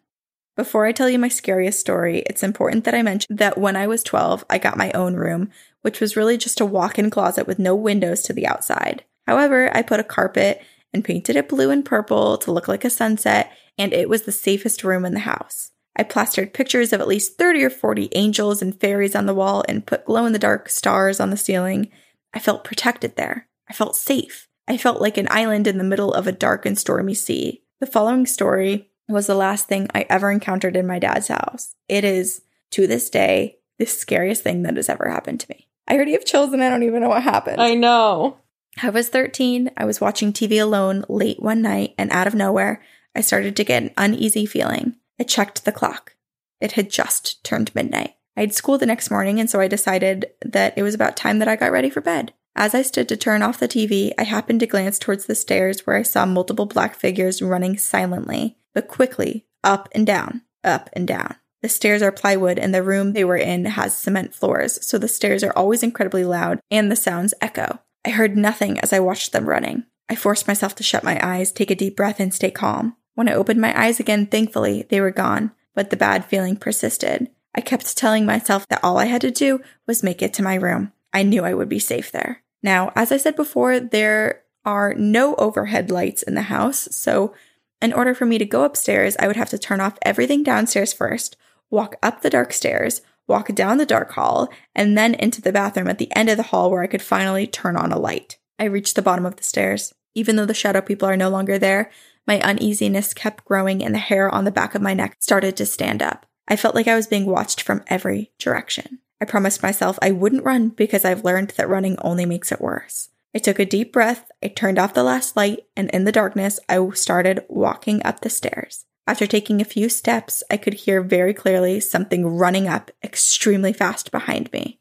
Before 0.55 0.85
I 0.85 0.91
tell 0.91 1.09
you 1.09 1.19
my 1.19 1.27
scariest 1.27 1.79
story, 1.79 2.19
it's 2.25 2.43
important 2.43 2.83
that 2.85 2.93
I 2.93 3.01
mention 3.01 3.35
that 3.35 3.57
when 3.57 3.75
I 3.75 3.87
was 3.87 4.03
12, 4.03 4.45
I 4.49 4.57
got 4.57 4.77
my 4.77 4.91
own 4.91 5.15
room, 5.15 5.51
which 5.81 5.99
was 5.99 6.15
really 6.15 6.37
just 6.37 6.59
a 6.59 6.65
walk 6.65 6.99
in 6.99 7.09
closet 7.09 7.47
with 7.47 7.59
no 7.59 7.75
windows 7.75 8.21
to 8.23 8.33
the 8.33 8.47
outside. 8.47 9.03
However, 9.27 9.75
I 9.75 9.81
put 9.81 9.99
a 9.99 10.03
carpet 10.03 10.61
and 10.93 11.03
painted 11.03 11.35
it 11.35 11.49
blue 11.49 11.69
and 11.69 11.85
purple 11.85 12.37
to 12.39 12.51
look 12.51 12.67
like 12.67 12.83
a 12.83 12.89
sunset, 12.89 13.51
and 13.77 13.93
it 13.93 14.09
was 14.09 14.23
the 14.23 14.31
safest 14.31 14.83
room 14.83 15.05
in 15.05 15.13
the 15.13 15.19
house. 15.19 15.71
I 15.95 16.03
plastered 16.03 16.53
pictures 16.53 16.93
of 16.93 17.01
at 17.01 17.07
least 17.07 17.37
30 17.37 17.63
or 17.63 17.69
40 17.69 18.09
angels 18.13 18.61
and 18.61 18.79
fairies 18.79 19.15
on 19.15 19.25
the 19.25 19.33
wall 19.33 19.63
and 19.67 19.85
put 19.85 20.05
glow 20.05 20.25
in 20.25 20.33
the 20.33 20.39
dark 20.39 20.69
stars 20.69 21.19
on 21.19 21.29
the 21.29 21.37
ceiling. 21.37 21.91
I 22.33 22.39
felt 22.39 22.63
protected 22.63 23.15
there. 23.15 23.47
I 23.69 23.73
felt 23.73 23.95
safe. 23.95 24.47
I 24.67 24.77
felt 24.77 25.01
like 25.01 25.17
an 25.17 25.27
island 25.29 25.67
in 25.67 25.77
the 25.77 25.83
middle 25.83 26.13
of 26.13 26.27
a 26.27 26.31
dark 26.31 26.65
and 26.65 26.77
stormy 26.77 27.13
sea. 27.13 27.63
The 27.79 27.87
following 27.87 28.25
story 28.25 28.91
was 29.07 29.27
the 29.27 29.35
last 29.35 29.67
thing 29.67 29.89
I 29.93 30.05
ever 30.09 30.31
encountered 30.31 30.75
in 30.75 30.87
my 30.87 30.99
dad's 30.99 31.27
house. 31.27 31.75
It 31.87 32.03
is, 32.03 32.41
to 32.71 32.87
this 32.87 33.09
day, 33.09 33.57
the 33.77 33.85
scariest 33.85 34.43
thing 34.43 34.63
that 34.63 34.75
has 34.75 34.89
ever 34.89 35.09
happened 35.09 35.39
to 35.41 35.49
me. 35.49 35.68
I 35.89 35.95
already 35.95 36.11
have 36.11 36.25
chills 36.25 36.53
and 36.53 36.63
I 36.63 36.69
don't 36.69 36.83
even 36.83 37.01
know 37.01 37.09
what 37.09 37.23
happened. 37.23 37.59
I 37.59 37.73
know. 37.73 38.37
I 38.81 38.91
was 38.91 39.09
13. 39.09 39.71
I 39.75 39.85
was 39.85 39.99
watching 39.99 40.31
TV 40.31 40.61
alone 40.61 41.03
late 41.09 41.41
one 41.41 41.61
night, 41.61 41.95
and 41.97 42.11
out 42.11 42.27
of 42.27 42.35
nowhere, 42.35 42.81
I 43.15 43.21
started 43.21 43.55
to 43.55 43.63
get 43.63 43.83
an 43.83 43.91
uneasy 43.97 44.45
feeling. 44.45 44.95
I 45.19 45.23
checked 45.23 45.65
the 45.65 45.71
clock. 45.71 46.15
It 46.61 46.73
had 46.73 46.89
just 46.89 47.43
turned 47.43 47.73
midnight. 47.73 48.15
I 48.37 48.41
had 48.41 48.53
school 48.53 48.77
the 48.77 48.85
next 48.85 49.11
morning, 49.11 49.39
and 49.39 49.49
so 49.49 49.59
I 49.59 49.67
decided 49.67 50.27
that 50.45 50.77
it 50.77 50.83
was 50.83 50.95
about 50.95 51.17
time 51.17 51.39
that 51.39 51.47
I 51.47 51.55
got 51.55 51.71
ready 51.71 51.89
for 51.89 52.01
bed. 52.01 52.33
As 52.55 52.73
I 52.73 52.83
stood 52.83 53.09
to 53.09 53.17
turn 53.17 53.41
off 53.41 53.59
the 53.59 53.67
TV, 53.67 54.11
I 54.17 54.23
happened 54.23 54.59
to 54.61 54.67
glance 54.67 54.99
towards 54.99 55.25
the 55.25 55.35
stairs 55.35 55.85
where 55.85 55.97
I 55.97 56.03
saw 56.03 56.25
multiple 56.25 56.65
black 56.65 56.95
figures 56.95 57.41
running 57.41 57.77
silently, 57.77 58.57
but 58.73 58.87
quickly, 58.87 59.45
up 59.63 59.89
and 59.93 60.05
down, 60.05 60.43
up 60.63 60.89
and 60.93 61.07
down. 61.07 61.35
The 61.61 61.69
stairs 61.69 62.01
are 62.01 62.11
plywood, 62.11 62.57
and 62.57 62.73
the 62.73 62.83
room 62.83 63.13
they 63.13 63.25
were 63.25 63.37
in 63.37 63.65
has 63.65 63.97
cement 63.97 64.33
floors, 64.33 64.85
so 64.85 64.97
the 64.97 65.07
stairs 65.07 65.43
are 65.43 65.53
always 65.53 65.83
incredibly 65.83 66.23
loud 66.23 66.59
and 66.71 66.91
the 66.91 66.95
sounds 66.95 67.33
echo. 67.41 67.79
I 68.05 68.11
heard 68.11 68.37
nothing 68.37 68.79
as 68.79 68.93
I 68.93 68.99
watched 68.99 69.33
them 69.33 69.49
running. 69.49 69.83
I 70.07 70.15
forced 70.15 70.47
myself 70.47 70.73
to 70.75 70.83
shut 70.83 71.03
my 71.03 71.19
eyes, 71.21 71.51
take 71.51 71.69
a 71.69 71.75
deep 71.75 71.97
breath, 71.97 72.19
and 72.19 72.33
stay 72.33 72.49
calm. 72.49 72.95
When 73.15 73.27
I 73.27 73.33
opened 73.33 73.59
my 73.59 73.77
eyes 73.79 73.99
again, 73.99 74.25
thankfully, 74.25 74.85
they 74.89 75.01
were 75.01 75.11
gone, 75.11 75.51
but 75.75 75.89
the 75.89 75.97
bad 75.97 76.25
feeling 76.25 76.55
persisted. 76.55 77.29
I 77.53 77.61
kept 77.61 77.97
telling 77.97 78.25
myself 78.25 78.67
that 78.69 78.83
all 78.83 78.97
I 78.97 79.05
had 79.05 79.21
to 79.21 79.31
do 79.31 79.59
was 79.85 80.03
make 80.03 80.21
it 80.21 80.33
to 80.35 80.43
my 80.43 80.55
room. 80.55 80.93
I 81.13 81.23
knew 81.23 81.43
I 81.43 81.53
would 81.53 81.69
be 81.69 81.79
safe 81.79 82.11
there. 82.11 82.41
Now, 82.63 82.91
as 82.95 83.11
I 83.11 83.17
said 83.17 83.35
before, 83.35 83.79
there 83.79 84.43
are 84.65 84.93
no 84.93 85.35
overhead 85.35 85.91
lights 85.91 86.23
in 86.23 86.35
the 86.35 86.43
house, 86.43 86.87
so 86.91 87.33
in 87.81 87.93
order 87.93 88.13
for 88.13 88.25
me 88.25 88.37
to 88.37 88.45
go 88.45 88.63
upstairs, 88.63 89.15
I 89.19 89.27
would 89.27 89.35
have 89.35 89.49
to 89.49 89.57
turn 89.57 89.81
off 89.81 89.97
everything 90.01 90.43
downstairs 90.43 90.93
first, 90.93 91.37
walk 91.69 91.95
up 92.01 92.21
the 92.21 92.29
dark 92.29 92.53
stairs, 92.53 93.01
walk 93.27 93.53
down 93.53 93.77
the 93.77 93.85
dark 93.85 94.11
hall, 94.11 94.49
and 94.75 94.97
then 94.97 95.13
into 95.13 95.41
the 95.41 95.51
bathroom 95.51 95.87
at 95.87 95.97
the 95.97 96.13
end 96.15 96.29
of 96.29 96.37
the 96.37 96.43
hall 96.43 96.71
where 96.71 96.81
I 96.81 96.87
could 96.87 97.01
finally 97.01 97.47
turn 97.47 97.77
on 97.77 97.91
a 97.91 97.99
light. 97.99 98.37
I 98.57 98.65
reached 98.65 98.95
the 98.95 99.01
bottom 99.01 99.25
of 99.25 99.35
the 99.35 99.43
stairs. 99.43 99.93
Even 100.15 100.35
though 100.35 100.45
the 100.45 100.53
shadow 100.53 100.81
people 100.81 101.07
are 101.07 101.15
no 101.15 101.29
longer 101.29 101.57
there, 101.57 101.91
my 102.27 102.41
uneasiness 102.41 103.13
kept 103.13 103.45
growing 103.45 103.83
and 103.83 103.93
the 103.93 103.99
hair 103.99 104.29
on 104.29 104.43
the 104.43 104.51
back 104.51 104.75
of 104.75 104.81
my 104.81 104.93
neck 104.93 105.17
started 105.19 105.55
to 105.57 105.65
stand 105.65 106.01
up. 106.01 106.25
I 106.47 106.55
felt 106.55 106.75
like 106.75 106.87
I 106.87 106.95
was 106.95 107.07
being 107.07 107.25
watched 107.25 107.61
from 107.61 107.83
every 107.87 108.31
direction. 108.39 108.99
I 109.21 109.25
promised 109.25 109.61
myself 109.61 109.99
I 110.01 110.11
wouldn't 110.11 110.43
run 110.43 110.69
because 110.69 111.05
I've 111.05 111.23
learned 111.23 111.51
that 111.51 111.69
running 111.69 111.97
only 111.99 112.25
makes 112.25 112.51
it 112.51 112.61
worse. 112.61 113.09
I 113.35 113.39
took 113.39 113.59
a 113.59 113.65
deep 113.65 113.93
breath, 113.93 114.31
I 114.43 114.47
turned 114.47 114.79
off 114.79 114.95
the 114.95 115.03
last 115.03 115.37
light, 115.37 115.65
and 115.77 115.89
in 115.91 116.05
the 116.05 116.11
darkness, 116.11 116.59
I 116.67 116.89
started 116.91 117.45
walking 117.47 118.03
up 118.03 118.21
the 118.21 118.29
stairs. 118.29 118.85
After 119.09 119.25
taking 119.25 119.59
a 119.59 119.65
few 119.65 119.89
steps, 119.89 120.43
I 120.51 120.57
could 120.57 120.75
hear 120.75 121.01
very 121.01 121.33
clearly 121.33 121.79
something 121.79 122.27
running 122.27 122.67
up 122.67 122.91
extremely 123.03 123.73
fast 123.73 124.11
behind 124.11 124.53
me. 124.53 124.79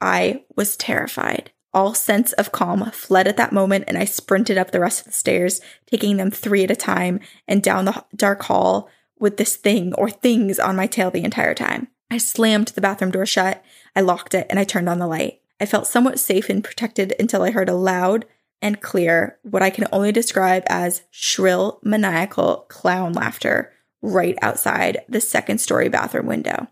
I 0.00 0.44
was 0.54 0.76
terrified. 0.76 1.50
All 1.74 1.92
sense 1.92 2.32
of 2.34 2.52
calm 2.52 2.88
fled 2.92 3.26
at 3.26 3.36
that 3.38 3.52
moment, 3.52 3.86
and 3.88 3.98
I 3.98 4.04
sprinted 4.04 4.56
up 4.56 4.70
the 4.70 4.78
rest 4.78 5.00
of 5.00 5.06
the 5.06 5.12
stairs, 5.12 5.60
taking 5.90 6.16
them 6.16 6.30
three 6.30 6.62
at 6.62 6.70
a 6.70 6.76
time 6.76 7.18
and 7.48 7.60
down 7.60 7.86
the 7.86 8.04
dark 8.14 8.44
hall 8.44 8.88
with 9.18 9.36
this 9.36 9.56
thing 9.56 9.92
or 9.94 10.10
things 10.10 10.60
on 10.60 10.76
my 10.76 10.86
tail 10.86 11.10
the 11.10 11.24
entire 11.24 11.52
time. 11.52 11.88
I 12.08 12.18
slammed 12.18 12.68
the 12.68 12.80
bathroom 12.80 13.10
door 13.10 13.26
shut, 13.26 13.64
I 13.96 14.00
locked 14.00 14.32
it, 14.32 14.46
and 14.48 14.60
I 14.60 14.64
turned 14.64 14.88
on 14.88 15.00
the 15.00 15.08
light. 15.08 15.40
I 15.60 15.66
felt 15.66 15.88
somewhat 15.88 16.20
safe 16.20 16.48
and 16.48 16.62
protected 16.62 17.14
until 17.18 17.42
I 17.42 17.50
heard 17.50 17.68
a 17.68 17.74
loud 17.74 18.26
and 18.62 18.80
clear, 18.80 19.38
what 19.42 19.62
I 19.62 19.70
can 19.70 19.86
only 19.92 20.12
describe 20.12 20.64
as 20.66 21.02
shrill, 21.10 21.80
maniacal 21.82 22.66
clown 22.68 23.12
laughter 23.12 23.72
right 24.02 24.36
outside 24.42 25.04
the 25.08 25.20
second 25.20 25.58
story 25.58 25.88
bathroom 25.88 26.26
window. 26.26 26.68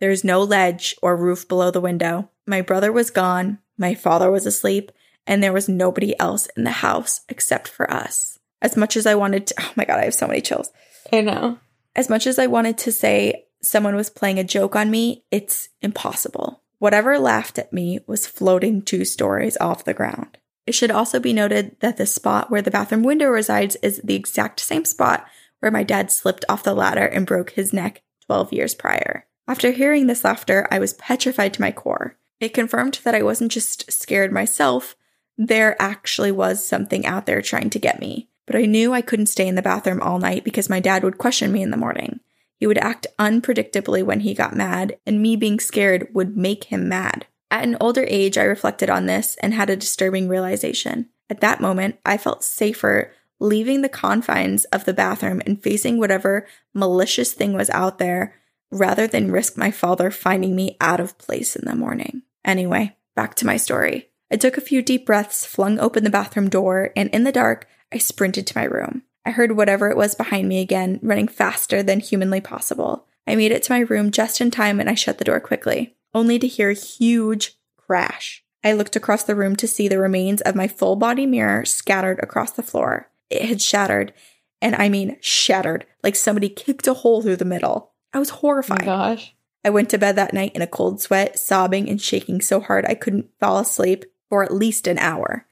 There's 0.00 0.24
no 0.24 0.42
ledge 0.42 0.96
or 1.02 1.16
roof 1.16 1.46
below 1.46 1.70
the 1.70 1.80
window. 1.80 2.30
My 2.46 2.60
brother 2.60 2.90
was 2.90 3.10
gone, 3.10 3.58
my 3.78 3.94
father 3.94 4.30
was 4.30 4.46
asleep, 4.46 4.90
and 5.26 5.42
there 5.42 5.52
was 5.52 5.68
nobody 5.68 6.18
else 6.18 6.48
in 6.56 6.64
the 6.64 6.70
house 6.70 7.20
except 7.28 7.68
for 7.68 7.90
us. 7.90 8.38
As 8.60 8.76
much 8.76 8.96
as 8.96 9.06
I 9.06 9.14
wanted 9.14 9.46
to, 9.48 9.54
oh 9.60 9.72
my 9.76 9.84
God, 9.84 9.98
I 9.98 10.04
have 10.04 10.14
so 10.14 10.26
many 10.26 10.40
chills. 10.40 10.70
I 11.12 11.20
know. 11.20 11.58
As 11.94 12.08
much 12.08 12.26
as 12.26 12.38
I 12.38 12.46
wanted 12.46 12.78
to 12.78 12.92
say 12.92 13.46
someone 13.60 13.94
was 13.94 14.10
playing 14.10 14.38
a 14.38 14.44
joke 14.44 14.74
on 14.74 14.90
me, 14.90 15.24
it's 15.30 15.68
impossible. 15.82 16.62
Whatever 16.78 17.18
laughed 17.18 17.58
at 17.58 17.72
me 17.72 18.00
was 18.06 18.26
floating 18.26 18.82
two 18.82 19.04
stories 19.04 19.56
off 19.58 19.84
the 19.84 19.94
ground. 19.94 20.38
It 20.66 20.74
should 20.74 20.90
also 20.90 21.18
be 21.18 21.32
noted 21.32 21.76
that 21.80 21.96
the 21.96 22.06
spot 22.06 22.50
where 22.50 22.62
the 22.62 22.70
bathroom 22.70 23.02
window 23.02 23.28
resides 23.28 23.76
is 23.76 24.00
the 24.04 24.14
exact 24.14 24.60
same 24.60 24.84
spot 24.84 25.26
where 25.60 25.72
my 25.72 25.82
dad 25.82 26.10
slipped 26.10 26.44
off 26.48 26.62
the 26.62 26.74
ladder 26.74 27.06
and 27.06 27.26
broke 27.26 27.50
his 27.50 27.72
neck 27.72 28.02
12 28.26 28.52
years 28.52 28.74
prior. 28.74 29.26
After 29.48 29.72
hearing 29.72 30.06
this 30.06 30.24
laughter, 30.24 30.68
I 30.70 30.78
was 30.78 30.94
petrified 30.94 31.54
to 31.54 31.60
my 31.60 31.72
core. 31.72 32.16
It 32.40 32.54
confirmed 32.54 33.00
that 33.04 33.14
I 33.14 33.22
wasn't 33.22 33.52
just 33.52 33.90
scared 33.90 34.32
myself, 34.32 34.96
there 35.38 35.80
actually 35.80 36.32
was 36.32 36.66
something 36.66 37.06
out 37.06 37.26
there 37.26 37.42
trying 37.42 37.70
to 37.70 37.78
get 37.78 38.00
me. 38.00 38.28
But 38.46 38.56
I 38.56 38.66
knew 38.66 38.92
I 38.92 39.02
couldn't 39.02 39.26
stay 39.26 39.46
in 39.46 39.54
the 39.54 39.62
bathroom 39.62 40.00
all 40.00 40.18
night 40.18 40.44
because 40.44 40.68
my 40.68 40.80
dad 40.80 41.04
would 41.04 41.18
question 41.18 41.52
me 41.52 41.62
in 41.62 41.70
the 41.70 41.76
morning. 41.76 42.20
He 42.56 42.66
would 42.66 42.78
act 42.78 43.06
unpredictably 43.18 44.04
when 44.04 44.20
he 44.20 44.34
got 44.34 44.54
mad, 44.54 44.98
and 45.06 45.20
me 45.22 45.36
being 45.36 45.58
scared 45.58 46.08
would 46.12 46.36
make 46.36 46.64
him 46.64 46.88
mad. 46.88 47.26
At 47.52 47.64
an 47.64 47.76
older 47.82 48.06
age, 48.08 48.38
I 48.38 48.44
reflected 48.44 48.88
on 48.88 49.04
this 49.04 49.36
and 49.42 49.52
had 49.52 49.68
a 49.68 49.76
disturbing 49.76 50.26
realization. 50.26 51.10
At 51.28 51.42
that 51.42 51.60
moment, 51.60 51.98
I 52.02 52.16
felt 52.16 52.42
safer 52.42 53.12
leaving 53.38 53.82
the 53.82 53.90
confines 53.90 54.64
of 54.66 54.86
the 54.86 54.94
bathroom 54.94 55.42
and 55.44 55.62
facing 55.62 55.98
whatever 55.98 56.46
malicious 56.72 57.34
thing 57.34 57.52
was 57.52 57.68
out 57.70 57.98
there 57.98 58.34
rather 58.70 59.06
than 59.06 59.30
risk 59.30 59.58
my 59.58 59.70
father 59.70 60.10
finding 60.10 60.56
me 60.56 60.78
out 60.80 60.98
of 60.98 61.18
place 61.18 61.54
in 61.54 61.66
the 61.66 61.76
morning. 61.76 62.22
Anyway, 62.42 62.96
back 63.14 63.34
to 63.34 63.46
my 63.46 63.58
story. 63.58 64.08
I 64.30 64.36
took 64.36 64.56
a 64.56 64.62
few 64.62 64.80
deep 64.80 65.04
breaths, 65.04 65.44
flung 65.44 65.78
open 65.78 66.04
the 66.04 66.10
bathroom 66.10 66.48
door, 66.48 66.90
and 66.96 67.10
in 67.10 67.24
the 67.24 67.32
dark, 67.32 67.68
I 67.92 67.98
sprinted 67.98 68.46
to 68.46 68.58
my 68.58 68.64
room. 68.64 69.02
I 69.26 69.30
heard 69.30 69.52
whatever 69.52 69.90
it 69.90 69.96
was 69.96 70.14
behind 70.14 70.48
me 70.48 70.62
again, 70.62 71.00
running 71.02 71.28
faster 71.28 71.82
than 71.82 72.00
humanly 72.00 72.40
possible. 72.40 73.06
I 73.26 73.36
made 73.36 73.52
it 73.52 73.62
to 73.64 73.72
my 73.72 73.80
room 73.80 74.10
just 74.10 74.40
in 74.40 74.50
time 74.50 74.80
and 74.80 74.88
I 74.88 74.94
shut 74.94 75.18
the 75.18 75.24
door 75.24 75.38
quickly, 75.38 75.96
only 76.14 76.38
to 76.38 76.46
hear 76.46 76.70
a 76.70 76.74
huge 76.74 77.56
crash. 77.76 78.44
I 78.64 78.72
looked 78.72 78.96
across 78.96 79.24
the 79.24 79.34
room 79.34 79.56
to 79.56 79.66
see 79.66 79.88
the 79.88 79.98
remains 79.98 80.40
of 80.42 80.54
my 80.54 80.68
full 80.68 80.96
body 80.96 81.26
mirror 81.26 81.64
scattered 81.64 82.20
across 82.22 82.52
the 82.52 82.62
floor. 82.62 83.10
It 83.28 83.42
had 83.42 83.60
shattered, 83.60 84.12
and 84.60 84.74
I 84.76 84.88
mean 84.88 85.16
shattered, 85.20 85.86
like 86.02 86.16
somebody 86.16 86.48
kicked 86.48 86.86
a 86.86 86.94
hole 86.94 87.22
through 87.22 87.36
the 87.36 87.44
middle. 87.44 87.92
I 88.12 88.18
was 88.18 88.30
oh 88.30 88.36
horrified. 88.36 88.82
Oh 88.82 88.86
gosh. 88.86 89.34
I 89.64 89.70
went 89.70 89.90
to 89.90 89.98
bed 89.98 90.16
that 90.16 90.34
night 90.34 90.52
in 90.54 90.62
a 90.62 90.66
cold 90.66 91.00
sweat, 91.00 91.38
sobbing 91.38 91.88
and 91.88 92.00
shaking 92.00 92.40
so 92.40 92.60
hard 92.60 92.84
I 92.84 92.94
couldn't 92.94 93.30
fall 93.38 93.58
asleep 93.58 94.04
for 94.28 94.42
at 94.42 94.52
least 94.52 94.86
an 94.86 94.98
hour. 94.98 95.46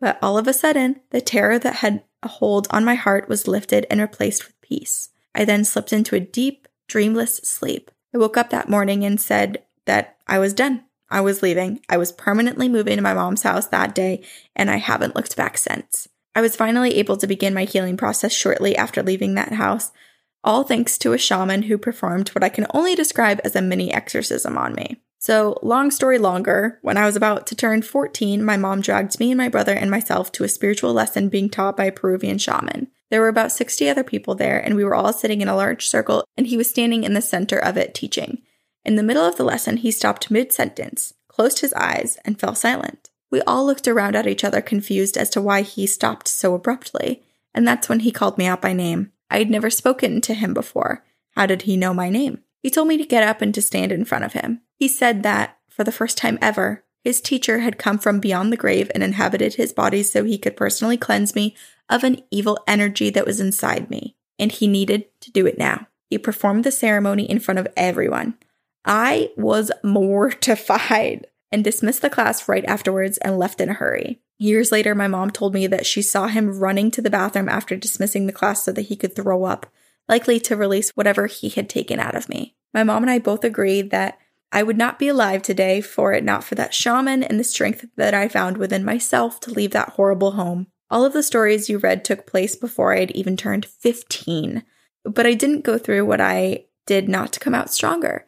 But 0.00 0.18
all 0.22 0.38
of 0.38 0.46
a 0.46 0.52
sudden, 0.52 1.00
the 1.10 1.20
terror 1.20 1.58
that 1.58 1.76
had 1.76 2.04
a 2.22 2.28
hold 2.28 2.68
on 2.70 2.84
my 2.84 2.94
heart 2.94 3.28
was 3.28 3.48
lifted 3.48 3.86
and 3.90 4.00
replaced 4.00 4.46
with 4.46 4.60
peace. 4.60 5.10
I 5.34 5.44
then 5.44 5.64
slipped 5.64 5.92
into 5.92 6.16
a 6.16 6.20
deep, 6.20 6.68
dreamless 6.86 7.36
sleep. 7.38 7.90
I 8.14 8.18
woke 8.18 8.36
up 8.36 8.50
that 8.50 8.68
morning 8.68 9.04
and 9.04 9.20
said 9.20 9.62
that 9.86 10.16
I 10.26 10.38
was 10.38 10.52
done. 10.52 10.84
I 11.08 11.20
was 11.20 11.42
leaving. 11.42 11.80
I 11.88 11.96
was 11.96 12.12
permanently 12.12 12.68
moving 12.68 12.96
to 12.96 13.02
my 13.02 13.14
mom's 13.14 13.42
house 13.42 13.66
that 13.68 13.94
day, 13.94 14.24
and 14.54 14.70
I 14.70 14.76
haven't 14.76 15.16
looked 15.16 15.36
back 15.36 15.56
since. 15.56 16.08
I 16.34 16.40
was 16.40 16.56
finally 16.56 16.96
able 16.96 17.16
to 17.16 17.26
begin 17.26 17.54
my 17.54 17.64
healing 17.64 17.96
process 17.96 18.32
shortly 18.32 18.76
after 18.76 19.02
leaving 19.02 19.34
that 19.34 19.54
house, 19.54 19.92
all 20.44 20.64
thanks 20.64 20.98
to 20.98 21.12
a 21.12 21.18
shaman 21.18 21.62
who 21.62 21.78
performed 21.78 22.28
what 22.30 22.44
I 22.44 22.48
can 22.48 22.66
only 22.74 22.94
describe 22.94 23.40
as 23.42 23.56
a 23.56 23.62
mini 23.62 23.92
exorcism 23.92 24.58
on 24.58 24.74
me. 24.74 25.00
So, 25.18 25.58
long 25.62 25.90
story 25.90 26.18
longer, 26.18 26.78
when 26.82 26.96
I 26.96 27.06
was 27.06 27.16
about 27.16 27.46
to 27.48 27.56
turn 27.56 27.82
14, 27.82 28.44
my 28.44 28.56
mom 28.56 28.80
dragged 28.80 29.18
me 29.18 29.32
and 29.32 29.38
my 29.38 29.48
brother 29.48 29.72
and 29.72 29.90
myself 29.90 30.30
to 30.32 30.44
a 30.44 30.48
spiritual 30.48 30.92
lesson 30.92 31.28
being 31.28 31.48
taught 31.48 31.76
by 31.76 31.86
a 31.86 31.92
Peruvian 31.92 32.38
shaman. 32.38 32.88
There 33.10 33.20
were 33.20 33.28
about 33.28 33.52
60 33.52 33.88
other 33.88 34.04
people 34.04 34.34
there, 34.34 34.58
and 34.58 34.76
we 34.76 34.84
were 34.84 34.94
all 34.94 35.12
sitting 35.12 35.40
in 35.40 35.48
a 35.48 35.56
large 35.56 35.88
circle, 35.88 36.24
and 36.36 36.46
he 36.46 36.56
was 36.56 36.68
standing 36.68 37.02
in 37.02 37.14
the 37.14 37.22
center 37.22 37.58
of 37.58 37.76
it 37.76 37.94
teaching. 37.94 38.42
In 38.86 38.94
the 38.94 39.02
middle 39.02 39.24
of 39.24 39.34
the 39.34 39.42
lesson, 39.42 39.78
he 39.78 39.90
stopped 39.90 40.30
mid 40.30 40.52
sentence, 40.52 41.12
closed 41.26 41.58
his 41.58 41.72
eyes, 41.72 42.18
and 42.24 42.38
fell 42.38 42.54
silent. 42.54 43.10
We 43.32 43.42
all 43.42 43.66
looked 43.66 43.88
around 43.88 44.14
at 44.14 44.28
each 44.28 44.44
other, 44.44 44.60
confused 44.60 45.18
as 45.18 45.28
to 45.30 45.42
why 45.42 45.62
he 45.62 45.88
stopped 45.88 46.28
so 46.28 46.54
abruptly, 46.54 47.24
and 47.52 47.66
that's 47.66 47.88
when 47.88 48.00
he 48.00 48.12
called 48.12 48.38
me 48.38 48.46
out 48.46 48.62
by 48.62 48.72
name. 48.72 49.10
I 49.28 49.38
had 49.38 49.50
never 49.50 49.70
spoken 49.70 50.20
to 50.20 50.34
him 50.34 50.54
before. 50.54 51.04
How 51.32 51.46
did 51.46 51.62
he 51.62 51.76
know 51.76 51.92
my 51.92 52.10
name? 52.10 52.44
He 52.62 52.70
told 52.70 52.86
me 52.86 52.96
to 52.96 53.04
get 53.04 53.24
up 53.24 53.42
and 53.42 53.52
to 53.56 53.60
stand 53.60 53.90
in 53.90 54.04
front 54.04 54.24
of 54.24 54.34
him. 54.34 54.60
He 54.76 54.86
said 54.86 55.24
that, 55.24 55.58
for 55.68 55.82
the 55.82 55.90
first 55.90 56.16
time 56.16 56.38
ever, 56.40 56.84
his 57.02 57.20
teacher 57.20 57.58
had 57.58 57.78
come 57.78 57.98
from 57.98 58.20
beyond 58.20 58.52
the 58.52 58.56
grave 58.56 58.88
and 58.94 59.02
inhabited 59.02 59.54
his 59.54 59.72
body 59.72 60.04
so 60.04 60.22
he 60.22 60.38
could 60.38 60.56
personally 60.56 60.96
cleanse 60.96 61.34
me 61.34 61.56
of 61.88 62.04
an 62.04 62.22
evil 62.30 62.62
energy 62.68 63.10
that 63.10 63.26
was 63.26 63.40
inside 63.40 63.90
me, 63.90 64.14
and 64.38 64.52
he 64.52 64.68
needed 64.68 65.06
to 65.22 65.32
do 65.32 65.44
it 65.44 65.58
now. 65.58 65.88
He 66.08 66.18
performed 66.18 66.62
the 66.62 66.70
ceremony 66.70 67.28
in 67.28 67.40
front 67.40 67.58
of 67.58 67.66
everyone. 67.76 68.38
I 68.86 69.30
was 69.36 69.72
mortified 69.82 71.26
and 71.52 71.64
dismissed 71.64 72.02
the 72.02 72.10
class 72.10 72.48
right 72.48 72.64
afterwards 72.64 73.18
and 73.18 73.38
left 73.38 73.60
in 73.60 73.68
a 73.68 73.74
hurry. 73.74 74.20
Years 74.38 74.70
later, 74.70 74.94
my 74.94 75.08
mom 75.08 75.30
told 75.30 75.54
me 75.54 75.66
that 75.66 75.86
she 75.86 76.02
saw 76.02 76.26
him 76.26 76.58
running 76.58 76.90
to 76.92 77.02
the 77.02 77.10
bathroom 77.10 77.48
after 77.48 77.76
dismissing 77.76 78.26
the 78.26 78.32
class 78.32 78.62
so 78.62 78.72
that 78.72 78.82
he 78.82 78.96
could 78.96 79.16
throw 79.16 79.44
up, 79.44 79.66
likely 80.08 80.38
to 80.40 80.56
release 80.56 80.90
whatever 80.90 81.26
he 81.26 81.48
had 81.48 81.68
taken 81.68 81.98
out 81.98 82.14
of 82.14 82.28
me. 82.28 82.54
My 82.74 82.84
mom 82.84 83.02
and 83.02 83.10
I 83.10 83.18
both 83.18 83.44
agreed 83.44 83.90
that 83.90 84.18
I 84.52 84.62
would 84.62 84.76
not 84.76 84.98
be 84.98 85.08
alive 85.08 85.42
today 85.42 85.80
for 85.80 86.12
it 86.12 86.22
not 86.22 86.44
for 86.44 86.54
that 86.54 86.74
shaman 86.74 87.22
and 87.22 87.40
the 87.40 87.44
strength 87.44 87.86
that 87.96 88.14
I 88.14 88.28
found 88.28 88.58
within 88.58 88.84
myself 88.84 89.40
to 89.40 89.50
leave 89.50 89.72
that 89.72 89.90
horrible 89.90 90.32
home. 90.32 90.66
All 90.90 91.04
of 91.04 91.12
the 91.12 91.22
stories 91.22 91.68
you 91.68 91.78
read 91.78 92.04
took 92.04 92.26
place 92.26 92.54
before 92.54 92.94
I 92.94 93.00
had 93.00 93.10
even 93.12 93.36
turned 93.36 93.66
15, 93.66 94.62
but 95.04 95.26
I 95.26 95.34
didn't 95.34 95.64
go 95.64 95.78
through 95.78 96.06
what 96.06 96.20
I 96.20 96.66
did 96.86 97.08
not 97.08 97.32
to 97.32 97.40
come 97.40 97.54
out 97.54 97.72
stronger. 97.72 98.26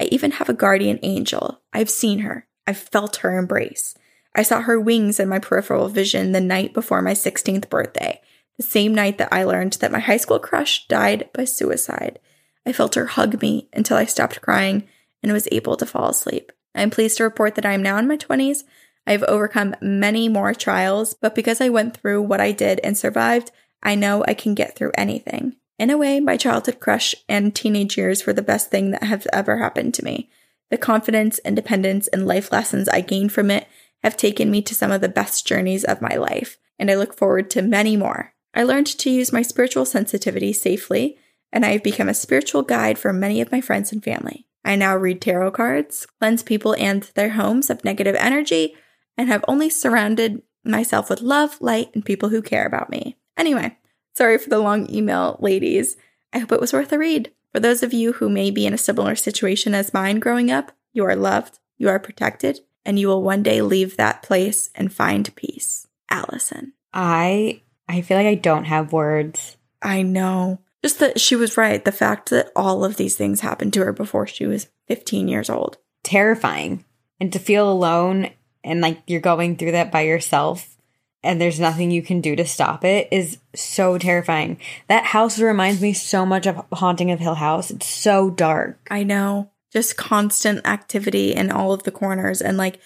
I 0.00 0.04
even 0.04 0.30
have 0.32 0.48
a 0.48 0.54
guardian 0.54 0.98
angel. 1.02 1.60
I've 1.74 1.90
seen 1.90 2.20
her. 2.20 2.46
I've 2.66 2.78
felt 2.78 3.16
her 3.16 3.38
embrace. 3.38 3.94
I 4.34 4.42
saw 4.42 4.62
her 4.62 4.80
wings 4.80 5.20
in 5.20 5.28
my 5.28 5.38
peripheral 5.38 5.88
vision 5.88 6.32
the 6.32 6.40
night 6.40 6.72
before 6.72 7.02
my 7.02 7.12
16th 7.12 7.68
birthday, 7.68 8.20
the 8.56 8.62
same 8.62 8.94
night 8.94 9.18
that 9.18 9.32
I 9.32 9.44
learned 9.44 9.74
that 9.74 9.92
my 9.92 9.98
high 9.98 10.16
school 10.16 10.38
crush 10.38 10.86
died 10.88 11.28
by 11.34 11.44
suicide. 11.44 12.18
I 12.64 12.72
felt 12.72 12.94
her 12.94 13.06
hug 13.06 13.42
me 13.42 13.68
until 13.74 13.98
I 13.98 14.06
stopped 14.06 14.40
crying 14.40 14.88
and 15.22 15.32
was 15.32 15.48
able 15.52 15.76
to 15.76 15.86
fall 15.86 16.08
asleep. 16.08 16.50
I 16.74 16.82
am 16.82 16.90
pleased 16.90 17.18
to 17.18 17.24
report 17.24 17.56
that 17.56 17.66
I 17.66 17.72
am 17.72 17.82
now 17.82 17.98
in 17.98 18.08
my 18.08 18.16
20s. 18.16 18.62
I 19.06 19.12
have 19.12 19.24
overcome 19.24 19.74
many 19.82 20.28
more 20.28 20.54
trials, 20.54 21.12
but 21.12 21.34
because 21.34 21.60
I 21.60 21.68
went 21.68 21.96
through 21.96 22.22
what 22.22 22.40
I 22.40 22.52
did 22.52 22.80
and 22.82 22.96
survived, 22.96 23.50
I 23.82 23.96
know 23.96 24.24
I 24.26 24.32
can 24.34 24.54
get 24.54 24.76
through 24.76 24.92
anything. 24.96 25.56
In 25.80 25.88
a 25.88 25.96
way, 25.96 26.20
my 26.20 26.36
childhood 26.36 26.78
crush 26.78 27.14
and 27.26 27.54
teenage 27.54 27.96
years 27.96 28.26
were 28.26 28.34
the 28.34 28.42
best 28.42 28.70
thing 28.70 28.90
that 28.90 29.04
have 29.04 29.26
ever 29.32 29.56
happened 29.56 29.94
to 29.94 30.04
me. 30.04 30.28
The 30.68 30.76
confidence, 30.76 31.40
independence, 31.42 32.06
and 32.08 32.26
life 32.26 32.52
lessons 32.52 32.86
I 32.86 33.00
gained 33.00 33.32
from 33.32 33.50
it 33.50 33.66
have 34.04 34.14
taken 34.14 34.50
me 34.50 34.60
to 34.60 34.74
some 34.74 34.92
of 34.92 35.00
the 35.00 35.08
best 35.08 35.46
journeys 35.46 35.82
of 35.82 36.02
my 36.02 36.16
life, 36.16 36.58
and 36.78 36.90
I 36.90 36.96
look 36.96 37.16
forward 37.16 37.48
to 37.52 37.62
many 37.62 37.96
more. 37.96 38.34
I 38.52 38.62
learned 38.62 38.88
to 38.88 39.08
use 39.08 39.32
my 39.32 39.40
spiritual 39.40 39.86
sensitivity 39.86 40.52
safely, 40.52 41.16
and 41.50 41.64
I 41.64 41.70
have 41.70 41.82
become 41.82 42.10
a 42.10 42.14
spiritual 42.14 42.60
guide 42.60 42.98
for 42.98 43.10
many 43.14 43.40
of 43.40 43.50
my 43.50 43.62
friends 43.62 43.90
and 43.90 44.04
family. 44.04 44.46
I 44.62 44.76
now 44.76 44.94
read 44.98 45.22
tarot 45.22 45.52
cards, 45.52 46.06
cleanse 46.18 46.42
people 46.42 46.76
and 46.78 47.04
their 47.14 47.30
homes 47.30 47.70
of 47.70 47.86
negative 47.86 48.16
energy, 48.16 48.74
and 49.16 49.28
have 49.28 49.46
only 49.48 49.70
surrounded 49.70 50.42
myself 50.62 51.08
with 51.08 51.22
love, 51.22 51.56
light, 51.58 51.88
and 51.94 52.04
people 52.04 52.28
who 52.28 52.42
care 52.42 52.66
about 52.66 52.90
me. 52.90 53.16
Anyway, 53.38 53.78
Sorry 54.20 54.36
for 54.36 54.50
the 54.50 54.58
long 54.58 54.86
email, 54.94 55.38
ladies. 55.40 55.96
I 56.30 56.40
hope 56.40 56.52
it 56.52 56.60
was 56.60 56.74
worth 56.74 56.92
a 56.92 56.98
read. 56.98 57.32
For 57.54 57.60
those 57.60 57.82
of 57.82 57.94
you 57.94 58.12
who 58.12 58.28
may 58.28 58.50
be 58.50 58.66
in 58.66 58.74
a 58.74 58.76
similar 58.76 59.16
situation 59.16 59.74
as 59.74 59.94
mine 59.94 60.18
growing 60.18 60.50
up, 60.50 60.72
you 60.92 61.06
are 61.06 61.16
loved, 61.16 61.58
you 61.78 61.88
are 61.88 61.98
protected, 61.98 62.60
and 62.84 62.98
you 62.98 63.08
will 63.08 63.22
one 63.22 63.42
day 63.42 63.62
leave 63.62 63.96
that 63.96 64.22
place 64.22 64.68
and 64.74 64.92
find 64.92 65.34
peace. 65.36 65.86
Allison. 66.10 66.74
I 66.92 67.62
I 67.88 68.02
feel 68.02 68.18
like 68.18 68.26
I 68.26 68.34
don't 68.34 68.66
have 68.66 68.92
words. 68.92 69.56
I 69.80 70.02
know. 70.02 70.58
Just 70.82 70.98
that 70.98 71.18
she 71.18 71.34
was 71.34 71.56
right. 71.56 71.82
The 71.82 71.90
fact 71.90 72.28
that 72.28 72.52
all 72.54 72.84
of 72.84 72.98
these 72.98 73.16
things 73.16 73.40
happened 73.40 73.72
to 73.72 73.84
her 73.86 73.92
before 73.94 74.26
she 74.26 74.44
was 74.44 74.68
15 74.88 75.28
years 75.28 75.48
old. 75.48 75.78
Terrifying. 76.04 76.84
And 77.20 77.32
to 77.32 77.38
feel 77.38 77.72
alone 77.72 78.28
and 78.62 78.82
like 78.82 79.00
you're 79.06 79.20
going 79.20 79.56
through 79.56 79.72
that 79.72 79.90
by 79.90 80.02
yourself 80.02 80.69
and 81.22 81.40
there's 81.40 81.60
nothing 81.60 81.90
you 81.90 82.02
can 82.02 82.20
do 82.20 82.34
to 82.36 82.46
stop 82.46 82.84
it 82.84 83.08
is 83.10 83.38
so 83.54 83.98
terrifying. 83.98 84.58
That 84.88 85.04
house 85.04 85.38
reminds 85.38 85.80
me 85.80 85.92
so 85.92 86.24
much 86.24 86.46
of 86.46 86.64
Haunting 86.72 87.10
of 87.10 87.20
Hill 87.20 87.34
House. 87.34 87.70
It's 87.70 87.86
so 87.86 88.30
dark. 88.30 88.78
I 88.90 89.02
know. 89.02 89.50
Just 89.72 89.96
constant 89.96 90.66
activity 90.66 91.32
in 91.32 91.50
all 91.50 91.72
of 91.72 91.84
the 91.84 91.92
corners 91.92 92.40
and 92.40 92.56
like 92.56 92.80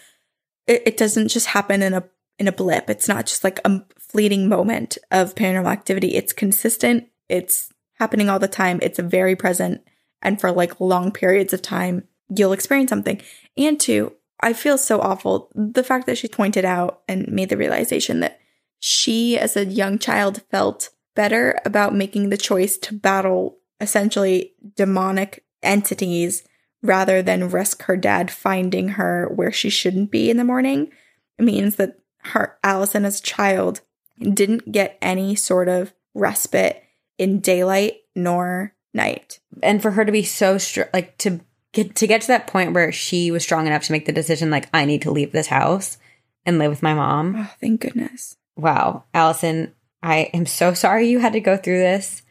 it, 0.66 0.82
it 0.86 0.96
doesn't 0.96 1.28
just 1.28 1.48
happen 1.48 1.82
in 1.82 1.94
a 1.94 2.04
in 2.38 2.48
a 2.48 2.52
blip. 2.52 2.90
It's 2.90 3.08
not 3.08 3.26
just 3.26 3.44
like 3.44 3.60
a 3.64 3.84
fleeting 3.98 4.48
moment 4.48 4.98
of 5.10 5.34
paranormal 5.34 5.72
activity. 5.72 6.14
It's 6.14 6.32
consistent. 6.32 7.08
It's 7.28 7.72
happening 7.94 8.28
all 8.28 8.38
the 8.38 8.48
time. 8.48 8.80
It's 8.82 8.98
very 8.98 9.36
present 9.36 9.82
and 10.20 10.40
for 10.40 10.50
like 10.50 10.80
long 10.80 11.12
periods 11.12 11.52
of 11.52 11.62
time 11.62 12.08
you'll 12.28 12.52
experience 12.52 12.90
something. 12.90 13.20
And 13.56 13.78
two, 13.78 14.14
I 14.44 14.52
feel 14.52 14.76
so 14.76 15.00
awful. 15.00 15.50
The 15.54 15.82
fact 15.82 16.04
that 16.04 16.18
she 16.18 16.28
pointed 16.28 16.66
out 16.66 17.00
and 17.08 17.26
made 17.28 17.48
the 17.48 17.56
realization 17.56 18.20
that 18.20 18.40
she, 18.78 19.38
as 19.38 19.56
a 19.56 19.64
young 19.64 19.98
child, 19.98 20.42
felt 20.50 20.90
better 21.14 21.58
about 21.64 21.94
making 21.94 22.28
the 22.28 22.36
choice 22.36 22.76
to 22.76 22.92
battle 22.92 23.56
essentially 23.80 24.52
demonic 24.76 25.44
entities 25.62 26.46
rather 26.82 27.22
than 27.22 27.48
risk 27.48 27.84
her 27.84 27.96
dad 27.96 28.30
finding 28.30 28.90
her 28.90 29.32
where 29.34 29.50
she 29.50 29.70
shouldn't 29.70 30.10
be 30.10 30.28
in 30.28 30.36
the 30.36 30.44
morning. 30.44 30.90
It 31.38 31.44
means 31.44 31.76
that 31.76 31.98
her 32.24 32.58
Allison 32.62 33.06
as 33.06 33.20
a 33.20 33.22
child 33.22 33.80
didn't 34.20 34.70
get 34.70 34.98
any 35.00 35.34
sort 35.36 35.68
of 35.68 35.94
respite 36.12 36.82
in 37.16 37.40
daylight 37.40 37.94
nor 38.14 38.74
night. 38.92 39.40
And 39.62 39.80
for 39.80 39.92
her 39.92 40.04
to 40.04 40.12
be 40.12 40.22
so 40.22 40.58
str- 40.58 40.82
like 40.92 41.16
to 41.18 41.40
get 41.74 41.94
to 41.96 42.06
get 42.06 42.22
to 42.22 42.26
that 42.28 42.46
point 42.46 42.72
where 42.72 42.92
she 42.92 43.30
was 43.30 43.42
strong 43.42 43.66
enough 43.66 43.84
to 43.84 43.92
make 43.92 44.06
the 44.06 44.12
decision 44.12 44.50
like 44.50 44.68
I 44.72 44.84
need 44.84 45.02
to 45.02 45.10
leave 45.10 45.32
this 45.32 45.48
house 45.48 45.98
and 46.46 46.58
live 46.58 46.70
with 46.70 46.82
my 46.82 46.94
mom. 46.94 47.36
Oh, 47.36 47.50
thank 47.60 47.80
goodness. 47.80 48.36
Wow, 48.56 49.04
Allison, 49.12 49.74
I 50.02 50.30
am 50.32 50.46
so 50.46 50.74
sorry 50.74 51.08
you 51.08 51.18
had 51.18 51.32
to 51.32 51.40
go 51.40 51.56
through 51.56 51.78
this, 51.78 52.22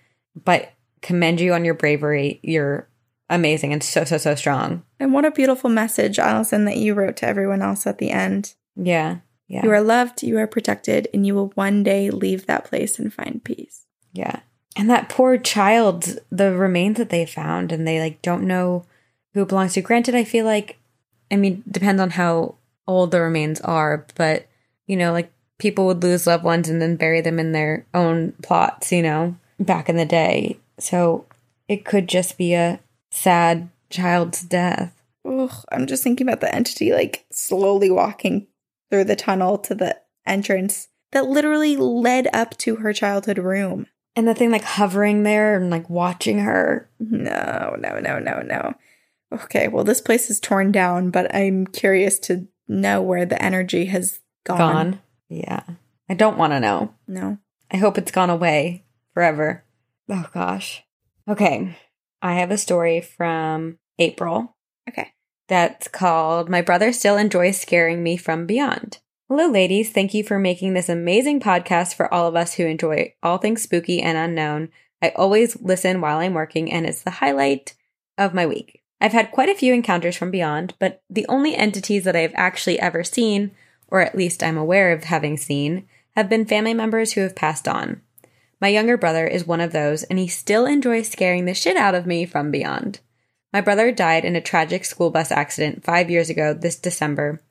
but 0.41 0.71
commend 1.01 1.41
you 1.41 1.53
on 1.53 1.65
your 1.65 1.73
bravery. 1.73 2.39
You're 2.41 2.87
amazing 3.29 3.73
and 3.73 3.83
so 3.83 4.03
so 4.03 4.17
so 4.17 4.35
strong. 4.35 4.83
And 4.99 5.13
what 5.13 5.25
a 5.25 5.31
beautiful 5.31 5.69
message, 5.69 6.19
Allison, 6.19 6.65
that 6.65 6.77
you 6.77 6.93
wrote 6.93 7.17
to 7.17 7.27
everyone 7.27 7.61
else 7.61 7.85
at 7.85 7.97
the 7.97 8.11
end. 8.11 8.55
Yeah. 8.75 9.17
Yeah. 9.47 9.65
You 9.65 9.71
are 9.71 9.81
loved, 9.81 10.23
you 10.23 10.37
are 10.39 10.47
protected, 10.47 11.07
and 11.13 11.27
you 11.27 11.35
will 11.35 11.49
one 11.49 11.83
day 11.83 12.09
leave 12.09 12.45
that 12.45 12.65
place 12.65 12.97
and 12.97 13.13
find 13.13 13.43
peace. 13.43 13.85
Yeah. 14.13 14.39
And 14.75 14.89
that 14.89 15.09
poor 15.09 15.37
child, 15.37 16.17
the 16.31 16.55
remains 16.55 16.97
that 16.97 17.09
they 17.09 17.25
found, 17.25 17.71
and 17.71 17.87
they 17.87 17.99
like 17.99 18.21
don't 18.21 18.47
know 18.47 18.85
who 19.33 19.41
it 19.41 19.47
belongs 19.49 19.73
to. 19.73 19.81
Granted, 19.81 20.15
I 20.15 20.23
feel 20.23 20.45
like 20.45 20.77
I 21.31 21.35
mean, 21.35 21.63
depends 21.69 22.01
on 22.01 22.11
how 22.11 22.55
old 22.87 23.11
the 23.11 23.21
remains 23.21 23.59
are, 23.61 24.05
but 24.15 24.47
you 24.85 24.95
know, 24.95 25.11
like 25.11 25.31
people 25.57 25.85
would 25.87 26.03
lose 26.03 26.27
loved 26.27 26.43
ones 26.43 26.69
and 26.69 26.81
then 26.81 26.95
bury 26.95 27.21
them 27.21 27.39
in 27.39 27.51
their 27.51 27.85
own 27.93 28.33
plots, 28.43 28.91
you 28.91 29.01
know, 29.01 29.35
back 29.59 29.89
in 29.89 29.97
the 29.97 30.05
day. 30.05 30.57
So 30.79 31.25
it 31.67 31.85
could 31.85 32.07
just 32.07 32.37
be 32.37 32.53
a 32.53 32.79
sad 33.09 33.69
child's 33.89 34.41
death. 34.41 34.93
Ugh, 35.25 35.53
I'm 35.71 35.87
just 35.87 36.03
thinking 36.03 36.27
about 36.27 36.41
the 36.41 36.53
entity 36.53 36.91
like 36.91 37.25
slowly 37.31 37.89
walking 37.89 38.47
through 38.91 39.05
the 39.05 39.15
tunnel 39.15 39.57
to 39.59 39.73
the 39.73 39.97
entrance 40.25 40.89
that 41.13 41.27
literally 41.27 41.77
led 41.77 42.27
up 42.33 42.57
to 42.57 42.77
her 42.77 42.93
childhood 42.93 43.37
room. 43.37 43.87
And 44.15 44.27
the 44.27 44.35
thing 44.35 44.51
like 44.51 44.63
hovering 44.63 45.23
there 45.23 45.55
and 45.55 45.71
like 45.71 45.89
watching 45.89 46.39
her. 46.39 46.89
No, 46.99 47.75
no, 47.79 47.99
no, 47.99 48.19
no, 48.19 48.41
no. 48.41 48.73
Okay, 49.33 49.67
well, 49.67 49.83
this 49.83 50.01
place 50.01 50.29
is 50.29 50.39
torn 50.39 50.71
down, 50.71 51.09
but 51.09 51.33
I'm 51.33 51.65
curious 51.67 52.19
to 52.19 52.47
know 52.67 53.01
where 53.01 53.25
the 53.25 53.41
energy 53.41 53.85
has 53.85 54.19
gone. 54.43 54.57
Gone. 54.57 55.01
Yeah. 55.29 55.63
I 56.09 56.13
don't 56.13 56.37
want 56.37 56.53
to 56.53 56.59
know. 56.59 56.93
No. 57.07 57.37
I 57.71 57.77
hope 57.77 57.97
it's 57.97 58.11
gone 58.11 58.29
away 58.29 58.85
forever. 59.13 59.63
Oh 60.09 60.27
gosh. 60.33 60.83
Okay. 61.27 61.75
I 62.21 62.33
have 62.35 62.51
a 62.51 62.57
story 62.57 63.01
from 63.01 63.79
April 63.97 64.55
Okay. 64.87 65.13
that's 65.47 65.87
called 65.87 66.49
My 66.49 66.61
Brother 66.61 66.93
Still 66.93 67.17
Enjoys 67.17 67.59
Scaring 67.59 68.03
Me 68.03 68.17
from 68.17 68.45
Beyond. 68.45 68.99
Hello, 69.29 69.47
ladies. 69.47 69.91
Thank 69.91 70.13
you 70.13 70.23
for 70.23 70.37
making 70.37 70.73
this 70.73 70.89
amazing 70.89 71.39
podcast 71.39 71.95
for 71.95 72.13
all 72.13 72.27
of 72.27 72.35
us 72.35 72.53
who 72.55 72.65
enjoy 72.65 73.13
all 73.23 73.37
things 73.37 73.63
spooky 73.63 74.01
and 74.01 74.17
unknown. 74.17 74.69
I 75.01 75.09
always 75.15 75.59
listen 75.59 76.01
while 76.01 76.19
I'm 76.19 76.33
working, 76.33 76.71
and 76.71 76.85
it's 76.85 77.01
the 77.01 77.09
highlight 77.09 77.73
of 78.17 78.33
my 78.33 78.45
week. 78.45 78.82
I've 79.03 79.11
had 79.11 79.31
quite 79.31 79.49
a 79.49 79.55
few 79.55 79.73
encounters 79.73 80.15
from 80.15 80.31
beyond, 80.31 80.75
but 80.79 81.01
the 81.09 81.25
only 81.27 81.57
entities 81.57 82.05
that 82.05 82.15
I've 82.15 82.31
actually 82.35 82.79
ever 82.79 83.03
seen, 83.03 83.51
or 83.89 83.99
at 83.99 84.15
least 84.15 84.41
I'm 84.41 84.57
aware 84.57 84.93
of 84.93 85.03
having 85.03 85.35
seen, 85.35 85.89
have 86.15 86.29
been 86.29 86.45
family 86.45 86.73
members 86.73 87.11
who 87.11 87.21
have 87.21 87.35
passed 87.35 87.67
on. 87.67 87.99
My 88.61 88.69
younger 88.69 88.95
brother 88.95 89.27
is 89.27 89.45
one 89.45 89.59
of 89.59 89.73
those, 89.73 90.03
and 90.03 90.17
he 90.17 90.29
still 90.29 90.65
enjoys 90.65 91.09
scaring 91.09 91.43
the 91.43 91.53
shit 91.53 91.75
out 91.75 91.95
of 91.95 92.07
me 92.07 92.25
from 92.25 92.49
beyond. 92.49 93.01
My 93.51 93.59
brother 93.59 93.91
died 93.91 94.23
in 94.23 94.37
a 94.37 94.41
tragic 94.41 94.85
school 94.85 95.09
bus 95.09 95.33
accident 95.33 95.83
five 95.83 96.09
years 96.09 96.29
ago 96.29 96.53
this 96.53 96.77
December, 96.77 97.41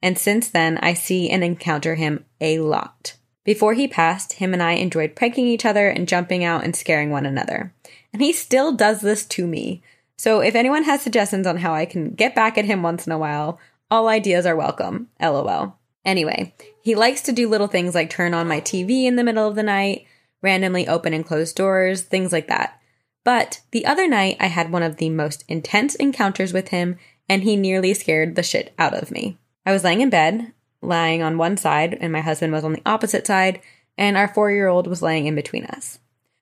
and 0.00 0.16
since 0.16 0.48
then 0.48 0.78
I 0.78 0.94
see 0.94 1.28
and 1.28 1.44
encounter 1.44 1.96
him 1.96 2.24
a 2.40 2.60
lot. 2.60 3.16
Before 3.44 3.74
he 3.74 3.86
passed, 3.88 4.34
him 4.34 4.54
and 4.54 4.62
I 4.62 4.72
enjoyed 4.72 5.16
pranking 5.16 5.46
each 5.48 5.66
other 5.66 5.86
and 5.86 6.08
jumping 6.08 6.44
out 6.44 6.64
and 6.64 6.74
scaring 6.74 7.10
one 7.10 7.26
another. 7.26 7.74
And 8.10 8.22
he 8.22 8.32
still 8.32 8.72
does 8.72 9.02
this 9.02 9.26
to 9.26 9.46
me. 9.46 9.82
So 10.16 10.40
if 10.40 10.54
anyone 10.54 10.84
has 10.84 11.02
suggestions 11.02 11.46
on 11.46 11.58
how 11.58 11.74
I 11.74 11.86
can 11.86 12.10
get 12.10 12.34
back 12.34 12.56
at 12.56 12.64
him 12.64 12.82
once 12.82 13.06
in 13.06 13.12
a 13.12 13.18
while, 13.18 13.58
all 13.90 14.08
ideas 14.08 14.46
are 14.46 14.56
welcome. 14.56 15.08
LOL. 15.20 15.78
Anyway, 16.04 16.54
he 16.82 16.94
likes 16.94 17.22
to 17.22 17.32
do 17.32 17.48
little 17.48 17.66
things 17.66 17.94
like 17.94 18.10
turn 18.10 18.34
on 18.34 18.48
my 18.48 18.60
TV 18.60 19.04
in 19.04 19.16
the 19.16 19.24
middle 19.24 19.48
of 19.48 19.54
the 19.54 19.62
night, 19.62 20.06
randomly 20.42 20.86
open 20.86 21.14
and 21.14 21.24
close 21.24 21.52
doors, 21.52 22.02
things 22.02 22.32
like 22.32 22.48
that. 22.48 22.80
But 23.24 23.62
the 23.70 23.86
other 23.86 24.06
night, 24.06 24.36
I 24.38 24.46
had 24.46 24.70
one 24.70 24.82
of 24.82 24.96
the 24.96 25.08
most 25.08 25.44
intense 25.48 25.94
encounters 25.94 26.52
with 26.52 26.68
him, 26.68 26.98
and 27.28 27.42
he 27.42 27.56
nearly 27.56 27.94
scared 27.94 28.36
the 28.36 28.42
shit 28.42 28.74
out 28.78 28.94
of 28.94 29.10
me. 29.10 29.38
I 29.64 29.72
was 29.72 29.82
laying 29.82 30.02
in 30.02 30.10
bed, 30.10 30.52
lying 30.82 31.22
on 31.22 31.38
one 31.38 31.56
side, 31.56 31.96
and 32.00 32.12
my 32.12 32.20
husband 32.20 32.52
was 32.52 32.64
on 32.64 32.74
the 32.74 32.82
opposite 32.84 33.26
side, 33.26 33.60
and 33.96 34.16
our 34.16 34.28
four 34.28 34.50
year 34.50 34.68
old 34.68 34.86
was 34.86 35.00
laying 35.00 35.26
in 35.26 35.34
between 35.34 35.64
us. 35.64 35.98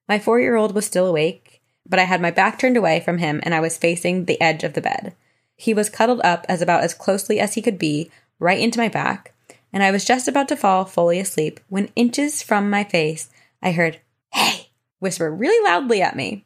My 0.08 0.18
four 0.18 0.40
year 0.40 0.56
old 0.56 0.74
was 0.74 0.86
still 0.86 1.06
awake, 1.06 1.51
but 1.88 1.98
I 1.98 2.04
had 2.04 2.20
my 2.20 2.30
back 2.30 2.58
turned 2.58 2.76
away 2.76 3.00
from 3.00 3.18
him 3.18 3.40
and 3.42 3.54
I 3.54 3.60
was 3.60 3.76
facing 3.76 4.24
the 4.24 4.40
edge 4.40 4.64
of 4.64 4.74
the 4.74 4.80
bed. 4.80 5.14
He 5.56 5.74
was 5.74 5.90
cuddled 5.90 6.20
up 6.24 6.46
as 6.48 6.62
about 6.62 6.82
as 6.82 6.94
closely 6.94 7.38
as 7.38 7.54
he 7.54 7.62
could 7.62 7.78
be, 7.78 8.10
right 8.38 8.58
into 8.58 8.78
my 8.78 8.88
back, 8.88 9.32
and 9.72 9.82
I 9.82 9.90
was 9.90 10.04
just 10.04 10.28
about 10.28 10.48
to 10.48 10.56
fall 10.56 10.84
fully 10.84 11.18
asleep 11.18 11.60
when 11.68 11.90
inches 11.94 12.42
from 12.42 12.68
my 12.68 12.84
face, 12.84 13.30
I 13.62 13.72
heard, 13.72 14.00
Hey! 14.32 14.70
whisper 14.98 15.30
really 15.30 15.62
loudly 15.64 16.02
at 16.02 16.16
me. 16.16 16.44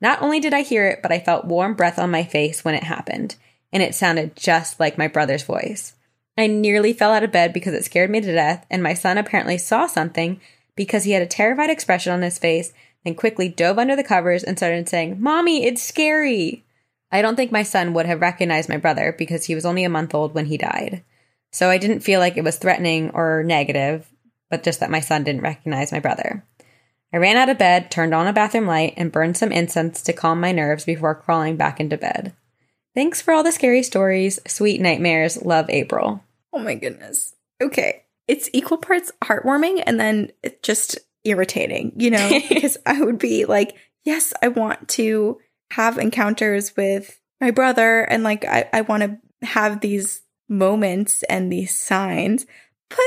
Not 0.00 0.22
only 0.22 0.40
did 0.40 0.54
I 0.54 0.62
hear 0.62 0.86
it, 0.86 1.00
but 1.02 1.12
I 1.12 1.20
felt 1.20 1.44
warm 1.44 1.74
breath 1.74 1.98
on 1.98 2.10
my 2.10 2.24
face 2.24 2.64
when 2.64 2.74
it 2.74 2.84
happened, 2.84 3.36
and 3.72 3.82
it 3.82 3.94
sounded 3.94 4.36
just 4.36 4.80
like 4.80 4.98
my 4.98 5.08
brother's 5.08 5.42
voice. 5.42 5.94
I 6.38 6.46
nearly 6.46 6.92
fell 6.92 7.12
out 7.12 7.24
of 7.24 7.32
bed 7.32 7.52
because 7.52 7.74
it 7.74 7.84
scared 7.84 8.10
me 8.10 8.20
to 8.20 8.32
death, 8.32 8.64
and 8.70 8.82
my 8.82 8.94
son 8.94 9.18
apparently 9.18 9.58
saw 9.58 9.86
something 9.86 10.40
because 10.74 11.04
he 11.04 11.12
had 11.12 11.22
a 11.22 11.26
terrified 11.26 11.68
expression 11.68 12.12
on 12.12 12.22
his 12.22 12.38
face, 12.38 12.72
then 13.04 13.14
quickly 13.14 13.48
dove 13.48 13.78
under 13.78 13.96
the 13.96 14.04
covers 14.04 14.44
and 14.44 14.56
started 14.56 14.88
saying, 14.88 15.20
Mommy, 15.20 15.64
it's 15.64 15.82
scary. 15.82 16.64
I 17.12 17.22
don't 17.22 17.36
think 17.36 17.50
my 17.50 17.62
son 17.62 17.92
would 17.94 18.06
have 18.06 18.20
recognized 18.20 18.68
my 18.68 18.76
brother 18.76 19.14
because 19.16 19.44
he 19.44 19.54
was 19.54 19.64
only 19.64 19.84
a 19.84 19.88
month 19.88 20.14
old 20.14 20.34
when 20.34 20.46
he 20.46 20.56
died. 20.56 21.02
So 21.52 21.70
I 21.70 21.78
didn't 21.78 22.00
feel 22.00 22.20
like 22.20 22.36
it 22.36 22.44
was 22.44 22.56
threatening 22.56 23.10
or 23.10 23.42
negative, 23.42 24.08
but 24.48 24.62
just 24.62 24.80
that 24.80 24.90
my 24.90 25.00
son 25.00 25.24
didn't 25.24 25.42
recognize 25.42 25.90
my 25.90 25.98
brother. 25.98 26.44
I 27.12 27.16
ran 27.16 27.36
out 27.36 27.48
of 27.48 27.58
bed, 27.58 27.90
turned 27.90 28.14
on 28.14 28.28
a 28.28 28.32
bathroom 28.32 28.66
light, 28.66 28.94
and 28.96 29.10
burned 29.10 29.36
some 29.36 29.50
incense 29.50 30.02
to 30.02 30.12
calm 30.12 30.40
my 30.40 30.52
nerves 30.52 30.84
before 30.84 31.14
crawling 31.16 31.56
back 31.56 31.80
into 31.80 31.96
bed. 31.96 32.34
Thanks 32.94 33.20
for 33.20 33.34
all 33.34 33.42
the 33.42 33.52
scary 33.52 33.82
stories. 33.82 34.38
Sweet 34.46 34.80
nightmares. 34.80 35.42
Love 35.42 35.68
April. 35.70 36.22
Oh 36.52 36.58
my 36.58 36.74
goodness. 36.74 37.34
Okay. 37.60 38.04
It's 38.28 38.50
equal 38.52 38.78
parts 38.78 39.10
heartwarming 39.24 39.82
and 39.86 39.98
then 39.98 40.30
it's 40.42 40.60
just 40.62 40.98
irritating, 41.24 41.92
you 41.96 42.10
know, 42.10 42.40
because 42.48 42.76
I 42.86 43.00
would 43.00 43.18
be 43.18 43.44
like, 43.44 43.76
yes, 44.04 44.32
I 44.42 44.48
want 44.48 44.88
to 44.90 45.38
have 45.72 45.98
encounters 45.98 46.76
with 46.76 47.20
my 47.40 47.50
brother 47.50 48.02
and 48.02 48.22
like 48.22 48.44
I, 48.44 48.68
I 48.72 48.80
want 48.82 49.02
to 49.02 49.46
have 49.46 49.80
these 49.80 50.22
moments 50.48 51.22
and 51.24 51.50
these 51.52 51.76
signs, 51.76 52.44
but 52.88 52.98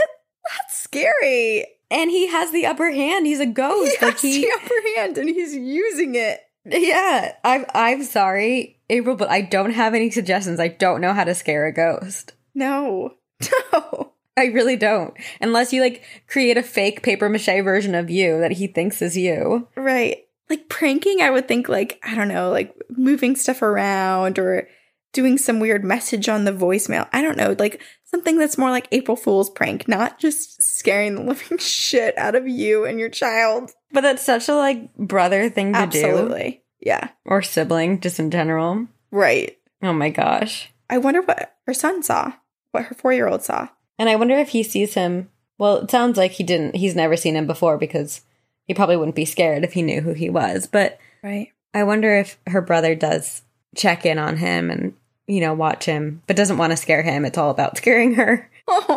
that's 0.50 0.78
scary. 0.78 1.66
And 1.92 2.10
he 2.10 2.28
has 2.28 2.52
the 2.52 2.66
upper 2.66 2.90
hand. 2.92 3.28
He's 3.28 3.40
a 3.40 3.46
ghost. 3.46 3.98
He 4.00 4.06
like 4.06 4.14
has 4.16 4.22
he, 4.22 4.42
the 4.42 4.52
upper 4.56 4.96
hand 4.96 5.18
and 5.18 5.30
he's 5.30 5.54
using 5.54 6.16
it. 6.16 6.40
yeah. 6.66 7.36
I'm 7.44 7.66
I'm 7.74 8.04
sorry, 8.04 8.80
April, 8.90 9.16
but 9.16 9.30
I 9.30 9.42
don't 9.42 9.72
have 9.74 9.94
any 9.94 10.10
suggestions. 10.10 10.60
I 10.60 10.70
don't 10.70 11.02
know 11.02 11.14
how 11.14 11.26
to 11.26 11.36
scare 11.36 11.66
a 11.68 11.74
ghost. 11.74 12.34
No. 12.56 13.16
No. 13.74 14.13
I 14.36 14.46
really 14.46 14.76
don't. 14.76 15.14
Unless 15.42 15.74
you 15.74 15.82
like 15.82 16.04
create 16.28 16.58
a 16.58 16.64
fake 16.64 17.04
paper 17.04 17.30
mache 17.30 17.64
version 17.64 17.96
of 17.96 18.10
you 18.10 18.40
that 18.40 18.54
he 18.54 18.68
thinks 18.68 19.02
is 19.02 19.16
you. 19.16 19.68
Right. 19.76 20.26
Like 20.50 20.70
pranking, 20.70 21.22
I 21.22 21.30
would 21.30 21.48
think 21.48 21.70
like, 21.70 22.00
I 22.04 22.16
don't 22.16 22.28
know, 22.28 22.50
like 22.50 22.76
moving 22.90 23.36
stuff 23.36 23.62
around 23.62 24.40
or 24.40 24.68
doing 25.14 25.38
some 25.38 25.60
weird 25.60 25.84
message 25.84 26.28
on 26.28 26.44
the 26.44 26.52
voicemail. 26.52 27.08
I 27.14 27.22
don't 27.22 27.38
know, 27.38 27.56
like 27.58 27.82
something 28.04 28.38
that's 28.38 28.58
more 28.58 28.72
like 28.72 28.88
April 28.92 29.16
Fool's 29.16 29.50
prank, 29.50 29.88
not 29.88 30.20
just 30.20 30.62
scaring 30.62 31.16
the 31.16 31.22
living 31.24 31.60
shit 31.60 32.18
out 32.18 32.36
of 32.36 32.48
you 32.48 32.86
and 32.86 33.00
your 33.00 33.10
child. 33.10 33.72
But 33.92 34.02
that's 34.02 34.24
such 34.24 34.50
a 34.50 34.56
like 34.56 34.94
brother 34.96 35.50
thing 35.50 35.74
to 35.74 35.88
do. 35.88 36.04
Absolutely. 36.06 36.64
Yeah. 36.82 37.10
Or 37.26 37.42
sibling, 37.42 38.02
just 38.02 38.20
in 38.20 38.32
general. 38.32 38.88
Right. 39.12 39.58
Oh 39.82 39.94
my 39.94 40.10
gosh. 40.10 40.72
I 40.90 40.98
wonder 40.98 41.22
what 41.22 41.56
her 41.66 41.74
son 41.74 42.04
saw, 42.04 42.34
what 42.72 42.86
her 42.86 42.96
four 42.96 43.14
year 43.14 43.28
old 43.28 43.44
saw. 43.44 43.70
And 44.00 44.10
I 44.10 44.16
wonder 44.16 44.36
if 44.36 44.50
he 44.50 44.64
sees 44.64 44.94
him. 44.94 45.30
Well, 45.58 45.78
it 45.78 45.92
sounds 45.92 46.18
like 46.18 46.32
he 46.32 46.44
didn't. 46.44 46.76
He's 46.76 46.96
never 46.96 47.16
seen 47.16 47.36
him 47.36 47.48
before 47.48 47.78
because 47.78 48.22
he 48.66 48.74
probably 48.74 48.98
wouldn't 48.98 49.16
be 49.16 49.26
scared 49.26 49.64
if 49.64 49.74
he 49.74 49.82
knew 49.82 50.02
who 50.02 50.14
he 50.14 50.30
was. 50.30 50.68
But 50.68 51.00
Right. 51.24 51.50
I 51.74 51.84
wonder 51.84 52.16
if 52.16 52.38
her 52.48 52.62
brother 52.62 52.96
does 52.96 53.42
check 53.76 54.06
in 54.06 54.20
on 54.20 54.38
him 54.38 54.70
and, 54.70 54.94
you 55.26 55.42
know, 55.42 55.54
watch 55.54 55.86
him, 55.86 56.22
but 56.28 56.36
doesn't 56.36 56.58
want 56.58 56.72
to 56.72 56.78
scare 56.78 57.02
him. 57.02 57.26
It's 57.26 57.38
all 57.38 57.50
about 57.50 57.78
scaring 57.78 58.16
her. 58.16 58.50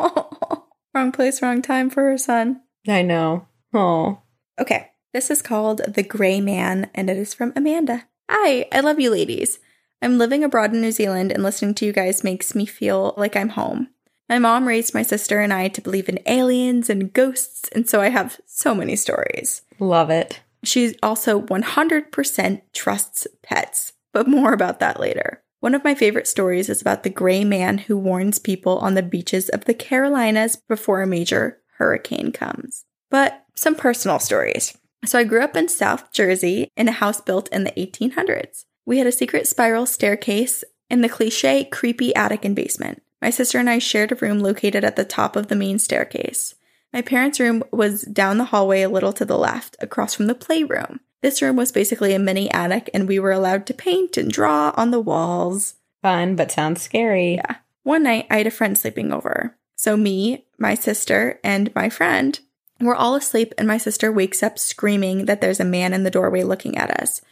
wrong 0.95 1.13
place, 1.13 1.41
wrong 1.41 1.63
time 1.63 1.89
for 1.89 2.03
her 2.03 2.19
son. 2.19 2.61
I 2.89 3.03
know. 3.03 3.47
Oh. 3.73 4.19
Okay, 4.59 4.91
this 5.13 5.31
is 5.31 5.43
called 5.43 5.83
The 5.87 6.03
Gray 6.03 6.41
Man, 6.41 6.91
and 6.95 7.09
it 7.09 7.17
is 7.17 7.35
from 7.35 7.53
Amanda. 7.55 8.05
Hi, 8.29 8.67
I 8.73 8.81
love 8.81 8.99
you 8.99 9.11
ladies. 9.11 9.59
I'm 10.03 10.19
living 10.19 10.45
abroad 10.45 10.73
in 10.75 10.81
New 10.81 10.93
Zealand, 10.93 11.33
and 11.33 11.43
listening 11.43 11.75
to 11.77 11.87
you 11.87 11.93
guys 11.93 12.25
makes 12.25 12.55
me 12.55 12.67
feel 12.67 13.15
like 13.17 13.37
I'm 13.37 13.51
home. 13.51 13.89
My 14.29 14.39
mom 14.39 14.67
raised 14.67 14.93
my 14.93 15.03
sister 15.03 15.41
and 15.41 15.53
I 15.53 15.69
to 15.69 15.81
believe 15.81 16.09
in 16.09 16.19
aliens 16.27 16.91
and 16.91 17.13
ghosts, 17.13 17.69
and 17.73 17.89
so 17.89 18.01
I 18.01 18.09
have 18.09 18.41
so 18.47 18.75
many 18.75 18.97
stories. 18.97 19.63
Love 19.79 20.11
it. 20.11 20.41
She 20.65 20.97
also 21.03 21.41
100% 21.41 22.63
trusts 22.73 23.27
pets, 23.43 23.93
but 24.13 24.27
more 24.27 24.53
about 24.53 24.81
that 24.81 24.99
later. 24.99 25.43
One 25.61 25.75
of 25.75 25.85
my 25.85 25.95
favorite 25.95 26.27
stories 26.27 26.69
is 26.69 26.81
about 26.81 27.03
the 27.03 27.11
gray 27.11 27.45
man 27.45 27.79
who 27.79 27.97
warns 27.97 28.39
people 28.39 28.79
on 28.79 28.95
the 28.95 29.03
beaches 29.03 29.49
of 29.49 29.65
the 29.65 29.75
Carolinas 29.75 30.57
before 30.57 31.03
a 31.03 31.07
major 31.07 31.59
hurricane 31.79 32.33
comes. 32.33 32.85
But 33.11 33.45
some 33.55 33.75
personal 33.75 34.19
stories. 34.19 34.77
So 35.05 35.19
I 35.19 35.25
grew 35.25 35.43
up 35.43 35.57
in 35.57 35.69
South 35.69 36.13
Jersey 36.13 36.69
in 36.77 36.89
a 36.89 36.93
house 36.93 37.21
built 37.21 37.49
in 37.53 37.65
the 37.65 37.73
1800s. 37.73 38.65
We 38.85 38.99
had 38.99 39.07
a 39.07 39.13
secret 39.13 39.47
spiral 39.47 39.87
staircase 39.87 40.65
and 40.91 41.03
the 41.03 41.09
cliche 41.09 41.65
creepy 41.65 42.15
attic 42.15 42.45
and 42.45 42.57
basement. 42.57 43.03
My 43.27 43.31
sister 43.31 43.59
and 43.59 43.69
I 43.69 43.81
shared 43.81 44.13
a 44.13 44.15
room 44.15 44.39
located 44.39 44.85
at 44.85 44.95
the 44.95 45.05
top 45.05 45.35
of 45.35 45.49
the 45.49 45.57
main 45.57 45.81
staircase. 45.81 46.55
My 46.93 47.03
parents' 47.03 47.41
room 47.41 47.65
was 47.73 48.03
down 48.03 48.39
the 48.39 48.45
hallway 48.45 48.83
a 48.83 48.89
little 48.89 49.13
to 49.15 49.25
the 49.25 49.37
left, 49.37 49.75
across 49.81 50.15
from 50.15 50.29
the 50.29 50.35
playroom. 50.37 51.01
This 51.23 51.43
room 51.43 51.57
was 51.57 51.73
basically 51.73 52.15
a 52.15 52.21
mini 52.21 52.49
attic, 52.53 52.89
and 52.95 53.09
we 53.09 53.19
were 53.19 53.33
allowed 53.33 53.67
to 53.67 53.75
paint 53.75 54.17
and 54.17 54.31
draw 54.31 54.73
on 54.77 54.93
the 54.93 55.01
walls. 55.01 55.75
Fun, 56.03 56.37
but 56.37 56.53
sounds 56.53 56.83
scary. 56.83 57.35
Yeah. 57.35 57.57
One 57.83 58.05
night, 58.05 58.29
I 58.31 58.37
had 58.37 58.47
a 58.47 58.53
friend 58.53 58.79
sleeping 58.79 59.13
over. 59.13 59.57
So, 59.75 59.97
me, 59.97 60.47
my 60.57 60.77
sister, 60.77 61.41
and 61.43 61.75
my 61.75 61.89
friend 61.89 62.39
were 62.81 62.95
all 62.95 63.17
asleep, 63.17 63.53
and 63.59 63.67
my 63.67 63.79
sister 63.79 64.13
wakes 64.13 64.45
up 64.45 64.57
screaming 64.57 65.25
that 65.25 65.41
there's 65.41 65.59
a 65.59 65.65
man 65.65 65.93
in 65.93 66.05
the 66.05 66.13
doorway 66.13 66.45
looking 66.45 66.79
at 66.79 66.93
us. 66.93 67.23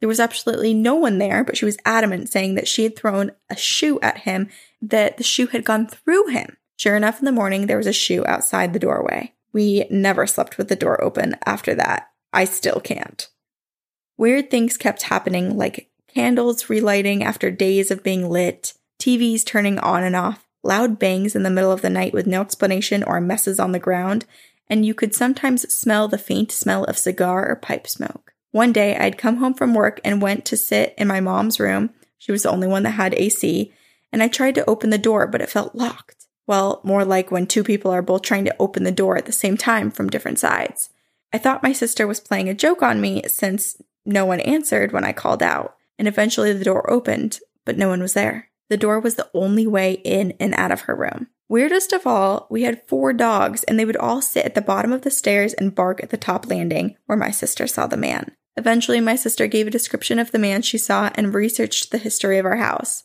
There 0.00 0.08
was 0.08 0.20
absolutely 0.20 0.74
no 0.74 0.96
one 0.96 1.18
there, 1.18 1.44
but 1.44 1.56
she 1.56 1.64
was 1.64 1.78
adamant, 1.84 2.28
saying 2.28 2.56
that 2.56 2.68
she 2.68 2.82
had 2.82 2.96
thrown 2.96 3.32
a 3.48 3.56
shoe 3.56 4.00
at 4.00 4.18
him, 4.18 4.50
that 4.90 5.16
the 5.16 5.22
shoe 5.22 5.46
had 5.48 5.64
gone 5.64 5.86
through 5.86 6.28
him. 6.28 6.56
Sure 6.76 6.96
enough, 6.96 7.18
in 7.18 7.24
the 7.24 7.32
morning, 7.32 7.66
there 7.66 7.76
was 7.76 7.86
a 7.86 7.92
shoe 7.92 8.24
outside 8.26 8.72
the 8.72 8.78
doorway. 8.78 9.32
We 9.52 9.86
never 9.90 10.26
slept 10.26 10.58
with 10.58 10.68
the 10.68 10.76
door 10.76 11.02
open 11.02 11.36
after 11.46 11.74
that. 11.76 12.10
I 12.32 12.44
still 12.44 12.80
can't. 12.80 13.28
Weird 14.16 14.50
things 14.50 14.76
kept 14.76 15.02
happening, 15.02 15.56
like 15.56 15.90
candles 16.12 16.68
relighting 16.68 17.22
after 17.22 17.50
days 17.50 17.90
of 17.90 18.02
being 18.02 18.28
lit, 18.28 18.74
TVs 19.00 19.44
turning 19.44 19.78
on 19.78 20.02
and 20.02 20.16
off, 20.16 20.46
loud 20.62 20.98
bangs 20.98 21.36
in 21.36 21.42
the 21.42 21.50
middle 21.50 21.72
of 21.72 21.82
the 21.82 21.90
night 21.90 22.12
with 22.12 22.26
no 22.26 22.40
explanation 22.40 23.02
or 23.04 23.20
messes 23.20 23.60
on 23.60 23.72
the 23.72 23.78
ground, 23.78 24.24
and 24.68 24.86
you 24.86 24.94
could 24.94 25.14
sometimes 25.14 25.72
smell 25.72 26.08
the 26.08 26.18
faint 26.18 26.50
smell 26.50 26.84
of 26.84 26.98
cigar 26.98 27.48
or 27.48 27.56
pipe 27.56 27.86
smoke. 27.86 28.32
One 28.50 28.72
day, 28.72 28.96
I'd 28.96 29.18
come 29.18 29.36
home 29.36 29.54
from 29.54 29.74
work 29.74 30.00
and 30.04 30.22
went 30.22 30.44
to 30.46 30.56
sit 30.56 30.94
in 30.96 31.08
my 31.08 31.20
mom's 31.20 31.58
room. 31.60 31.90
She 32.18 32.32
was 32.32 32.44
the 32.44 32.50
only 32.50 32.68
one 32.68 32.84
that 32.84 32.90
had 32.90 33.14
AC, 33.14 33.72
and 34.14 34.22
I 34.22 34.28
tried 34.28 34.54
to 34.54 34.70
open 34.70 34.90
the 34.90 34.96
door, 34.96 35.26
but 35.26 35.40
it 35.40 35.50
felt 35.50 35.74
locked. 35.74 36.28
Well, 36.46 36.80
more 36.84 37.04
like 37.04 37.32
when 37.32 37.48
two 37.48 37.64
people 37.64 37.90
are 37.90 38.00
both 38.00 38.22
trying 38.22 38.44
to 38.44 38.54
open 38.60 38.84
the 38.84 38.92
door 38.92 39.16
at 39.18 39.26
the 39.26 39.32
same 39.32 39.56
time 39.56 39.90
from 39.90 40.08
different 40.08 40.38
sides. 40.38 40.90
I 41.32 41.38
thought 41.38 41.64
my 41.64 41.72
sister 41.72 42.06
was 42.06 42.20
playing 42.20 42.48
a 42.48 42.54
joke 42.54 42.80
on 42.80 43.00
me 43.00 43.24
since 43.26 43.82
no 44.06 44.24
one 44.24 44.38
answered 44.38 44.92
when 44.92 45.02
I 45.02 45.12
called 45.12 45.42
out, 45.42 45.74
and 45.98 46.06
eventually 46.06 46.52
the 46.52 46.62
door 46.62 46.88
opened, 46.88 47.40
but 47.64 47.76
no 47.76 47.88
one 47.88 48.00
was 48.00 48.12
there. 48.12 48.50
The 48.70 48.76
door 48.76 49.00
was 49.00 49.16
the 49.16 49.28
only 49.34 49.66
way 49.66 49.94
in 50.04 50.34
and 50.38 50.54
out 50.54 50.70
of 50.70 50.82
her 50.82 50.94
room. 50.94 51.26
Weirdest 51.48 51.92
of 51.92 52.06
all, 52.06 52.46
we 52.48 52.62
had 52.62 52.86
four 52.86 53.12
dogs, 53.12 53.64
and 53.64 53.80
they 53.80 53.84
would 53.84 53.96
all 53.96 54.22
sit 54.22 54.44
at 54.44 54.54
the 54.54 54.62
bottom 54.62 54.92
of 54.92 55.02
the 55.02 55.10
stairs 55.10 55.54
and 55.54 55.74
bark 55.74 56.00
at 56.04 56.10
the 56.10 56.16
top 56.16 56.46
landing 56.48 56.94
where 57.06 57.18
my 57.18 57.32
sister 57.32 57.66
saw 57.66 57.88
the 57.88 57.96
man. 57.96 58.30
Eventually, 58.56 59.00
my 59.00 59.16
sister 59.16 59.48
gave 59.48 59.66
a 59.66 59.70
description 59.70 60.20
of 60.20 60.30
the 60.30 60.38
man 60.38 60.62
she 60.62 60.78
saw 60.78 61.10
and 61.16 61.34
researched 61.34 61.90
the 61.90 61.98
history 61.98 62.38
of 62.38 62.46
our 62.46 62.56
house. 62.58 63.02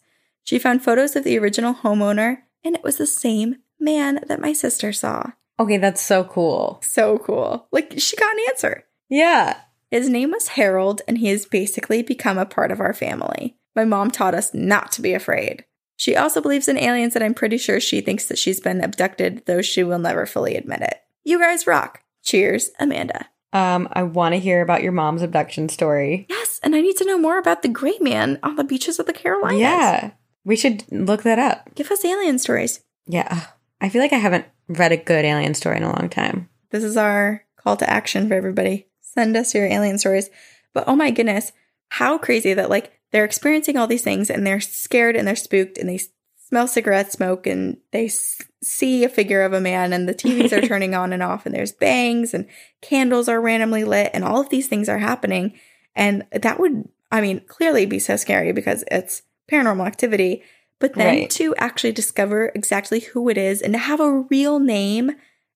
She 0.50 0.58
found 0.58 0.84
photos 0.84 1.16
of 1.16 1.24
the 1.24 1.38
original 1.38 1.76
homeowner 1.76 2.40
and 2.66 2.74
it 2.74 2.84
was 2.84 2.98
the 2.98 3.06
same 3.06 3.58
man 3.80 4.20
that 4.26 4.42
my 4.42 4.52
sister 4.52 4.92
saw. 4.92 5.34
Okay, 5.60 5.78
that's 5.78 6.02
so 6.02 6.24
cool. 6.24 6.82
So 6.84 7.20
cool. 7.20 7.68
Like, 7.72 7.94
she 8.00 8.18
got 8.18 8.34
an 8.34 8.40
answer. 8.50 8.86
Yeah. 9.10 9.60
His 9.92 10.10
name 10.10 10.32
was 10.32 10.48
Harold, 10.48 11.04
and 11.08 11.20
he 11.20 11.28
has 11.28 11.46
basically 11.46 12.02
become 12.02 12.40
a 12.40 12.48
part 12.48 12.72
of 12.72 12.80
our 12.80 12.96
family. 12.96 13.58
My 13.76 13.86
mom 13.86 14.10
taught 14.10 14.34
us 14.34 14.52
not 14.52 14.92
to 14.94 15.04
be 15.04 15.14
afraid. 15.14 15.66
She 15.98 16.16
also 16.16 16.42
believes 16.42 16.68
in 16.68 16.80
aliens, 16.80 17.16
and 17.16 17.24
I'm 17.24 17.36
pretty 17.36 17.60
sure 17.60 17.80
she 17.80 18.02
thinks 18.02 18.26
that 18.26 18.40
she's 18.40 18.60
been 18.60 18.84
abducted, 18.84 19.44
though 19.46 19.62
she 19.62 19.84
will 19.84 20.00
never 20.00 20.26
fully 20.26 20.56
admit 20.56 20.82
it. 20.82 21.00
You 21.24 21.38
guys 21.38 21.68
rock. 21.68 22.02
Cheers, 22.24 22.72
Amanda. 22.80 23.28
Um, 23.54 23.88
I 23.94 24.02
want 24.02 24.34
to 24.34 24.40
hear 24.40 24.64
about 24.64 24.82
your 24.82 24.94
mom's 24.94 25.22
abduction 25.22 25.70
story. 25.70 26.26
Yes, 26.28 26.60
and 26.64 26.76
I 26.76 26.82
need 26.82 26.98
to 26.98 27.06
know 27.06 27.20
more 27.20 27.38
about 27.38 27.62
the 27.62 27.70
gray 27.70 28.00
man 28.02 28.40
on 28.42 28.56
the 28.56 28.64
beaches 28.64 28.98
of 28.98 29.06
the 29.06 29.14
Carolinas. 29.14 29.60
Yeah. 29.60 30.12
We 30.44 30.56
should 30.56 30.84
look 30.92 31.24
that 31.24 31.40
up. 31.40 31.74
Give 31.76 31.92
us 31.92 32.06
alien 32.06 32.40
stories. 32.40 32.82
Yeah. 33.06 33.48
I 33.82 33.90
feel 33.90 34.02
like 34.02 34.14
I 34.14 34.18
haven't 34.18 34.46
read 34.68 34.92
a 34.92 34.98
good 34.98 35.26
alien 35.26 35.54
story 35.54 35.78
in 35.78 35.84
a 35.84 35.94
long 36.00 36.10
time. 36.10 36.50
This 36.70 36.84
is 36.84 36.98
our 36.98 37.46
call 37.58 37.78
to 37.78 37.90
action 37.90 38.28
for 38.28 38.36
everybody. 38.36 38.88
Send 39.02 39.36
us 39.36 39.54
your 39.54 39.66
alien 39.66 39.98
stories. 39.98 40.30
But 40.74 40.86
oh 40.88 40.96
my 40.96 41.12
goodness, 41.12 41.52
how 41.90 42.18
crazy 42.18 42.54
that 42.54 42.70
like 42.70 42.94
they're 43.12 43.26
experiencing 43.26 43.78
all 43.78 43.88
these 43.88 44.04
things 44.04 44.30
and 44.30 44.46
they're 44.46 44.62
scared 44.62 45.16
and 45.16 45.28
they're 45.28 45.36
spooked 45.36 45.78
and 45.78 45.90
they 45.90 46.00
smell 46.38 46.68
cigarette 46.68 47.12
smoke 47.12 47.48
and 47.48 47.78
they 47.92 48.06
s- 48.06 48.42
see 48.62 49.04
a 49.04 49.10
figure 49.10 49.42
of 49.42 49.54
a 49.54 49.62
man 49.62 49.94
and 49.94 50.08
the 50.08 50.14
TVs 50.14 50.52
are 50.52 50.62
turning 50.68 50.94
on 50.94 51.14
and 51.14 51.24
off 51.24 51.46
and 51.46 51.56
there's 51.56 51.72
bangs 51.72 52.34
and 52.34 52.48
candles 52.82 53.28
are 53.28 53.42
randomly 53.42 53.84
lit 53.84 54.12
and 54.14 54.24
all 54.24 54.42
of 54.42 54.50
these 54.50 54.68
things 54.68 54.90
are 54.90 55.00
happening. 55.00 55.58
And 55.96 56.26
that 56.32 56.60
would, 56.60 56.88
I 57.12 57.22
mean, 57.22 57.42
clearly 57.48 57.86
be 57.86 58.00
so 58.00 58.16
scary 58.16 58.52
because 58.52 58.84
it's 58.92 59.24
paranormal 59.50 59.86
activity. 59.88 60.44
But 60.80 60.94
then 60.94 61.08
Right. 61.22 61.30
to 61.32 61.54
actually 61.58 61.92
discover 61.92 62.52
exactly 62.56 63.02
who 63.02 63.28
it 63.28 63.38
is 63.38 63.62
and 63.62 63.74
to 63.74 63.80
have 63.80 64.00
a 64.00 64.20
real 64.30 64.60
name 64.60 65.12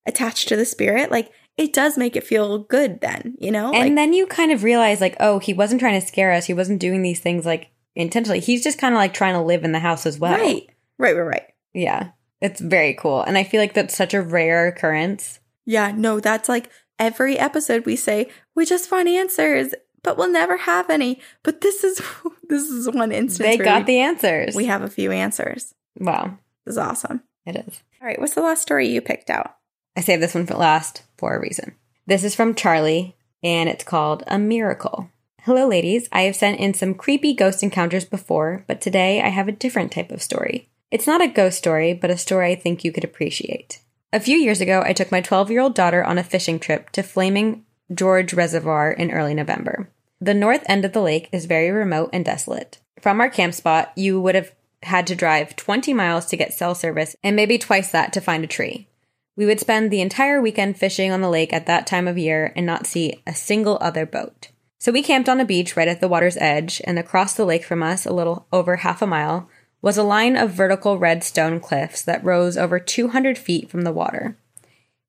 attached 0.06 0.50
to 0.50 0.56
the 0.58 0.66
spirit, 0.66 1.12
like 1.12 1.32
it 1.56 1.72
does 1.72 1.98
make 1.98 2.16
it 2.16 2.26
feel 2.26 2.58
good 2.60 3.00
then, 3.00 3.36
you 3.40 3.52
know? 3.52 3.68
And 3.72 3.90
like, 3.90 3.96
then 3.96 4.12
you 4.14 4.26
kind 4.26 4.52
of 4.52 4.64
realize, 4.64 5.00
like, 5.00 5.16
oh, 5.20 5.40
he 5.40 5.54
wasn't 5.54 5.80
trying 5.80 6.00
to 6.02 6.06
scare 6.06 6.32
us. 6.34 6.46
He 6.46 6.54
wasn't 6.54 6.82
doing 6.82 7.04
these 7.04 7.20
things 7.22 7.46
like 7.46 7.70
intentionally. 7.96 8.40
He's 8.40 8.64
just 8.64 8.80
kind 8.80 8.94
of 8.94 8.98
like 8.98 9.14
trying 9.14 9.36
to 9.36 9.42
live 9.42 9.64
in 9.64 9.72
the 9.72 9.80
house 9.80 10.06
as 10.06 10.20
well. 10.20 10.34
right, 10.38 10.68
right, 10.98 11.16
right, 11.16 11.22
right. 11.22 11.44
Yeah. 11.74 12.10
It's 12.42 12.60
very 12.60 12.94
cool. 12.96 13.22
And 13.22 13.38
I 13.38 13.44
feel 13.46 13.62
like 13.62 13.74
that's 13.74 13.96
such 13.96 14.14
a 14.14 14.22
rare 14.22 14.68
occurrence. 14.68 15.40
Yeah, 15.66 15.94
no, 15.96 16.20
that's 16.20 16.50
like 16.50 16.70
every 17.00 17.40
episode 17.40 17.86
we 17.86 17.96
say, 17.96 18.30
we 18.56 18.66
just 18.66 18.92
want 18.92 19.08
answers, 19.08 19.74
but 20.04 20.18
we'll 20.18 20.32
never 20.32 20.58
have 20.58 20.90
any. 20.90 21.20
But 21.44 21.62
this 21.62 21.84
is 21.84 22.02
this 22.50 22.64
is 22.70 22.90
one 22.90 23.12
instance 23.12 23.48
They 23.48 23.58
got 23.58 23.86
the 23.86 24.00
answers. 24.00 24.56
we 24.56 24.66
have 24.66 24.82
a 24.82 24.90
few 24.90 25.12
answers. 25.12 25.74
wow. 26.00 26.38
This 26.66 26.74
is 26.74 26.78
awesome. 26.78 27.24
It 27.46 27.58
is. 27.58 27.82
All 28.02 28.08
right, 28.08 28.20
what's 28.20 28.36
the 28.36 28.42
last 28.42 28.62
story 28.62 28.88
you 28.88 29.02
picked 29.02 29.30
out? 29.30 29.58
I 29.98 30.02
saved 30.02 30.22
this 30.24 30.34
one 30.34 30.46
for 30.46 30.54
last 30.56 31.04
for 31.18 31.36
a 31.36 31.40
reason. 31.42 31.76
This 32.08 32.24
is 32.24 32.36
from 32.36 32.56
Charlie, 32.56 33.16
and 33.44 33.68
it's 33.70 33.84
called 33.84 34.24
A 34.28 34.40
Miracle. 34.40 35.10
Hello, 35.42 35.68
ladies. 35.68 36.08
I 36.14 36.22
have 36.22 36.38
sent 36.38 36.60
in 36.62 36.74
some 36.74 36.94
creepy 36.94 37.34
ghost 37.34 37.64
encounters 37.64 38.06
before, 38.06 38.64
but 38.66 38.80
today 38.80 39.22
I 39.22 39.28
have 39.28 39.50
a 39.50 39.54
different 39.54 39.92
type 39.92 40.10
of 40.10 40.22
story. 40.22 40.70
It's 40.90 41.08
not 41.08 41.22
a 41.22 41.28
ghost 41.28 41.58
story, 41.58 41.94
but 41.94 42.10
a 42.10 42.18
story 42.18 42.52
I 42.52 42.56
think 42.56 42.84
you 42.86 42.94
could 42.94 43.04
appreciate. 43.04 43.80
A 44.14 44.20
few 44.22 44.38
years 44.38 44.62
ago, 44.62 44.82
I 44.86 44.94
took 44.94 45.12
my 45.12 45.20
12 45.22 45.52
year 45.52 45.60
old 45.62 45.76
daughter 45.76 46.02
on 46.04 46.18
a 46.18 46.24
fishing 46.24 46.60
trip 46.60 46.92
to 46.92 47.04
Flaming 47.04 47.66
Gorge 47.94 48.34
Reservoir 48.34 48.92
in 48.92 49.12
early 49.12 49.34
November. 49.34 49.90
The 50.22 50.34
north 50.34 50.64
end 50.68 50.86
of 50.86 50.94
the 50.94 51.02
lake 51.02 51.30
is 51.32 51.46
very 51.46 51.70
remote 51.70 52.10
and 52.14 52.24
desolate. 52.24 52.80
From 53.02 53.20
our 53.20 53.30
camp 53.30 53.54
spot, 53.54 53.92
you 53.96 54.22
would 54.22 54.36
have 54.36 54.54
had 54.84 55.08
to 55.08 55.16
drive 55.16 55.56
20 55.56 55.94
miles 55.94 56.26
to 56.28 56.38
get 56.38 56.54
cell 56.54 56.76
service 56.76 57.16
and 57.24 57.36
maybe 57.36 57.58
twice 57.58 57.92
that 57.92 58.14
to 58.14 58.22
find 58.22 58.44
a 58.44 58.48
tree. 58.48 58.88
We 59.36 59.46
would 59.46 59.60
spend 59.60 59.90
the 59.92 60.02
entire 60.02 60.42
weekend 60.42 60.78
fishing 60.78 61.12
on 61.12 61.22
the 61.22 61.30
lake 61.30 61.52
at 61.52 61.66
that 61.66 61.88
time 61.88 62.08
of 62.08 62.18
year 62.18 62.54
and 62.56 62.66
not 62.66 62.86
see 62.86 63.22
a 63.26 63.34
single 63.34 63.78
other 63.82 64.06
boat. 64.06 64.50
So 64.80 64.92
we 64.92 65.02
camped 65.02 65.30
on 65.30 65.40
a 65.40 65.46
beach 65.46 65.76
right 65.76 65.88
at 65.88 66.02
the 66.02 66.08
water's 66.08 66.38
edge, 66.38 66.82
and 66.86 67.00
across 67.00 67.34
the 67.34 67.46
lake 67.46 67.64
from 67.64 67.82
us, 67.82 68.06
a 68.06 68.14
little 68.14 68.48
over 68.52 68.78
half 68.78 69.02
a 69.02 69.08
mile, 69.08 69.50
was 69.82 69.98
a 69.98 70.04
line 70.04 70.36
of 70.36 70.52
vertical 70.52 70.98
red 70.98 71.24
stone 71.24 71.60
cliffs 71.60 72.02
that 72.02 72.24
rose 72.24 72.58
over 72.58 72.80
200 72.80 73.38
feet 73.38 73.70
from 73.70 73.82
the 73.82 73.92
water. 73.92 74.38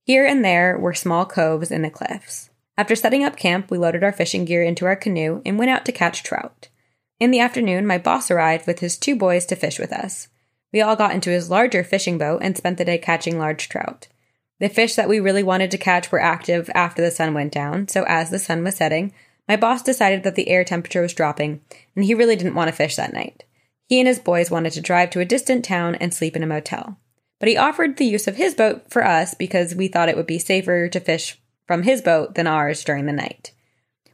Here 0.05 0.27
and 0.27 0.45
there 0.45 0.79
were 0.79 0.95
small 0.95 1.27
coves 1.27 1.71
in 1.71 1.83
the 1.83 1.91
cliffs. 1.91 2.51
After 2.77 2.97
setting 2.97 3.23
up 3.23 3.37
camp, 3.37 3.71
we 3.71 3.79
loaded 3.79 4.03
our 4.03 4.13
fishing 4.13 4.45
gear 4.45 4.63
into 4.63 4.87
our 4.87 4.97
canoe 4.97 5.43
and 5.47 5.59
went 5.59 5.71
out 5.71 5.85
to 5.87 5.93
catch 5.93 6.23
trout. 6.23 6.69
In 7.21 7.31
the 7.31 7.41
afternoon, 7.41 7.87
my 7.87 7.99
boss 7.99 8.31
arrived 8.31 8.67
with 8.67 8.81
his 8.81 8.99
two 8.99 9.15
boys 9.15 9.47
to 9.47 9.57
fish 9.57 9.79
with 9.79 9.93
us. 9.93 10.29
We 10.73 10.81
all 10.81 10.97
got 10.97 11.15
into 11.15 11.31
his 11.31 11.51
larger 11.51 11.85
fishing 11.85 12.19
boat 12.19 12.41
and 12.43 12.57
spent 12.57 12.79
the 12.79 12.85
day 12.85 12.99
catching 12.99 13.39
large 13.39 13.69
trout. 13.69 14.09
The 14.59 14.69
fish 14.69 14.97
that 14.97 15.09
we 15.09 15.21
really 15.21 15.45
wanted 15.45 15.71
to 15.71 15.79
catch 15.79 16.11
were 16.11 16.21
active 16.21 16.69
after 16.75 17.01
the 17.01 17.13
sun 17.13 17.33
went 17.33 17.53
down, 17.53 17.87
so 17.87 18.05
as 18.09 18.31
the 18.31 18.41
sun 18.41 18.65
was 18.65 18.75
setting, 18.75 19.13
my 19.49 19.57
boss 19.57 19.83
decided 19.83 20.25
that 20.25 20.35
the 20.35 20.49
air 20.49 20.65
temperature 20.65 21.03
was 21.03 21.15
dropping, 21.15 21.61
and 21.95 22.05
he 22.05 22.15
really 22.15 22.35
didn't 22.35 22.55
want 22.55 22.69
to 22.69 22.77
fish 22.77 22.97
that 22.97 23.13
night. 23.13 23.45
He 23.87 24.01
and 24.01 24.09
his 24.09 24.19
boys 24.19 24.51
wanted 24.51 24.73
to 24.73 24.81
drive 24.81 25.11
to 25.11 25.21
a 25.21 25.25
distant 25.25 25.65
town 25.65 25.95
and 25.97 26.13
sleep 26.13 26.35
in 26.35 26.43
a 26.43 26.47
motel. 26.47 26.99
But 27.39 27.49
he 27.49 27.57
offered 27.57 27.97
the 27.97 28.07
use 28.07 28.27
of 28.27 28.37
his 28.37 28.55
boat 28.55 28.91
for 28.91 29.05
us 29.05 29.35
because 29.35 29.75
we 29.75 29.89
thought 29.89 30.09
it 30.09 30.17
would 30.17 30.27
be 30.27 30.39
safer 30.39 30.89
to 30.89 31.01
fish 31.01 31.39
from 31.67 31.83
his 31.83 32.03
boat 32.03 32.35
than 32.35 32.47
ours 32.47 32.85
during 32.85 33.07
the 33.07 33.13
night. 33.13 33.53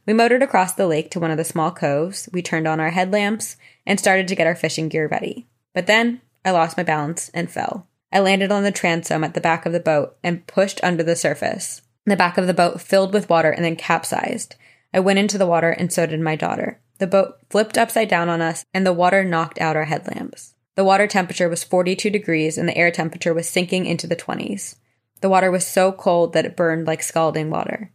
We 0.05 0.13
motored 0.13 0.41
across 0.41 0.73
the 0.73 0.87
lake 0.87 1.11
to 1.11 1.19
one 1.19 1.31
of 1.31 1.37
the 1.37 1.43
small 1.43 1.71
coves, 1.71 2.27
we 2.33 2.41
turned 2.41 2.67
on 2.67 2.79
our 2.79 2.89
headlamps, 2.89 3.55
and 3.85 3.99
started 3.99 4.27
to 4.27 4.35
get 4.35 4.47
our 4.47 4.55
fishing 4.55 4.89
gear 4.89 5.07
ready. 5.07 5.47
But 5.73 5.87
then 5.87 6.21
I 6.43 6.51
lost 6.51 6.77
my 6.77 6.83
balance 6.83 7.29
and 7.33 7.49
fell. 7.49 7.87
I 8.11 8.19
landed 8.19 8.51
on 8.51 8.63
the 8.63 8.71
transom 8.71 9.23
at 9.23 9.35
the 9.35 9.41
back 9.41 9.65
of 9.65 9.73
the 9.73 9.79
boat 9.79 10.17
and 10.23 10.45
pushed 10.47 10.83
under 10.83 11.03
the 11.03 11.15
surface. 11.15 11.81
The 12.05 12.17
back 12.17 12.37
of 12.37 12.47
the 12.47 12.53
boat 12.53 12.81
filled 12.81 13.13
with 13.13 13.29
water 13.29 13.51
and 13.51 13.63
then 13.63 13.75
capsized. 13.75 14.55
I 14.93 14.99
went 14.99 15.19
into 15.19 15.37
the 15.37 15.47
water 15.47 15.69
and 15.69 15.93
so 15.93 16.05
did 16.05 16.19
my 16.19 16.35
daughter. 16.35 16.79
The 16.97 17.07
boat 17.07 17.37
flipped 17.49 17.77
upside 17.77 18.09
down 18.09 18.27
on 18.27 18.41
us 18.41 18.65
and 18.73 18.85
the 18.85 18.93
water 18.93 19.23
knocked 19.23 19.61
out 19.61 19.75
our 19.75 19.85
headlamps. 19.85 20.55
The 20.75 20.83
water 20.83 21.07
temperature 21.07 21.47
was 21.47 21.63
42 21.63 22.09
degrees 22.09 22.57
and 22.57 22.67
the 22.67 22.77
air 22.77 22.91
temperature 22.91 23.33
was 23.33 23.47
sinking 23.47 23.85
into 23.85 24.07
the 24.07 24.15
20s. 24.15 24.75
The 25.21 25.29
water 25.29 25.49
was 25.49 25.65
so 25.65 25.91
cold 25.91 26.33
that 26.33 26.45
it 26.45 26.57
burned 26.57 26.87
like 26.87 27.03
scalding 27.03 27.49
water. 27.49 27.91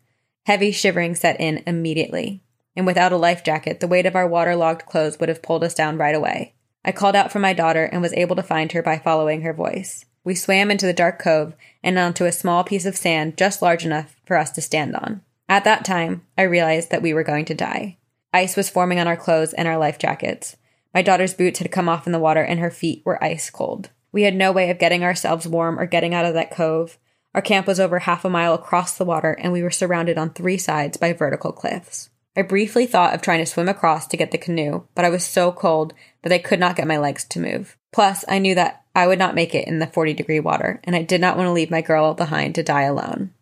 Heavy 0.46 0.70
shivering 0.70 1.14
set 1.14 1.40
in 1.40 1.62
immediately. 1.66 2.42
And 2.76 2.86
without 2.86 3.12
a 3.12 3.16
life 3.16 3.42
jacket, 3.42 3.80
the 3.80 3.88
weight 3.88 4.06
of 4.06 4.14
our 4.14 4.28
waterlogged 4.28 4.86
clothes 4.86 5.18
would 5.18 5.28
have 5.28 5.42
pulled 5.42 5.64
us 5.64 5.74
down 5.74 5.98
right 5.98 6.14
away. 6.14 6.54
I 6.84 6.92
called 6.92 7.16
out 7.16 7.32
for 7.32 7.40
my 7.40 7.52
daughter 7.52 7.84
and 7.84 8.00
was 8.00 8.12
able 8.12 8.36
to 8.36 8.42
find 8.42 8.70
her 8.72 8.82
by 8.82 8.98
following 8.98 9.42
her 9.42 9.52
voice. 9.52 10.04
We 10.22 10.34
swam 10.36 10.70
into 10.70 10.86
the 10.86 10.92
dark 10.92 11.18
cove 11.18 11.54
and 11.82 11.98
onto 11.98 12.24
a 12.24 12.32
small 12.32 12.62
piece 12.64 12.86
of 12.86 12.96
sand 12.96 13.36
just 13.36 13.62
large 13.62 13.84
enough 13.84 14.16
for 14.24 14.36
us 14.36 14.50
to 14.52 14.60
stand 14.60 14.94
on. 14.94 15.22
At 15.48 15.64
that 15.64 15.84
time, 15.84 16.26
I 16.38 16.42
realized 16.42 16.90
that 16.90 17.02
we 17.02 17.12
were 17.12 17.24
going 17.24 17.44
to 17.46 17.54
die. 17.54 17.98
Ice 18.32 18.56
was 18.56 18.70
forming 18.70 19.00
on 19.00 19.08
our 19.08 19.16
clothes 19.16 19.52
and 19.52 19.66
our 19.66 19.78
life 19.78 19.98
jackets. 19.98 20.56
My 20.94 21.02
daughter's 21.02 21.34
boots 21.34 21.58
had 21.58 21.72
come 21.72 21.88
off 21.88 22.06
in 22.06 22.12
the 22.12 22.18
water 22.18 22.42
and 22.42 22.60
her 22.60 22.70
feet 22.70 23.02
were 23.04 23.22
ice 23.22 23.50
cold. 23.50 23.90
We 24.12 24.22
had 24.22 24.34
no 24.34 24.52
way 24.52 24.70
of 24.70 24.78
getting 24.78 25.04
ourselves 25.04 25.46
warm 25.48 25.78
or 25.78 25.86
getting 25.86 26.14
out 26.14 26.24
of 26.24 26.34
that 26.34 26.50
cove. 26.50 26.98
Our 27.36 27.42
camp 27.42 27.66
was 27.66 27.78
over 27.78 27.98
half 27.98 28.24
a 28.24 28.30
mile 28.30 28.54
across 28.54 28.96
the 28.96 29.04
water, 29.04 29.32
and 29.32 29.52
we 29.52 29.62
were 29.62 29.70
surrounded 29.70 30.16
on 30.16 30.30
three 30.30 30.56
sides 30.56 30.96
by 30.96 31.12
vertical 31.12 31.52
cliffs. 31.52 32.08
I 32.34 32.40
briefly 32.40 32.86
thought 32.86 33.14
of 33.14 33.20
trying 33.20 33.40
to 33.40 33.46
swim 33.46 33.68
across 33.68 34.06
to 34.06 34.16
get 34.16 34.30
the 34.30 34.38
canoe, 34.38 34.84
but 34.94 35.04
I 35.04 35.10
was 35.10 35.22
so 35.22 35.52
cold 35.52 35.92
that 36.22 36.32
I 36.32 36.38
could 36.38 36.58
not 36.58 36.76
get 36.76 36.86
my 36.86 36.96
legs 36.96 37.24
to 37.24 37.38
move. 37.38 37.76
Plus, 37.92 38.24
I 38.26 38.38
knew 38.38 38.54
that 38.54 38.84
I 38.94 39.06
would 39.06 39.18
not 39.18 39.34
make 39.34 39.54
it 39.54 39.68
in 39.68 39.80
the 39.80 39.86
40 39.86 40.14
degree 40.14 40.40
water, 40.40 40.80
and 40.84 40.96
I 40.96 41.02
did 41.02 41.20
not 41.20 41.36
want 41.36 41.46
to 41.46 41.52
leave 41.52 41.70
my 41.70 41.82
girl 41.82 42.14
behind 42.14 42.54
to 42.54 42.62
die 42.62 42.84
alone. 42.84 43.34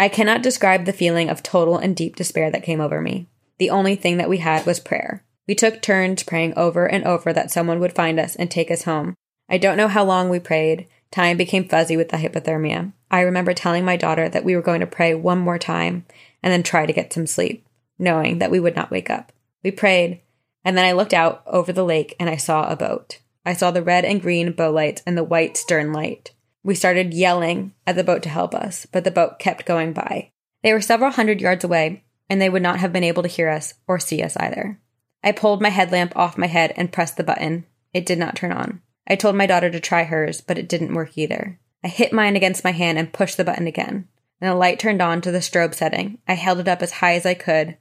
I 0.00 0.08
cannot 0.08 0.42
describe 0.42 0.86
the 0.86 0.94
feeling 0.94 1.28
of 1.28 1.42
total 1.42 1.76
and 1.76 1.94
deep 1.94 2.16
despair 2.16 2.50
that 2.50 2.64
came 2.64 2.80
over 2.80 3.02
me. 3.02 3.26
The 3.58 3.68
only 3.68 3.96
thing 3.96 4.16
that 4.16 4.30
we 4.30 4.38
had 4.38 4.64
was 4.64 4.80
prayer. 4.80 5.22
We 5.46 5.54
took 5.54 5.82
turns 5.82 6.22
praying 6.22 6.54
over 6.56 6.86
and 6.86 7.04
over 7.04 7.34
that 7.34 7.50
someone 7.50 7.80
would 7.80 7.92
find 7.92 8.18
us 8.18 8.34
and 8.34 8.50
take 8.50 8.70
us 8.70 8.84
home. 8.84 9.14
I 9.46 9.58
don't 9.58 9.76
know 9.76 9.88
how 9.88 10.04
long 10.04 10.30
we 10.30 10.40
prayed. 10.40 10.86
Time 11.10 11.36
became 11.36 11.68
fuzzy 11.68 11.98
with 11.98 12.08
the 12.08 12.16
hypothermia. 12.16 12.92
I 13.10 13.20
remember 13.20 13.54
telling 13.54 13.84
my 13.84 13.96
daughter 13.96 14.28
that 14.28 14.44
we 14.44 14.56
were 14.56 14.62
going 14.62 14.80
to 14.80 14.86
pray 14.86 15.14
one 15.14 15.38
more 15.38 15.58
time 15.58 16.06
and 16.42 16.52
then 16.52 16.62
try 16.62 16.86
to 16.86 16.92
get 16.92 17.12
some 17.12 17.26
sleep, 17.26 17.66
knowing 17.98 18.38
that 18.38 18.50
we 18.50 18.60
would 18.60 18.76
not 18.76 18.90
wake 18.90 19.10
up. 19.10 19.32
We 19.62 19.70
prayed, 19.70 20.20
and 20.64 20.76
then 20.76 20.84
I 20.84 20.92
looked 20.92 21.14
out 21.14 21.42
over 21.46 21.72
the 21.72 21.84
lake 21.84 22.16
and 22.18 22.28
I 22.28 22.36
saw 22.36 22.68
a 22.68 22.76
boat. 22.76 23.20
I 23.44 23.52
saw 23.52 23.70
the 23.70 23.82
red 23.82 24.04
and 24.04 24.20
green 24.20 24.52
bow 24.52 24.70
lights 24.70 25.02
and 25.06 25.16
the 25.16 25.24
white 25.24 25.56
stern 25.56 25.92
light. 25.92 26.32
We 26.64 26.74
started 26.74 27.14
yelling 27.14 27.72
at 27.86 27.94
the 27.94 28.02
boat 28.02 28.24
to 28.24 28.28
help 28.28 28.54
us, 28.54 28.86
but 28.86 29.04
the 29.04 29.12
boat 29.12 29.38
kept 29.38 29.66
going 29.66 29.92
by. 29.92 30.30
They 30.64 30.72
were 30.72 30.80
several 30.80 31.12
hundred 31.12 31.40
yards 31.40 31.62
away, 31.62 32.02
and 32.28 32.40
they 32.40 32.48
would 32.48 32.62
not 32.62 32.80
have 32.80 32.92
been 32.92 33.04
able 33.04 33.22
to 33.22 33.28
hear 33.28 33.48
us 33.48 33.74
or 33.86 34.00
see 34.00 34.20
us 34.20 34.36
either. 34.36 34.80
I 35.22 35.30
pulled 35.30 35.62
my 35.62 35.68
headlamp 35.68 36.16
off 36.16 36.36
my 36.36 36.48
head 36.48 36.72
and 36.76 36.92
pressed 36.92 37.16
the 37.16 37.24
button. 37.24 37.66
It 37.94 38.04
did 38.04 38.18
not 38.18 38.34
turn 38.34 38.50
on. 38.50 38.82
I 39.06 39.14
told 39.14 39.36
my 39.36 39.46
daughter 39.46 39.70
to 39.70 39.78
try 39.78 40.02
hers, 40.02 40.40
but 40.40 40.58
it 40.58 40.68
didn't 40.68 40.94
work 40.94 41.16
either. 41.16 41.60
I 41.84 41.88
hit 41.88 42.12
mine 42.12 42.36
against 42.36 42.64
my 42.64 42.72
hand 42.72 42.98
and 42.98 43.12
pushed 43.12 43.36
the 43.36 43.44
button 43.44 43.66
again. 43.66 44.08
And 44.40 44.50
the 44.50 44.54
light 44.54 44.78
turned 44.78 45.00
on 45.00 45.20
to 45.22 45.30
the 45.30 45.38
strobe 45.38 45.74
setting. 45.74 46.18
I 46.28 46.34
held 46.34 46.58
it 46.58 46.68
up 46.68 46.82
as 46.82 46.92
high 46.92 47.14
as 47.14 47.24
I 47.24 47.34
could, 47.34 47.76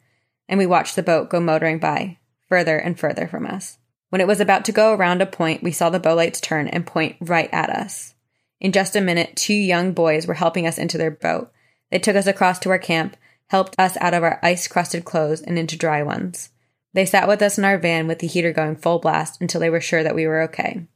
and 0.48 0.58
we 0.58 0.66
watched 0.66 0.96
the 0.96 1.04
boat 1.04 1.30
go 1.30 1.40
motoring 1.40 1.80
by, 1.80 2.18
further 2.48 2.78
and 2.78 3.00
further 3.00 3.28
from 3.28 3.46
us. 3.46 3.78
When 4.10 4.22
it 4.22 4.28
was 4.28 4.40
about 4.40 4.64
to 4.66 4.72
go 4.72 4.94
around 4.94 5.22
a 5.22 5.26
point, 5.26 5.64
we 5.64 5.72
saw 5.72 5.90
the 5.90 6.00
bow 6.00 6.14
lights 6.14 6.40
turn 6.40 6.68
and 6.68 6.86
point 6.86 7.18
right 7.20 7.50
at 7.52 7.70
us. 7.70 8.16
In 8.62 8.72
just 8.72 8.96
a 8.96 9.02
minute, 9.02 9.36
two 9.36 9.54
young 9.54 9.92
boys 9.92 10.26
were 10.26 10.36
helping 10.36 10.66
us 10.66 10.78
into 10.78 10.98
their 10.98 11.12
boat. 11.12 11.52
They 11.92 12.00
took 12.00 12.16
us 12.16 12.28
across 12.28 12.60
to 12.60 12.70
our 12.70 12.80
camp, 12.80 13.18
helped 13.48 13.76
us 13.78 13.98
out 13.98 14.14
of 14.14 14.24
our 14.24 14.40
ice 14.42 14.68
crusted 14.68 15.06
clothes 15.06 15.42
and 15.42 15.60
into 15.60 15.78
dry 15.78 16.02
ones. 16.04 16.50
They 16.94 17.06
sat 17.06 17.28
with 17.28 17.42
us 17.42 17.58
in 17.58 17.66
our 17.66 17.78
van 17.78 18.08
with 18.08 18.20
the 18.20 18.28
heater 18.28 18.54
going 18.54 18.78
full 18.78 19.00
blast 19.00 19.42
until 19.42 19.60
they 19.60 19.70
were 19.70 19.82
sure 19.82 20.04
that 20.04 20.16
we 20.16 20.26
were 20.26 20.42
okay. 20.44 20.88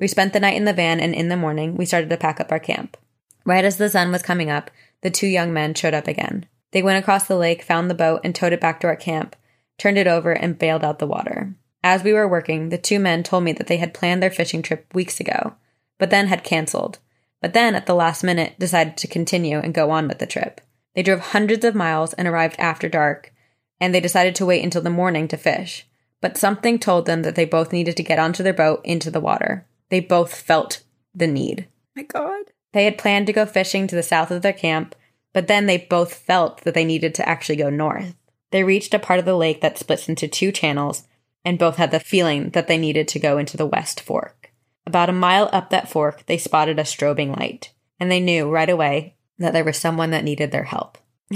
We 0.00 0.08
spent 0.08 0.32
the 0.32 0.40
night 0.40 0.56
in 0.56 0.64
the 0.64 0.72
van, 0.72 0.98
and 0.98 1.14
in 1.14 1.28
the 1.28 1.36
morning, 1.36 1.76
we 1.76 1.84
started 1.84 2.08
to 2.08 2.16
pack 2.16 2.40
up 2.40 2.50
our 2.50 2.58
camp. 2.58 2.96
Right 3.44 3.66
as 3.66 3.76
the 3.76 3.90
sun 3.90 4.10
was 4.10 4.22
coming 4.22 4.50
up, 4.50 4.70
the 5.02 5.10
two 5.10 5.26
young 5.26 5.52
men 5.52 5.74
showed 5.74 5.92
up 5.92 6.08
again. 6.08 6.46
They 6.72 6.82
went 6.82 6.98
across 6.98 7.28
the 7.28 7.36
lake, 7.36 7.62
found 7.62 7.90
the 7.90 7.94
boat, 7.94 8.22
and 8.24 8.34
towed 8.34 8.54
it 8.54 8.62
back 8.62 8.80
to 8.80 8.86
our 8.86 8.96
camp, 8.96 9.36
turned 9.76 9.98
it 9.98 10.06
over, 10.06 10.32
and 10.32 10.58
bailed 10.58 10.82
out 10.84 11.00
the 11.00 11.06
water. 11.06 11.54
As 11.84 12.02
we 12.02 12.14
were 12.14 12.26
working, 12.26 12.70
the 12.70 12.78
two 12.78 12.98
men 12.98 13.22
told 13.22 13.44
me 13.44 13.52
that 13.52 13.66
they 13.66 13.76
had 13.76 13.92
planned 13.92 14.22
their 14.22 14.30
fishing 14.30 14.62
trip 14.62 14.86
weeks 14.94 15.20
ago, 15.20 15.54
but 15.98 16.08
then 16.08 16.28
had 16.28 16.44
canceled. 16.44 16.98
But 17.42 17.52
then, 17.52 17.74
at 17.74 17.84
the 17.84 17.94
last 17.94 18.24
minute, 18.24 18.58
decided 18.58 18.96
to 18.96 19.06
continue 19.06 19.58
and 19.58 19.74
go 19.74 19.90
on 19.90 20.08
with 20.08 20.18
the 20.18 20.26
trip. 20.26 20.62
They 20.94 21.02
drove 21.02 21.20
hundreds 21.20 21.64
of 21.64 21.74
miles 21.74 22.14
and 22.14 22.26
arrived 22.26 22.56
after 22.58 22.88
dark, 22.88 23.34
and 23.78 23.94
they 23.94 24.00
decided 24.00 24.34
to 24.36 24.46
wait 24.46 24.64
until 24.64 24.80
the 24.80 24.88
morning 24.88 25.28
to 25.28 25.36
fish. 25.36 25.86
But 26.22 26.38
something 26.38 26.78
told 26.78 27.04
them 27.04 27.20
that 27.22 27.34
they 27.34 27.44
both 27.44 27.70
needed 27.70 27.98
to 27.98 28.02
get 28.02 28.18
onto 28.18 28.42
their 28.42 28.54
boat 28.54 28.80
into 28.82 29.10
the 29.10 29.20
water. 29.20 29.66
They 29.90 30.00
both 30.00 30.34
felt 30.34 30.82
the 31.14 31.26
need. 31.26 31.68
My 31.94 32.02
God. 32.02 32.46
They 32.72 32.84
had 32.84 32.98
planned 32.98 33.26
to 33.26 33.32
go 33.32 33.46
fishing 33.46 33.86
to 33.88 33.96
the 33.96 34.02
south 34.02 34.30
of 34.30 34.42
their 34.42 34.52
camp, 34.52 34.94
but 35.32 35.48
then 35.48 35.66
they 35.66 35.76
both 35.76 36.14
felt 36.14 36.62
that 36.62 36.74
they 36.74 36.84
needed 36.84 37.14
to 37.16 37.28
actually 37.28 37.56
go 37.56 37.70
north. 37.70 38.14
They 38.50 38.64
reached 38.64 38.94
a 38.94 38.98
part 38.98 39.18
of 39.18 39.24
the 39.24 39.36
lake 39.36 39.60
that 39.60 39.78
splits 39.78 40.08
into 40.08 40.28
two 40.28 40.52
channels, 40.52 41.04
and 41.44 41.58
both 41.58 41.76
had 41.76 41.90
the 41.90 42.00
feeling 42.00 42.50
that 42.50 42.66
they 42.66 42.78
needed 42.78 43.08
to 43.08 43.18
go 43.18 43.38
into 43.38 43.56
the 43.56 43.66
west 43.66 44.00
fork. 44.00 44.52
About 44.86 45.08
a 45.08 45.12
mile 45.12 45.48
up 45.52 45.70
that 45.70 45.88
fork, 45.88 46.26
they 46.26 46.38
spotted 46.38 46.78
a 46.78 46.82
strobing 46.82 47.36
light, 47.36 47.72
and 47.98 48.10
they 48.10 48.20
knew 48.20 48.50
right 48.50 48.68
away 48.68 49.16
that 49.38 49.52
there 49.52 49.64
was 49.64 49.76
someone 49.76 50.10
that 50.10 50.24
needed 50.24 50.50
their 50.50 50.64
help. 50.64 50.98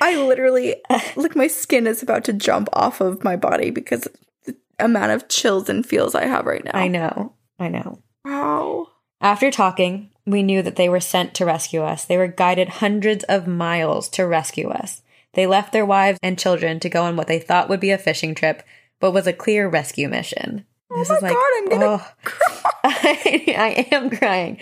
I 0.00 0.16
literally, 0.16 0.76
like, 1.16 1.34
my 1.34 1.46
skin 1.46 1.86
is 1.86 2.02
about 2.02 2.24
to 2.24 2.32
jump 2.32 2.68
off 2.72 3.00
of 3.00 3.24
my 3.24 3.36
body 3.36 3.70
because 3.70 4.06
of 4.06 4.16
the 4.44 4.56
amount 4.78 5.12
of 5.12 5.28
chills 5.28 5.68
and 5.68 5.84
feels 5.84 6.14
I 6.14 6.26
have 6.26 6.46
right 6.46 6.64
now. 6.64 6.72
I 6.74 6.88
know. 6.88 7.34
I 7.58 7.68
know. 7.68 7.98
Wow. 8.24 8.88
After 9.20 9.50
talking, 9.50 10.10
we 10.26 10.42
knew 10.42 10.62
that 10.62 10.76
they 10.76 10.88
were 10.88 11.00
sent 11.00 11.34
to 11.34 11.44
rescue 11.44 11.82
us. 11.82 12.04
They 12.04 12.16
were 12.16 12.28
guided 12.28 12.68
hundreds 12.68 13.24
of 13.24 13.46
miles 13.46 14.08
to 14.10 14.26
rescue 14.26 14.68
us. 14.68 15.02
They 15.34 15.46
left 15.46 15.72
their 15.72 15.86
wives 15.86 16.18
and 16.22 16.38
children 16.38 16.80
to 16.80 16.88
go 16.88 17.02
on 17.02 17.16
what 17.16 17.26
they 17.26 17.38
thought 17.38 17.68
would 17.68 17.80
be 17.80 17.90
a 17.90 17.98
fishing 17.98 18.34
trip, 18.34 18.62
but 19.00 19.12
was 19.12 19.26
a 19.26 19.32
clear 19.32 19.68
rescue 19.68 20.08
mission. 20.08 20.64
Oh 20.90 21.18
my 21.20 21.30
God, 21.30 21.46
I'm 21.56 21.68
gonna 21.68 21.86
oh. 21.86 22.10
cry. 22.24 22.70
I, 22.84 23.54
I 23.90 23.94
am 23.94 24.10
crying. 24.10 24.58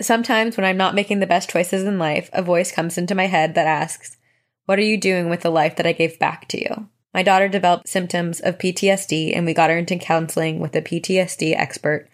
Sometimes 0.00 0.56
when 0.56 0.66
I'm 0.66 0.76
not 0.76 0.94
making 0.94 1.20
the 1.20 1.26
best 1.26 1.50
choices 1.50 1.84
in 1.84 1.98
life, 1.98 2.30
a 2.32 2.42
voice 2.42 2.72
comes 2.72 2.98
into 2.98 3.14
my 3.14 3.26
head 3.26 3.54
that 3.54 3.66
asks, 3.66 4.16
What 4.66 4.78
are 4.78 4.82
you 4.82 4.96
doing 4.96 5.28
with 5.28 5.40
the 5.40 5.50
life 5.50 5.76
that 5.76 5.86
I 5.86 5.92
gave 5.92 6.18
back 6.18 6.48
to 6.48 6.60
you? 6.60 6.88
My 7.14 7.22
daughter 7.22 7.48
developed 7.48 7.88
symptoms 7.88 8.40
of 8.40 8.58
PTSD, 8.58 9.36
and 9.36 9.46
we 9.46 9.54
got 9.54 9.70
her 9.70 9.78
into 9.78 9.96
counseling 9.96 10.60
with 10.60 10.76
a 10.76 10.82
PTSD 10.82 11.56
expert 11.56 12.08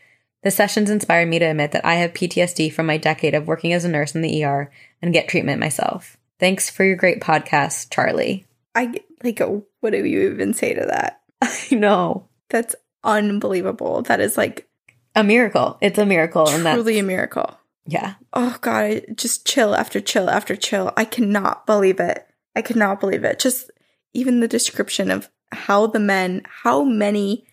the 0.44 0.50
sessions 0.50 0.90
inspired 0.90 1.28
me 1.28 1.38
to 1.40 1.46
admit 1.46 1.72
that 1.72 1.84
I 1.84 1.94
have 1.96 2.12
PTSD 2.12 2.72
from 2.72 2.86
my 2.86 2.96
decade 2.98 3.34
of 3.34 3.46
working 3.48 3.72
as 3.72 3.84
a 3.84 3.88
nurse 3.88 4.14
in 4.14 4.20
the 4.20 4.44
ER 4.44 4.70
and 5.02 5.12
get 5.12 5.26
treatment 5.28 5.58
myself. 5.60 6.16
Thanks 6.38 6.70
for 6.70 6.84
your 6.84 6.96
great 6.96 7.20
podcast, 7.20 7.90
Charlie. 7.90 8.46
I 8.74 8.92
like, 9.22 9.40
what 9.80 9.90
do 9.90 10.04
you 10.04 10.30
even 10.32 10.54
say 10.54 10.74
to 10.74 10.84
that? 10.86 11.20
I 11.42 11.74
know. 11.74 12.28
That's 12.50 12.74
unbelievable. 13.02 14.02
That 14.02 14.20
is 14.20 14.36
like 14.36 14.68
A 15.14 15.24
miracle. 15.24 15.78
It's 15.80 15.98
a 15.98 16.06
miracle. 16.06 16.48
And 16.48 16.62
truly 16.62 16.98
a 16.98 17.02
miracle. 17.02 17.58
yeah. 17.86 18.14
Oh 18.32 18.56
God, 18.60 18.84
I- 18.84 19.02
just 19.14 19.46
chill 19.46 19.74
after 19.74 20.00
chill 20.00 20.28
after 20.28 20.56
chill. 20.56 20.92
I 20.96 21.04
cannot 21.04 21.66
believe 21.66 22.00
it. 22.00 22.26
I 22.56 22.62
cannot 22.62 23.00
believe 23.00 23.24
it. 23.24 23.38
Just 23.38 23.70
even 24.12 24.40
the 24.40 24.48
description 24.48 25.10
of 25.10 25.28
how 25.52 25.86
the 25.86 26.00
men, 26.00 26.42
how 26.62 26.82
many 26.82 27.46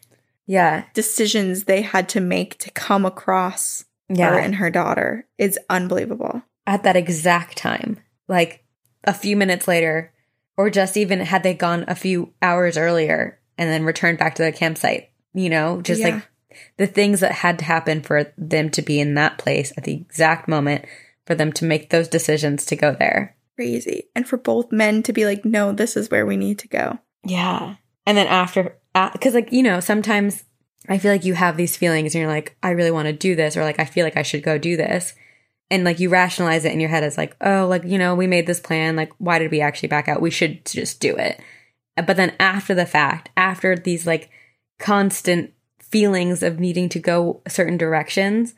Yeah. 0.51 0.83
decisions 0.93 1.63
they 1.63 1.81
had 1.81 2.09
to 2.09 2.19
make 2.19 2.57
to 2.59 2.71
come 2.71 3.05
across 3.05 3.85
Yeah. 4.09 4.31
her 4.31 4.37
and 4.39 4.55
her 4.55 4.69
daughter 4.69 5.25
is 5.37 5.57
unbelievable. 5.69 6.41
At 6.67 6.83
that 6.83 6.95
exact 6.97 7.57
time, 7.57 7.99
like 8.27 8.63
a 9.05 9.13
few 9.13 9.35
minutes 9.37 9.67
later, 9.67 10.11
or 10.57 10.69
just 10.69 10.97
even 10.97 11.21
had 11.21 11.43
they 11.43 11.53
gone 11.53 11.85
a 11.87 11.95
few 11.95 12.33
hours 12.41 12.77
earlier 12.77 13.39
and 13.57 13.69
then 13.69 13.85
returned 13.85 14.17
back 14.17 14.35
to 14.35 14.43
the 14.43 14.51
campsite, 14.51 15.09
you 15.33 15.49
know, 15.49 15.81
just 15.81 16.01
Yeah. 16.01 16.15
like 16.15 16.27
the 16.77 16.87
things 16.87 17.21
that 17.21 17.31
had 17.31 17.57
to 17.59 17.65
happen 17.65 18.01
for 18.01 18.33
them 18.37 18.69
to 18.71 18.81
be 18.81 18.99
in 18.99 19.13
that 19.15 19.37
place 19.37 19.71
at 19.77 19.85
the 19.85 19.93
exact 19.93 20.47
moment 20.49 20.83
for 21.25 21.33
them 21.33 21.53
to 21.53 21.65
make 21.65 21.89
those 21.89 22.09
decisions 22.09 22.65
to 22.65 22.75
go 22.75 22.93
there. 22.93 23.37
Crazy. 23.55 24.09
And 24.15 24.27
for 24.27 24.35
both 24.37 24.71
men 24.71 25.01
to 25.03 25.13
be 25.13 25.25
like, 25.25 25.45
no, 25.45 25.71
this 25.71 25.95
is 25.95 26.11
where 26.11 26.25
we 26.25 26.35
need 26.35 26.59
to 26.59 26.67
go. 26.67 26.99
Yeah. 27.23 27.75
And 28.05 28.17
then 28.17 28.27
after, 28.27 28.75
Uh, 28.93 29.09
because 29.11 29.33
like, 29.33 29.51
you 29.51 29.63
know, 29.63 29.79
sometimes 29.79 30.43
I 30.89 30.97
feel 30.97 31.11
like 31.11 31.25
you 31.25 31.33
have 31.33 31.57
these 31.57 31.77
feelings 31.77 32.13
and 32.13 32.21
you're 32.21 32.31
like, 32.31 32.57
I 32.61 32.71
really 32.71 32.91
want 32.91 33.07
to 33.07 33.13
do 33.13 33.35
this, 33.35 33.55
or 33.55 33.63
like, 33.63 33.79
I 33.79 33.85
feel 33.85 34.05
like 34.05 34.17
I 34.17 34.23
should 34.23 34.43
go 34.43 34.57
do 34.57 34.75
this. 34.77 35.13
And 35.69 35.83
like, 35.85 35.99
you 35.99 36.09
rationalize 36.09 36.65
it 36.65 36.73
in 36.73 36.79
your 36.81 36.89
head 36.89 37.03
as 37.03 37.17
like, 37.17 37.35
oh, 37.39 37.65
like, 37.67 37.85
you 37.85 37.97
know, 37.97 38.13
we 38.15 38.27
made 38.27 38.45
this 38.47 38.59
plan. 38.59 38.95
Like, 38.97 39.13
why 39.19 39.39
did 39.39 39.51
we 39.51 39.61
actually 39.61 39.87
back 39.87 40.09
out? 40.09 40.21
We 40.21 40.31
should 40.31 40.65
just 40.65 40.99
do 40.99 41.15
it. 41.15 41.39
Uh, 41.97 42.01
but 42.01 42.17
then 42.17 42.33
after 42.39 42.73
the 42.75 42.85
fact, 42.85 43.29
after 43.37 43.77
these 43.77 44.05
like 44.05 44.29
constant 44.79 45.53
feelings 45.79 46.43
of 46.43 46.59
needing 46.59 46.89
to 46.89 46.99
go 46.99 47.41
certain 47.47 47.77
directions, 47.77 48.53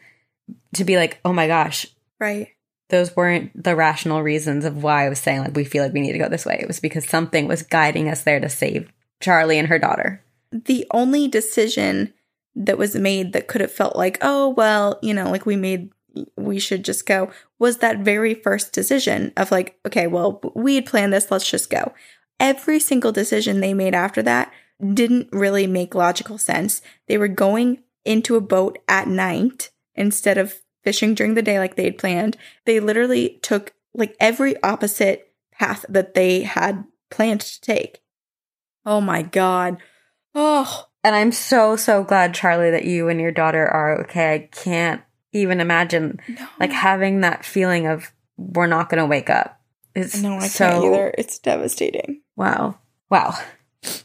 to 0.73 0.83
be 0.83 0.97
like, 0.97 1.19
oh 1.23 1.33
my 1.33 1.47
gosh, 1.47 1.85
Right. 2.19 2.49
those 2.89 3.15
weren't 3.15 3.51
the 3.61 3.75
rational 3.75 4.21
reasons 4.23 4.65
of 4.65 4.81
why 4.81 5.05
I 5.05 5.09
was 5.09 5.19
saying 5.19 5.41
like 5.41 5.55
we 5.55 5.65
feel 5.65 5.83
like 5.83 5.93
we 5.93 6.01
need 6.01 6.13
to 6.13 6.19
go 6.19 6.29
this 6.29 6.45
way. 6.45 6.57
It 6.59 6.67
was 6.67 6.79
because 6.79 7.05
something 7.07 7.47
was 7.47 7.63
guiding 7.63 8.09
us 8.09 8.23
there 8.23 8.39
to 8.39 8.49
save 8.49 8.91
Charlie 9.23 9.57
and 9.57 9.67
her 9.67 9.79
daughter. 9.79 10.23
The 10.51 10.85
only 10.91 11.27
decision 11.27 12.13
that 12.55 12.77
was 12.77 12.95
made 12.95 13.33
that 13.33 13.47
could 13.47 13.61
have 13.61 13.71
felt 13.71 13.95
like, 13.95 14.19
oh, 14.21 14.49
well, 14.49 14.99
you 15.01 15.13
know, 15.13 15.31
like 15.31 15.45
we 15.45 15.55
made, 15.55 15.91
we 16.37 16.59
should 16.59 16.85
just 16.85 17.07
go 17.07 17.31
was 17.63 17.77
that 17.77 17.99
very 17.99 18.33
first 18.33 18.73
decision 18.73 19.31
of 19.37 19.49
like, 19.49 19.79
okay, 19.85 20.05
well, 20.05 20.41
we 20.53 20.75
had 20.75 20.85
planned 20.85 21.13
this, 21.13 21.31
let's 21.31 21.49
just 21.49 21.69
go. 21.69 21.93
Every 22.37 22.77
single 22.77 23.13
decision 23.13 23.61
they 23.61 23.73
made 23.73 23.95
after 23.95 24.21
that 24.23 24.51
didn't 24.93 25.29
really 25.31 25.65
make 25.65 25.95
logical 25.95 26.37
sense. 26.37 26.81
They 27.07 27.17
were 27.17 27.29
going 27.29 27.81
into 28.03 28.35
a 28.35 28.41
boat 28.41 28.79
at 28.89 29.07
night 29.07 29.71
instead 29.95 30.37
of 30.37 30.59
fishing 30.83 31.13
during 31.15 31.35
the 31.35 31.41
day 31.41 31.57
like 31.57 31.75
they 31.75 31.85
had 31.85 31.97
planned. 31.97 32.35
They 32.65 32.81
literally 32.81 33.39
took 33.41 33.73
like 33.93 34.17
every 34.19 34.61
opposite 34.61 35.31
path 35.53 35.85
that 35.87 36.15
they 36.15 36.41
had 36.41 36.83
planned 37.09 37.41
to 37.41 37.61
take. 37.61 38.02
Oh 38.85 39.01
my 39.01 39.21
God. 39.21 39.77
Oh, 40.35 40.87
And 41.03 41.15
I'm 41.15 41.31
so, 41.31 41.75
so 41.75 42.03
glad, 42.03 42.33
Charlie, 42.33 42.71
that 42.71 42.85
you 42.85 43.09
and 43.09 43.19
your 43.19 43.31
daughter 43.31 43.65
are 43.65 44.01
okay. 44.01 44.33
I 44.33 44.39
can't 44.51 45.01
even 45.31 45.59
imagine 45.59 46.19
No. 46.27 46.47
like 46.59 46.71
having 46.71 47.21
that 47.21 47.45
feeling 47.45 47.87
of 47.87 48.11
we're 48.37 48.67
not 48.67 48.89
going 48.89 48.99
to 48.99 49.05
wake 49.05 49.29
up. 49.29 49.59
It's 49.95 50.21
no, 50.21 50.37
I 50.37 50.47
so, 50.47 50.67
can't 50.69 50.85
either. 50.85 51.13
It's 51.17 51.37
devastating. 51.39 52.21
Wow. 52.35 52.79
Wow. 53.09 53.35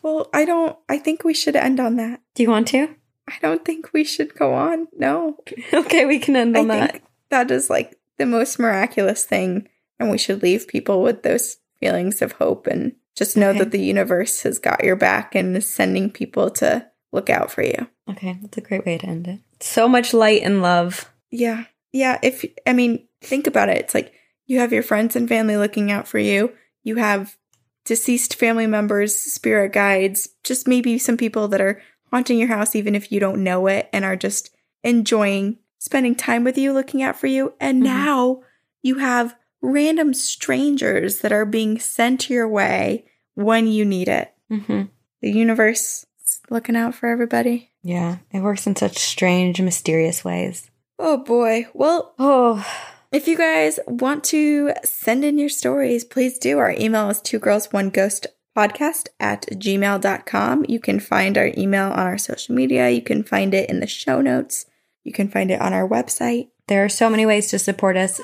Well, 0.03 0.29
I 0.35 0.45
don't. 0.45 0.77
I 0.89 0.99
think 0.99 1.25
we 1.25 1.33
should 1.35 1.57
end 1.57 1.81
on 1.81 1.97
that. 1.97 2.21
Do 2.35 2.43
you 2.43 2.51
want 2.51 2.69
to? 2.69 2.95
I 3.29 3.35
don't 3.41 3.65
think 3.65 3.93
we 3.93 4.05
should 4.05 4.35
go 4.35 4.53
on. 4.55 4.89
No, 4.97 5.39
okay, 5.73 6.05
we 6.05 6.19
can 6.19 6.35
end 6.37 6.57
I 6.57 6.61
on 6.61 6.67
that. 6.69 6.93
think 6.93 7.05
that 7.31 7.51
is 7.51 7.71
like 7.71 7.99
the 8.19 8.27
most 8.27 8.59
miraculous 8.59 9.25
thing, 9.25 9.69
and 10.01 10.11
we 10.11 10.19
should 10.19 10.43
leave 10.43 10.67
people 10.69 11.01
with 11.03 11.23
those 11.23 11.59
feelings 11.79 12.21
of 12.23 12.33
hope 12.33 12.67
and 12.67 12.97
just 13.19 13.37
know 13.37 13.51
Okay. 13.51 13.59
that 13.59 13.71
the 13.73 13.81
universe 13.81 14.43
has 14.43 14.59
got 14.59 14.85
your 14.85 14.97
back 14.97 15.35
and 15.35 15.57
is 15.57 15.69
sending 15.69 16.09
people 16.11 16.51
to 16.51 16.87
look 17.13 17.29
out 17.29 17.51
for 17.51 17.63
you. 17.63 17.89
Okay, 18.09 18.39
that's 18.41 18.57
a 18.59 18.61
great 18.61 18.87
way 18.87 18.97
to 18.99 19.07
end 19.07 19.27
it. 19.27 19.41
So 19.61 19.89
much 19.89 20.15
light 20.15 20.43
and 20.43 20.63
love. 20.63 21.11
Yeah. 21.31 21.65
Yeah. 21.93 22.19
If, 22.23 22.45
I 22.67 22.73
mean, 22.73 23.07
think 23.21 23.47
about 23.47 23.69
it. 23.69 23.79
It's 23.79 23.95
like 23.95 24.13
you 24.47 24.61
have 24.61 24.73
your 24.73 24.83
friends 24.83 25.17
and 25.17 25.29
family 25.29 25.57
looking 25.57 25.91
out 25.91 26.07
for 26.07 26.19
you. 26.19 26.53
You 26.85 26.97
have 26.97 27.37
deceased 27.85 28.37
family 28.37 28.67
members, 28.67 29.17
spirit 29.17 29.73
guides, 29.73 30.29
just 30.45 30.69
maybe 30.69 30.99
some 30.99 31.17
people 31.17 31.49
that 31.49 31.61
are 31.61 31.81
haunting 32.11 32.39
your 32.39 32.49
house, 32.49 32.77
even 32.77 32.95
if 32.95 33.11
you 33.11 33.19
don't 33.21 33.43
know 33.43 33.67
it, 33.67 33.89
and 33.93 34.05
are 34.05 34.17
just 34.17 34.55
enjoying 34.85 35.59
spending 35.79 36.15
time 36.15 36.45
with 36.45 36.57
you, 36.59 36.73
looking 36.73 37.03
out 37.03 37.19
for 37.19 37.27
you. 37.27 37.55
And 37.61 37.81
Mhm. 37.83 37.87
now 37.87 38.43
you 38.83 38.97
have 38.99 39.35
random 39.61 40.15
strangers 40.15 41.19
that 41.21 41.33
are 41.33 41.45
being 41.45 41.79
sent 41.79 42.31
your 42.31 42.49
way 42.49 43.05
when 43.39 43.67
you 43.69 43.85
need 43.85 44.09
it. 44.09 44.33
Mm-hmm. 44.51 44.83
The 45.23 45.31
universe 45.31 46.05
is 46.25 46.41
looking 46.51 46.75
out 46.77 46.95
for 46.95 47.09
everybody. 47.09 47.71
Yeah, 47.83 48.19
it 48.33 48.41
works 48.41 48.67
in 48.67 48.75
such 48.77 48.99
strange, 48.99 49.61
mysterious 49.61 50.25
ways. 50.25 50.71
Oh 50.99 51.19
boy. 51.19 51.67
Well, 51.73 52.15
Oh, 52.19 52.67
If 53.13 53.29
you 53.29 53.37
guys 53.39 53.79
want 53.87 54.25
to 54.25 54.73
send 54.85 55.25
in 55.25 55.39
your 55.39 55.49
stories, 55.49 56.05
please 56.05 56.39
do. 56.39 56.59
Our 56.59 56.73
email 56.73 57.09
is 57.11 57.21
two 57.23 57.39
girls, 57.39 57.73
one 57.73 57.91
ghost 57.91 58.27
podcast 58.57 59.09
at 59.21 59.47
gmail.com. 59.53 60.67
You 60.69 60.81
can 60.81 60.99
find 61.01 61.39
our 61.39 61.51
email 61.57 61.87
on 61.93 62.01
our 62.01 62.19
social 62.19 62.55
media. 62.57 62.91
You 62.91 63.03
can 63.03 63.23
find 63.23 63.55
it 63.55 63.71
in 63.71 63.79
the 63.81 63.87
show 63.87 64.21
notes. 64.21 64.67
You 65.05 65.13
can 65.13 65.29
find 65.29 65.51
it 65.51 65.61
on 65.61 65.73
our 65.73 65.89
website. 65.89 66.49
there 66.67 66.85
are 66.85 66.89
so 66.91 67.09
many 67.09 67.25
ways 67.25 67.49
to 67.51 67.59
support 67.59 67.97
us. 67.97 68.21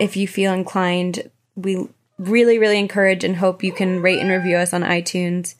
If 0.00 0.16
you 0.16 0.26
feel 0.26 0.52
inclined, 0.54 1.30
we 1.54 1.86
really, 2.20 2.58
really 2.58 2.78
encourage 2.78 3.24
and 3.24 3.36
hope 3.36 3.64
you 3.64 3.72
can 3.72 4.02
rate 4.02 4.20
and 4.20 4.30
review 4.30 4.56
us 4.56 4.74
on 4.74 4.82
iTunes. 4.82 5.54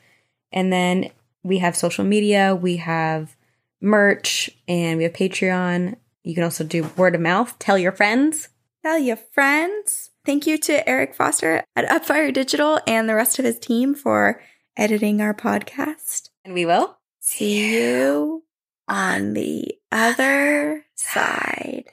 And 0.52 0.72
then 0.72 1.10
we 1.42 1.58
have 1.58 1.74
social 1.76 2.04
media, 2.04 2.54
we 2.54 2.76
have 2.76 3.34
merch, 3.80 4.50
and 4.68 4.98
we 4.98 5.04
have 5.04 5.12
Patreon. 5.14 5.96
You 6.22 6.34
can 6.34 6.44
also 6.44 6.62
do 6.64 6.90
word 6.96 7.14
of 7.14 7.20
mouth. 7.22 7.58
Tell 7.58 7.78
your 7.78 7.92
friends. 7.92 8.48
Tell 8.82 8.98
your 8.98 9.16
friends. 9.16 10.10
Thank 10.26 10.46
you 10.46 10.58
to 10.58 10.86
Eric 10.88 11.14
Foster 11.14 11.64
at 11.74 11.88
Upfire 11.88 12.32
Digital 12.32 12.78
and 12.86 13.08
the 13.08 13.14
rest 13.14 13.38
of 13.38 13.44
his 13.44 13.58
team 13.58 13.94
for 13.94 14.42
editing 14.76 15.22
our 15.22 15.34
podcast. 15.34 16.28
And 16.44 16.52
we 16.52 16.66
will. 16.66 16.98
See 17.20 17.74
you 17.74 18.44
on 18.86 19.32
the 19.32 19.78
other 19.90 20.84
side. 20.94 21.84